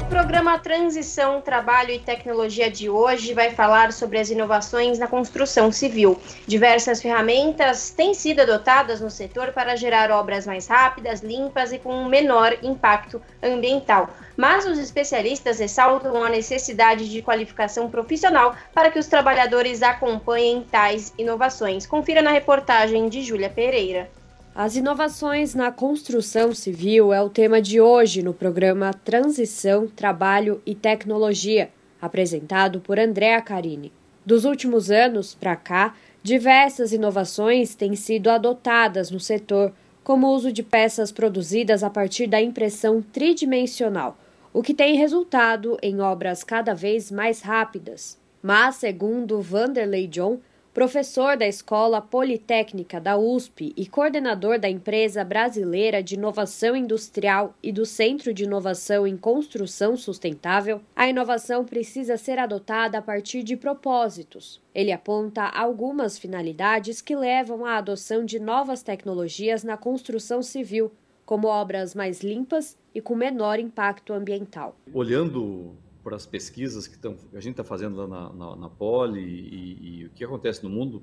O 0.00 0.04
programa 0.06 0.58
Transição, 0.58 1.42
Trabalho 1.42 1.90
e 1.90 1.98
Tecnologia 1.98 2.70
de 2.70 2.88
hoje 2.88 3.34
vai 3.34 3.50
falar 3.50 3.92
sobre 3.92 4.18
as 4.18 4.30
inovações 4.30 4.98
na 4.98 5.06
construção 5.06 5.70
civil. 5.70 6.18
Diversas 6.46 7.02
ferramentas 7.02 7.90
têm 7.90 8.14
sido 8.14 8.40
adotadas 8.40 9.02
no 9.02 9.10
setor 9.10 9.52
para 9.52 9.76
gerar 9.76 10.10
obras 10.10 10.46
mais 10.46 10.66
rápidas, 10.66 11.20
limpas 11.20 11.70
e 11.70 11.78
com 11.78 12.06
menor 12.06 12.56
impacto 12.62 13.20
ambiental. 13.42 14.08
Mas 14.34 14.64
os 14.64 14.78
especialistas 14.78 15.58
ressaltam 15.58 16.24
a 16.24 16.30
necessidade 16.30 17.10
de 17.10 17.20
qualificação 17.20 17.90
profissional 17.90 18.56
para 18.72 18.90
que 18.90 18.98
os 18.98 19.06
trabalhadores 19.06 19.82
acompanhem 19.82 20.62
tais 20.62 21.12
inovações. 21.18 21.84
Confira 21.84 22.22
na 22.22 22.30
reportagem 22.30 23.10
de 23.10 23.20
Júlia 23.20 23.50
Pereira. 23.50 24.08
As 24.54 24.76
inovações 24.76 25.54
na 25.54 25.72
construção 25.72 26.54
civil 26.54 27.10
é 27.10 27.22
o 27.22 27.30
tema 27.30 27.62
de 27.62 27.80
hoje 27.80 28.22
no 28.22 28.34
programa 28.34 28.92
Transição, 28.92 29.86
Trabalho 29.86 30.60
e 30.66 30.74
Tecnologia, 30.74 31.70
apresentado 31.98 32.78
por 32.78 32.98
Andréa 32.98 33.40
Carini. 33.40 33.90
Dos 34.26 34.44
últimos 34.44 34.90
anos 34.90 35.34
para 35.34 35.56
cá, 35.56 35.96
diversas 36.22 36.92
inovações 36.92 37.74
têm 37.74 37.96
sido 37.96 38.28
adotadas 38.28 39.10
no 39.10 39.18
setor, 39.18 39.72
como 40.04 40.26
o 40.26 40.34
uso 40.34 40.52
de 40.52 40.62
peças 40.62 41.10
produzidas 41.10 41.82
a 41.82 41.88
partir 41.88 42.26
da 42.26 42.42
impressão 42.42 43.00
tridimensional, 43.00 44.18
o 44.52 44.62
que 44.62 44.74
tem 44.74 44.98
resultado 44.98 45.78
em 45.82 46.02
obras 46.02 46.44
cada 46.44 46.74
vez 46.74 47.10
mais 47.10 47.40
rápidas. 47.40 48.18
Mas, 48.42 48.76
segundo 48.76 49.40
Vanderlei 49.40 50.06
John, 50.06 50.40
professor 50.72 51.36
da 51.36 51.46
Escola 51.46 52.00
Politécnica 52.00 52.98
da 52.98 53.18
USP 53.18 53.74
e 53.76 53.86
coordenador 53.86 54.58
da 54.58 54.70
Empresa 54.70 55.22
Brasileira 55.22 56.02
de 56.02 56.14
Inovação 56.14 56.74
Industrial 56.74 57.54
e 57.62 57.70
do 57.70 57.84
Centro 57.84 58.32
de 58.32 58.44
Inovação 58.44 59.06
em 59.06 59.16
Construção 59.16 59.96
Sustentável, 59.98 60.80
a 60.96 61.06
inovação 61.06 61.64
precisa 61.64 62.16
ser 62.16 62.38
adotada 62.38 62.98
a 62.98 63.02
partir 63.02 63.42
de 63.42 63.54
propósitos. 63.54 64.62
Ele 64.74 64.90
aponta 64.90 65.44
algumas 65.44 66.18
finalidades 66.18 67.02
que 67.02 67.14
levam 67.14 67.66
à 67.66 67.76
adoção 67.76 68.24
de 68.24 68.40
novas 68.40 68.82
tecnologias 68.82 69.62
na 69.62 69.76
construção 69.76 70.42
civil, 70.42 70.90
como 71.26 71.48
obras 71.48 71.94
mais 71.94 72.22
limpas 72.22 72.78
e 72.94 73.00
com 73.00 73.14
menor 73.14 73.58
impacto 73.58 74.14
ambiental. 74.14 74.74
Olhando 74.92 75.76
para 76.02 76.16
as 76.16 76.26
pesquisas 76.26 76.86
que, 76.86 76.98
tão, 76.98 77.14
que 77.14 77.36
a 77.36 77.40
gente 77.40 77.52
está 77.52 77.64
fazendo 77.64 77.96
lá 77.96 78.06
na, 78.06 78.32
na, 78.32 78.56
na 78.56 78.68
Poli 78.68 79.20
e, 79.20 80.00
e, 80.00 80.04
o 80.06 80.10
que 80.10 80.24
acontece 80.24 80.62
no 80.64 80.70
mundo, 80.70 81.02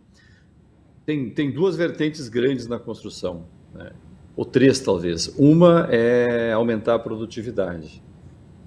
tem, 1.05 1.29
tem 1.29 1.51
duas 1.51 1.75
vertentes 1.75 2.27
grandes 2.27 2.67
na 2.67 2.77
construção, 2.77 3.45
né? 3.73 3.91
ou 4.35 4.45
três 4.45 4.79
talvez. 4.79 5.27
Uma 5.37 5.87
é 5.89 6.51
aumentar 6.53 6.95
a 6.95 6.99
produtividade, 6.99 8.03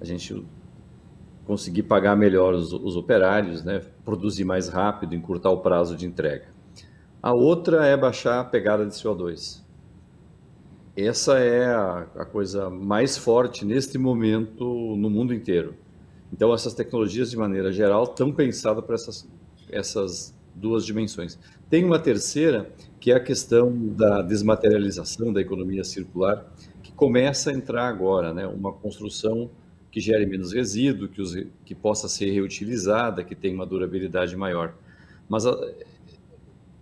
a 0.01 0.05
gente 0.05 0.45
conseguir 1.45 1.83
pagar 1.83 2.15
melhor 2.15 2.53
os, 2.53 2.73
os 2.73 2.95
operários, 2.95 3.63
né? 3.63 3.81
produzir 4.03 4.43
mais 4.43 4.67
rápido, 4.69 5.15
encurtar 5.15 5.51
o 5.51 5.57
prazo 5.57 5.95
de 5.95 6.05
entrega. 6.05 6.47
A 7.21 7.33
outra 7.33 7.85
é 7.85 7.95
baixar 7.95 8.39
a 8.39 8.43
pegada 8.43 8.85
de 8.85 8.93
CO2. 8.93 9.63
Essa 10.95 11.39
é 11.39 11.65
a, 11.65 12.07
a 12.17 12.25
coisa 12.25 12.69
mais 12.69 13.17
forte 13.17 13.65
neste 13.65 13.97
momento 13.97 14.95
no 14.95 15.09
mundo 15.09 15.33
inteiro. 15.33 15.75
Então, 16.33 16.51
essas 16.51 16.73
tecnologias, 16.73 17.29
de 17.29 17.37
maneira 17.37 17.71
geral, 17.71 18.05
estão 18.05 18.31
pensadas 18.31 18.83
para 18.83 18.95
essas, 18.95 19.29
essas 19.69 20.35
duas 20.55 20.83
dimensões. 20.83 21.37
Tem 21.69 21.85
uma 21.85 21.99
terceira, 21.99 22.71
que 22.99 23.11
é 23.11 23.15
a 23.15 23.19
questão 23.19 23.71
da 23.89 24.23
desmaterialização 24.23 25.31
da 25.31 25.39
economia 25.39 25.83
circular, 25.83 26.43
que 26.81 26.91
começa 26.91 27.51
a 27.51 27.53
entrar 27.53 27.87
agora, 27.87 28.33
né? 28.33 28.47
uma 28.47 28.73
construção 28.73 29.51
que 29.91 29.99
gere 29.99 30.25
menos 30.25 30.53
resíduo, 30.53 31.07
que, 31.07 31.21
que 31.63 31.75
possa 31.75 32.09
ser 32.09 32.31
reutilizada, 32.31 33.23
que 33.23 33.35
tenha 33.35 33.53
uma 33.53 33.65
durabilidade 33.65 34.35
maior. 34.35 34.73
Mas 35.29 35.45
a, 35.45 35.55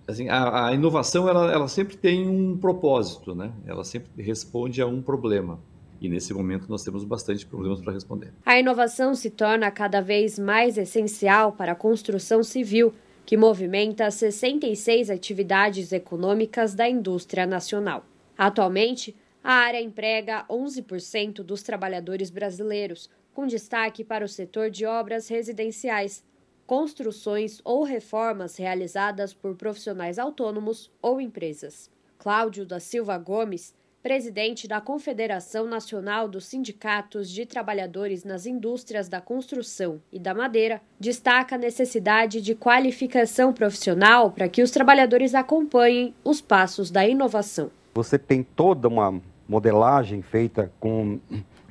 assim, 0.08 0.30
a, 0.30 0.68
a 0.68 0.74
inovação 0.74 1.28
ela, 1.28 1.52
ela 1.52 1.68
sempre 1.68 1.97
tem 1.97 2.26
um 2.26 2.58
propósito, 2.58 3.36
né? 3.36 3.52
ela 3.66 3.84
sempre 3.84 4.24
responde 4.24 4.82
a 4.82 4.88
um 4.88 5.02
problema. 5.02 5.60
E 6.02 6.10
nesse 6.10 6.34
momento 6.34 6.68
nós 6.68 6.84
temos 6.84 7.04
bastante 7.04 7.45
problemas 7.45 7.80
para 7.80 7.93
responder. 7.93 8.34
A 8.43 8.60
inovação 8.60 9.14
se 9.14 9.30
torna 9.30 9.70
cada 9.70 10.02
vez 10.02 10.39
mais 10.39 10.76
essencial 10.76 11.52
para 11.52 11.74
a 11.74 11.76
construção 11.76 12.43
civil, 12.43 12.91
que 13.24 13.38
movimenta 13.38 14.10
66 14.10 15.12
atividades 15.12 15.91
econômicas 15.91 16.74
da 16.74 16.89
indústria 16.89 17.45
nacional. 17.45 18.04
Atualmente, 18.36 19.16
a 19.43 19.54
área 19.54 19.80
emprega 19.80 20.43
11% 20.49 21.43
dos 21.43 21.62
trabalhadores 21.62 22.32
brasileiros, 22.32 23.08
com 23.32 23.45
destaque 23.45 24.04
para 24.04 24.26
o 24.26 24.28
setor 24.28 24.72
de 24.72 24.88
obras 24.88 25.28
residenciais, 25.28 26.24
construções 26.66 27.62
ou 27.64 27.84
reformas 27.84 28.58
realizadas 28.58 29.34
por 29.34 29.56
profissionais 29.56 30.18
autônomos 30.18 30.91
ou 30.99 31.22
empresas. 31.22 31.91
Cláudio 32.18 32.66
da 32.66 32.80
Silva 32.80 33.18
Gomes 33.18 33.74
presidente 34.02 34.68
da 34.68 34.82
Confederação 34.82 35.68
Nacional 35.68 36.28
dos 36.28 36.45
Sindicatos 36.45 37.30
de 37.30 37.45
Trabalhadores 37.45 38.24
nas 38.24 38.45
Indústrias 38.45 39.08
da 39.08 39.22
Construção 39.22 40.02
e 40.12 40.20
da 40.20 40.34
Madeira, 40.34 40.82
destaca 40.99 41.56
a 41.56 41.58
necessidade 41.58 42.41
de 42.41 42.56
qualificação 42.56 43.54
profissional 43.54 44.32
para 44.32 44.49
que 44.49 44.64
os 44.64 44.72
trabalhadores 44.72 45.36
acompanhem 45.36 46.16
os 46.24 46.41
passos 46.41 46.89
da 46.89 47.08
inovação. 47.08 47.70
Você 47.93 48.18
tem 48.18 48.43
toda 48.43 48.88
uma 48.88 49.22
modelagem 49.47 50.22
feita 50.22 50.72
com 50.80 51.20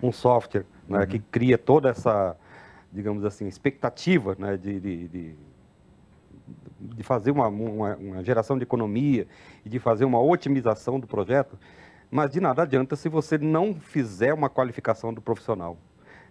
um 0.03 0.13
software 0.13 0.67
né, 0.89 1.01
uhum. 1.01 1.07
que 1.07 1.19
cria 1.19 1.59
toda 1.59 1.91
essa, 1.91 2.37
digamos 2.93 3.25
assim, 3.25 3.49
expectativa 3.49 4.37
né, 4.39 4.57
de, 4.57 4.79
de, 4.79 5.09
de 5.09 5.35
de 6.81 7.03
fazer 7.03 7.31
uma, 7.31 7.49
uma, 7.49 7.97
uma, 7.97 8.25
geração 8.25 8.57
de 8.57 8.63
economia 8.63 9.27
e 9.65 9.69
de 9.69 9.79
fazer 9.79 10.07
uma 10.07 10.21
otimização 10.21 10.99
do 10.99 11.07
projeto, 11.07 11.59
mas 12.11 12.31
de 12.31 12.41
nada 12.41 12.63
adianta 12.63 12.97
se 12.97 13.09
você 13.09 13.39
não 13.39 13.75
fizer 13.75 14.35
uma 14.35 14.49
qualificação 14.51 15.15
do 15.15 15.21
profissional. 15.21 15.77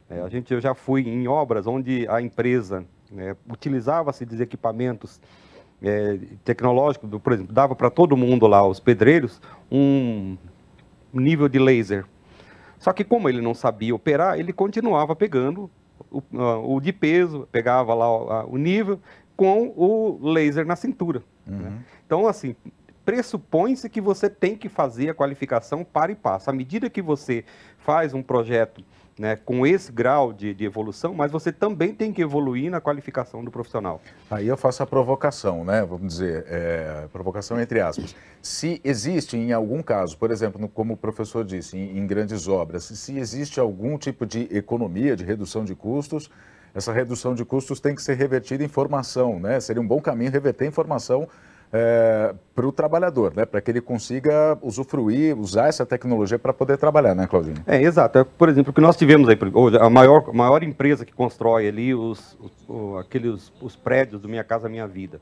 É, 0.10 0.22
a 0.22 0.30
gente, 0.30 0.54
eu 0.54 0.60
já 0.60 0.74
fui 0.74 1.08
em 1.08 1.28
obras 1.28 1.68
onde 1.68 2.08
a 2.10 2.22
empresa 2.22 2.84
né, 3.12 3.36
utilizava-se 3.48 4.26
de 4.26 4.42
equipamentos 4.42 5.22
é, 5.82 6.20
tecnológicos, 6.44 7.10
por 7.22 7.34
exemplo, 7.34 7.54
dava 7.54 7.76
para 7.76 7.90
todo 7.90 8.18
mundo 8.18 8.48
lá, 8.48 8.66
os 8.68 8.80
pedreiros, 8.80 9.42
um 9.72 10.38
nível 11.14 11.48
de 11.48 11.60
laser. 11.60 12.06
Só 12.78 12.92
que 12.92 13.04
como 13.04 13.30
ele 13.30 13.42
não 13.42 13.54
sabia 13.54 13.94
operar, 13.94 14.40
ele 14.40 14.52
continuava 14.52 15.16
pegando 15.16 15.70
o, 16.12 16.22
o 16.76 16.80
de 16.80 16.92
peso, 16.92 17.48
pegava 17.52 17.94
lá 17.94 18.10
o, 18.10 18.54
o, 18.54 18.58
nível 18.58 19.00
com 19.36 19.74
o 19.76 20.20
laser 20.22 20.66
na 20.66 20.76
cintura. 20.76 21.22
Né. 21.46 21.58
Uhum. 21.58 21.64
Né? 21.64 21.80
Então, 22.06 22.28
assim, 22.28 22.56
pressupõe-se 23.10 23.90
que 23.90 24.00
você 24.00 24.30
tem 24.30 24.56
que 24.56 24.70
fazer 24.70 25.10
a 25.10 25.16
qualificação 25.16 25.84
para 25.84 26.12
e 26.12 26.16
passo. 26.16 26.48
À 26.52 26.54
medida 26.54 26.92
que 26.92 27.02
você 27.02 27.44
faz 27.80 28.14
um 28.14 28.22
projeto 28.22 28.84
né, 29.18 29.36
com 29.36 29.66
esse 29.66 29.92
grau 29.92 30.32
de, 30.32 30.54
de, 30.54 30.64
evolução, 30.64 31.16
mas 31.16 31.32
você 31.32 31.52
também 31.52 31.92
tem 31.92 32.14
que 32.14 32.22
evoluir 32.22 32.70
na 32.70 32.80
qualificação 32.80 33.44
do 33.44 33.50
profissional. 33.50 34.00
Aí 34.30 34.48
eu 34.48 34.56
faço 34.56 34.84
a 34.84 34.86
provocação, 34.86 35.66
né? 35.66 35.84
Vamos 35.84 36.14
dizer, 36.14 36.46
é, 36.48 37.08
provocação 37.12 37.60
entre 37.60 37.82
aspas. 37.82 38.16
Se 38.44 38.80
existe 38.84 39.36
em 39.36 39.54
algum 39.54 39.82
caso, 39.82 40.16
por 40.16 40.30
exemplo, 40.30 40.70
como 40.70 40.94
o 40.94 40.98
professor 40.98 41.44
disse, 41.44 41.76
em, 41.76 41.98
em 41.98 42.06
grandes 42.06 42.48
obras, 42.48 42.84
se 42.84 43.18
existe 43.18 43.60
algum 43.60 43.98
tipo 43.98 44.24
de 44.24 44.48
economia, 44.56 45.16
de 45.16 45.24
redução 45.24 45.66
de 45.66 45.74
custos, 45.74 46.30
essa 46.76 46.94
redução 46.94 47.34
de 47.34 47.44
custos 47.44 47.80
tem 47.80 47.96
que 47.96 48.04
ser 48.04 48.14
revertida 48.14 48.64
em 48.64 48.68
formação, 48.68 49.40
né? 49.40 49.60
Seria 49.60 49.82
um 49.82 49.88
bom 49.88 50.00
caminho 50.00 50.30
reverter 50.30 50.68
em 50.68 50.72
formação 50.72 51.28
é, 51.72 52.34
para 52.56 52.68
o 52.68 52.72
trabalhador, 52.72 53.34
né? 53.36 53.46
para 53.46 53.62
que 53.62 53.72
ele 53.72 53.82
consiga 53.82 54.58
usufruir, 54.62 55.38
usar 55.38 55.68
essa 55.68 55.86
tecnologia 55.86 56.40
para 56.40 56.54
poder 56.54 56.78
trabalhar, 56.78 57.14
né, 57.16 57.28
Claudinho? 57.28 57.64
É, 57.66 57.82
exato. 57.82 58.20
É, 58.20 58.24
por 58.24 58.50
exemplo, 58.50 58.72
o 58.72 58.74
que 58.74 58.82
nós 58.82 58.98
tivemos 58.98 59.30
aí 59.30 59.38
hoje, 59.54 59.78
a 59.78 59.90
maior, 59.90 60.34
maior 60.34 60.64
empresa 60.64 61.06
que 61.06 61.14
constrói 61.14 61.68
ali 61.68 61.94
os, 61.94 62.38
os, 62.40 62.98
aqueles, 63.00 63.54
os 63.62 63.76
prédios 63.76 64.22
do 64.22 64.28
Minha 64.28 64.44
Casa 64.44 64.68
Minha 64.68 64.88
Vida, 64.88 65.22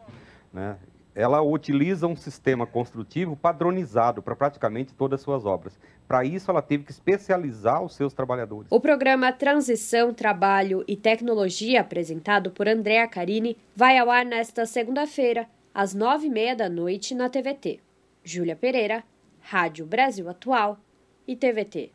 né? 0.54 0.78
ela 1.14 1.42
utiliza 1.42 2.06
um 2.06 2.16
sistema 2.16 2.68
construtivo 2.68 3.36
padronizado 3.36 4.22
para 4.22 4.36
praticamente 4.36 4.94
todas 4.94 5.20
as 5.20 5.24
suas 5.24 5.46
obras. 5.48 5.78
Para 6.08 6.24
isso, 6.24 6.52
ela 6.52 6.62
teve 6.62 6.84
que 6.84 6.92
especializar 6.92 7.84
os 7.84 7.96
seus 7.96 8.14
trabalhadores. 8.14 8.68
O 8.72 8.80
programa 8.80 9.34
Transição, 9.34 10.14
Trabalho 10.14 10.86
e 10.88 10.96
Tecnologia, 10.96 11.82
apresentado 11.82 12.52
por 12.52 12.68
Andréa 12.68 13.08
Carini, 13.08 13.58
vai 13.76 13.98
ao 13.98 14.12
ar 14.12 14.24
nesta 14.24 14.68
segunda-feira 14.68 15.48
às 15.78 15.94
nove 15.94 16.26
e 16.26 16.30
meia 16.32 16.56
da 16.56 16.68
noite 16.68 17.14
na 17.14 17.30
TVT. 17.30 17.80
Júlia 18.24 18.56
Pereira, 18.56 19.04
Rádio 19.40 19.86
Brasil 19.86 20.28
Atual 20.28 20.80
e 21.28 21.36
TVT. 21.36 21.92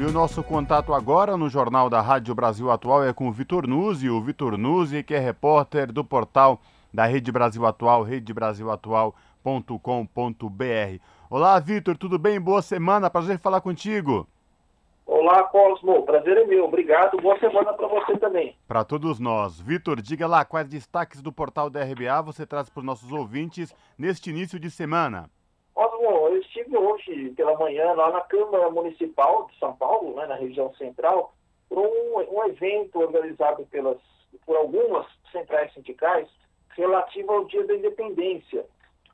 E 0.00 0.04
o 0.04 0.10
nosso 0.10 0.42
contato 0.42 0.92
agora 0.92 1.36
no 1.36 1.48
Jornal 1.48 1.88
da 1.88 2.00
Rádio 2.00 2.34
Brasil 2.34 2.72
Atual 2.72 3.04
é 3.04 3.12
com 3.12 3.28
o 3.28 3.32
Vitor 3.32 3.68
Nuzzi, 3.68 4.10
o 4.10 4.20
Vitor 4.20 4.58
Nuzzi, 4.58 5.04
que 5.04 5.14
é 5.14 5.20
repórter 5.20 5.92
do 5.92 6.04
portal 6.04 6.60
da 6.92 7.06
Rede 7.06 7.30
Brasil 7.30 7.64
Atual, 7.64 8.02
redebrasilatual.com.br. 8.02 11.00
Olá, 11.30 11.60
Vitor, 11.60 11.96
tudo 11.96 12.18
bem? 12.18 12.40
Boa 12.40 12.62
semana, 12.62 13.08
prazer 13.08 13.38
falar 13.38 13.60
contigo. 13.60 14.26
Olá, 15.10 15.42
Cosmo. 15.44 16.02
Prazer 16.02 16.36
é 16.36 16.44
meu. 16.44 16.66
Obrigado. 16.66 17.16
Boa 17.16 17.38
semana 17.38 17.72
para 17.72 17.88
você 17.88 18.18
também. 18.18 18.54
Para 18.68 18.84
todos 18.84 19.18
nós. 19.18 19.58
Vitor, 19.58 20.02
diga 20.02 20.26
lá 20.26 20.44
quais 20.44 20.68
destaques 20.68 21.22
do 21.22 21.32
portal 21.32 21.70
da 21.70 21.82
RBA 21.82 22.20
você 22.20 22.44
traz 22.46 22.68
para 22.68 22.80
os 22.80 22.84
nossos 22.84 23.10
ouvintes 23.10 23.74
neste 23.96 24.28
início 24.28 24.60
de 24.60 24.70
semana. 24.70 25.30
Cosmo, 25.72 26.28
eu 26.28 26.36
estive 26.36 26.76
hoje 26.76 27.30
pela 27.30 27.58
manhã 27.58 27.94
lá 27.94 28.10
na 28.10 28.20
Câmara 28.20 28.68
Municipal 28.68 29.46
de 29.46 29.58
São 29.58 29.74
Paulo, 29.76 30.14
né, 30.14 30.26
na 30.26 30.34
região 30.34 30.74
central, 30.74 31.32
por 31.70 31.78
um, 31.78 32.18
um 32.30 32.44
evento 32.44 33.00
organizado 33.00 33.64
pelas, 33.70 33.96
por 34.44 34.58
algumas 34.58 35.06
centrais 35.32 35.72
sindicais, 35.72 36.28
relativa 36.76 37.32
ao 37.32 37.46
Dia 37.46 37.66
da 37.66 37.74
Independência. 37.74 38.66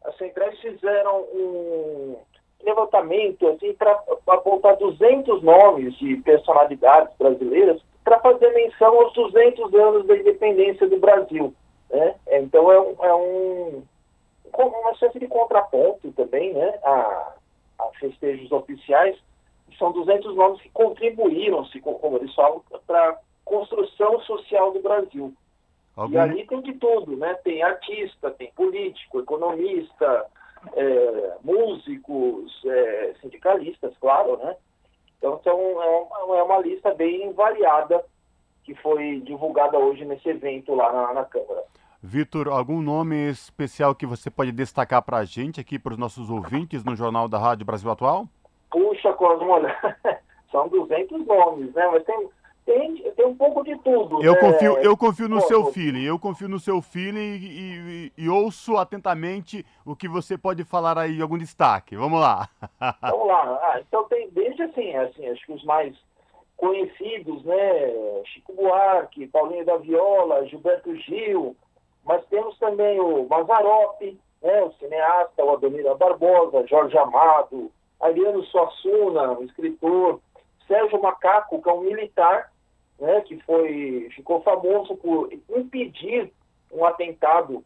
As 0.02 0.16
centrais 0.16 0.58
fizeram 0.58 1.20
um 1.32 2.16
levantamento 2.64 3.46
assim, 3.48 3.72
para 3.74 4.02
apontar 4.28 4.76
200 4.76 5.42
nomes 5.42 5.94
de 5.98 6.16
personalidades 6.16 7.14
brasileiras 7.16 7.80
para 8.02 8.20
fazer 8.20 8.50
menção 8.50 9.00
aos 9.00 9.12
200 9.14 9.74
anos 9.74 10.06
da 10.06 10.16
independência 10.16 10.88
do 10.88 10.98
Brasil. 10.98 11.54
Né? 11.90 12.14
Então 12.30 12.70
é 12.70 12.80
um, 12.80 13.04
é 13.04 13.14
um 13.14 13.82
uma 14.56 14.92
espécie 14.92 15.18
de 15.18 15.26
contraponto 15.26 16.12
também 16.12 16.52
né, 16.52 16.78
a, 16.84 17.34
a 17.78 17.84
festejos 17.98 18.52
oficiais. 18.52 19.16
São 19.78 19.90
200 19.90 20.36
nomes 20.36 20.60
que 20.60 20.68
contribuíram, 20.70 21.66
como 21.82 22.16
eles 22.18 22.32
falam, 22.34 22.62
para 22.86 23.10
a 23.10 23.16
construção 23.44 24.20
social 24.20 24.72
do 24.72 24.80
Brasil. 24.80 25.34
Algum... 25.96 26.14
E 26.14 26.18
ali 26.18 26.46
tem 26.46 26.60
de 26.60 26.74
tudo, 26.74 27.16
né? 27.16 27.34
Tem 27.42 27.62
artista, 27.62 28.30
tem 28.30 28.52
político, 28.52 29.20
economista, 29.20 30.26
é, 30.74 31.34
músicos, 31.42 32.52
é, 32.64 33.14
sindicalistas, 33.20 33.94
claro, 34.00 34.36
né? 34.38 34.56
Então, 35.18 35.38
então 35.40 35.58
é, 35.82 35.86
uma, 35.86 36.38
é 36.38 36.42
uma 36.42 36.58
lista 36.58 36.94
bem 36.94 37.32
variada 37.32 38.04
que 38.64 38.74
foi 38.76 39.20
divulgada 39.20 39.78
hoje 39.78 40.04
nesse 40.04 40.28
evento 40.28 40.74
lá 40.74 40.92
na, 40.92 41.12
na 41.12 41.24
Câmara. 41.24 41.62
Vitor, 42.02 42.48
algum 42.48 42.82
nome 42.82 43.30
especial 43.30 43.94
que 43.94 44.04
você 44.04 44.30
pode 44.30 44.52
destacar 44.52 45.02
para 45.02 45.18
a 45.18 45.24
gente 45.24 45.60
aqui, 45.60 45.78
para 45.78 45.92
os 45.92 45.98
nossos 45.98 46.28
ouvintes 46.28 46.84
no 46.84 46.94
Jornal 46.94 47.28
da 47.28 47.38
Rádio 47.38 47.64
Brasil 47.64 47.90
Atual? 47.90 48.26
Puxa, 48.70 49.12
Cosmo, 49.14 49.54
são 50.52 50.68
200 50.68 51.26
nomes, 51.26 51.72
né? 51.72 51.86
Mas 51.90 52.04
tem, 52.04 52.28
tem, 52.64 52.96
tem 53.12 53.26
um 53.26 53.36
pouco 53.36 53.62
de 53.62 53.76
tudo. 53.78 54.22
Eu 54.22 54.32
né? 54.32 54.40
confio, 54.40 54.78
eu 54.78 54.96
confio 54.96 55.28
no 55.28 55.40
Pô, 55.40 55.46
seu 55.46 55.72
feeling, 55.72 56.04
eu 56.04 56.18
confio 56.18 56.48
no 56.48 56.58
seu 56.58 56.80
feeling 56.80 57.36
e, 57.36 58.12
e, 58.16 58.24
e, 58.24 58.28
ouço 58.28 58.76
atentamente 58.76 59.64
o 59.84 59.94
que 59.94 60.08
você 60.08 60.38
pode 60.38 60.64
falar 60.64 60.98
aí, 60.98 61.20
algum 61.20 61.36
destaque. 61.36 61.96
Vamos 61.96 62.20
lá. 62.20 62.48
Vamos 63.02 63.26
lá. 63.26 63.60
Ah, 63.62 63.80
então 63.80 64.04
tem 64.04 64.30
desde 64.30 64.62
assim, 64.62 64.94
assim, 64.96 65.26
acho 65.28 65.44
que 65.44 65.52
os 65.52 65.64
mais 65.64 65.94
conhecidos, 66.56 67.44
né? 67.44 68.24
Chico 68.26 68.54
Buarque, 68.54 69.26
Paulinho 69.26 69.66
da 69.66 69.76
Viola, 69.76 70.46
Gilberto 70.46 70.94
Gil, 70.96 71.54
mas 72.04 72.24
temos 72.26 72.58
também 72.58 72.98
o 73.00 73.26
Mazarop, 73.28 74.00
né? 74.42 74.62
o 74.62 74.72
cineasta, 74.74 75.44
o 75.44 75.52
Ademir 75.52 75.94
Barbosa, 75.96 76.66
Jorge 76.66 76.96
Amado, 76.96 77.70
Ariano 78.00 78.42
Suassuna, 78.44 79.32
o 79.32 79.44
escritor, 79.44 80.20
Sérgio 80.66 81.00
Macaco, 81.02 81.60
que 81.60 81.68
é 81.68 81.72
um 81.72 81.82
militar, 81.82 82.50
né, 82.98 83.20
que 83.22 83.38
foi, 83.40 84.08
ficou 84.14 84.40
famoso 84.42 84.96
por 84.96 85.32
impedir 85.32 86.32
um 86.72 86.84
atentado 86.84 87.64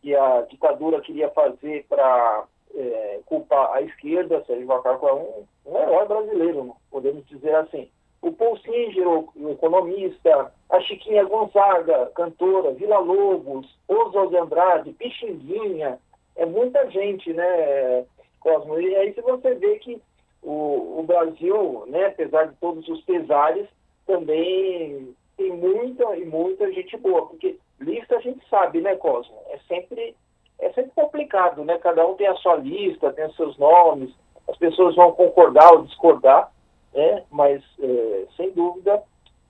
que 0.00 0.14
a 0.14 0.42
ditadura 0.42 1.00
queria 1.00 1.28
fazer 1.30 1.84
para 1.88 2.44
é, 2.74 3.20
culpar 3.26 3.72
a 3.72 3.82
esquerda. 3.82 4.44
Sérgio 4.46 4.66
Macaco 4.66 5.08
é 5.08 5.14
um, 5.14 5.44
um 5.66 5.78
herói 5.78 6.06
brasileiro, 6.06 6.76
podemos 6.90 7.26
dizer 7.26 7.54
assim. 7.56 7.88
O 8.22 8.32
Paul 8.32 8.56
Singer, 8.58 9.06
o, 9.06 9.28
o 9.36 9.50
economista, 9.50 10.52
a 10.70 10.80
Chiquinha 10.80 11.24
Gonzaga, 11.24 12.10
cantora, 12.14 12.72
Vila 12.72 12.98
Lobos, 12.98 13.66
Oswald 13.88 14.36
Andrade, 14.36 14.92
Pixinguinha, 14.92 15.98
é 16.34 16.44
muita 16.44 16.90
gente, 16.90 17.32
né, 17.32 18.04
Cosmo? 18.40 18.78
E 18.78 18.94
aí 18.96 19.12
se 19.14 19.20
você 19.20 19.54
vê 19.54 19.78
que 19.78 20.00
o, 20.42 21.00
o 21.00 21.02
Brasil, 21.02 21.84
né, 21.88 22.06
apesar 22.06 22.46
de 22.46 22.56
todos 22.56 22.86
os 22.88 23.00
pesares, 23.02 23.66
também 24.06 25.14
tem 25.36 25.52
muita 25.52 26.16
e 26.16 26.24
muita 26.24 26.72
gente 26.72 26.96
boa, 26.96 27.26
porque 27.26 27.58
lista 27.80 28.16
a 28.16 28.20
gente 28.20 28.40
sabe, 28.48 28.80
né, 28.80 28.96
Cosmo? 28.96 29.36
É 29.50 29.58
sempre, 29.68 30.14
é 30.58 30.72
sempre 30.72 30.92
complicado, 30.94 31.64
né? 31.64 31.78
Cada 31.78 32.06
um 32.06 32.14
tem 32.14 32.26
a 32.26 32.36
sua 32.36 32.56
lista, 32.56 33.12
tem 33.12 33.26
os 33.26 33.36
seus 33.36 33.58
nomes, 33.58 34.10
as 34.48 34.56
pessoas 34.56 34.94
vão 34.94 35.12
concordar 35.12 35.72
ou 35.72 35.84
discordar, 35.84 36.50
né? 36.94 37.24
Mas, 37.30 37.62
é, 37.80 38.26
sem 38.36 38.50
dúvida, 38.52 39.02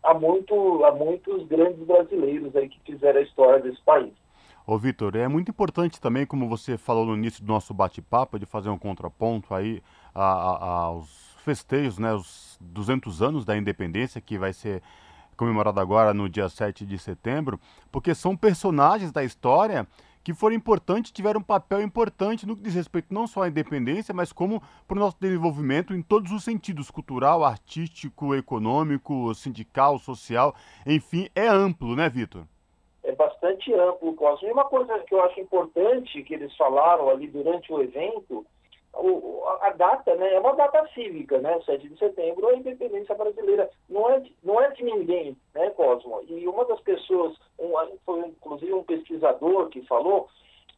há, 0.02 0.14
muito, 0.14 0.84
há 0.84 0.92
muitos 0.92 1.46
grandes 1.46 1.84
brasileiros 1.86 2.54
aí 2.56 2.68
que 2.68 2.80
fizeram 2.80 3.20
a 3.20 3.22
história 3.22 3.60
desse 3.60 3.80
país. 3.82 4.12
Ô 4.66 4.76
Vitor, 4.76 5.14
é 5.14 5.28
muito 5.28 5.50
importante 5.50 6.00
também, 6.00 6.26
como 6.26 6.48
você 6.48 6.76
falou 6.76 7.06
no 7.06 7.14
início 7.14 7.44
do 7.44 7.52
nosso 7.52 7.72
bate-papo, 7.72 8.36
de 8.36 8.46
fazer 8.46 8.68
um 8.68 8.78
contraponto 8.78 9.54
aí 9.54 9.80
a, 10.12 10.24
a, 10.24 10.82
aos 10.86 11.25
festejos, 11.46 11.96
né, 11.96 12.12
os 12.12 12.58
200 12.60 13.22
anos 13.22 13.44
da 13.44 13.56
independência, 13.56 14.20
que 14.20 14.36
vai 14.36 14.52
ser 14.52 14.82
comemorado 15.36 15.78
agora 15.78 16.12
no 16.12 16.28
dia 16.28 16.48
7 16.48 16.84
de 16.84 16.98
setembro, 16.98 17.60
porque 17.92 18.16
são 18.16 18.36
personagens 18.36 19.12
da 19.12 19.22
história 19.22 19.86
que 20.24 20.34
foram 20.34 20.56
importantes, 20.56 21.12
tiveram 21.12 21.38
um 21.38 21.44
papel 21.44 21.80
importante 21.82 22.44
no 22.44 22.56
que 22.56 22.62
diz 22.64 22.74
respeito 22.74 23.14
não 23.14 23.28
só 23.28 23.42
à 23.42 23.48
independência, 23.48 24.12
mas 24.12 24.32
como 24.32 24.60
para 24.88 24.96
o 24.96 24.98
nosso 24.98 25.16
desenvolvimento 25.20 25.94
em 25.94 26.02
todos 26.02 26.32
os 26.32 26.42
sentidos, 26.42 26.90
cultural, 26.90 27.44
artístico, 27.44 28.34
econômico, 28.34 29.32
sindical, 29.36 30.00
social, 30.00 30.52
enfim, 30.84 31.28
é 31.32 31.46
amplo, 31.46 31.94
né, 31.94 32.08
Vitor? 32.08 32.42
É 33.04 33.12
bastante 33.12 33.72
amplo, 33.72 34.14
Cosmo. 34.14 34.48
E 34.48 34.50
uma 34.50 34.64
coisa 34.64 34.98
que 35.06 35.14
eu 35.14 35.22
acho 35.22 35.38
importante 35.38 36.20
que 36.24 36.34
eles 36.34 36.56
falaram 36.56 37.08
ali 37.08 37.28
durante 37.28 37.72
o 37.72 37.80
evento 37.80 38.44
o, 38.96 39.42
a 39.60 39.70
data 39.70 40.14
né, 40.16 40.34
é 40.34 40.40
uma 40.40 40.54
data 40.54 40.86
cívica, 40.94 41.38
né? 41.38 41.60
7 41.64 41.88
de 41.88 41.98
setembro, 41.98 42.48
a 42.48 42.54
independência 42.54 43.14
brasileira 43.14 43.70
não 43.88 44.10
é, 44.10 44.22
não 44.42 44.60
é 44.60 44.70
de 44.70 44.82
ninguém, 44.82 45.36
né, 45.54 45.70
Cosmo? 45.70 46.22
E 46.28 46.46
uma 46.48 46.64
das 46.64 46.80
pessoas, 46.80 47.36
um, 47.58 47.72
foi 48.04 48.20
inclusive 48.20 48.72
um 48.72 48.82
pesquisador 48.82 49.68
que 49.68 49.82
falou, 49.82 50.28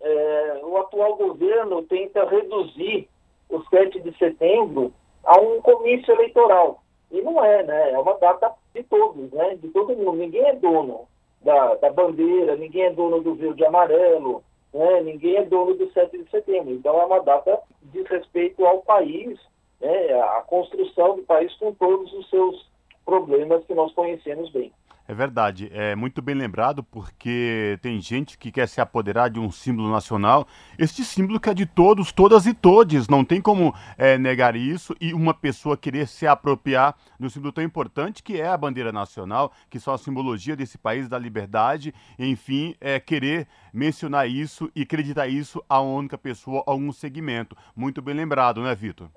é, 0.01 0.61
o 0.62 0.77
atual 0.79 1.16
governo 1.16 1.83
tenta 1.83 2.25
reduzir 2.25 3.09
o 3.49 3.62
7 3.64 4.01
de 4.01 4.16
setembro 4.19 4.93
a 5.25 5.39
um 5.41 5.61
comício 5.61 6.12
eleitoral. 6.12 6.83
E 7.11 7.21
não 7.23 7.43
é, 7.45 7.62
né? 7.62 7.93
É 7.93 7.99
uma 7.99 8.19
data 8.19 8.53
de 8.75 8.83
todos, 8.83 9.31
né? 9.33 9.57
De 9.57 9.69
todo 9.69 9.97
mundo. 9.97 10.12
Ninguém 10.12 10.45
é 10.45 10.55
dono 10.55 11.09
da, 11.43 11.75
da 11.77 11.91
bandeira, 11.91 12.57
ninguém 12.57 12.85
é 12.85 12.91
dono 12.91 13.21
do 13.21 13.35
verde 13.35 13.62
e 13.62 13.66
amarelo, 13.66 14.43
né? 14.73 15.01
ninguém 15.03 15.37
é 15.37 15.45
dono 15.45 15.75
do 15.75 15.91
7 15.93 16.16
de 16.16 16.31
setembro. 16.31 16.75
Então 16.75 17.01
é 17.01 17.05
uma 17.05 17.21
data 17.21 17.61
de 17.83 18.03
respeito 18.03 18.64
ao 18.64 18.81
país, 18.83 19.39
né? 19.81 20.21
a 20.21 20.43
construção 20.43 21.16
do 21.16 21.23
país 21.23 21.53
com 21.55 21.73
todos 21.75 22.12
os 22.12 22.29
seus 22.31 22.69
problemas 23.05 23.64
que 23.64 23.75
nós 23.75 23.93
conhecemos 23.95 24.51
bem. 24.51 24.73
É 25.11 25.14
verdade, 25.14 25.70
é 25.72 25.96
muito 25.96 26.20
bem 26.20 26.34
lembrado 26.34 26.82
porque 26.82 27.78
tem 27.80 27.98
gente 27.98 28.36
que 28.36 28.52
quer 28.52 28.68
se 28.68 28.78
apoderar 28.78 29.30
de 29.30 29.40
um 29.40 29.50
símbolo 29.50 29.90
nacional. 29.90 30.46
Este 30.78 31.02
símbolo 31.02 31.40
que 31.40 31.48
é 31.48 31.54
de 31.54 31.64
todos, 31.64 32.12
todas 32.12 32.44
e 32.44 32.52
todes, 32.52 33.09
não 33.09 33.24
tem 33.24 33.40
como 33.40 33.74
é, 33.96 34.18
negar 34.18 34.54
isso 34.54 34.94
e 35.00 35.14
uma 35.14 35.32
pessoa 35.32 35.78
querer 35.78 36.06
se 36.06 36.26
apropriar 36.26 36.94
de 37.18 37.24
um 37.24 37.30
símbolo 37.30 37.52
tão 37.52 37.64
importante 37.64 38.22
que 38.22 38.38
é 38.38 38.48
a 38.48 38.56
bandeira 38.59 38.92
nacional, 38.92 39.50
que 39.70 39.80
são 39.80 39.94
a 39.94 39.98
simbologia 39.98 40.54
desse 40.54 40.76
país 40.76 41.09
da 41.09 41.18
liberdade, 41.18 41.94
enfim, 42.18 42.74
é 42.78 43.00
querer 43.00 43.48
mencionar 43.72 44.28
isso 44.28 44.70
e 44.76 44.82
acreditar 44.82 45.26
isso 45.26 45.64
a 45.70 45.80
única 45.80 46.18
pessoa, 46.18 46.62
a 46.66 46.74
um 46.74 46.92
segmento. 46.92 47.56
Muito 47.74 48.02
bem 48.02 48.14
lembrado, 48.14 48.61
né, 48.61 48.74
Vitor? 48.74 49.09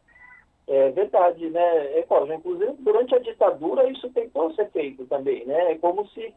É 0.68 0.90
verdade, 0.92 1.50
né? 1.50 1.98
É, 1.98 2.06
inclusive, 2.36 2.74
durante 2.80 3.16
a 3.16 3.20
ditadura, 3.20 3.90
isso 3.90 4.10
tentou 4.12 4.54
ser 4.54 4.70
feito 4.72 5.06
também, 5.06 5.46
né? 5.46 5.72
É 5.72 5.78
como 5.78 6.08
se, 6.10 6.34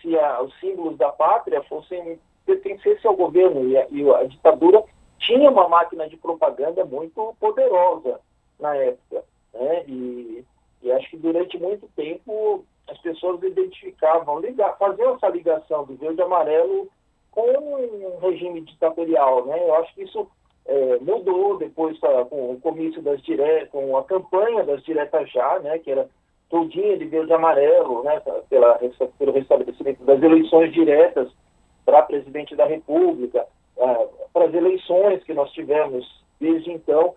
se 0.00 0.18
a, 0.18 0.42
os 0.42 0.58
símbolos 0.60 0.96
da 0.98 1.10
pátria 1.10 1.62
fossem 1.64 2.18
pertencessem 2.44 3.08
ao 3.08 3.16
governo 3.16 3.68
e 3.68 3.76
a, 3.76 3.86
e 3.90 4.10
a 4.10 4.24
ditadura 4.24 4.84
tinha 5.18 5.50
uma 5.50 5.68
máquina 5.68 6.08
de 6.08 6.16
propaganda 6.16 6.84
muito 6.84 7.34
poderosa 7.40 8.20
na 8.58 8.76
época, 8.76 9.24
né? 9.54 9.84
E, 9.86 10.44
e 10.82 10.92
acho 10.92 11.10
que 11.10 11.16
durante 11.16 11.58
muito 11.58 11.88
tempo 11.96 12.64
as 12.88 12.98
pessoas 12.98 13.42
identificavam, 13.42 14.40
ligar, 14.40 14.76
faziam 14.76 15.14
essa 15.14 15.28
ligação 15.28 15.84
do 15.84 15.94
verde 15.94 16.20
e 16.20 16.24
amarelo 16.24 16.88
com 17.30 17.48
um 17.50 18.18
regime 18.18 18.60
ditatorial, 18.60 19.46
né? 19.46 19.58
Eu 19.58 19.74
acho 19.76 19.94
que 19.94 20.02
isso 20.02 20.28
é, 20.66 20.98
mudou 21.00 21.58
depois 21.58 21.98
com 21.98 22.52
o 22.52 22.60
comício 22.60 23.02
das 23.02 23.20
diretas, 23.22 23.68
com 23.70 23.96
a 23.96 24.04
campanha 24.04 24.64
das 24.64 24.82
diretas 24.84 25.30
já, 25.30 25.58
né, 25.60 25.78
que 25.78 25.90
era 25.90 26.08
todinha 26.48 26.96
de 26.96 27.06
verde 27.06 27.32
amarelo, 27.32 28.02
né, 28.04 28.20
pela, 28.48 28.78
pelo 29.18 29.32
restabelecimento 29.32 30.04
das 30.04 30.22
eleições 30.22 30.72
diretas 30.72 31.28
para 31.84 32.02
presidente 32.02 32.54
da 32.54 32.66
República, 32.66 33.46
para 34.32 34.44
as 34.44 34.54
eleições 34.54 35.24
que 35.24 35.34
nós 35.34 35.50
tivemos 35.52 36.06
desde 36.38 36.70
então, 36.70 37.14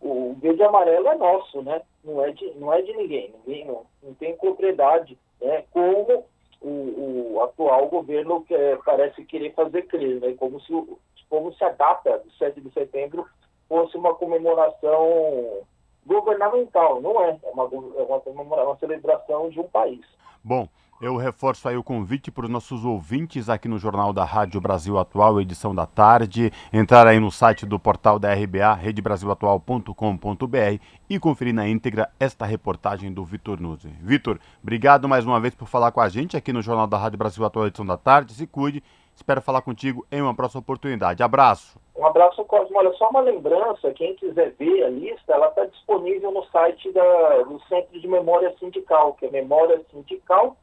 o 0.00 0.34
verde 0.40 0.62
amarelo 0.62 1.08
é 1.08 1.14
nosso, 1.16 1.62
né, 1.62 1.82
não 2.02 2.24
é 2.24 2.30
de, 2.32 2.50
não 2.54 2.72
é 2.72 2.80
de 2.80 2.92
ninguém, 2.96 3.34
ninguém 3.44 3.66
não, 3.66 3.82
não 4.02 4.14
tem 4.14 4.34
propriedade, 4.36 5.16
né, 5.40 5.64
como 5.72 6.24
o, 6.60 7.34
o 7.34 7.42
atual 7.42 7.88
governo 7.88 8.42
quer, 8.44 8.78
parece 8.84 9.24
querer 9.24 9.52
fazer 9.52 9.82
crer, 9.82 10.20
né, 10.20 10.34
como 10.38 10.60
se 10.60 10.72
o, 10.72 10.98
como 11.30 11.54
se 11.54 11.64
a 11.64 11.70
data 11.70 12.18
do 12.18 12.30
7 12.32 12.60
de 12.60 12.70
setembro 12.72 13.26
fosse 13.68 13.96
uma 13.96 14.14
comemoração 14.14 15.62
governamental. 16.04 17.00
Não 17.00 17.22
é, 17.22 17.38
é 17.42 17.50
uma, 17.52 17.64
é 17.64 18.30
uma, 18.30 18.64
uma 18.64 18.76
celebração 18.78 19.48
de 19.48 19.60
um 19.60 19.68
país. 19.68 20.04
Bom, 20.42 20.68
Eu 21.00 21.16
reforço 21.16 21.66
aí 21.66 21.78
o 21.78 21.82
convite 21.82 22.30
para 22.30 22.44
os 22.44 22.50
nossos 22.50 22.84
ouvintes 22.84 23.48
aqui 23.48 23.66
no 23.66 23.78
Jornal 23.78 24.12
da 24.12 24.22
Rádio 24.22 24.60
Brasil 24.60 24.98
Atual, 24.98 25.40
edição 25.40 25.74
da 25.74 25.86
tarde, 25.86 26.52
entrar 26.70 27.06
aí 27.06 27.18
no 27.18 27.30
site 27.30 27.64
do 27.64 27.78
portal 27.78 28.18
da 28.18 28.34
RBA, 28.34 28.74
redebrasilatual.com.br 28.74 30.82
e 31.08 31.18
conferir 31.18 31.54
na 31.54 31.66
íntegra 31.66 32.10
esta 32.20 32.44
reportagem 32.44 33.10
do 33.10 33.24
Vitor 33.24 33.58
Nuzzi. 33.58 33.88
Vitor, 33.88 34.38
obrigado 34.62 35.08
mais 35.08 35.24
uma 35.24 35.40
vez 35.40 35.54
por 35.54 35.66
falar 35.66 35.90
com 35.90 36.02
a 36.02 36.08
gente 36.10 36.36
aqui 36.36 36.52
no 36.52 36.60
Jornal 36.60 36.86
da 36.86 36.98
Rádio 36.98 37.16
Brasil 37.16 37.46
Atual, 37.46 37.68
edição 37.68 37.86
da 37.86 37.96
tarde. 37.96 38.34
Se 38.34 38.46
cuide, 38.46 38.82
espero 39.20 39.42
falar 39.42 39.62
contigo 39.62 40.06
em 40.10 40.20
uma 40.20 40.34
próxima 40.34 40.60
oportunidade. 40.60 41.22
Abraço. 41.22 41.78
Um 41.96 42.06
abraço, 42.06 42.44
Cosmo. 42.44 42.78
Olha, 42.78 42.92
só 42.94 43.10
uma 43.10 43.20
lembrança, 43.20 43.92
quem 43.92 44.14
quiser 44.16 44.52
ver 44.58 44.84
a 44.84 44.88
lista, 44.88 45.32
ela 45.32 45.48
está 45.48 45.66
disponível 45.66 46.32
no 46.32 46.44
site 46.46 46.90
da, 46.92 47.42
do 47.42 47.60
Centro 47.68 48.00
de 48.00 48.08
Memória 48.08 48.54
Sindical, 48.58 49.14
que 49.14 49.26
é 49.26 49.30
Memória 49.30 49.80
Sindical 49.90 50.56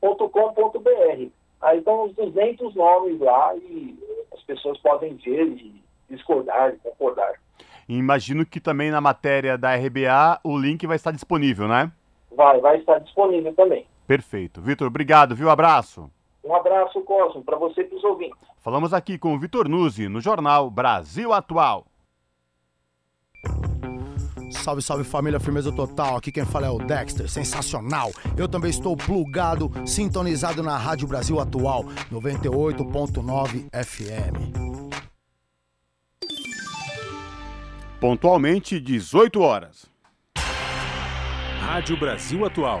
com.br 0.00 1.30
Aí 1.60 1.78
estão 1.78 2.06
os 2.06 2.14
200 2.16 2.74
nomes 2.74 3.20
lá 3.20 3.54
e 3.54 3.96
as 4.32 4.42
pessoas 4.42 4.76
podem 4.78 5.14
ver 5.14 5.46
e 5.46 5.82
discordar 6.10 6.74
e 6.74 6.76
concordar. 6.78 7.34
Imagino 7.88 8.44
que 8.44 8.60
também 8.60 8.90
na 8.90 9.00
matéria 9.00 9.56
da 9.56 9.74
RBA 9.74 10.40
o 10.42 10.58
link 10.58 10.86
vai 10.86 10.96
estar 10.96 11.12
disponível, 11.12 11.68
né? 11.68 11.92
Vai, 12.34 12.60
vai 12.60 12.78
estar 12.78 12.98
disponível 12.98 13.54
também. 13.54 13.86
Perfeito. 14.06 14.60
Vitor, 14.60 14.88
obrigado, 14.88 15.36
viu? 15.36 15.50
Abraço. 15.50 16.10
Um 16.44 16.54
abraço, 16.54 17.00
Cosmo, 17.02 17.44
para 17.44 17.56
você 17.56 17.82
e 17.82 17.84
para 17.84 17.96
os 17.96 18.04
ouvintes. 18.04 18.38
Falamos 18.60 18.92
aqui 18.92 19.16
com 19.18 19.34
o 19.34 19.38
Vitor 19.38 19.68
Nuzzi, 19.68 20.08
no 20.08 20.20
jornal 20.20 20.70
Brasil 20.70 21.32
Atual. 21.32 21.86
Salve, 24.50 24.82
salve 24.82 25.04
família, 25.04 25.40
firmeza 25.40 25.74
total. 25.74 26.16
Aqui 26.16 26.30
quem 26.30 26.44
fala 26.44 26.66
é 26.66 26.70
o 26.70 26.78
Dexter, 26.78 27.28
sensacional. 27.28 28.10
Eu 28.36 28.46
também 28.46 28.70
estou 28.70 28.96
plugado, 28.96 29.70
sintonizado 29.86 30.62
na 30.62 30.76
Rádio 30.76 31.08
Brasil 31.08 31.40
Atual, 31.40 31.84
98.9 32.12 33.68
FM. 33.72 34.72
Pontualmente, 38.00 38.80
18 38.80 39.40
horas. 39.40 39.86
Rádio 41.60 41.96
Brasil 41.98 42.44
Atual. 42.44 42.80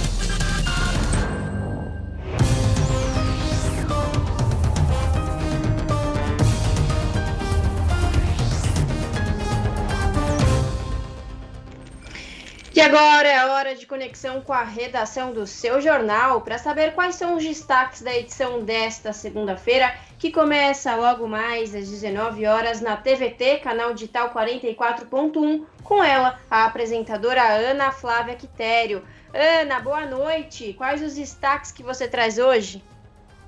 E 12.81 12.83
agora 12.83 13.27
é 13.27 13.37
a 13.37 13.53
hora 13.53 13.75
de 13.75 13.85
conexão 13.85 14.41
com 14.41 14.51
a 14.51 14.63
redação 14.63 15.31
do 15.31 15.45
seu 15.45 15.79
jornal 15.79 16.41
para 16.41 16.57
saber 16.57 16.95
quais 16.95 17.13
são 17.13 17.37
os 17.37 17.43
destaques 17.43 18.01
da 18.01 18.11
edição 18.17 18.63
desta 18.63 19.13
segunda-feira, 19.13 19.93
que 20.17 20.31
começa 20.31 20.95
logo 20.95 21.27
mais 21.27 21.75
às 21.75 21.87
19 21.87 22.47
horas 22.47 22.81
na 22.81 22.97
TVT, 22.97 23.59
canal 23.59 23.93
digital 23.93 24.33
44.1, 24.33 25.63
com 25.83 26.03
ela, 26.03 26.39
a 26.49 26.65
apresentadora 26.65 27.43
Ana 27.43 27.91
Flávia 27.91 28.33
Quitério. 28.33 29.03
Ana, 29.31 29.79
boa 29.79 30.07
noite. 30.07 30.73
Quais 30.73 31.03
os 31.03 31.13
destaques 31.13 31.71
que 31.71 31.83
você 31.83 32.07
traz 32.07 32.39
hoje? 32.39 32.83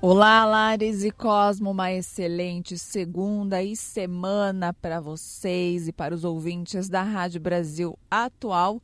Olá, 0.00 0.44
Lares 0.44 1.02
e 1.02 1.10
Cosmo, 1.10 1.72
uma 1.72 1.92
excelente 1.92 2.78
segunda 2.78 3.60
e 3.60 3.74
semana 3.74 4.72
para 4.72 5.00
vocês 5.00 5.88
e 5.88 5.92
para 5.92 6.14
os 6.14 6.22
ouvintes 6.22 6.88
da 6.88 7.02
Rádio 7.02 7.40
Brasil 7.40 7.98
Atual 8.08 8.80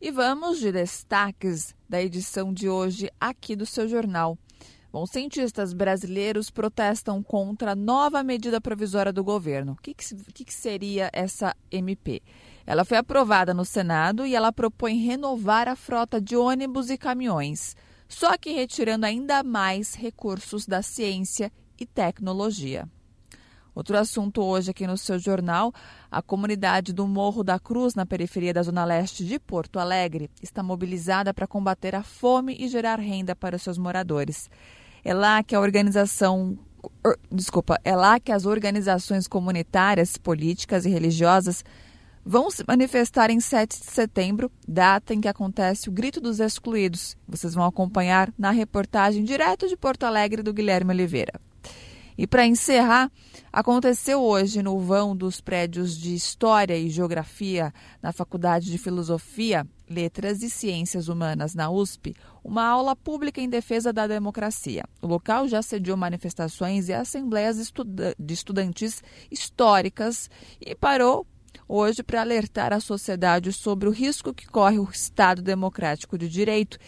e 0.00 0.10
vamos 0.10 0.58
de 0.58 0.70
destaques 0.70 1.74
da 1.88 2.02
edição 2.02 2.52
de 2.52 2.68
hoje 2.68 3.10
aqui 3.20 3.56
do 3.56 3.64
seu 3.64 3.88
jornal. 3.88 4.38
Bom, 4.92 5.04
cientistas 5.04 5.72
brasileiros 5.72 6.50
protestam 6.50 7.22
contra 7.22 7.72
a 7.72 7.76
nova 7.76 8.22
medida 8.22 8.60
provisória 8.60 9.12
do 9.12 9.24
governo. 9.24 9.72
O 9.72 9.76
que, 9.76 9.94
que, 9.94 10.44
que 10.44 10.54
seria 10.54 11.10
essa 11.12 11.54
MP? 11.70 12.22
Ela 12.64 12.84
foi 12.84 12.96
aprovada 12.96 13.52
no 13.52 13.64
Senado 13.64 14.26
e 14.26 14.34
ela 14.34 14.52
propõe 14.52 14.96
renovar 14.96 15.68
a 15.68 15.76
frota 15.76 16.20
de 16.20 16.36
ônibus 16.36 16.88
e 16.88 16.96
caminhões, 16.96 17.76
só 18.08 18.36
que 18.38 18.52
retirando 18.52 19.06
ainda 19.06 19.42
mais 19.42 19.94
recursos 19.94 20.66
da 20.66 20.82
ciência 20.82 21.52
e 21.78 21.84
tecnologia. 21.84 22.88
Outro 23.76 23.98
assunto 23.98 24.42
hoje 24.42 24.70
aqui 24.70 24.86
no 24.86 24.96
seu 24.96 25.18
jornal: 25.18 25.70
a 26.10 26.22
comunidade 26.22 26.94
do 26.94 27.06
Morro 27.06 27.44
da 27.44 27.58
Cruz, 27.58 27.94
na 27.94 28.06
periferia 28.06 28.54
da 28.54 28.62
Zona 28.62 28.86
Leste 28.86 29.22
de 29.22 29.38
Porto 29.38 29.78
Alegre, 29.78 30.30
está 30.42 30.62
mobilizada 30.62 31.34
para 31.34 31.46
combater 31.46 31.94
a 31.94 32.02
fome 32.02 32.56
e 32.58 32.68
gerar 32.68 32.98
renda 32.98 33.36
para 33.36 33.56
os 33.56 33.62
seus 33.62 33.76
moradores. 33.76 34.48
É 35.04 35.12
lá 35.12 35.42
que 35.42 35.54
a 35.54 35.60
organização. 35.60 36.58
Desculpa, 37.30 37.78
é 37.84 37.94
lá 37.94 38.18
que 38.18 38.32
as 38.32 38.46
organizações 38.46 39.28
comunitárias, 39.28 40.16
políticas 40.16 40.86
e 40.86 40.88
religiosas 40.88 41.62
vão 42.24 42.50
se 42.50 42.64
manifestar 42.66 43.30
em 43.30 43.40
7 43.40 43.78
de 43.78 43.90
setembro, 43.90 44.50
data 44.66 45.12
em 45.12 45.20
que 45.20 45.28
acontece 45.28 45.90
o 45.90 45.92
Grito 45.92 46.18
dos 46.18 46.40
Excluídos. 46.40 47.14
Vocês 47.28 47.52
vão 47.52 47.64
acompanhar 47.64 48.32
na 48.38 48.50
reportagem 48.52 49.22
direto 49.22 49.68
de 49.68 49.76
Porto 49.76 50.04
Alegre 50.04 50.42
do 50.42 50.54
Guilherme 50.54 50.92
Oliveira. 50.92 51.38
E 52.18 52.26
para 52.26 52.46
encerrar, 52.46 53.10
aconteceu 53.52 54.22
hoje 54.22 54.62
no 54.62 54.78
vão 54.78 55.14
dos 55.14 55.40
prédios 55.40 55.96
de 55.96 56.14
História 56.14 56.76
e 56.76 56.88
Geografia 56.88 57.72
na 58.02 58.10
Faculdade 58.10 58.70
de 58.70 58.78
Filosofia, 58.78 59.66
Letras 59.88 60.42
e 60.42 60.48
Ciências 60.48 61.08
Humanas 61.08 61.54
na 61.54 61.70
USP, 61.70 62.14
uma 62.42 62.64
aula 62.64 62.96
pública 62.96 63.40
em 63.40 63.48
defesa 63.48 63.92
da 63.92 64.06
democracia. 64.06 64.84
O 65.02 65.06
local 65.06 65.46
já 65.46 65.60
sediou 65.60 65.96
manifestações 65.96 66.88
e 66.88 66.94
assembleias 66.94 67.56
de 68.18 68.34
estudantes 68.34 69.02
históricas 69.30 70.30
e 70.60 70.74
parou 70.74 71.26
hoje 71.68 72.02
para 72.02 72.22
alertar 72.22 72.72
a 72.72 72.80
sociedade 72.80 73.52
sobre 73.52 73.88
o 73.88 73.92
risco 73.92 74.32
que 74.32 74.46
corre 74.46 74.78
o 74.78 74.88
Estado 74.90 75.42
Democrático 75.42 76.16
de 76.16 76.28
Direito 76.28 76.78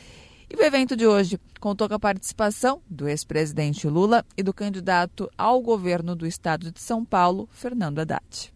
e 0.51 0.57
o 0.57 0.63
evento 0.63 0.97
de 0.97 1.07
hoje 1.07 1.39
contou 1.61 1.89
com 1.89 1.95
a 1.95 1.99
participação 1.99 2.81
do 2.89 3.09
ex-presidente 3.09 3.87
Lula 3.87 4.25
e 4.37 4.43
do 4.43 4.55
candidato 4.55 5.31
ao 5.37 5.61
governo 5.61 6.17
do 6.17 6.27
estado 6.27 6.73
de 6.73 6.81
São 6.81 7.05
Paulo, 7.05 7.49
Fernando 7.53 7.99
Haddad. 7.99 8.53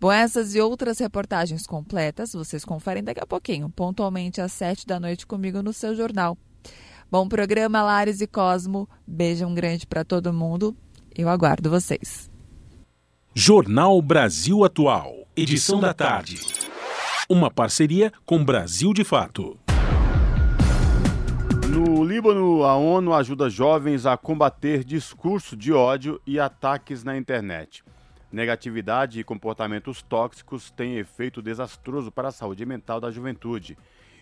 Bom, 0.00 0.12
essas 0.12 0.54
e 0.54 0.60
outras 0.60 1.00
reportagens 1.00 1.66
completas 1.66 2.32
vocês 2.32 2.64
conferem 2.64 3.02
daqui 3.02 3.20
a 3.20 3.26
pouquinho, 3.26 3.68
pontualmente 3.68 4.40
às 4.40 4.52
sete 4.52 4.86
da 4.86 5.00
noite 5.00 5.26
comigo 5.26 5.60
no 5.60 5.72
seu 5.72 5.94
jornal. 5.96 6.38
Bom 7.10 7.26
programa, 7.26 7.82
Lares 7.82 8.20
e 8.20 8.26
Cosmo. 8.26 8.88
Beijão 9.06 9.54
grande 9.54 9.86
para 9.86 10.04
todo 10.04 10.32
mundo. 10.32 10.76
Eu 11.16 11.28
aguardo 11.28 11.68
vocês. 11.68 12.30
Jornal 13.34 14.00
Brasil 14.00 14.62
Atual, 14.62 15.26
edição 15.36 15.80
da 15.80 15.92
tarde. 15.92 16.40
Uma 17.28 17.50
parceria 17.50 18.12
com 18.24 18.44
Brasil 18.44 18.92
de 18.92 19.04
Fato. 19.04 19.58
No 21.70 22.02
Líbano, 22.02 22.64
a 22.64 22.76
ONU 22.76 23.12
ajuda 23.12 23.50
jovens 23.50 24.06
a 24.06 24.16
combater 24.16 24.82
discurso 24.82 25.54
de 25.54 25.70
ódio 25.70 26.18
e 26.26 26.40
ataques 26.40 27.04
na 27.04 27.14
internet. 27.14 27.84
Negatividade 28.32 29.20
e 29.20 29.24
comportamentos 29.24 30.00
tóxicos 30.00 30.70
têm 30.70 30.96
efeito 30.96 31.42
desastroso 31.42 32.10
para 32.10 32.28
a 32.28 32.32
saúde 32.32 32.64
mental 32.64 33.00
da 33.00 33.10
juventude. 33.10 33.76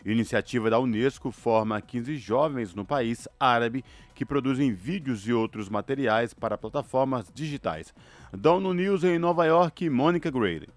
Iniciativa 0.05 0.69
da 0.69 0.81
Unesco 0.81 1.31
forma 1.31 1.81
15 1.81 2.17
jovens 2.17 2.75
no 2.75 2.85
país 2.85 3.29
árabe 3.39 3.85
que 4.13 4.27
produzem 4.27 4.73
vídeos 4.73 5.29
e 5.29 5.33
outros 5.33 5.69
materiais 5.69 6.35
para 6.35 6.59
plataformas 6.59 7.31
digitais. 7.33 7.95
Dono 8.33 8.75
News 8.75 9.05
em 9.05 9.21
Nova 9.21 9.45
York, 9.45 9.89
Mônica 9.89 10.31
Grady. 10.33 10.69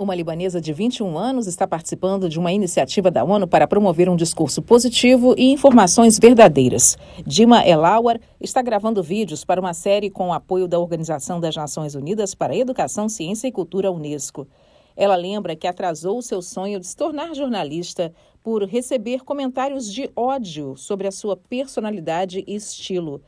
Uma 0.00 0.14
libanesa 0.14 0.62
de 0.62 0.72
21 0.72 1.18
anos 1.18 1.46
está 1.46 1.68
participando 1.68 2.26
de 2.26 2.38
uma 2.38 2.50
iniciativa 2.50 3.10
da 3.10 3.22
ONU 3.22 3.46
para 3.46 3.68
promover 3.68 4.08
um 4.08 4.16
discurso 4.16 4.62
positivo 4.62 5.34
e 5.36 5.52
informações 5.52 6.18
verdadeiras. 6.18 6.96
Dima 7.26 7.68
Elawar 7.68 8.18
está 8.40 8.62
gravando 8.62 9.02
vídeos 9.02 9.44
para 9.44 9.60
uma 9.60 9.74
série 9.74 10.08
com 10.08 10.28
o 10.28 10.32
apoio 10.32 10.66
da 10.66 10.78
Organização 10.78 11.38
das 11.38 11.54
Nações 11.54 11.94
Unidas 11.94 12.34
para 12.34 12.54
a 12.54 12.56
Educação, 12.56 13.10
Ciência 13.10 13.46
e 13.46 13.52
Cultura 13.52 13.92
Unesco. 13.92 14.48
Ela 14.96 15.16
lembra 15.16 15.54
que 15.54 15.66
atrasou 15.66 16.22
seu 16.22 16.40
sonho 16.40 16.80
de 16.80 16.86
se 16.86 16.96
tornar 16.96 17.34
jornalista 17.34 18.10
por 18.42 18.64
receber 18.64 19.22
comentários 19.22 19.92
de 19.92 20.10
ódio 20.16 20.78
sobre 20.78 21.08
a 21.08 21.12
sua 21.12 21.36
personalidade 21.36 22.42
e 22.46 22.54
estilo. 22.54 23.20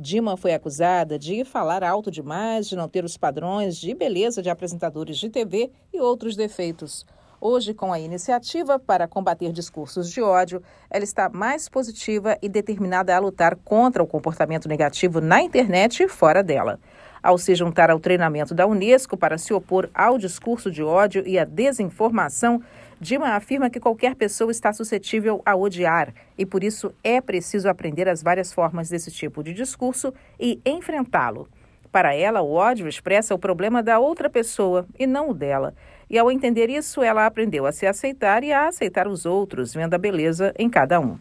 Dima 0.00 0.36
foi 0.36 0.54
acusada 0.54 1.18
de 1.18 1.44
falar 1.44 1.82
alto 1.82 2.08
demais, 2.08 2.68
de 2.68 2.76
não 2.76 2.88
ter 2.88 3.04
os 3.04 3.16
padrões 3.16 3.76
de 3.76 3.92
beleza 3.94 4.40
de 4.40 4.48
apresentadores 4.48 5.18
de 5.18 5.28
TV 5.28 5.72
e 5.92 6.00
outros 6.00 6.36
defeitos. 6.36 7.04
Hoje, 7.40 7.74
com 7.74 7.92
a 7.92 7.98
iniciativa 7.98 8.78
para 8.78 9.08
combater 9.08 9.52
discursos 9.52 10.08
de 10.08 10.22
ódio, 10.22 10.62
ela 10.88 11.02
está 11.02 11.28
mais 11.28 11.68
positiva 11.68 12.38
e 12.40 12.48
determinada 12.48 13.16
a 13.16 13.18
lutar 13.18 13.56
contra 13.56 14.00
o 14.00 14.06
comportamento 14.06 14.68
negativo 14.68 15.20
na 15.20 15.42
internet 15.42 16.04
e 16.04 16.08
fora 16.08 16.44
dela. 16.44 16.78
Ao 17.20 17.36
se 17.36 17.56
juntar 17.56 17.90
ao 17.90 17.98
treinamento 17.98 18.54
da 18.54 18.68
Unesco 18.68 19.16
para 19.16 19.36
se 19.36 19.52
opor 19.52 19.90
ao 19.92 20.16
discurso 20.16 20.70
de 20.70 20.80
ódio 20.80 21.26
e 21.26 21.36
à 21.40 21.44
desinformação, 21.44 22.62
Dima 23.00 23.36
afirma 23.36 23.70
que 23.70 23.78
qualquer 23.78 24.16
pessoa 24.16 24.50
está 24.50 24.72
suscetível 24.72 25.40
a 25.46 25.54
odiar 25.54 26.12
e, 26.36 26.44
por 26.44 26.64
isso, 26.64 26.92
é 27.04 27.20
preciso 27.20 27.68
aprender 27.68 28.08
as 28.08 28.24
várias 28.24 28.52
formas 28.52 28.88
desse 28.88 29.10
tipo 29.12 29.40
de 29.40 29.54
discurso 29.54 30.12
e 30.38 30.60
enfrentá-lo. 30.66 31.48
Para 31.92 32.12
ela, 32.12 32.42
o 32.42 32.52
ódio 32.52 32.88
expressa 32.88 33.34
o 33.34 33.38
problema 33.38 33.84
da 33.84 34.00
outra 34.00 34.28
pessoa 34.28 34.84
e 34.98 35.06
não 35.06 35.30
o 35.30 35.34
dela. 35.34 35.74
E 36.10 36.18
ao 36.18 36.30
entender 36.30 36.68
isso, 36.68 37.00
ela 37.00 37.24
aprendeu 37.24 37.66
a 37.66 37.72
se 37.72 37.86
aceitar 37.86 38.42
e 38.42 38.52
a 38.52 38.66
aceitar 38.66 39.06
os 39.06 39.24
outros, 39.24 39.72
vendo 39.72 39.94
a 39.94 39.98
beleza 39.98 40.52
em 40.58 40.68
cada 40.68 40.98
um. 40.98 41.16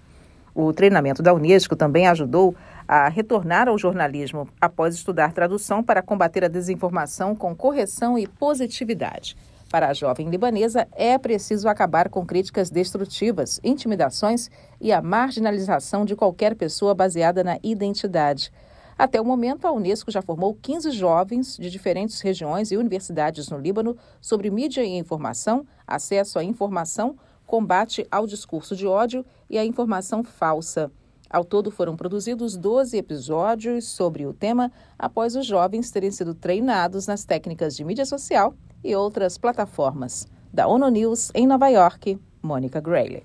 O 0.55 0.73
treinamento 0.73 1.21
da 1.21 1.31
Unesco 1.31 1.75
também 1.75 2.07
ajudou 2.07 2.55
a 2.87 3.07
retornar 3.07 3.67
ao 3.67 3.77
jornalismo 3.77 4.49
após 4.59 4.95
estudar 4.95 5.31
tradução 5.31 5.83
para 5.83 6.01
combater 6.01 6.43
a 6.43 6.47
desinformação 6.47 7.35
com 7.35 7.55
correção 7.55 8.17
e 8.17 8.25
positividade. 8.25 9.37
Para 9.69 9.89
a 9.89 9.93
jovem 9.93 10.29
libanesa, 10.29 10.87
é 10.93 11.17
preciso 11.17 11.67
acabar 11.67 12.09
com 12.09 12.25
críticas 12.25 12.69
destrutivas, 12.69 13.59
intimidações 13.61 14.49
e 14.79 14.93
a 14.93 15.01
marginalização 15.01 16.05
de 16.05 16.15
qualquer 16.15 16.55
pessoa 16.55 16.95
baseada 16.95 17.43
na 17.43 17.59
identidade. 17.61 18.49
Até 18.97 19.19
o 19.19 19.25
momento, 19.25 19.67
a 19.67 19.71
Unesco 19.71 20.09
já 20.09 20.21
formou 20.21 20.55
15 20.55 20.91
jovens 20.91 21.57
de 21.57 21.69
diferentes 21.69 22.21
regiões 22.21 22.71
e 22.71 22.77
universidades 22.77 23.49
no 23.49 23.57
Líbano 23.57 23.97
sobre 24.21 24.49
mídia 24.49 24.83
e 24.83 24.97
informação, 24.97 25.67
acesso 25.85 26.39
à 26.39 26.43
informação, 26.43 27.17
combate 27.45 28.07
ao 28.09 28.25
discurso 28.25 28.73
de 28.73 28.87
ódio 28.87 29.25
e 29.49 29.57
à 29.57 29.65
informação 29.65 30.23
falsa. 30.23 30.89
Ao 31.29 31.43
todo, 31.43 31.69
foram 31.69 31.97
produzidos 31.97 32.55
12 32.55 32.95
episódios 32.95 33.85
sobre 33.85 34.25
o 34.25 34.33
tema 34.33 34.71
após 34.97 35.35
os 35.35 35.45
jovens 35.45 35.91
terem 35.91 36.09
sido 36.09 36.33
treinados 36.33 37.05
nas 37.05 37.25
técnicas 37.25 37.75
de 37.75 37.83
mídia 37.83 38.05
social 38.05 38.55
e 38.83 38.95
outras 38.95 39.37
plataformas. 39.37 40.27
Da 40.53 40.67
ONU 40.67 40.89
News, 40.89 41.31
em 41.33 41.45
Nova 41.45 41.67
York, 41.69 42.19
Mônica 42.41 42.79
Grayley. 42.79 43.23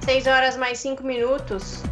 6 0.00 0.26
horas 0.26 0.56
mais 0.56 0.78
5 0.78 1.02
minutos. 1.02 1.82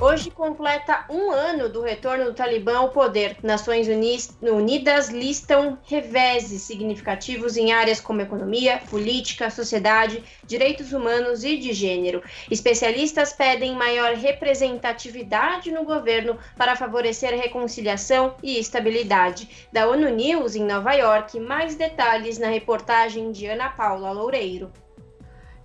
Hoje 0.00 0.30
completa 0.30 1.04
um 1.10 1.32
ano 1.32 1.68
do 1.68 1.82
retorno 1.82 2.26
do 2.26 2.32
Talibã 2.32 2.78
ao 2.78 2.90
poder. 2.90 3.36
Nações 3.42 3.88
Unidas 4.40 5.08
listam 5.08 5.76
reveses 5.84 6.62
significativos 6.62 7.56
em 7.56 7.72
áreas 7.72 8.00
como 8.00 8.20
economia, 8.20 8.80
política, 8.88 9.50
sociedade, 9.50 10.22
direitos 10.44 10.92
humanos 10.92 11.42
e 11.42 11.56
de 11.56 11.72
gênero. 11.72 12.22
Especialistas 12.48 13.32
pedem 13.32 13.74
maior 13.74 14.14
representatividade 14.14 15.72
no 15.72 15.84
governo 15.84 16.38
para 16.56 16.76
favorecer 16.76 17.34
reconciliação 17.34 18.36
e 18.40 18.56
estabilidade. 18.56 19.68
Da 19.72 19.88
ONU 19.88 20.10
News 20.10 20.54
em 20.54 20.62
Nova 20.62 20.92
York, 20.92 21.40
mais 21.40 21.74
detalhes 21.74 22.38
na 22.38 22.46
reportagem 22.46 23.32
de 23.32 23.46
Ana 23.46 23.70
Paula 23.70 24.12
Loureiro. 24.12 24.70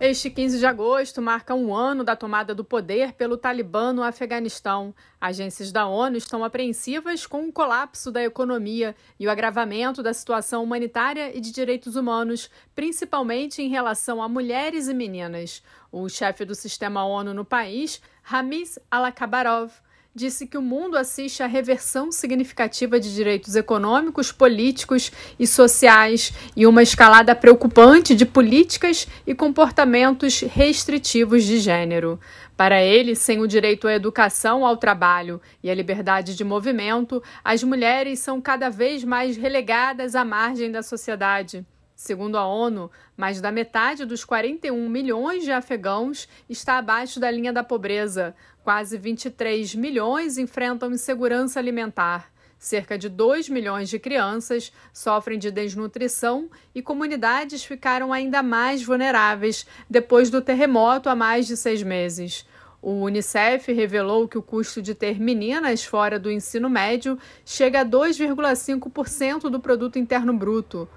Este 0.06 0.30
15 0.30 0.60
de 0.60 0.66
agosto 0.66 1.22
marca 1.22 1.56
um 1.56 1.74
ano 1.74 2.04
da 2.04 2.14
tomada 2.14 2.54
do 2.54 2.62
poder 2.62 3.14
pelo 3.14 3.38
Talibã 3.38 3.94
no 3.94 4.04
Afeganistão. 4.04 4.94
Agências 5.20 5.72
da 5.72 5.88
ONU 5.88 6.18
estão 6.18 6.44
apreensivas 6.44 7.26
com 7.26 7.48
o 7.48 7.54
colapso 7.54 8.12
da 8.12 8.22
economia 8.22 8.98
e 9.18 9.26
o 9.26 9.32
agravamento 9.32 10.04
da 10.04 10.14
situação 10.14 10.62
humanitária 10.62 11.34
e 11.34 11.40
de 11.40 11.54
direitos 11.54 11.96
humanos, 11.96 12.50
principalmente 12.76 13.62
em 13.62 13.70
relação 13.70 14.22
a 14.22 14.28
mulheres 14.28 14.90
e 14.90 14.94
meninas. 14.94 15.64
O 15.90 16.10
chefe 16.10 16.44
do 16.44 16.54
sistema 16.54 17.06
ONU 17.06 17.34
no 17.34 17.46
país, 17.46 18.02
Ramiz 18.24 18.78
Alakabarov, 18.92 19.72
disse 20.16 20.46
que 20.46 20.58
o 20.58 20.62
mundo 20.62 20.96
assiste 20.96 21.42
à 21.42 21.48
reversão 21.48 22.12
significativa 22.12 23.00
de 23.00 23.14
direitos 23.16 23.56
econômicos, 23.56 24.32
políticos 24.32 25.12
e 25.40 25.48
sociais 25.48 26.32
e 26.56 26.68
uma 26.68 26.84
escalada 26.84 27.36
preocupante 27.36 28.14
de 28.14 28.24
políticas 28.24 29.08
e 29.26 29.34
comportamentos 29.34 30.42
restritivos 30.42 31.44
de 31.44 31.60
gênero. 31.60 32.20
Para 32.56 32.80
ele, 32.80 33.16
sem 33.16 33.40
o 33.40 33.48
direito 33.48 33.88
à 33.88 33.94
educação, 33.94 34.64
ao 34.64 34.78
trabalho 34.78 35.42
e 35.64 35.72
à 35.72 35.74
liberdade 35.74 36.36
de 36.36 36.44
movimento, 36.44 37.22
as 37.44 37.64
mulheres 37.64 38.20
são 38.20 38.40
cada 38.40 38.70
vez 38.70 39.04
mais 39.04 39.36
relegadas 39.36 40.14
à 40.14 40.24
margem 40.24 40.72
da 40.72 40.84
sociedade. 40.84 41.66
Segundo 41.96 42.38
a 42.38 42.46
ONU, 42.46 42.90
mais 43.16 43.40
da 43.40 43.52
metade 43.52 44.06
dos 44.06 44.26
41 44.26 44.90
milhões 44.90 45.44
de 45.44 45.52
afegãos 45.52 46.28
está 46.50 46.78
abaixo 46.78 47.20
da 47.20 47.30
linha 47.30 47.54
da 47.54 47.64
pobreza. 47.64 48.36
Quase 48.64 48.98
23 48.98 49.76
milhões 49.76 50.38
enfrentam 50.38 50.92
insegurança 50.92 51.60
alimentar. 51.60 52.32
Cerca 52.58 52.98
de 52.98 53.10
2 53.10 53.50
milhões 53.50 53.90
de 53.90 54.00
crianças 54.00 54.72
sofrem 54.94 55.38
de 55.38 55.52
desnutrição 55.52 56.50
e 56.74 56.82
comunidades 56.82 57.64
ficaram 57.64 58.14
ainda 58.14 58.42
mais 58.42 58.82
vulneráveis 58.82 59.68
depois 59.90 60.30
do 60.30 60.42
terremoto 60.42 61.10
há 61.10 61.16
mais 61.16 61.46
de 61.46 61.58
seis 61.58 61.84
meses. 61.84 62.48
O 62.82 63.04
Unicef 63.04 63.72
revelou 63.72 64.28
que 64.28 64.38
o 64.38 64.42
custo 64.42 64.82
de 64.82 64.96
ter 64.96 65.20
meninas 65.20 65.84
fora 65.84 66.18
do 66.18 66.32
ensino 66.32 66.70
médio 66.70 67.20
chega 67.46 67.82
a 67.82 67.86
2,5% 67.86 69.50
do 69.50 69.60
produto 69.60 70.00
interno 70.00 70.34
bruto, 70.34 70.88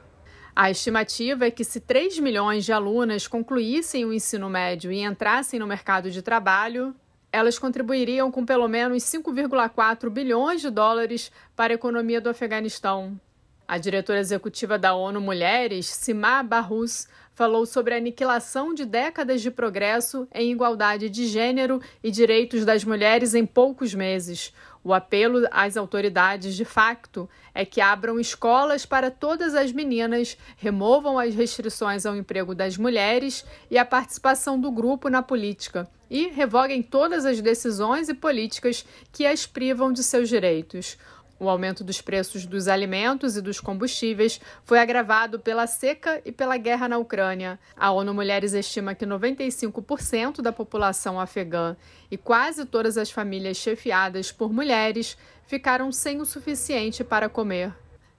a 0.57 0.70
estimativa 0.70 1.44
é 1.44 1.50
que 1.50 1.62
se 1.62 1.80
3 1.80 2.18
milhões 2.18 2.64
de 2.64 2.72
alunas 2.72 3.28
concluíssem 3.28 4.07
o 4.07 4.12
ensino 4.12 4.48
médio 4.48 4.90
e 4.90 5.02
entrassem 5.02 5.61
no 5.61 5.66
mercado 5.66 6.11
de 6.11 6.22
trabalho, 6.22 6.96
elas 7.30 7.59
contribuiriam 7.59 8.32
com 8.32 8.42
pelo 8.46 8.66
menos 8.66 9.02
5,4 9.02 10.09
bilhões 10.09 10.62
de 10.62 10.70
dólares 10.70 11.30
para 11.54 11.74
a 11.74 11.76
economia 11.76 12.22
do 12.22 12.30
Afeganistão. 12.30 13.20
A 13.68 13.76
diretora 13.76 14.18
executiva 14.18 14.78
da 14.78 14.94
ONU 14.94 15.20
Mulheres, 15.20 15.86
Sima 15.86 16.42
Barrus, 16.42 17.07
falou 17.34 17.66
sobre 17.66 17.92
a 17.92 17.98
aniquilação 17.98 18.72
de 18.72 18.86
décadas 18.86 19.42
de 19.42 19.50
progresso 19.50 20.26
em 20.32 20.52
igualdade 20.52 21.11
de 21.11 21.26
gênero 21.26 21.82
e 22.02 22.11
direitos 22.11 22.64
das 22.64 22.82
mulheres 22.82 23.34
em 23.34 23.44
poucos 23.44 23.92
meses. 23.92 24.54
O 24.87 24.95
apelo 24.95 25.49
às 25.51 25.76
autoridades 25.76 26.55
de 26.55 26.64
facto 26.64 27.28
é 27.53 27.64
que 27.64 27.80
abram 27.80 28.20
escolas 28.20 28.87
para 28.87 29.11
todas 29.11 29.53
as 29.53 29.72
meninas, 29.72 30.39
removam 30.57 31.18
as 31.18 31.34
restrições 31.34 32.07
ao 32.07 32.14
emprego 32.14 32.55
das 32.55 32.76
mulheres 32.76 33.45
e 33.68 33.76
à 33.76 33.84
participação 33.84 34.61
do 34.61 34.70
grupo 34.70 35.09
na 35.09 35.24
política 35.24 35.91
e 36.09 36.28
revoguem 36.28 36.84
todas 36.84 37.26
as 37.26 37.41
decisões 37.41 38.09
e 38.09 38.14
políticas 38.14 38.87
que 39.11 39.26
as 39.26 39.45
privam 39.45 39.93
de 39.93 40.05
seus 40.05 40.28
direitos. 40.28 40.97
O 41.39 41.49
aumento 41.49 41.84
dos 41.84 42.01
preços 42.01 42.47
dos 42.47 42.66
alimentos 42.66 43.37
e 43.37 43.43
dos 43.43 43.61
combustíveis 43.61 44.41
foi 44.64 44.78
agravado 44.78 45.39
pela 45.39 45.66
seca 45.66 46.20
e 46.24 46.32
pela 46.32 46.57
guerra 46.57 46.89
na 46.89 46.97
Ucrânia. 46.97 47.59
A 47.76 47.91
ONU 47.91 48.14
Mulheres 48.14 48.55
estima 48.55 48.95
que 48.95 49.05
95% 49.05 50.41
da 50.41 50.51
população 50.53 51.20
afegã 51.20 51.76
e 52.11 52.16
quase 52.16 52.64
todas 52.64 52.97
as 52.97 53.11
famílias 53.11 53.59
chefiadas 53.59 54.32
por 54.32 54.51
mulheres 54.53 55.16
ficaram 55.47 55.93
sem 55.93 56.20
o 56.20 56.24
suficiente 56.24 57.05
para 57.05 57.28
comer. 57.28 57.72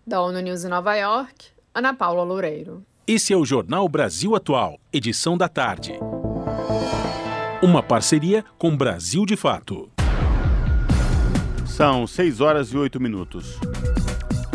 Da 0.06 0.22
ONU 0.22 0.40
News 0.40 0.64
em 0.64 0.70
Nova 0.70 0.96
York, 0.96 1.48
Ana 1.74 1.94
Paula 1.94 2.24
Loureiro. 2.24 2.86
Esse 3.08 3.34
é 3.34 3.38
o 3.38 3.46
Jornal 3.46 3.88
Brasil 3.90 4.36
Atual, 4.36 4.80
edição 4.94 5.38
da 5.38 5.50
tarde. 5.50 5.94
Uma 7.64 7.82
parceria 7.82 8.46
com 8.58 8.76
Brasil 8.76 9.26
de 9.26 9.36
Fato. 9.36 9.97
São 11.78 12.08
6 12.08 12.42
horas 12.42 12.70
e 12.70 12.78
8 12.78 13.00
minutos. 13.00 13.60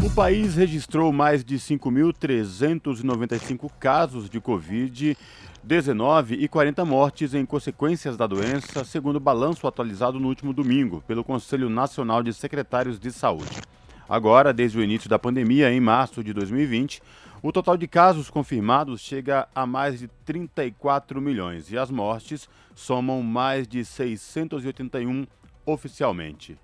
O 0.05 0.11
país 0.11 0.57
registrou 0.57 1.13
mais 1.13 1.45
de 1.45 1.55
5.395 1.55 3.71
casos 3.79 4.29
de 4.29 4.41
Covid-19 4.41 6.33
e 6.33 6.49
40 6.49 6.85
mortes 6.85 7.33
em 7.33 7.47
consequências 7.47 8.17
da 8.17 8.27
doença, 8.27 8.83
segundo 8.83 9.19
o 9.19 9.21
balanço 9.21 9.69
atualizado 9.69 10.19
no 10.19 10.27
último 10.27 10.53
domingo 10.53 11.01
pelo 11.07 11.23
Conselho 11.23 11.71
Nacional 11.71 12.25
de 12.25 12.33
Secretários 12.33 12.99
de 12.99 13.13
Saúde. 13.13 13.61
Agora, 14.09 14.53
desde 14.53 14.81
o 14.81 14.83
início 14.83 15.09
da 15.09 15.17
pandemia, 15.17 15.73
em 15.73 15.79
março 15.79 16.25
de 16.25 16.33
2020, 16.33 17.01
o 17.41 17.53
total 17.53 17.77
de 17.77 17.87
casos 17.87 18.29
confirmados 18.31 19.01
chega 19.01 19.47
a 19.55 19.65
mais 19.65 20.01
de 20.01 20.09
34 20.25 21.21
milhões 21.21 21.71
e 21.71 21.79
as 21.79 21.89
mortes 21.89 22.49
somam 22.75 23.23
mais 23.23 23.69
de 23.69 23.85
681 23.85 25.25
oficialmente. 25.65 26.59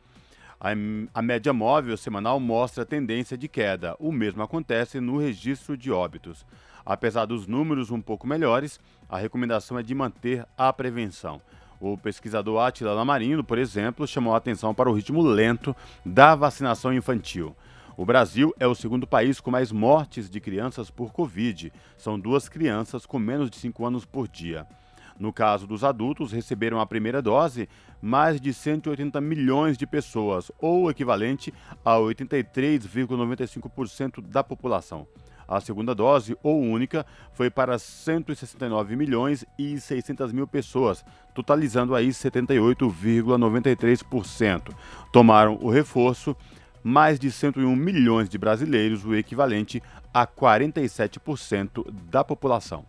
A, 0.60 1.22
média 1.22 1.52
móvel 1.52 1.96
semanal 1.96 2.40
mostra 2.40 2.84
tendência 2.84 3.38
de 3.38 3.46
queda. 3.46 3.94
O 4.00 4.10
mesmo 4.10 4.42
acontece 4.42 4.98
no 4.98 5.16
registro 5.16 5.76
de 5.76 5.92
óbitos. 5.92 6.44
Apesar 6.84 7.26
dos 7.26 7.46
números 7.46 7.92
um 7.92 8.00
pouco 8.00 8.26
melhores, 8.26 8.80
a 9.08 9.18
recomendação 9.18 9.78
é 9.78 9.82
de 9.84 9.94
manter 9.94 10.44
a 10.56 10.72
prevenção. 10.72 11.40
O 11.80 11.96
pesquisador 11.96 12.60
Atila 12.60 12.92
Lamarino, 12.92 13.44
por 13.44 13.56
exemplo, 13.56 14.04
chamou 14.04 14.34
a 14.34 14.38
atenção 14.38 14.74
para 14.74 14.90
o 14.90 14.92
ritmo 14.92 15.22
lento 15.22 15.76
da 16.04 16.34
vacinação 16.34 16.92
infantil. 16.92 17.54
O 17.96 18.04
Brasil 18.04 18.52
é 18.58 18.66
o 18.66 18.74
segundo 18.74 19.06
país 19.06 19.40
com 19.40 19.52
mais 19.52 19.70
mortes 19.70 20.28
de 20.28 20.40
crianças 20.40 20.90
por 20.90 21.12
Covid. 21.12 21.72
São 21.96 22.18
duas 22.18 22.48
crianças 22.48 23.06
com 23.06 23.18
menos 23.18 23.48
de 23.48 23.56
5 23.58 23.84
anos 23.86 24.04
por 24.04 24.26
dia. 24.26 24.66
No 25.18 25.32
caso 25.32 25.66
dos 25.66 25.82
adultos, 25.82 26.30
receberam 26.30 26.78
a 26.80 26.86
primeira 26.86 27.20
dose 27.20 27.68
mais 28.00 28.40
de 28.40 28.54
180 28.54 29.20
milhões 29.20 29.76
de 29.76 29.84
pessoas, 29.86 30.52
ou 30.60 30.88
equivalente 30.90 31.52
a 31.84 31.96
83,95% 31.96 34.22
da 34.22 34.44
população. 34.44 35.08
A 35.48 35.60
segunda 35.60 35.92
dose, 35.94 36.36
ou 36.42 36.60
única, 36.60 37.06
foi 37.32 37.48
para 37.48 37.78
169 37.78 38.94
milhões 38.94 39.46
e 39.58 39.80
600 39.80 40.30
mil 40.30 40.46
pessoas, 40.46 41.02
totalizando 41.34 41.94
aí 41.94 42.10
78,93%. 42.10 44.74
Tomaram 45.10 45.58
o 45.62 45.70
reforço 45.70 46.36
mais 46.84 47.18
de 47.18 47.32
101 47.32 47.74
milhões 47.74 48.28
de 48.28 48.36
brasileiros, 48.36 49.06
o 49.06 49.14
equivalente 49.14 49.82
a 50.12 50.26
47% 50.26 51.90
da 52.10 52.22
população. 52.22 52.84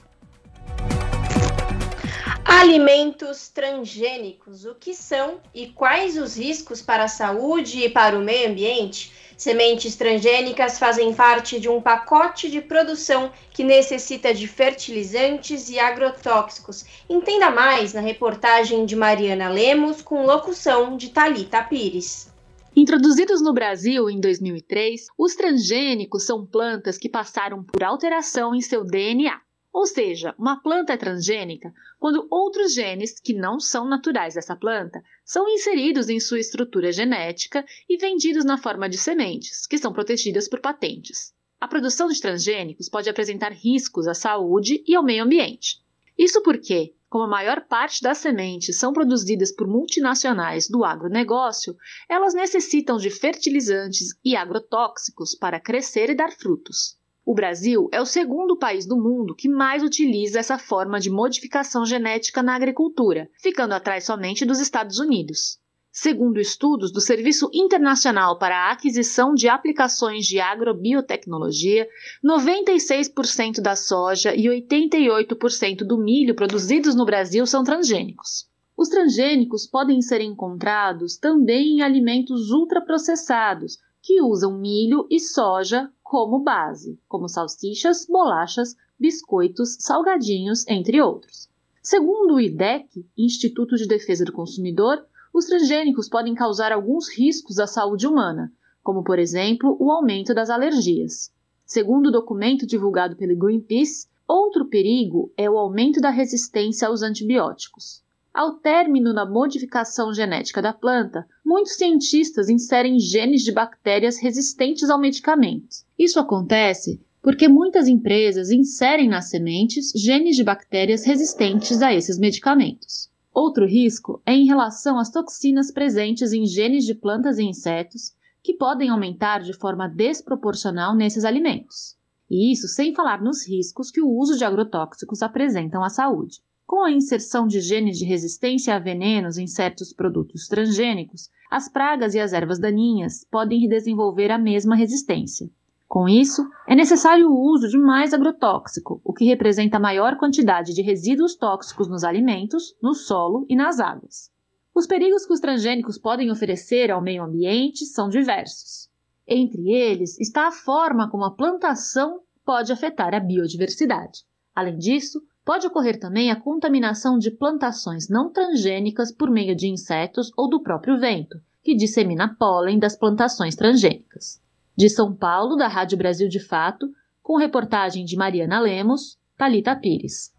Alimentos 2.52 3.48
transgênicos, 3.48 4.66
o 4.66 4.74
que 4.74 4.96
são 4.96 5.40
e 5.54 5.68
quais 5.68 6.18
os 6.18 6.36
riscos 6.36 6.82
para 6.82 7.04
a 7.04 7.08
saúde 7.08 7.84
e 7.84 7.90
para 7.90 8.18
o 8.18 8.24
meio 8.24 8.50
ambiente? 8.50 9.14
Sementes 9.38 9.96
transgênicas 9.96 10.80
fazem 10.80 11.14
parte 11.14 11.60
de 11.60 11.70
um 11.70 11.80
pacote 11.80 12.50
de 12.50 12.60
produção 12.60 13.32
que 13.54 13.64
necessita 13.64 14.34
de 14.34 14.48
fertilizantes 14.48 15.70
e 15.70 15.78
agrotóxicos. 15.78 16.84
Entenda 17.08 17.52
mais 17.52 17.94
na 17.94 18.02
reportagem 18.02 18.84
de 18.84 18.96
Mariana 18.96 19.48
Lemos 19.48 20.02
com 20.02 20.26
locução 20.26 20.98
de 20.98 21.10
Talita 21.10 21.62
Pires. 21.62 22.34
Introduzidos 22.76 23.44
no 23.44 23.54
Brasil 23.54 24.10
em 24.10 24.20
2003, 24.20 25.06
os 25.16 25.36
transgênicos 25.36 26.26
são 26.26 26.44
plantas 26.48 26.98
que 26.98 27.10
passaram 27.10 27.64
por 27.64 27.84
alteração 27.84 28.56
em 28.56 28.62
seu 28.62 28.84
DNA. 28.84 29.40
Ou 29.72 29.86
seja, 29.86 30.34
uma 30.38 30.62
planta 30.62 30.94
é 30.94 30.98
transgênica 30.98 31.72
quando 32.00 32.28
outros 32.32 32.74
genes 32.74 33.20
que 33.20 33.34
não 33.34 33.60
são 33.60 33.88
naturais 33.88 34.34
dessa 34.34 34.56
planta 34.56 35.02
são 35.24 35.48
inseridos 35.48 36.10
em 36.10 36.20
sua 36.20 36.40
estrutura 36.40 36.92
genética 36.92 37.64
e 37.88 37.98
vendidos 37.98 38.44
na 38.44 38.58
forma 38.58 38.90
de 38.90 38.98
sementes, 38.98 39.68
que 39.68 39.78
são 39.78 39.94
protegidas 39.94 40.50
por 40.50 40.60
patentes. 40.60 41.34
A 41.62 41.68
produção 41.68 42.08
de 42.08 42.20
transgênicos 42.20 42.90
pode 42.90 43.10
apresentar 43.10 43.52
riscos 43.52 44.08
à 44.08 44.14
saúde 44.14 44.84
e 44.88 44.96
ao 44.96 45.04
meio 45.04 45.24
ambiente. 45.24 45.78
Isso 46.18 46.42
porque, 46.42 46.96
como 47.08 47.26
a 47.26 47.30
maior 47.30 47.66
parte 47.68 48.02
das 48.02 48.18
sementes 48.18 48.78
são 48.78 48.92
produzidas 48.92 49.52
por 49.52 49.68
multinacionais 49.68 50.68
do 50.68 50.84
agronegócio, 50.84 51.76
elas 52.10 52.34
necessitam 52.34 52.98
de 52.98 53.10
fertilizantes 53.10 54.10
e 54.24 54.36
agrotóxicos 54.36 55.36
para 55.36 55.60
crescer 55.60 56.10
e 56.10 56.16
dar 56.16 56.32
frutos. 56.32 56.99
O 57.30 57.34
Brasil 57.36 57.88
é 57.92 58.02
o 58.02 58.08
segundo 58.08 58.58
país 58.58 58.88
do 58.88 58.98
mundo 58.98 59.36
que 59.36 59.48
mais 59.48 59.84
utiliza 59.84 60.40
essa 60.40 60.58
forma 60.58 61.00
de 61.00 61.12
modificação 61.12 61.86
genética 61.86 62.42
na 62.42 62.56
agricultura, 62.56 63.30
ficando 63.40 63.74
atrás 63.74 64.06
somente 64.06 64.44
dos 64.44 64.60
Estados 64.60 64.98
Unidos. 64.98 65.60
Segundo 65.92 66.40
estudos 66.40 66.92
do 66.92 67.00
Serviço 67.00 67.48
Internacional 67.54 68.40
para 68.40 68.58
a 68.58 68.72
Aquisição 68.72 69.36
de 69.36 69.48
Aplicações 69.48 70.26
de 70.26 70.40
Agrobiotecnologia, 70.40 71.88
96% 72.26 73.62
da 73.62 73.76
soja 73.76 74.34
e 74.34 74.46
88% 74.46 75.84
do 75.86 76.00
milho 76.00 76.34
produzidos 76.34 76.96
no 76.96 77.06
Brasil 77.06 77.46
são 77.46 77.64
transgênicos. 77.64 78.50
Os 78.76 78.90
transgênicos 78.90 79.68
podem 79.68 80.02
ser 80.02 80.22
encontrados 80.22 81.16
também 81.16 81.76
em 81.76 81.82
alimentos 81.84 82.50
ultraprocessados, 82.50 83.78
que 84.02 84.20
usam 84.20 84.60
milho 84.60 85.06
e 85.12 85.20
soja 85.20 85.92
como 86.10 86.40
base, 86.40 87.00
como 87.08 87.30
salsichas, 87.30 88.08
bolachas, 88.08 88.76
biscoitos, 89.00 89.78
salgadinhos, 89.80 90.68
entre 90.68 91.00
outros. 91.00 91.48
Segundo 91.84 92.34
o 92.34 92.42
IDEC, 92.42 93.06
Instituto 93.16 93.76
de 93.76 93.86
Defesa 93.86 94.26
do 94.26 94.32
Consumidor, 94.32 95.06
os 95.32 95.46
transgênicos 95.46 96.10
podem 96.10 96.34
causar 96.34 96.72
alguns 96.72 97.08
riscos 97.16 97.60
à 97.60 97.68
saúde 97.68 98.08
humana, 98.08 98.52
como, 98.82 99.04
por 99.04 99.20
exemplo, 99.20 99.78
o 99.80 99.92
aumento 99.92 100.34
das 100.34 100.50
alergias. 100.50 101.32
Segundo 101.64 102.08
o 102.08 102.12
documento 102.12 102.66
divulgado 102.66 103.16
pelo 103.16 103.38
Greenpeace, 103.38 104.08
outro 104.28 104.66
perigo 104.66 105.32
é 105.38 105.48
o 105.48 105.60
aumento 105.60 106.02
da 106.02 106.10
resistência 106.10 106.88
aos 106.88 107.04
antibióticos. 107.04 108.02
Ao 108.34 108.54
término 108.54 109.14
da 109.14 109.26
modificação 109.26 110.14
genética 110.14 110.62
da 110.62 110.72
planta, 110.72 111.28
muitos 111.44 111.74
cientistas 111.74 112.48
inserem 112.48 113.00
genes 113.00 113.42
de 113.44 113.52
bactérias 113.52 114.20
resistentes 114.20 114.90
ao 114.90 115.00
medicamento. 115.00 115.78
Isso 115.98 116.20
acontece 116.20 117.02
porque 117.22 117.48
muitas 117.48 117.88
empresas 117.88 118.50
inserem 118.50 119.10
nas 119.10 119.30
sementes 119.30 119.92
genes 119.96 120.36
de 120.36 120.44
bactérias 120.44 121.04
resistentes 121.04 121.82
a 121.82 121.94
esses 121.94 122.18
medicamentos. 122.18 123.10
Outro 123.34 123.66
risco 123.66 124.22
é 124.26 124.34
em 124.34 124.46
relação 124.46 124.98
às 124.98 125.10
toxinas 125.10 125.72
presentes 125.72 126.32
em 126.32 126.46
genes 126.46 126.86
de 126.86 126.96
plantas 126.96 127.38
e 127.38 127.44
insetos, 127.44 128.14
que 128.42 128.54
podem 128.54 128.90
aumentar 128.90 129.40
de 129.40 129.54
forma 129.54 129.88
desproporcional 129.88 130.96
nesses 130.96 131.26
alimentos. 131.26 131.98
E 132.30 132.52
isso 132.52 132.68
sem 132.68 132.94
falar 132.94 133.22
nos 133.22 133.46
riscos 133.48 133.92
que 133.92 134.02
o 134.02 134.10
uso 134.10 134.38
de 134.38 134.46
agrotóxicos 134.46 135.22
apresentam 135.22 135.84
à 135.84 135.90
saúde. 135.90 136.42
Com 136.70 136.84
a 136.84 136.92
inserção 136.92 137.48
de 137.48 137.62
genes 137.62 137.98
de 137.98 138.06
resistência 138.06 138.76
a 138.76 138.80
venenos 138.80 139.40
em 139.40 139.48
certos 139.48 139.92
produtos 139.92 140.48
transgênicos, 140.48 141.28
as 141.50 141.68
pragas 141.68 142.14
e 142.14 142.20
as 142.20 142.32
ervas 142.32 142.60
daninhas 142.60 143.26
podem 143.32 143.68
desenvolver 143.68 144.30
a 144.30 144.38
mesma 144.38 144.76
resistência. 144.76 145.50
Com 145.88 146.08
isso, 146.08 146.48
é 146.68 146.76
necessário 146.76 147.28
o 147.28 147.42
uso 147.42 147.68
de 147.68 147.76
mais 147.76 148.14
agrotóxico, 148.14 149.02
o 149.04 149.12
que 149.12 149.26
representa 149.26 149.80
maior 149.80 150.16
quantidade 150.20 150.76
de 150.76 150.84
resíduos 150.84 151.36
tóxicos 151.36 151.88
nos 151.88 152.04
alimentos, 152.04 152.76
no 152.80 152.94
solo 152.94 153.48
e 153.50 153.56
nas 153.56 153.80
águas. 153.80 154.32
Os 154.72 154.86
perigos 154.86 155.26
que 155.26 155.34
os 155.34 155.40
transgênicos 155.40 155.98
podem 155.98 156.30
oferecer 156.30 156.92
ao 156.92 157.02
meio 157.02 157.24
ambiente 157.24 157.84
são 157.84 158.10
diversos. 158.10 158.88
Entre 159.28 159.72
eles 159.72 160.20
está 160.20 160.48
a 160.48 160.52
forma 160.52 161.10
como 161.10 161.26
a 161.26 161.32
plantação 161.32 162.20
pode 162.46 162.72
afetar 162.72 163.16
a 163.16 163.20
biodiversidade. 163.20 164.20
Além 164.54 164.78
disso, 164.78 165.20
Pode 165.50 165.66
ocorrer 165.66 166.00
também 166.00 166.30
a 166.30 166.36
contaminação 166.36 167.18
de 167.18 167.32
plantações 167.32 168.08
não 168.08 168.32
transgênicas 168.32 169.12
por 169.12 169.32
meio 169.32 169.56
de 169.56 169.68
insetos 169.68 170.32
ou 170.38 170.48
do 170.48 170.62
próprio 170.62 171.00
vento, 171.00 171.42
que 171.64 171.76
dissemina 171.76 172.36
pólen 172.38 172.78
das 172.78 172.96
plantações 172.96 173.56
transgênicas. 173.56 174.40
De 174.78 174.88
São 174.88 175.12
Paulo, 175.12 175.56
da 175.56 175.68
Rádio 175.68 175.98
Brasil 175.98 176.30
de 176.30 176.40
Fato, 176.40 176.88
com 177.24 177.36
reportagem 177.36 178.06
de 178.06 178.16
Mariana 178.16 178.60
Lemos, 178.60 179.18
Talita 179.36 179.76
Pires. 179.76 180.32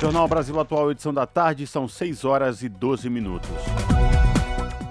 Jornal 0.00 0.26
Brasil 0.26 0.58
Atual, 0.58 0.90
edição 0.90 1.14
da 1.14 1.24
tarde, 1.24 1.64
são 1.64 1.86
6 1.86 2.24
horas 2.24 2.60
e 2.60 2.68
12 2.68 3.08
minutos. 3.08 3.50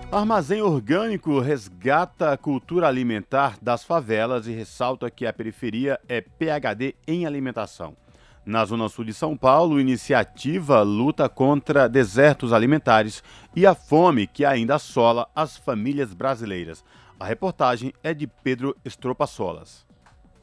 Armazém 0.09 0.61
Orgânico 0.61 1.37
resgata 1.41 2.31
a 2.31 2.37
cultura 2.37 2.87
alimentar 2.87 3.57
das 3.61 3.83
favelas 3.83 4.47
e 4.47 4.53
ressalta 4.53 5.11
que 5.11 5.25
a 5.25 5.33
periferia 5.33 5.99
é 6.07 6.21
PHD 6.21 6.95
em 7.05 7.25
alimentação. 7.25 8.01
Na 8.45 8.65
Zona 8.65 8.89
Sul 8.89 9.05
de 9.05 9.13
São 9.13 9.37
Paulo, 9.37 9.79
iniciativa 9.79 10.81
luta 10.81 11.29
contra 11.29 11.87
desertos 11.87 12.51
alimentares 12.51 13.23
e 13.55 13.65
a 13.65 13.73
fome 13.73 14.27
que 14.27 14.43
ainda 14.43 14.75
assola 14.75 15.29
as 15.33 15.55
famílias 15.55 16.13
brasileiras. 16.13 16.83
A 17.17 17.25
reportagem 17.25 17.93
é 18.03 18.13
de 18.13 18.27
Pedro 18.27 18.75
Solas. 19.27 19.85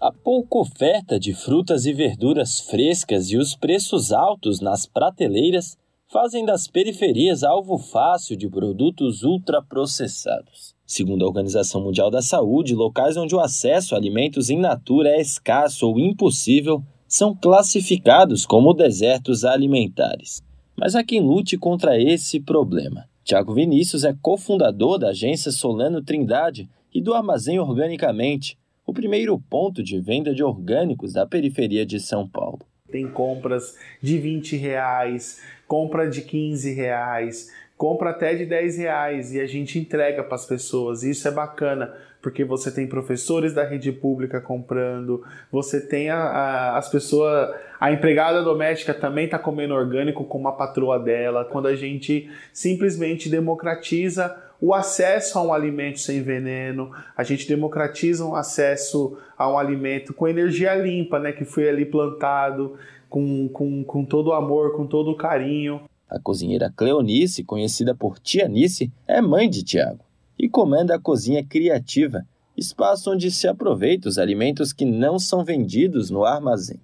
A 0.01 0.10
pouca 0.10 0.56
oferta 0.59 1.20
de 1.20 1.35
frutas 1.35 1.85
e 1.85 1.93
verduras 1.93 2.60
frescas 2.60 3.31
e 3.31 3.36
os 3.36 3.55
preços 3.55 4.12
altos 4.12 4.62
nas 4.62 4.86
prateleiras 4.86 5.77
fazem 6.10 6.47
das 6.47 6.66
periferias 6.66 7.44
alvo 7.44 7.77
fácil 7.77 8.35
de 8.35 8.48
produtos 8.48 9.22
ultraprocessados. 9.22 10.74
Segundo 10.86 11.22
a 11.22 11.28
Organização 11.28 11.82
Mundial 11.82 12.10
da 12.10 12.22
Saúde, 12.22 12.74
locais 12.74 13.18
onde 13.18 13.35
o 13.35 13.40
acesso 13.40 13.94
a 13.94 13.98
alimentos 13.98 14.48
in 14.48 14.59
natura 14.59 15.10
é 15.10 15.20
escasso 15.20 15.86
ou 15.86 16.01
impossível 16.01 16.82
são 17.11 17.35
classificados 17.35 18.47
como 18.47 18.73
desertos 18.73 19.45
alimentares. 19.45 20.41
Mas 20.77 20.95
há 20.95 21.03
quem 21.03 21.20
lute 21.20 21.59
contra 21.59 22.01
esse 22.01 22.39
problema. 22.39 23.05
Tiago 23.24 23.53
Vinícius 23.53 24.05
é 24.05 24.15
cofundador 24.23 24.97
da 24.97 25.09
agência 25.09 25.51
Solano 25.51 26.01
Trindade 26.01 26.70
e 26.95 27.03
do 27.03 27.12
Armazém 27.12 27.59
Organicamente, 27.59 28.57
o 28.87 28.93
primeiro 28.93 29.37
ponto 29.41 29.82
de 29.82 30.01
venda 30.01 30.32
de 30.32 30.45
orgânicos 30.45 31.12
da 31.12 31.27
periferia 31.27 31.85
de 31.85 31.99
São 31.99 32.28
Paulo. 32.28 32.61
Tem 32.89 33.11
compras 33.11 33.77
de 34.01 34.16
20 34.16 34.57
reais, 34.57 35.41
compra 35.66 36.09
de 36.09 36.23
15 36.23 36.73
reais, 36.73 37.49
compra 37.77 38.11
até 38.11 38.37
de 38.37 38.47
10 38.47 38.78
reais 38.78 39.35
e 39.35 39.41
a 39.41 39.47
gente 39.47 39.81
entrega 39.81 40.23
para 40.23 40.37
as 40.37 40.47
pessoas. 40.47 41.03
Isso 41.03 41.27
é 41.27 41.32
bacana, 41.32 41.93
porque 42.20 42.44
você 42.44 42.70
tem 42.70 42.86
professores 42.86 43.55
da 43.55 43.64
rede 43.64 43.90
pública 43.92 44.40
comprando, 44.40 45.22
você 45.51 45.80
tem 45.80 46.10
a, 46.10 46.18
a, 46.18 46.78
as 46.78 46.88
pessoas, 46.88 47.55
a 47.80 47.90
empregada 47.90 48.42
doméstica 48.42 48.92
também 48.92 49.24
está 49.24 49.38
comendo 49.38 49.74
orgânico 49.74 50.24
com 50.24 50.38
uma 50.38 50.52
patroa 50.52 50.98
dela. 50.98 51.44
Quando 51.44 51.66
a 51.66 51.74
gente 51.74 52.30
simplesmente 52.52 53.28
democratiza 53.28 54.36
o 54.60 54.74
acesso 54.74 55.38
a 55.38 55.42
um 55.42 55.52
alimento 55.52 56.01
sem 56.01 56.22
veneno, 56.22 56.90
a 57.16 57.24
gente 57.24 57.48
democratiza 57.48 58.24
o 58.24 58.34
acesso 58.34 59.16
a 59.36 59.51
um 59.51 59.59
alimento 59.59 60.12
com 60.12 60.28
energia 60.28 60.74
limpa, 60.74 61.18
né, 61.18 61.32
que 61.32 61.47
foi 61.47 61.68
ali 61.68 61.86
plantado 61.86 62.76
com, 63.09 63.48
com, 63.48 63.82
com 63.82 64.05
todo 64.05 64.34
amor, 64.34 64.76
com 64.76 64.86
todo 64.86 65.16
carinho. 65.16 65.80
A 66.10 66.20
cozinheira 66.20 66.70
Cleonice, 66.76 67.42
conhecida 67.44 67.94
por 67.94 68.18
Tianice, 68.18 68.92
é 69.09 69.22
mãe 69.22 69.48
de 69.48 69.62
Tiago 69.62 70.10
e 70.40 70.48
comanda 70.48 70.94
a 70.94 70.98
cozinha 70.98 71.44
criativa, 71.44 72.24
espaço 72.56 73.12
onde 73.12 73.30
se 73.30 73.46
aproveita 73.46 74.08
os 74.08 74.16
alimentos 74.16 74.72
que 74.72 74.86
não 74.86 75.18
são 75.18 75.44
vendidos 75.44 76.08
no 76.08 76.24
armazém. 76.24 76.80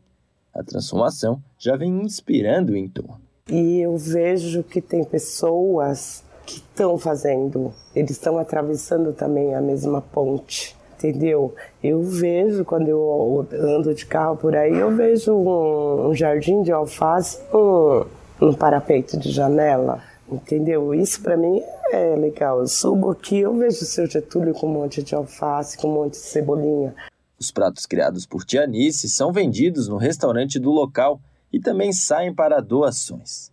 A 0.54 0.62
transformação 0.62 1.42
já 1.58 1.74
vem 1.74 2.02
inspirando 2.02 2.72
o 2.72 2.76
entorno. 2.76 3.20
E 3.50 3.80
eu 3.80 3.96
vejo 3.96 4.62
que 4.62 4.80
tem 4.80 5.04
pessoas 5.04 6.22
que 6.44 6.56
estão 6.56 6.98
fazendo, 6.98 7.72
eles 7.94 8.10
estão 8.10 8.38
atravessando 8.38 9.12
também 9.12 9.54
a 9.54 9.60
mesma 9.60 10.00
ponte, 10.00 10.76
entendeu? 10.94 11.54
Eu 11.82 12.02
vejo, 12.02 12.64
quando 12.64 12.88
eu 12.88 13.46
ando 13.52 13.94
de 13.94 14.04
carro 14.04 14.36
por 14.36 14.54
aí, 14.54 14.74
eu 14.76 14.94
vejo 14.94 15.32
um, 15.32 16.08
um 16.08 16.14
jardim 16.14 16.62
de 16.62 16.70
alface, 16.70 17.40
um, 17.52 18.04
um 18.40 18.54
parapeito 18.54 19.18
de 19.18 19.30
janela, 19.30 20.02
entendeu? 20.30 20.94
Isso 20.94 21.20
para 21.20 21.36
mim 21.36 21.62
é 21.92 22.16
legal. 22.16 22.60
Eu 22.60 22.66
subo 22.66 23.10
aqui, 23.10 23.40
eu 23.40 23.56
vejo 23.56 23.82
o 23.82 23.86
seu 23.86 24.06
Getúlio 24.06 24.54
com 24.54 24.66
um 24.68 24.72
monte 24.72 25.02
de 25.02 25.14
alface, 25.14 25.76
com 25.78 25.88
um 25.88 25.94
monte 25.94 26.12
de 26.12 26.18
cebolinha. 26.18 26.94
Os 27.38 27.50
pratos 27.50 27.86
criados 27.86 28.24
por 28.26 28.44
Tianice 28.44 29.08
são 29.08 29.32
vendidos 29.32 29.88
no 29.88 29.96
restaurante 29.96 30.58
do 30.58 30.70
local 30.70 31.20
e 31.52 31.60
também 31.60 31.92
saem 31.92 32.34
para 32.34 32.60
doações. 32.60 33.50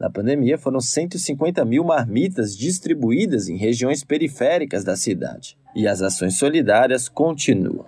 Na 0.00 0.08
pandemia, 0.08 0.56
foram 0.56 0.80
150 0.80 1.64
mil 1.64 1.82
marmitas 1.82 2.56
distribuídas 2.56 3.48
em 3.48 3.56
regiões 3.56 4.04
periféricas 4.04 4.84
da 4.84 4.96
cidade. 4.96 5.58
E 5.74 5.88
as 5.88 6.00
ações 6.00 6.38
solidárias 6.38 7.08
continuam. 7.08 7.84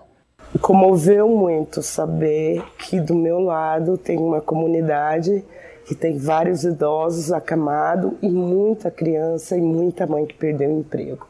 Comoveu 0.61 1.29
muito 1.29 1.81
saber 1.83 2.65
que 2.77 3.01
do 3.01 3.15
meu 3.15 3.39
lado 3.39 3.97
tem 3.97 4.19
uma 4.19 4.41
comunidade 4.41 5.45
que 5.91 5.95
tem 5.97 6.17
vários 6.17 6.63
idosos 6.63 7.33
acamados 7.33 8.13
e 8.23 8.31
muita 8.31 8.93
criança 8.93 9.57
e 9.57 9.61
muita 9.61 10.07
mãe 10.07 10.25
que 10.25 10.35
perdeu 10.35 10.71
o 10.71 10.79
emprego. 10.79 11.27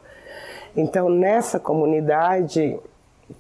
Então, 0.76 1.08
nessa 1.08 1.58
comunidade, 1.58 2.78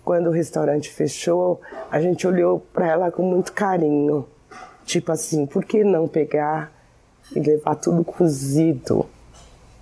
quando 0.02 0.28
o 0.28 0.30
restaurante 0.30 0.88
fechou, 0.88 1.60
a 1.90 2.00
gente 2.00 2.26
olhou 2.26 2.60
para 2.72 2.88
ela 2.88 3.10
com 3.10 3.22
muito 3.22 3.52
carinho. 3.52 4.26
Tipo 4.86 5.12
assim, 5.12 5.44
por 5.44 5.62
que 5.62 5.84
não 5.84 6.08
pegar 6.08 6.72
e 7.36 7.38
levar 7.38 7.74
tudo 7.74 8.02
cozido, 8.02 9.04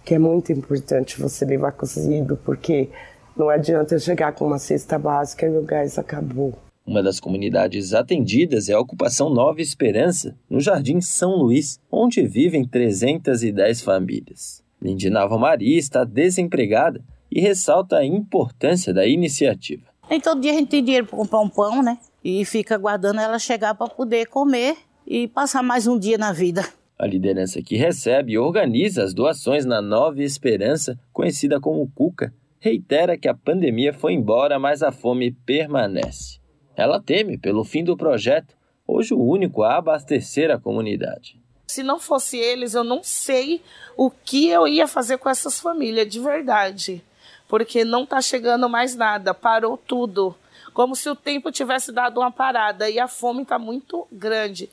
que 0.04 0.16
é 0.16 0.18
muito 0.18 0.50
importante 0.50 1.20
você 1.20 1.44
levar 1.44 1.70
cozido, 1.70 2.36
porque 2.44 2.90
não 3.36 3.48
adianta 3.48 3.96
chegar 4.00 4.32
com 4.32 4.44
uma 4.44 4.58
cesta 4.58 4.98
básica 4.98 5.46
e 5.46 5.56
o 5.56 5.62
gás 5.62 6.00
acabou. 6.00 6.52
Uma 6.88 7.02
das 7.02 7.20
comunidades 7.20 7.92
atendidas 7.92 8.70
é 8.70 8.72
a 8.72 8.80
ocupação 8.80 9.28
Nova 9.28 9.60
Esperança, 9.60 10.34
no 10.48 10.58
Jardim 10.58 11.02
São 11.02 11.36
Luís, 11.36 11.78
onde 11.92 12.26
vivem 12.26 12.64
310 12.64 13.82
famílias. 13.82 14.64
Lindinalva 14.80 15.36
Maria 15.36 15.78
está 15.78 16.02
desempregada 16.02 17.04
e 17.30 17.42
ressalta 17.42 17.98
a 17.98 18.06
importância 18.06 18.94
da 18.94 19.06
iniciativa. 19.06 19.82
Nem 20.08 20.18
todo 20.18 20.40
dia 20.40 20.52
a 20.52 20.54
gente 20.54 20.70
tem 20.70 20.82
dinheiro 20.82 21.06
para 21.06 21.18
comprar 21.18 21.40
um 21.40 21.48
pão, 21.50 21.82
né? 21.82 21.98
E 22.24 22.42
fica 22.46 22.76
aguardando 22.76 23.20
ela 23.20 23.38
chegar 23.38 23.74
para 23.74 23.88
poder 23.88 24.24
comer 24.28 24.74
e 25.06 25.28
passar 25.28 25.62
mais 25.62 25.86
um 25.86 25.98
dia 25.98 26.16
na 26.16 26.32
vida. 26.32 26.64
A 26.98 27.06
liderança 27.06 27.60
que 27.60 27.76
recebe 27.76 28.32
e 28.32 28.38
organiza 28.38 29.04
as 29.04 29.12
doações 29.12 29.66
na 29.66 29.82
Nova 29.82 30.22
Esperança, 30.22 30.98
conhecida 31.12 31.60
como 31.60 31.86
Cuca, 31.94 32.32
reitera 32.58 33.18
que 33.18 33.28
a 33.28 33.34
pandemia 33.34 33.92
foi 33.92 34.14
embora, 34.14 34.58
mas 34.58 34.82
a 34.82 34.90
fome 34.90 35.32
permanece. 35.32 36.38
Ela 36.78 37.02
teme 37.02 37.36
pelo 37.36 37.64
fim 37.64 37.82
do 37.82 37.96
projeto, 37.96 38.54
hoje 38.86 39.12
o 39.12 39.20
único 39.20 39.64
a 39.64 39.78
abastecer 39.78 40.48
a 40.48 40.60
comunidade. 40.60 41.36
Se 41.66 41.82
não 41.82 41.98
fosse 41.98 42.38
eles, 42.38 42.72
eu 42.72 42.84
não 42.84 43.02
sei 43.02 43.60
o 43.96 44.08
que 44.08 44.48
eu 44.48 44.68
ia 44.68 44.86
fazer 44.86 45.18
com 45.18 45.28
essas 45.28 45.58
famílias, 45.58 46.08
de 46.08 46.20
verdade. 46.20 47.04
Porque 47.48 47.84
não 47.84 48.04
está 48.04 48.20
chegando 48.20 48.68
mais 48.68 48.94
nada, 48.94 49.34
parou 49.34 49.76
tudo. 49.76 50.36
Como 50.72 50.94
se 50.94 51.10
o 51.10 51.16
tempo 51.16 51.50
tivesse 51.50 51.90
dado 51.90 52.20
uma 52.20 52.30
parada 52.30 52.88
e 52.88 53.00
a 53.00 53.08
fome 53.08 53.42
está 53.42 53.58
muito 53.58 54.06
grande. 54.12 54.70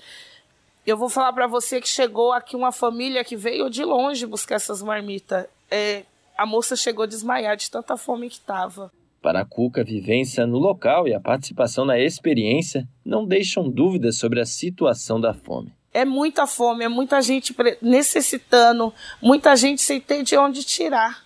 Eu 0.85 0.97
vou 0.97 1.09
falar 1.09 1.33
para 1.33 1.47
você 1.47 1.81
que 1.81 1.89
chegou 1.89 2.31
aqui 2.31 2.55
uma 2.55 2.71
família 2.71 3.23
que 3.23 3.35
veio 3.35 3.67
de 3.67 3.83
longe 3.83 4.27
buscar 4.27 4.55
essas 4.55 4.83
marmitas. 4.83 5.47
É, 5.71 6.03
a 6.37 6.45
moça 6.45 6.75
chegou 6.75 7.01
a 7.01 7.07
desmaiar 7.07 7.57
de 7.57 7.71
tanta 7.71 7.97
fome 7.97 8.29
que 8.29 8.35
estava. 8.35 8.91
Para 9.25 9.39
a 9.39 9.45
Cuca, 9.45 9.81
a 9.81 9.83
vivência 9.83 10.45
no 10.45 10.59
local 10.59 11.07
e 11.07 11.13
a 11.15 11.19
participação 11.19 11.83
na 11.83 11.99
experiência 11.99 12.87
não 13.03 13.25
deixam 13.25 13.67
dúvidas 13.67 14.17
sobre 14.17 14.39
a 14.39 14.45
situação 14.45 15.19
da 15.19 15.33
fome. 15.33 15.73
É 15.91 16.05
muita 16.05 16.45
fome, 16.45 16.85
é 16.85 16.87
muita 16.87 17.19
gente 17.23 17.51
necessitando, 17.81 18.93
muita 19.19 19.55
gente 19.55 19.81
sem 19.81 19.99
ter 19.99 20.21
de 20.21 20.37
onde 20.37 20.63
tirar. 20.63 21.25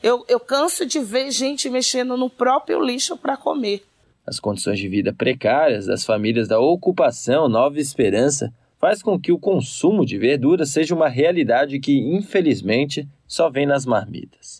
Eu, 0.00 0.24
eu 0.28 0.38
canso 0.38 0.86
de 0.86 1.00
ver 1.00 1.32
gente 1.32 1.68
mexendo 1.68 2.16
no 2.16 2.30
próprio 2.30 2.80
lixo 2.80 3.16
para 3.16 3.36
comer. 3.36 3.82
As 4.24 4.38
condições 4.38 4.78
de 4.78 4.86
vida 4.86 5.12
precárias 5.12 5.86
das 5.86 6.04
famílias 6.04 6.46
da 6.46 6.60
ocupação 6.60 7.48
Nova 7.48 7.80
Esperança 7.80 8.54
faz 8.78 9.02
com 9.02 9.18
que 9.18 9.32
o 9.32 9.38
consumo 9.40 10.06
de 10.06 10.16
verduras 10.16 10.70
seja 10.70 10.94
uma 10.94 11.08
realidade 11.08 11.80
que, 11.80 11.98
infelizmente, 11.98 13.08
só 13.26 13.50
vem 13.50 13.66
nas 13.66 13.84
marmitas. 13.84 14.59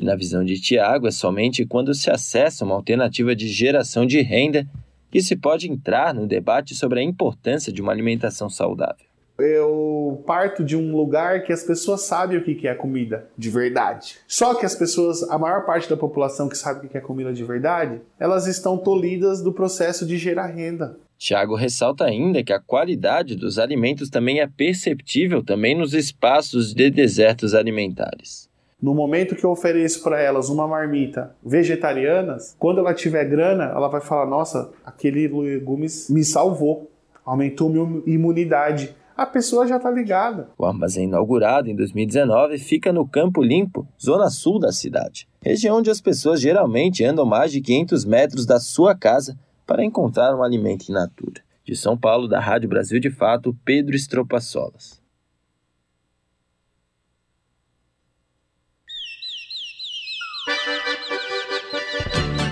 E 0.00 0.04
na 0.04 0.16
visão 0.16 0.42
de 0.42 0.58
Tiago, 0.58 1.06
é 1.06 1.10
somente 1.10 1.66
quando 1.66 1.92
se 1.92 2.10
acessa 2.10 2.64
uma 2.64 2.74
alternativa 2.74 3.36
de 3.36 3.46
geração 3.46 4.06
de 4.06 4.22
renda 4.22 4.66
que 5.10 5.20
se 5.20 5.36
pode 5.36 5.70
entrar 5.70 6.14
no 6.14 6.26
debate 6.26 6.74
sobre 6.74 7.00
a 7.00 7.02
importância 7.02 7.70
de 7.70 7.82
uma 7.82 7.92
alimentação 7.92 8.48
saudável. 8.48 9.04
Eu 9.38 10.22
parto 10.26 10.64
de 10.64 10.74
um 10.74 10.96
lugar 10.96 11.42
que 11.42 11.52
as 11.52 11.62
pessoas 11.62 12.00
sabem 12.00 12.38
o 12.38 12.42
que 12.42 12.66
é 12.66 12.74
comida 12.74 13.28
de 13.36 13.50
verdade. 13.50 14.16
Só 14.26 14.54
que 14.54 14.64
as 14.64 14.74
pessoas, 14.74 15.22
a 15.24 15.38
maior 15.38 15.66
parte 15.66 15.88
da 15.88 15.98
população 15.98 16.48
que 16.48 16.56
sabe 16.56 16.86
o 16.86 16.88
que 16.88 16.96
é 16.96 17.00
comida 17.00 17.30
de 17.30 17.44
verdade, 17.44 18.00
elas 18.18 18.46
estão 18.46 18.78
tolhidas 18.78 19.42
do 19.42 19.52
processo 19.52 20.06
de 20.06 20.16
gerar 20.16 20.46
renda. 20.46 20.96
Tiago 21.18 21.54
ressalta 21.54 22.06
ainda 22.06 22.42
que 22.42 22.54
a 22.54 22.60
qualidade 22.60 23.36
dos 23.36 23.58
alimentos 23.58 24.08
também 24.08 24.40
é 24.40 24.46
perceptível 24.46 25.42
também 25.42 25.76
nos 25.76 25.92
espaços 25.92 26.72
de 26.72 26.90
desertos 26.90 27.54
alimentares. 27.54 28.49
No 28.82 28.94
momento 28.94 29.36
que 29.36 29.44
eu 29.44 29.50
ofereço 29.50 30.02
para 30.02 30.20
elas 30.20 30.48
uma 30.48 30.66
marmita 30.66 31.34
vegetarianas, 31.44 32.56
quando 32.58 32.78
ela 32.78 32.94
tiver 32.94 33.24
grana, 33.24 33.64
ela 33.64 33.88
vai 33.88 34.00
falar: 34.00 34.26
"Nossa, 34.26 34.70
aquele 34.84 35.28
legumes 35.28 36.08
me 36.08 36.24
salvou, 36.24 36.90
aumentou 37.24 37.68
minha 37.68 38.02
imunidade". 38.06 38.94
A 39.16 39.26
pessoa 39.26 39.66
já 39.66 39.76
está 39.76 39.90
ligada. 39.90 40.48
O 40.56 40.64
armazém 40.64 41.04
inaugurado 41.04 41.68
em 41.68 41.76
2019 41.76 42.56
fica 42.56 42.90
no 42.90 43.06
Campo 43.06 43.42
Limpo, 43.42 43.86
zona 44.02 44.30
sul 44.30 44.58
da 44.58 44.72
cidade, 44.72 45.28
região 45.42 45.76
onde 45.76 45.90
as 45.90 46.00
pessoas 46.00 46.40
geralmente 46.40 47.04
andam 47.04 47.26
mais 47.26 47.52
de 47.52 47.60
500 47.60 48.06
metros 48.06 48.46
da 48.46 48.58
sua 48.58 48.94
casa 48.94 49.38
para 49.66 49.84
encontrar 49.84 50.34
um 50.34 50.42
alimento 50.42 50.88
in 50.88 50.92
natura. 50.92 51.42
De 51.64 51.76
São 51.76 51.98
Paulo, 51.98 52.26
da 52.26 52.40
Rádio 52.40 52.68
Brasil 52.68 52.98
de 52.98 53.10
Fato, 53.10 53.54
Pedro 53.62 53.94
Solas. 54.40 54.99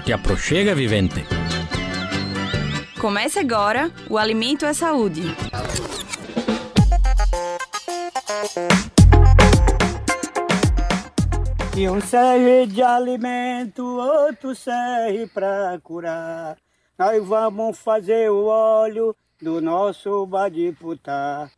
Te 0.09 0.15
aproxega, 0.15 0.75
vivente. 0.75 1.23
Comece 2.99 3.41
agora 3.41 3.91
o 4.09 4.17
Alimento 4.17 4.65
é 4.65 4.73
Saúde. 4.73 5.21
E 11.77 11.91
um 11.91 12.01
serve 12.01 12.69
de 12.69 12.83
alimento, 12.83 13.85
outro 13.85 14.55
serve 14.55 15.27
para 15.27 15.79
curar. 15.83 16.57
Nós 16.99 17.23
vamos 17.27 17.79
fazer 17.79 18.31
o 18.31 18.47
óleo 18.47 19.15
do 19.43 19.61
nosso 19.61 20.25
badiputá. 20.25 21.51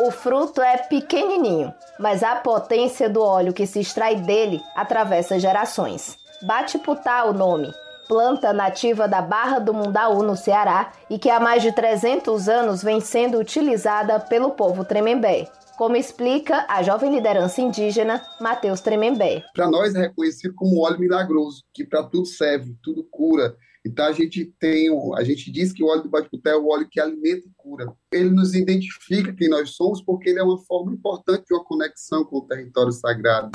O 0.00 0.10
fruto 0.10 0.62
é 0.62 0.78
pequenininho, 0.78 1.70
mas 2.00 2.22
a 2.22 2.36
potência 2.36 3.10
do 3.10 3.20
óleo 3.20 3.52
que 3.52 3.66
se 3.66 3.78
extrai 3.78 4.16
dele 4.16 4.62
atravessa 4.74 5.38
gerações. 5.38 6.16
Batiputá 6.42 7.24
o 7.24 7.32
nome. 7.32 7.72
planta 8.06 8.54
nativa 8.54 9.06
da 9.06 9.20
Barra 9.20 9.58
do 9.58 9.74
Mundaú, 9.74 10.22
no 10.22 10.34
Ceará, 10.34 10.92
e 11.10 11.18
que 11.18 11.28
há 11.28 11.38
mais 11.38 11.62
de 11.62 11.72
300 11.72 12.48
anos 12.48 12.82
vem 12.82 13.00
sendo 13.00 13.38
utilizada 13.38 14.18
pelo 14.18 14.52
povo 14.52 14.82
tremembé 14.82 15.46
como 15.78 15.94
explica 15.94 16.66
a 16.68 16.82
jovem 16.82 17.14
liderança 17.14 17.60
indígena 17.60 18.20
Matheus 18.40 18.80
Tremembé. 18.80 19.44
Para 19.54 19.70
nós 19.70 19.94
é 19.94 20.00
reconhecido 20.00 20.52
como 20.56 20.80
óleo 20.80 20.98
milagroso, 20.98 21.62
que 21.72 21.84
para 21.84 22.02
tudo 22.02 22.26
serve, 22.26 22.76
tudo 22.82 23.06
cura. 23.08 23.56
Então 23.86 24.04
a 24.04 24.12
gente 24.12 24.44
tem, 24.58 24.88
a 25.16 25.22
gente 25.22 25.52
diz 25.52 25.72
que 25.72 25.84
o 25.84 25.86
óleo 25.86 26.02
do 26.02 26.10
baticuté 26.10 26.50
é 26.50 26.56
o 26.56 26.66
óleo 26.66 26.88
que 26.90 26.98
alimenta 26.98 27.46
e 27.46 27.52
cura. 27.56 27.94
Ele 28.12 28.28
nos 28.28 28.56
identifica 28.56 29.32
quem 29.32 29.48
nós 29.48 29.70
somos 29.70 30.02
porque 30.02 30.30
ele 30.30 30.40
é 30.40 30.42
uma 30.42 30.58
forma 30.58 30.92
importante 30.92 31.44
de 31.46 31.54
uma 31.54 31.64
conexão 31.64 32.24
com 32.24 32.38
o 32.38 32.46
território 32.46 32.90
sagrado. 32.90 33.52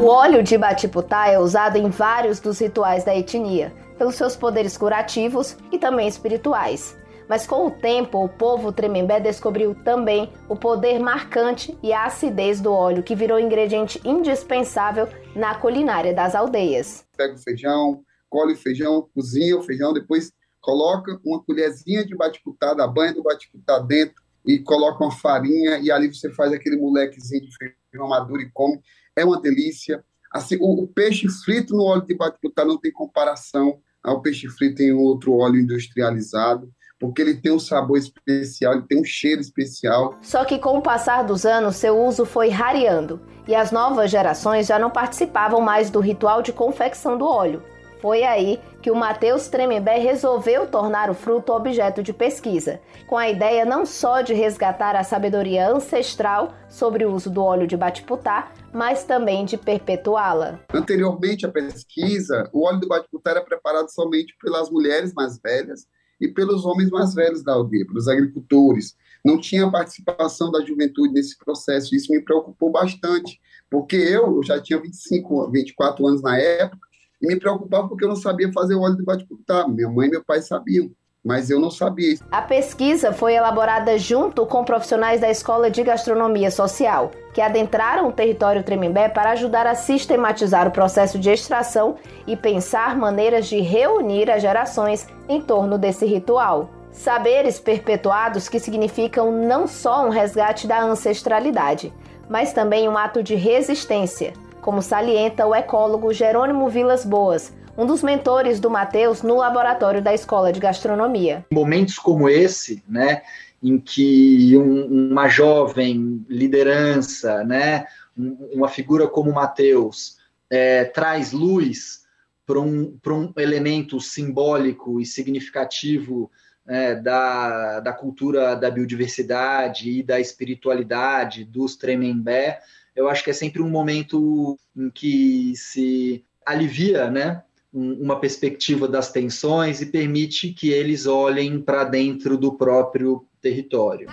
O 0.00 0.06
óleo 0.06 0.42
de 0.42 0.56
batiputá 0.56 1.28
é 1.28 1.38
usado 1.38 1.76
em 1.76 1.90
vários 1.90 2.40
dos 2.40 2.58
rituais 2.58 3.04
da 3.04 3.14
etnia, 3.14 3.70
pelos 3.98 4.14
seus 4.14 4.34
poderes 4.34 4.74
curativos 4.78 5.58
e 5.70 5.78
também 5.78 6.08
espirituais. 6.08 6.96
Mas 7.28 7.46
com 7.46 7.66
o 7.66 7.70
tempo, 7.70 8.24
o 8.24 8.26
povo 8.26 8.72
tremembé 8.72 9.20
descobriu 9.20 9.74
também 9.84 10.32
o 10.48 10.56
poder 10.56 10.98
marcante 10.98 11.76
e 11.82 11.92
a 11.92 12.06
acidez 12.06 12.62
do 12.62 12.72
óleo, 12.72 13.02
que 13.02 13.14
virou 13.14 13.38
ingrediente 13.38 14.00
indispensável 14.02 15.06
na 15.36 15.54
culinária 15.56 16.14
das 16.14 16.34
aldeias. 16.34 17.04
Pega 17.14 17.34
o 17.34 17.38
feijão, 17.38 18.02
colhe 18.30 18.54
o 18.54 18.56
feijão, 18.56 19.06
cozinha 19.14 19.58
o 19.58 19.62
feijão, 19.62 19.92
depois 19.92 20.32
coloca 20.62 21.20
uma 21.22 21.44
colherzinha 21.44 22.06
de 22.06 22.16
batiputá, 22.16 22.72
da 22.72 22.88
banha 22.88 23.12
do 23.12 23.22
batiputá 23.22 23.78
dentro 23.80 24.14
e 24.46 24.60
coloca 24.60 25.04
uma 25.04 25.12
farinha 25.12 25.78
e 25.78 25.90
ali 25.90 26.08
você 26.08 26.30
faz 26.30 26.54
aquele 26.54 26.78
molequezinho 26.78 27.42
de 27.42 27.54
feijão 27.58 28.08
maduro 28.08 28.40
e 28.40 28.50
come. 28.50 28.80
É 29.20 29.24
uma 29.24 29.40
delícia. 29.40 30.02
Assim, 30.32 30.56
o, 30.60 30.84
o 30.84 30.88
peixe 30.88 31.28
frito 31.44 31.74
no 31.74 31.84
óleo 31.84 32.06
de 32.06 32.14
batiputá 32.14 32.64
não 32.64 32.78
tem 32.78 32.92
comparação 32.92 33.78
ao 34.02 34.22
peixe 34.22 34.48
frito 34.48 34.82
em 34.82 34.92
outro 34.92 35.34
óleo 35.34 35.60
industrializado 35.60 36.70
porque 37.00 37.22
ele 37.22 37.34
tem 37.34 37.50
um 37.50 37.58
sabor 37.58 37.96
especial, 37.96 38.74
ele 38.74 38.82
tem 38.82 39.00
um 39.00 39.04
cheiro 39.04 39.40
especial. 39.40 40.18
Só 40.20 40.44
que 40.44 40.58
com 40.58 40.76
o 40.76 40.82
passar 40.82 41.24
dos 41.24 41.46
anos, 41.46 41.76
seu 41.76 41.98
uso 41.98 42.26
foi 42.26 42.50
rareando 42.50 43.18
e 43.48 43.54
as 43.54 43.72
novas 43.72 44.10
gerações 44.10 44.66
já 44.66 44.78
não 44.78 44.90
participavam 44.90 45.62
mais 45.62 45.90
do 45.90 45.98
ritual 45.98 46.42
de 46.42 46.52
confecção 46.52 47.16
do 47.16 47.24
óleo. 47.24 47.62
Foi 48.00 48.22
aí 48.22 48.58
que 48.80 48.90
o 48.90 48.96
Matheus 48.96 49.48
Tremembé 49.48 49.98
resolveu 49.98 50.66
tornar 50.66 51.10
o 51.10 51.14
fruto 51.14 51.52
objeto 51.52 52.02
de 52.02 52.14
pesquisa, 52.14 52.80
com 53.06 53.16
a 53.16 53.28
ideia 53.28 53.66
não 53.66 53.84
só 53.84 54.22
de 54.22 54.32
resgatar 54.32 54.96
a 54.96 55.04
sabedoria 55.04 55.68
ancestral 55.68 56.54
sobre 56.68 57.04
o 57.04 57.12
uso 57.12 57.28
do 57.28 57.42
óleo 57.42 57.66
de 57.66 57.76
batiputá, 57.76 58.52
mas 58.72 59.04
também 59.04 59.44
de 59.44 59.58
perpetuá-la. 59.58 60.58
Anteriormente 60.72 61.44
à 61.44 61.50
pesquisa, 61.50 62.48
o 62.54 62.66
óleo 62.66 62.80
do 62.80 62.88
batiputá 62.88 63.32
era 63.32 63.44
preparado 63.44 63.90
somente 63.90 64.34
pelas 64.40 64.70
mulheres 64.70 65.12
mais 65.12 65.38
velhas 65.38 65.86
e 66.18 66.26
pelos 66.28 66.64
homens 66.64 66.90
mais 66.90 67.14
velhos 67.14 67.42
da 67.42 67.52
aldeia, 67.52 67.86
pelos 67.86 68.08
agricultores. 68.08 68.96
Não 69.22 69.38
tinha 69.38 69.70
participação 69.70 70.50
da 70.50 70.64
juventude 70.64 71.12
nesse 71.12 71.36
processo. 71.36 71.94
Isso 71.94 72.10
me 72.10 72.22
preocupou 72.22 72.70
bastante, 72.70 73.38
porque 73.70 73.96
eu, 73.96 74.42
já 74.42 74.58
tinha 74.60 74.80
25, 74.80 75.50
24 75.50 76.06
anos 76.06 76.22
na 76.22 76.38
época, 76.38 76.89
e 77.20 77.26
me 77.26 77.38
preocupava 77.38 77.88
porque 77.88 78.04
eu 78.04 78.08
não 78.08 78.16
sabia 78.16 78.52
fazer 78.52 78.74
o 78.74 78.80
óleo 78.80 78.96
de 78.96 79.04
bate-putá. 79.04 79.66
Minha 79.68 79.88
mãe 79.88 80.08
e 80.08 80.10
meu 80.10 80.24
pai 80.24 80.40
sabiam 80.40 80.90
mas 81.24 81.50
eu 81.50 81.60
não 81.60 81.70
sabia. 81.70 82.16
A 82.30 82.42
pesquisa 82.42 83.12
foi 83.12 83.34
elaborada 83.34 83.98
junto 83.98 84.46
com 84.46 84.64
profissionais 84.64 85.20
da 85.20 85.30
Escola 85.30 85.70
de 85.70 85.82
Gastronomia 85.82 86.50
Social, 86.50 87.10
que 87.34 87.40
adentraram 87.40 88.08
o 88.08 88.12
território 88.12 88.62
Tremembé 88.62 89.08
para 89.08 89.32
ajudar 89.32 89.66
a 89.66 89.74
sistematizar 89.74 90.66
o 90.66 90.70
processo 90.70 91.18
de 91.18 91.30
extração 91.30 91.96
e 92.26 92.36
pensar 92.36 92.96
maneiras 92.96 93.46
de 93.46 93.60
reunir 93.60 94.30
as 94.30 94.42
gerações 94.42 95.06
em 95.28 95.40
torno 95.40 95.76
desse 95.76 96.06
ritual. 96.06 96.70
Saberes 96.90 97.60
perpetuados 97.60 98.48
que 98.48 98.58
significam 98.58 99.30
não 99.30 99.66
só 99.66 100.04
um 100.04 100.10
resgate 100.10 100.66
da 100.66 100.82
ancestralidade, 100.82 101.92
mas 102.28 102.52
também 102.52 102.88
um 102.88 102.98
ato 102.98 103.22
de 103.22 103.36
resistência, 103.36 104.32
como 104.60 104.82
salienta 104.82 105.46
o 105.46 105.54
ecólogo 105.54 106.12
Jerônimo 106.12 106.68
Vilas 106.68 107.04
Boas, 107.04 107.52
um 107.76 107.86
dos 107.86 108.02
mentores 108.02 108.60
do 108.60 108.68
Matheus 108.70 109.22
no 109.22 109.36
laboratório 109.36 110.02
da 110.02 110.12
Escola 110.12 110.52
de 110.52 110.60
Gastronomia. 110.60 111.44
Momentos 111.52 111.98
como 111.98 112.28
esse, 112.28 112.82
né, 112.88 113.22
em 113.62 113.78
que 113.78 114.56
um, 114.56 115.10
uma 115.12 115.28
jovem 115.28 116.24
liderança, 116.28 117.42
né, 117.44 117.86
uma 118.16 118.68
figura 118.68 119.08
como 119.08 119.30
o 119.30 119.34
Matheus, 119.34 120.18
é, 120.50 120.84
traz 120.84 121.32
luz 121.32 122.00
para 122.46 122.60
um, 122.60 122.98
um 123.06 123.32
elemento 123.36 124.00
simbólico 124.00 125.00
e 125.00 125.06
significativo 125.06 126.30
é, 126.66 126.94
da, 126.94 127.80
da 127.80 127.92
cultura 127.92 128.54
da 128.54 128.70
biodiversidade 128.70 129.90
e 129.90 130.02
da 130.02 130.20
espiritualidade 130.20 131.44
dos 131.44 131.76
Tremembé, 131.76 132.60
eu 133.00 133.08
acho 133.08 133.24
que 133.24 133.30
é 133.30 133.32
sempre 133.32 133.62
um 133.62 133.68
momento 133.68 134.58
em 134.76 134.90
que 134.90 135.52
se 135.56 136.22
alivia, 136.46 137.10
né, 137.10 137.42
uma 137.72 138.18
perspectiva 138.18 138.86
das 138.86 139.10
tensões 139.10 139.80
e 139.80 139.86
permite 139.86 140.52
que 140.52 140.70
eles 140.70 141.06
olhem 141.06 141.60
para 141.60 141.84
dentro 141.84 142.36
do 142.36 142.52
próprio 142.52 143.24
território. 143.40 144.08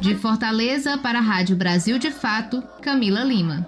De 0.00 0.16
Fortaleza 0.16 0.98
para 0.98 1.18
a 1.18 1.22
Rádio 1.22 1.56
Brasil 1.56 1.98
de 1.98 2.10
Fato, 2.10 2.62
Camila 2.82 3.24
Lima. 3.24 3.66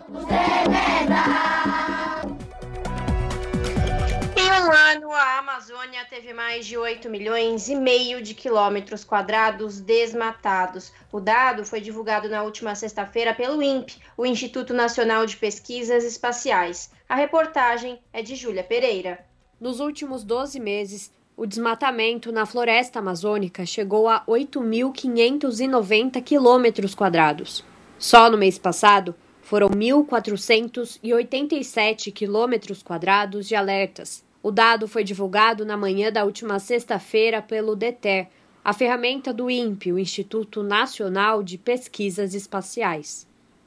Um 4.59 4.73
ano, 4.73 5.13
a 5.13 5.41
Amazônia 5.41 6.07
teve 6.09 6.33
mais 6.33 6.65
de 6.65 6.79
8 6.79 7.11
milhões 7.11 7.69
e 7.69 7.75
meio 7.75 8.23
de 8.23 8.33
quilômetros 8.33 9.05
quadrados 9.05 9.81
desmatados. 9.81 10.95
O 11.13 11.21
dado 11.21 11.63
foi 11.63 11.79
divulgado 11.79 12.27
na 12.27 12.43
última 12.43 12.75
sexta-feira 12.75 13.35
pelo 13.35 13.63
INPE, 13.63 14.01
o 14.17 14.25
Instituto 14.25 14.73
Nacional 14.73 15.27
de 15.27 15.37
Pesquisas 15.37 16.05
Espaciais. 16.05 16.91
A 17.07 17.15
reportagem 17.15 18.01
é 18.15 18.23
de 18.23 18.35
Júlia 18.35 18.65
Pereira. 18.65 19.23
Nos 19.61 19.79
últimos 19.79 20.25
12 20.25 20.59
meses, 20.59 21.13
o 21.37 21.45
desmatamento 21.45 22.33
na 22.33 22.47
floresta 22.47 22.99
amazônica 22.99 23.67
chegou 23.67 24.09
a 24.09 24.25
8.590 24.25 26.23
quilômetros 26.23 26.95
quadrados. 26.95 27.63
Só 27.99 28.31
no 28.31 28.39
mês 28.39 28.59
passado, 28.59 29.15
foram 29.43 29.69
1.487 29.69 32.11
quilômetros 32.11 32.83
quadrados 32.83 33.47
de 33.47 33.55
alertas, 33.55 34.25
o 34.47 34.53
dado 34.53 34.87
foi 34.87 35.03
divulgado 35.03 35.65
na 35.65 35.77
manhã 35.77 36.13
da 36.13 36.25
última 36.25 36.61
sexta-feira 36.61 37.43
pelo 37.43 37.75
DETER, 37.75 38.29
a 38.65 38.73
ferramenta 38.73 39.35
do 39.35 39.51
INPE, 39.51 39.93
o 39.93 39.99
Instituto 39.99 40.63
Nacional 40.63 41.43
de 41.43 41.59
Pesquisas 41.59 42.33
Espaciais. 42.33 43.27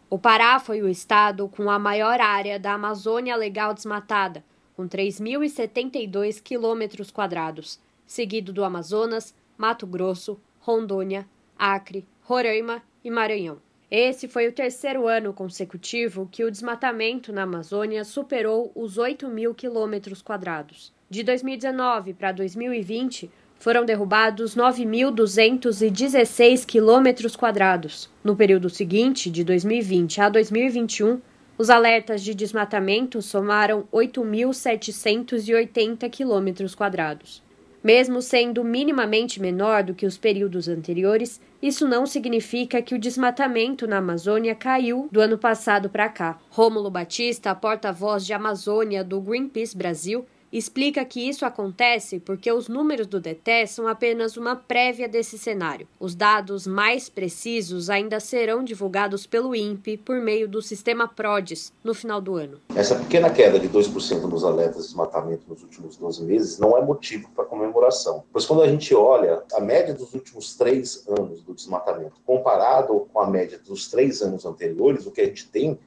O 0.10 0.18
Pará 0.18 0.58
foi 0.58 0.82
o 0.82 0.88
estado 0.88 1.50
com 1.50 1.70
a 1.70 1.78
maior 1.78 2.22
área 2.22 2.58
da 2.58 2.76
Amazônia 2.76 3.36
Legal 3.36 3.74
desmatada, 3.74 4.42
com 4.74 4.88
3.072 4.88 6.42
quilômetros 6.42 7.12
quadrados, 7.12 7.78
seguido 8.08 8.54
do 8.54 8.64
Amazonas, 8.64 9.36
Mato 9.58 9.86
Grosso, 9.86 10.40
Rondônia, 10.62 11.28
Acre, 11.58 12.08
Roraima 12.22 12.82
e 13.04 13.12
Maranhão. 13.12 13.69
Esse 13.92 14.28
foi 14.28 14.48
o 14.48 14.52
terceiro 14.52 15.08
ano 15.08 15.34
consecutivo 15.34 16.30
que 16.32 16.44
o 16.44 16.52
desmatamento 16.52 17.34
na 17.34 17.42
Amazônia 17.42 18.04
superou 18.04 18.72
os 18.76 19.00
8 19.00 19.28
mil 19.28 19.56
quilômetros 19.56 20.22
quadrados. 20.22 20.94
De 21.10 21.24
2019 21.24 22.14
para 22.14 22.32
2020, 22.32 23.32
foram 23.58 23.84
derrubados 23.84 24.56
9.216 24.56 26.68
quilômetros 26.68 27.36
quadrados. 27.36 28.08
No 28.24 28.36
período 28.36 28.70
seguinte, 28.70 29.32
de 29.32 29.44
2020 29.44 30.22
a 30.22 30.30
2021, 30.30 31.20
os 31.58 31.72
alertas 31.72 32.22
de 32.22 32.36
desmatamento 32.36 33.24
somaram 33.24 33.88
8.780 33.92 36.08
quilômetros 36.12 36.76
quadrados. 36.76 37.42
Mesmo 37.84 38.22
sendo 38.22 38.64
minimamente 38.64 39.42
menor 39.42 39.84
do 39.84 39.94
que 39.94 40.06
os 40.06 40.18
períodos 40.18 40.68
anteriores, 40.68 41.40
isso 41.62 41.88
não 41.88 42.06
significa 42.06 42.82
que 42.82 42.94
o 42.94 43.00
desmatamento 43.00 43.88
na 43.88 43.98
Amazônia 43.98 44.54
caiu 44.54 45.08
do 45.12 45.22
ano 45.22 45.38
passado 45.38 45.90
para 45.90 46.10
cá. 46.10 46.38
Rômulo 46.50 46.90
Batista, 46.90 47.56
porta-voz 47.56 48.26
de 48.26 48.34
Amazônia 48.34 49.04
do 49.04 49.22
Greenpeace 49.22 49.78
Brasil, 49.78 50.26
explica 50.52 51.06
que 51.06 51.28
isso 51.28 51.46
acontece 51.46 52.20
porque 52.20 52.52
os 52.52 52.68
números 52.68 53.08
do 53.08 53.20
DETE 53.20 53.68
são 53.68 53.88
apenas 53.88 54.38
uma 54.38 54.56
prévia 54.56 55.08
desse 55.08 55.38
cenário. 55.38 55.88
Os 56.00 56.16
dados 56.16 56.66
mais 56.66 57.10
precisos 57.10 57.90
ainda 57.90 58.20
serão 58.20 58.64
divulgados 58.64 59.26
pelo 59.26 59.56
INPE 59.56 59.98
por 59.98 60.20
meio 60.20 60.48
do 60.48 60.62
sistema 60.62 61.08
PRODES 61.08 61.72
no 61.84 61.94
final 61.94 62.20
do 62.20 62.36
ano. 62.36 62.60
Essa 62.76 62.96
pequena 62.96 63.30
queda 63.30 63.60
de 63.60 63.70
2% 63.70 64.22
nos 64.24 64.44
alertas 64.44 64.84
de 64.84 64.88
desmatamento 64.90 65.44
nos 65.48 65.62
últimos 65.64 65.98
12 65.98 66.24
meses 66.24 66.60
não 66.60 66.78
é 66.78 66.82
motivo 66.82 67.30
para 67.36 67.46
comemoração, 67.46 68.24
pois 68.32 68.46
quando 68.46 68.64
a 68.64 68.68
gente 68.68 68.94
olha 68.96 69.44
a 69.54 69.60
média 69.60 69.94
dos 69.94 70.14
últimos 70.14 70.56
três 70.56 71.06
anos 71.08 71.42
do 71.42 71.54
desmatamento 71.54 72.16
comparado 72.26 73.08
com 73.12 73.20
a 73.20 73.30
média 73.30 73.60
dos 73.60 73.90
três 73.90 74.22
anos 74.22 74.46
anteriores, 74.46 75.06
o 75.06 75.12
que 75.12 75.22
a 75.22 75.26
gente 75.26 75.48
tem 75.48 75.80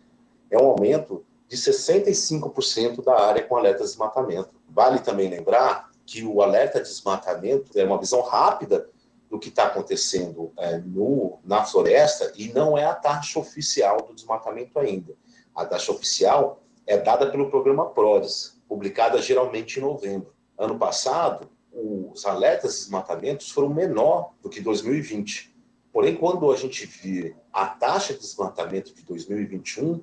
é 0.50 0.58
um 0.58 0.66
aumento 0.66 1.24
de 1.52 1.58
65% 1.58 3.04
da 3.04 3.26
área 3.26 3.42
com 3.42 3.58
alerta 3.58 3.80
de 3.80 3.90
desmatamento. 3.90 4.54
Vale 4.70 5.00
também 5.00 5.28
lembrar 5.28 5.90
que 6.06 6.24
o 6.24 6.40
alerta 6.40 6.80
de 6.80 6.88
desmatamento 6.88 7.78
é 7.78 7.84
uma 7.84 7.98
visão 7.98 8.22
rápida 8.22 8.88
do 9.28 9.38
que 9.38 9.50
está 9.50 9.66
acontecendo 9.66 10.50
é, 10.56 10.78
no, 10.78 11.38
na 11.44 11.62
floresta 11.62 12.32
e 12.36 12.50
não 12.54 12.78
é 12.78 12.86
a 12.86 12.94
taxa 12.94 13.38
oficial 13.38 13.98
do 14.00 14.14
desmatamento 14.14 14.78
ainda. 14.78 15.14
A 15.54 15.66
taxa 15.66 15.92
oficial 15.92 16.62
é 16.86 16.96
dada 16.96 17.30
pelo 17.30 17.50
programa 17.50 17.90
PRODES, 17.90 18.58
publicada 18.66 19.20
geralmente 19.20 19.78
em 19.78 19.82
novembro. 19.82 20.32
Ano 20.56 20.78
passado, 20.78 21.50
os 21.70 22.24
alertas 22.24 22.72
de 22.72 22.78
desmatamentos 22.80 23.50
foram 23.50 23.68
menor 23.68 24.32
do 24.42 24.48
que 24.48 24.58
2020. 24.58 25.54
Porém, 25.92 26.16
quando 26.16 26.50
a 26.50 26.56
gente 26.56 26.86
vê 26.86 27.36
a 27.52 27.66
taxa 27.66 28.14
de 28.14 28.20
desmatamento 28.20 28.94
de 28.94 29.02
2021, 29.02 30.02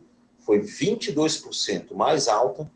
foi 0.49 0.61
22% 0.61 1.93
mais 1.93 2.27
alta 2.27 2.67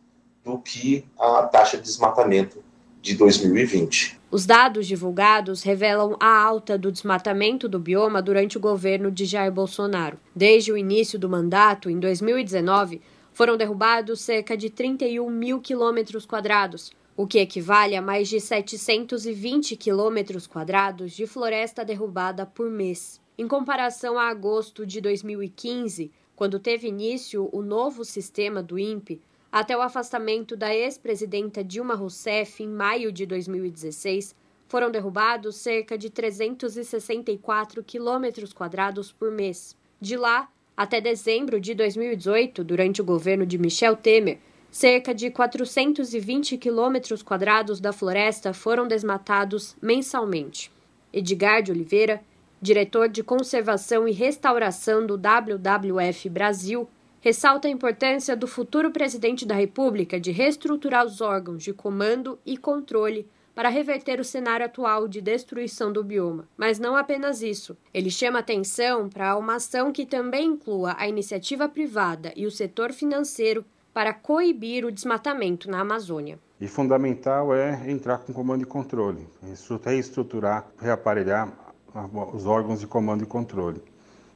do 0.46 0.60
que 0.60 1.04
a 1.18 1.42
taxa 1.42 1.76
de 1.76 1.82
desmatamento 1.82 2.64
de 3.02 3.16
2020. 3.16 4.20
Os 4.30 4.46
dados 4.46 4.86
divulgados 4.86 5.64
revelam 5.64 6.16
a 6.20 6.40
alta 6.40 6.78
do 6.78 6.92
desmatamento 6.92 7.68
do 7.68 7.80
bioma 7.80 8.22
durante 8.22 8.58
o 8.58 8.62
governo 8.62 9.10
de 9.10 9.26
Jair 9.26 9.52
Bolsonaro. 9.52 10.20
Desde 10.36 10.72
o 10.72 10.78
início 10.78 11.18
do 11.18 11.28
mandato, 11.28 11.90
em 11.90 12.00
2019, 12.00 13.02
foram 13.32 13.58
derrubados 13.58 14.22
cerca 14.22 14.56
de 14.56 14.70
31 14.70 15.28
mil 15.32 15.60
quilômetros 15.60 16.28
quadrados, 16.28 16.92
o 17.18 17.26
que 17.26 17.40
equivale 17.40 17.96
a 17.96 18.04
mais 18.04 18.30
de 18.30 18.40
720 18.40 19.76
quilômetros 19.78 20.46
quadrados 20.46 21.12
de 21.14 21.26
floresta 21.26 21.84
derrubada 21.84 22.46
por 22.46 22.70
mês. 22.70 23.20
Em 23.36 23.48
comparação 23.48 24.20
a 24.20 24.28
agosto 24.28 24.86
de 24.86 25.02
2015, 25.02 26.12
quando 26.36 26.60
teve 26.60 26.88
início 26.88 27.50
o 27.52 27.62
novo 27.62 28.04
sistema 28.04 28.62
do 28.62 28.80
INPE, 28.80 29.22
até 29.52 29.78
o 29.78 29.82
afastamento 29.82 30.58
da 30.58 30.74
ex-presidenta 30.74 31.64
Dilma 31.64 31.94
Rousseff 31.94 32.64
em 32.64 32.68
maio 32.68 33.12
de 33.12 33.26
2016, 33.26 34.36
foram 34.68 34.90
derrubados 34.90 35.58
cerca 35.58 35.96
de 35.96 36.10
364 36.10 37.84
quilômetros 37.84 38.52
quadrados 38.52 39.12
por 39.12 39.32
mês. 39.32 39.78
De 40.02 40.18
lá 40.18 40.50
até 40.76 41.00
dezembro 41.00 41.62
de 41.62 41.76
2018, 41.76 42.64
durante 42.64 43.00
o 43.00 43.06
governo 43.06 43.46
de 43.46 43.60
Michel 43.60 43.96
Temer, 43.96 44.40
cerca 44.72 45.14
de 45.14 45.30
420 45.30 46.58
quilômetros 46.58 47.22
quadrados 47.22 47.80
da 47.80 47.94
floresta 47.94 48.52
foram 48.56 48.88
desmatados 48.88 49.76
mensalmente. 49.80 50.72
Edgar 51.14 51.62
de 51.62 51.72
Oliveira, 51.72 52.24
diretor 52.64 53.10
de 53.10 53.22
Conservação 53.22 54.08
e 54.08 54.14
Restauração 54.14 55.06
do 55.06 55.18
WWF 55.18 56.30
Brasil, 56.30 56.88
ressalta 57.20 57.68
a 57.68 57.72
importância 57.72 58.38
do 58.38 58.48
futuro 58.48 58.90
presidente 58.90 59.46
da 59.46 59.54
República 59.54 60.18
de 60.18 60.32
reestruturar 60.32 61.06
os 61.06 61.20
órgãos 61.20 61.62
de 61.62 61.74
comando 61.74 62.40
e 62.46 62.56
controle 62.56 63.28
para 63.54 63.68
reverter 63.68 64.18
o 64.18 64.24
cenário 64.24 64.66
atual 64.66 65.10
de 65.10 65.20
destruição 65.20 65.92
do 65.92 66.04
bioma. 66.06 66.48
Mas 66.58 66.80
não 66.80 66.96
apenas 66.96 67.42
isso. 67.42 67.78
Ele 67.94 68.10
chama 68.10 68.40
atenção 68.40 69.10
para 69.10 69.38
uma 69.38 69.56
ação 69.56 69.92
que 69.92 70.06
também 70.06 70.48
inclua 70.48 70.96
a 70.98 71.06
iniciativa 71.06 71.68
privada 71.68 72.32
e 72.34 72.46
o 72.46 72.52
setor 72.52 72.94
financeiro 72.94 73.66
para 73.94 74.14
coibir 74.14 74.86
o 74.86 74.92
desmatamento 74.92 75.70
na 75.70 75.82
Amazônia. 75.82 76.40
E 76.62 76.68
fundamental 76.68 77.54
é 77.54 77.92
entrar 77.92 78.20
com 78.20 78.32
comando 78.32 78.64
e 78.64 78.66
controle, 78.66 79.28
reestruturar, 79.84 80.66
reaparelhar 80.80 81.63
os 82.34 82.46
órgãos 82.46 82.80
de 82.80 82.88
comando 82.88 83.24
e 83.24 83.28
controle, 83.28 83.82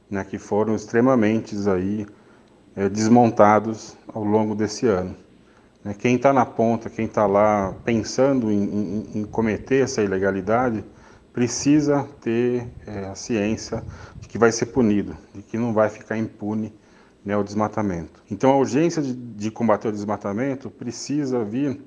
né, 0.08 0.24
que 0.24 0.38
foram 0.38 0.74
extremamente 0.74 1.56
aí, 1.68 2.06
é, 2.76 2.88
desmontados 2.88 3.96
ao 4.06 4.22
longo 4.22 4.54
desse 4.54 4.86
ano. 4.86 5.16
Né. 5.82 5.94
Quem 5.94 6.16
está 6.16 6.32
na 6.32 6.46
ponta, 6.46 6.88
quem 6.88 7.06
está 7.06 7.26
lá 7.26 7.74
pensando 7.84 8.50
em, 8.50 8.62
em, 8.62 9.20
em, 9.20 9.24
cometer 9.24 9.82
essa 9.82 10.02
ilegalidade, 10.02 10.84
precisa 11.32 12.08
ter 12.20 12.66
é, 12.86 13.06
a 13.06 13.14
ciência 13.14 13.82
de 14.20 14.28
que 14.28 14.38
vai 14.38 14.52
ser 14.52 14.66
punido, 14.66 15.16
de 15.34 15.42
que 15.42 15.58
não 15.58 15.72
vai 15.72 15.88
ficar 15.88 16.16
impune 16.16 16.72
né, 17.24 17.36
o 17.36 17.42
desmatamento. 17.42 18.22
Então 18.30 18.50
a 18.50 18.56
urgência 18.56 19.02
de, 19.02 19.12
de 19.12 19.50
combater 19.50 19.88
o 19.88 19.92
desmatamento 19.92 20.70
precisa 20.70 21.44
vir 21.44 21.80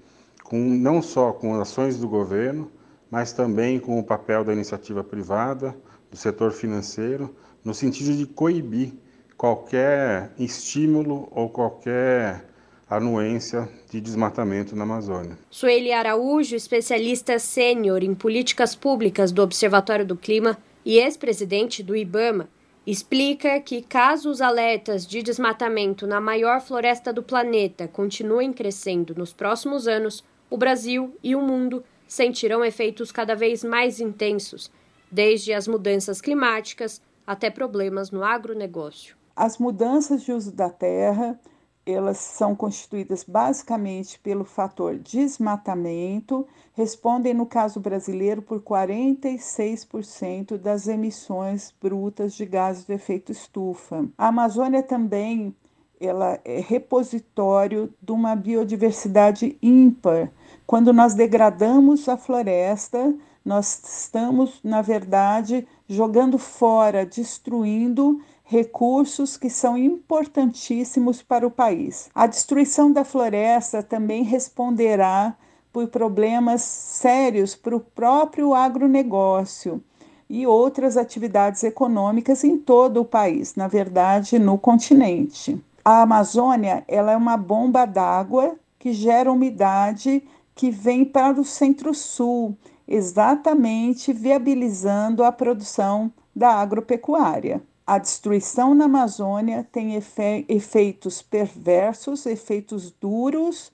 com 0.43 0.57
não 0.57 1.01
só 1.01 1.31
com 1.31 1.59
ações 1.59 1.97
do 1.97 2.07
governo, 2.07 2.69
mas 3.11 3.33
também 3.33 3.77
com 3.77 3.99
o 3.99 4.03
papel 4.03 4.45
da 4.45 4.53
iniciativa 4.53 5.03
privada, 5.03 5.75
do 6.09 6.15
setor 6.15 6.51
financeiro, 6.51 7.35
no 7.63 7.73
sentido 7.73 8.15
de 8.15 8.25
coibir 8.25 8.93
qualquer 9.37 10.31
estímulo 10.39 11.27
ou 11.31 11.49
qualquer 11.49 12.45
anuência 12.89 13.69
de 13.89 14.01
desmatamento 14.01 14.75
na 14.75 14.83
Amazônia. 14.83 15.37
Sueli 15.49 15.91
Araújo, 15.91 16.55
especialista 16.55 17.39
sênior 17.39 18.03
em 18.03 18.13
políticas 18.13 18.75
públicas 18.75 19.31
do 19.31 19.41
Observatório 19.41 20.05
do 20.05 20.15
Clima 20.15 20.57
e 20.85 20.97
ex-presidente 20.97 21.83
do 21.83 21.95
IBAMA, 21.95 22.49
explica 22.85 23.59
que 23.59 23.81
caso 23.81 24.29
os 24.29 24.41
alertas 24.41 25.05
de 25.05 25.21
desmatamento 25.21 26.07
na 26.07 26.19
maior 26.19 26.59
floresta 26.61 27.13
do 27.13 27.23
planeta 27.23 27.87
continuem 27.87 28.51
crescendo 28.51 29.13
nos 29.15 29.31
próximos 29.31 29.87
anos, 29.87 30.23
o 30.49 30.57
Brasil 30.57 31.15
e 31.23 31.35
o 31.35 31.41
mundo 31.41 31.83
sentirão 32.11 32.63
efeitos 32.65 33.09
cada 33.09 33.33
vez 33.33 33.63
mais 33.63 34.01
intensos, 34.01 34.69
desde 35.09 35.53
as 35.53 35.65
mudanças 35.65 36.19
climáticas 36.19 37.01
até 37.25 37.49
problemas 37.49 38.11
no 38.11 38.21
agronegócio. 38.21 39.15
As 39.33 39.57
mudanças 39.57 40.21
de 40.21 40.33
uso 40.33 40.51
da 40.51 40.69
terra, 40.69 41.39
elas 41.85 42.17
são 42.17 42.53
constituídas 42.53 43.23
basicamente 43.23 44.19
pelo 44.19 44.43
fator 44.43 44.97
desmatamento, 44.97 46.45
respondem 46.73 47.33
no 47.33 47.45
caso 47.45 47.79
brasileiro 47.79 48.41
por 48.41 48.59
46% 48.61 50.57
das 50.57 50.89
emissões 50.89 51.73
brutas 51.81 52.33
de 52.33 52.45
gases 52.45 52.83
de 52.83 52.91
efeito 52.91 53.31
estufa. 53.31 54.05
A 54.17 54.27
Amazônia 54.27 54.83
também 54.83 55.55
ela 55.97 56.39
é 56.43 56.59
repositório 56.59 57.93
de 58.01 58.11
uma 58.11 58.35
biodiversidade 58.35 59.57
ímpar. 59.61 60.29
Quando 60.71 60.93
nós 60.93 61.13
degradamos 61.13 62.07
a 62.07 62.15
floresta, 62.15 63.13
nós 63.43 63.81
estamos, 63.83 64.61
na 64.63 64.81
verdade, 64.81 65.67
jogando 65.85 66.37
fora, 66.37 67.05
destruindo 67.05 68.21
recursos 68.45 69.35
que 69.35 69.49
são 69.49 69.77
importantíssimos 69.77 71.21
para 71.21 71.45
o 71.45 71.51
país. 71.51 72.09
A 72.15 72.25
destruição 72.25 72.89
da 72.89 73.03
floresta 73.03 73.83
também 73.83 74.23
responderá 74.23 75.35
por 75.73 75.87
problemas 75.89 76.61
sérios 76.61 77.53
para 77.53 77.75
o 77.75 77.81
próprio 77.81 78.53
agronegócio 78.55 79.83
e 80.29 80.47
outras 80.47 80.95
atividades 80.95 81.65
econômicas 81.65 82.45
em 82.45 82.57
todo 82.57 83.01
o 83.01 83.05
país, 83.05 83.55
na 83.57 83.67
verdade, 83.67 84.39
no 84.39 84.57
continente 84.57 85.61
a 85.83 86.03
Amazônia 86.03 86.83
ela 86.87 87.11
é 87.11 87.17
uma 87.17 87.35
bomba 87.35 87.85
d'água 87.85 88.55
que 88.77 88.93
gera 88.93 89.31
umidade 89.31 90.23
que 90.55 90.69
vem 90.69 91.05
para 91.05 91.39
o 91.39 91.45
centro-sul, 91.45 92.57
exatamente 92.87 94.11
viabilizando 94.11 95.23
a 95.23 95.31
produção 95.31 96.11
da 96.35 96.49
agropecuária. 96.49 97.61
A 97.85 97.97
destruição 97.97 98.73
na 98.73 98.85
Amazônia 98.85 99.67
tem 99.71 99.95
efe 99.95 100.45
efeitos 100.47 101.21
perversos, 101.21 102.25
efeitos 102.25 102.91
duros 102.91 103.71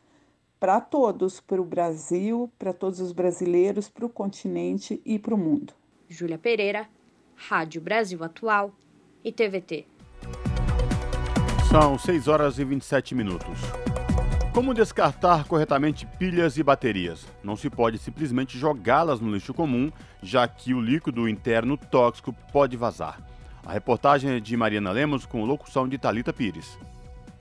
para 0.60 0.82
todos, 0.82 1.40
para 1.40 1.62
o 1.62 1.66
Brasil, 1.66 2.50
para 2.58 2.74
todos 2.74 3.00
os 3.00 3.12
brasileiros, 3.12 3.88
para 3.90 4.06
o 4.06 4.10
continente 4.10 5.02
e 5.06 5.20
para 5.20 5.36
o 5.36 5.38
mundo. 5.38 5.74
Júlia 6.10 6.38
Pereira, 6.38 6.88
Rádio 7.36 7.82
Brasil 7.82 8.24
Atual 8.24 8.72
e 9.24 9.32
TVT. 9.32 9.86
São 11.70 12.00
6 12.00 12.28
horas 12.28 12.58
e 12.58 12.64
27 12.64 13.14
minutos. 13.14 13.87
Como 14.58 14.74
descartar 14.74 15.48
corretamente 15.48 16.08
pilhas 16.18 16.58
e 16.58 16.64
baterias? 16.64 17.28
Não 17.44 17.56
se 17.56 17.70
pode 17.70 18.00
simplesmente 18.00 18.58
jogá-las 18.58 19.20
no 19.20 19.32
lixo 19.32 19.54
comum, 19.54 19.92
já 20.20 20.48
que 20.48 20.74
o 20.74 20.82
líquido 20.82 21.30
interno 21.30 21.78
tóxico 21.78 22.34
pode 22.52 22.76
vazar. 22.76 23.22
A 23.64 23.72
reportagem 23.72 24.32
é 24.32 24.40
de 24.40 24.58
Mariana 24.58 24.92
Lemos 24.92 25.28
com 25.28 25.46
locução 25.46 25.88
de 25.88 26.00
Talita 26.00 26.34
Pires. 26.34 26.76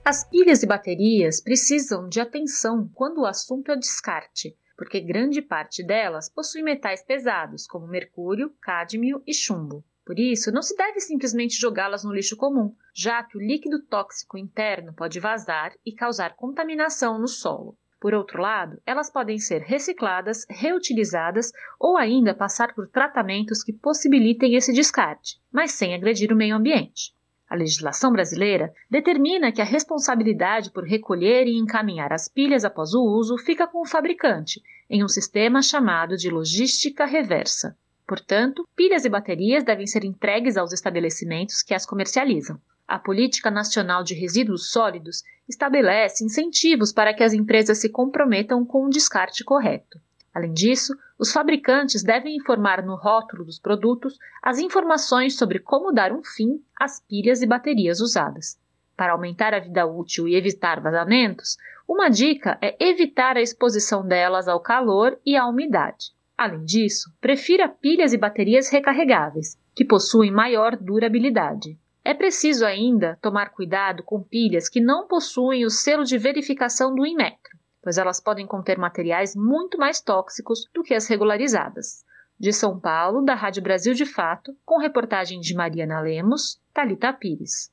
As 0.05 0.29
pilhas 0.29 0.63
e 0.63 0.67
baterias 0.67 1.41
precisam 1.41 2.07
de 2.07 2.21
atenção 2.21 2.87
quando 2.93 3.23
o 3.23 3.27
assunto 3.27 3.73
é 3.73 3.77
descarte, 3.77 4.55
porque 4.77 5.01
grande 5.01 5.41
parte 5.41 5.83
delas 5.83 6.29
possui 6.29 6.63
metais 6.63 7.03
pesados, 7.03 7.67
como 7.67 7.89
mercúrio, 7.89 8.53
cádmio 8.61 9.23
e 9.27 9.33
chumbo. 9.33 9.83
Por 10.05 10.19
isso, 10.19 10.53
não 10.53 10.61
se 10.61 10.77
deve 10.77 11.01
simplesmente 11.01 11.59
jogá-las 11.59 12.05
no 12.05 12.13
lixo 12.13 12.37
comum, 12.37 12.75
já 12.99 13.23
que 13.23 13.37
o 13.37 13.41
líquido 13.41 13.83
tóxico 13.83 14.39
interno 14.39 14.91
pode 14.95 15.21
vazar 15.21 15.75
e 15.85 15.93
causar 15.93 16.35
contaminação 16.35 17.19
no 17.19 17.29
solo. 17.29 17.77
Por 18.01 18.15
outro 18.15 18.41
lado, 18.41 18.81
elas 18.87 19.11
podem 19.11 19.39
ser 19.39 19.61
recicladas, 19.61 20.47
reutilizadas 20.49 21.53
ou 21.79 21.99
ainda 21.99 22.35
passar 22.35 22.75
por 22.75 22.89
tratamentos 22.89 23.63
que 23.63 23.71
possibilitem 23.71 24.55
esse 24.55 24.73
descarte, 24.73 25.39
mas 25.53 25.73
sem 25.73 25.95
agredir 25.95 26.33
o 26.33 26.37
meio 26.37 26.57
ambiente. 26.57 27.15
A 27.47 27.55
legislação 27.55 28.11
brasileira 28.11 28.73
determina 28.91 29.53
que 29.53 29.61
a 29.61 29.65
responsabilidade 29.65 30.71
por 30.71 30.85
recolher 30.85 31.47
e 31.47 31.59
encaminhar 31.59 32.15
as 32.15 32.29
pilhas 32.29 32.65
após 32.65 32.95
o 32.95 33.03
uso 33.03 33.37
fica 33.37 33.67
com 33.67 33.83
o 33.83 33.87
fabricante, 33.87 34.63
em 34.89 35.05
um 35.05 35.09
sistema 35.09 35.61
chamado 35.61 36.17
de 36.17 36.31
logística 36.31 37.05
reversa. 37.05 37.77
Portanto, 38.07 38.67
pilhas 38.75 39.05
e 39.05 39.11
baterias 39.11 39.65
devem 39.65 39.87
ser 39.87 40.03
entregues 40.03 40.57
aos 40.57 40.73
estabelecimentos 40.73 41.63
que 41.63 41.75
as 41.75 41.85
comercializam. 41.85 42.59
A 42.89 43.01
Política 43.01 43.51
Nacional 43.51 44.05
de 44.05 44.15
Resíduos 44.15 44.71
Sólidos 44.71 45.25
estabelece 45.49 46.25
incentivos 46.25 46.93
para 46.93 47.13
que 47.13 47.25
as 47.25 47.33
empresas 47.33 47.79
se 47.79 47.89
comprometam 47.89 48.65
com 48.65 48.83
o 48.83 48.87
um 48.87 48.89
descarte 48.89 49.43
correto. 49.43 50.01
Além 50.33 50.53
disso, 50.53 50.95
os 51.19 51.33
fabricantes 51.33 52.05
devem 52.05 52.37
informar 52.37 52.85
no 52.85 52.95
rótulo 52.95 53.45
dos 53.45 53.59
produtos 53.59 54.17
as 54.41 54.61
informações 54.61 55.37
sobre 55.37 55.59
como 55.59 55.91
dar 55.91 56.13
um 56.13 56.23
fim 56.23 56.63
às 56.79 57.01
pilhas 57.01 57.43
e 57.43 57.47
baterias 57.47 58.01
usadas. 58.01 58.57
Para 58.97 59.13
aumentar 59.13 59.53
a 59.53 59.59
vida 59.59 59.85
útil 59.85 60.29
e 60.29 60.37
evitar 60.37 60.81
vazamentos, 60.81 61.57
uma 61.89 62.09
dica 62.09 62.57
é 62.63 62.77
evitar 62.79 63.37
a 63.37 63.43
exposição 63.43 64.07
delas 64.07 64.47
ao 64.47 64.61
calor 64.61 65.19
e 65.27 65.35
à 65.37 65.45
umidade. 65.47 66.15
Além 66.39 66.65
disso, 66.65 67.11
prefira 67.21 67.69
pilhas 67.69 68.13
e 68.13 68.19
baterias 68.19 68.69
recarregáveis, 68.69 69.59
que 69.75 69.85
possuem 69.85 70.31
maior 70.31 70.77
durabilidade. 70.77 71.77
É 72.07 72.15
preciso 72.15 72.65
ainda 72.65 73.19
tomar 73.21 73.51
cuidado 73.51 74.03
com 74.03 74.23
pilhas 74.23 74.69
que 74.69 74.81
não 74.81 75.07
possuem 75.09 75.65
o 75.65 75.71
selo 75.71 76.05
de 76.05 76.17
verificação 76.17 76.95
do 76.95 77.05
Inmetro 77.05 77.57
pois 77.87 77.99
elas 77.99 78.19
podem 78.19 78.45
conter 78.45 78.77
materiais 78.77 79.37
muito 79.37 79.79
mais 79.79 80.01
tóxicos 80.01 80.69
do 80.75 80.83
que 80.83 80.93
as 80.93 81.07
regularizadas. 81.07 82.05
De 82.37 82.53
São 82.53 82.81
Paulo, 82.81 83.25
da 83.25 83.33
Rádio 83.33 83.63
Brasil 83.63 83.95
de 83.95 84.05
Fato, 84.05 84.57
com 84.65 84.81
reportagem 84.81 85.39
de 85.39 85.55
Mariana 85.55 86.01
Lemos, 86.01 86.61
Talita 86.75 87.13
Pires. 87.13 87.71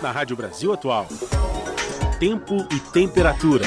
Na 0.00 0.10
Rádio 0.10 0.38
Brasil 0.38 0.72
Atual, 0.72 1.06
tempo 2.18 2.56
e 2.74 2.80
temperatura. 2.92 3.66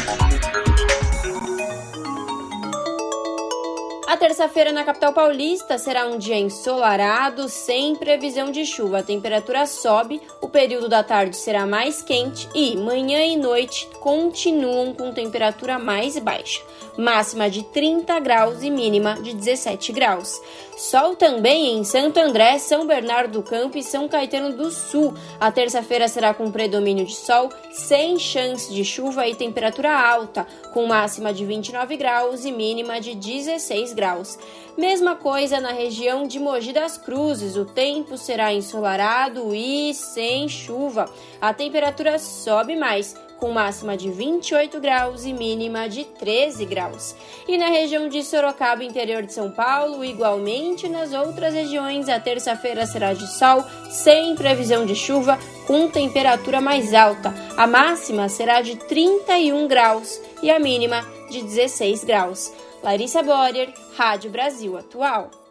Terça-feira 4.20 4.74
na 4.74 4.84
capital 4.84 5.14
paulista 5.14 5.78
será 5.78 6.06
um 6.06 6.18
dia 6.18 6.36
ensolarado, 6.36 7.48
sem 7.48 7.96
previsão 7.96 8.52
de 8.52 8.66
chuva. 8.66 9.00
A 9.00 9.04
temperatura 9.04 9.66
sobe, 9.66 10.22
o 10.42 10.50
período 10.50 10.90
da 10.90 11.02
tarde 11.02 11.38
será 11.38 11.66
mais 11.66 12.02
quente 12.02 12.50
e 12.54 12.76
manhã 12.76 13.24
e 13.24 13.38
noite 13.38 13.88
continuam 14.02 14.94
com 14.94 15.14
temperatura 15.14 15.80
mais 15.80 16.20
baixa, 16.20 16.62
máxima 16.98 17.50
de 17.50 17.64
30 17.64 18.20
graus 18.20 18.62
e 18.62 18.70
mínima 18.70 19.14
de 19.22 19.34
17 19.34 19.94
graus. 19.94 20.42
Sol 20.80 21.14
também 21.14 21.78
em 21.78 21.84
Santo 21.84 22.22
André, 22.22 22.58
São 22.58 22.88
Bernardo 22.88 23.34
do 23.34 23.44
Campo 23.44 23.78
e 23.78 23.84
São 23.84 24.08
Caetano 24.08 24.56
do 24.56 24.72
Sul. 24.72 25.14
A 25.38 25.52
terça-feira 25.52 26.08
será 26.08 26.34
com 26.34 26.50
predomínio 26.50 27.06
de 27.06 27.16
sol, 27.16 27.50
sem 27.70 28.18
chance 28.18 28.74
de 28.74 28.86
chuva 28.86 29.28
e 29.28 29.36
temperatura 29.36 29.92
alta, 29.92 30.48
com 30.74 30.86
máxima 30.86 31.34
de 31.34 31.46
29 31.46 31.98
graus 31.98 32.46
e 32.46 32.52
mínima 32.54 33.02
de 33.02 33.14
16 33.14 33.92
graus. 33.92 34.40
Mesma 34.78 35.18
coisa 35.18 35.60
na 35.60 35.74
região 35.74 36.26
de 36.26 36.40
Mogi 36.40 36.72
das 36.72 36.98
Cruzes, 36.98 37.58
o 37.58 37.66
tempo 37.66 38.18
será 38.18 38.54
ensolarado 38.54 39.54
e 39.54 39.94
sem 39.94 40.48
chuva. 40.48 41.14
A 41.42 41.54
temperatura 41.54 42.18
sobe 42.18 42.78
mais, 42.78 43.18
com 43.40 43.52
máxima 43.52 43.96
de 43.96 44.12
28 44.12 44.80
graus 44.80 45.26
e 45.26 45.34
mínima 45.34 45.88
de 45.88 46.04
13 46.04 46.66
graus. 46.66 47.16
E 47.48 47.58
na 47.58 47.70
região 47.70 48.10
de 48.10 48.24
Sorocaba, 48.24 48.84
interior 48.84 49.24
de 49.24 49.34
São 49.34 49.52
Paulo, 49.52 50.04
igualmente 50.04 50.88
nas 50.90 51.14
outras 51.14 51.54
regiões, 51.54 52.10
a 52.10 52.20
terça-feira 52.20 52.86
será 52.86 53.14
de 53.14 53.26
sol, 53.28 53.64
sem 53.90 54.36
previsão 54.36 54.86
de 54.86 54.96
chuva, 54.96 55.40
com 55.66 55.90
temperatura 55.90 56.60
mais 56.60 56.94
alta. 56.94 57.34
A 57.58 57.66
máxima 57.66 58.28
será 58.30 58.62
de 58.62 58.76
31 58.76 59.68
graus 59.68 60.20
e 60.44 60.52
a 60.52 60.60
mínima 60.60 61.06
de 61.30 61.42
16 61.42 62.04
graus. 62.04 62.52
Larissa 62.84 63.22
Borer, 63.22 63.74
Rádio 63.96 64.32
Brasil 64.32 64.78
Atual. 64.78 65.49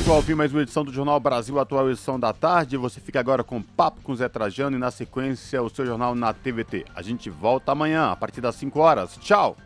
Chegou 0.00 0.16
ao 0.16 0.22
fim 0.22 0.32
mais 0.34 0.50
uma 0.50 0.62
edição 0.62 0.82
do 0.82 0.90
Jornal 0.90 1.20
Brasil 1.20 1.60
Atual, 1.60 1.90
edição 1.90 2.18
da 2.18 2.32
tarde. 2.32 2.78
Você 2.78 2.98
fica 2.98 3.20
agora 3.20 3.44
com 3.44 3.60
Papo 3.60 4.00
com 4.00 4.16
Zé 4.16 4.30
Trajano 4.30 4.74
e 4.74 4.80
na 4.80 4.90
sequência 4.90 5.62
o 5.62 5.68
seu 5.68 5.84
jornal 5.84 6.14
na 6.14 6.32
TVT. 6.32 6.86
A 6.94 7.02
gente 7.02 7.28
volta 7.28 7.72
amanhã, 7.72 8.10
a 8.10 8.16
partir 8.16 8.40
das 8.40 8.54
5 8.54 8.80
horas. 8.80 9.18
Tchau! 9.20 9.58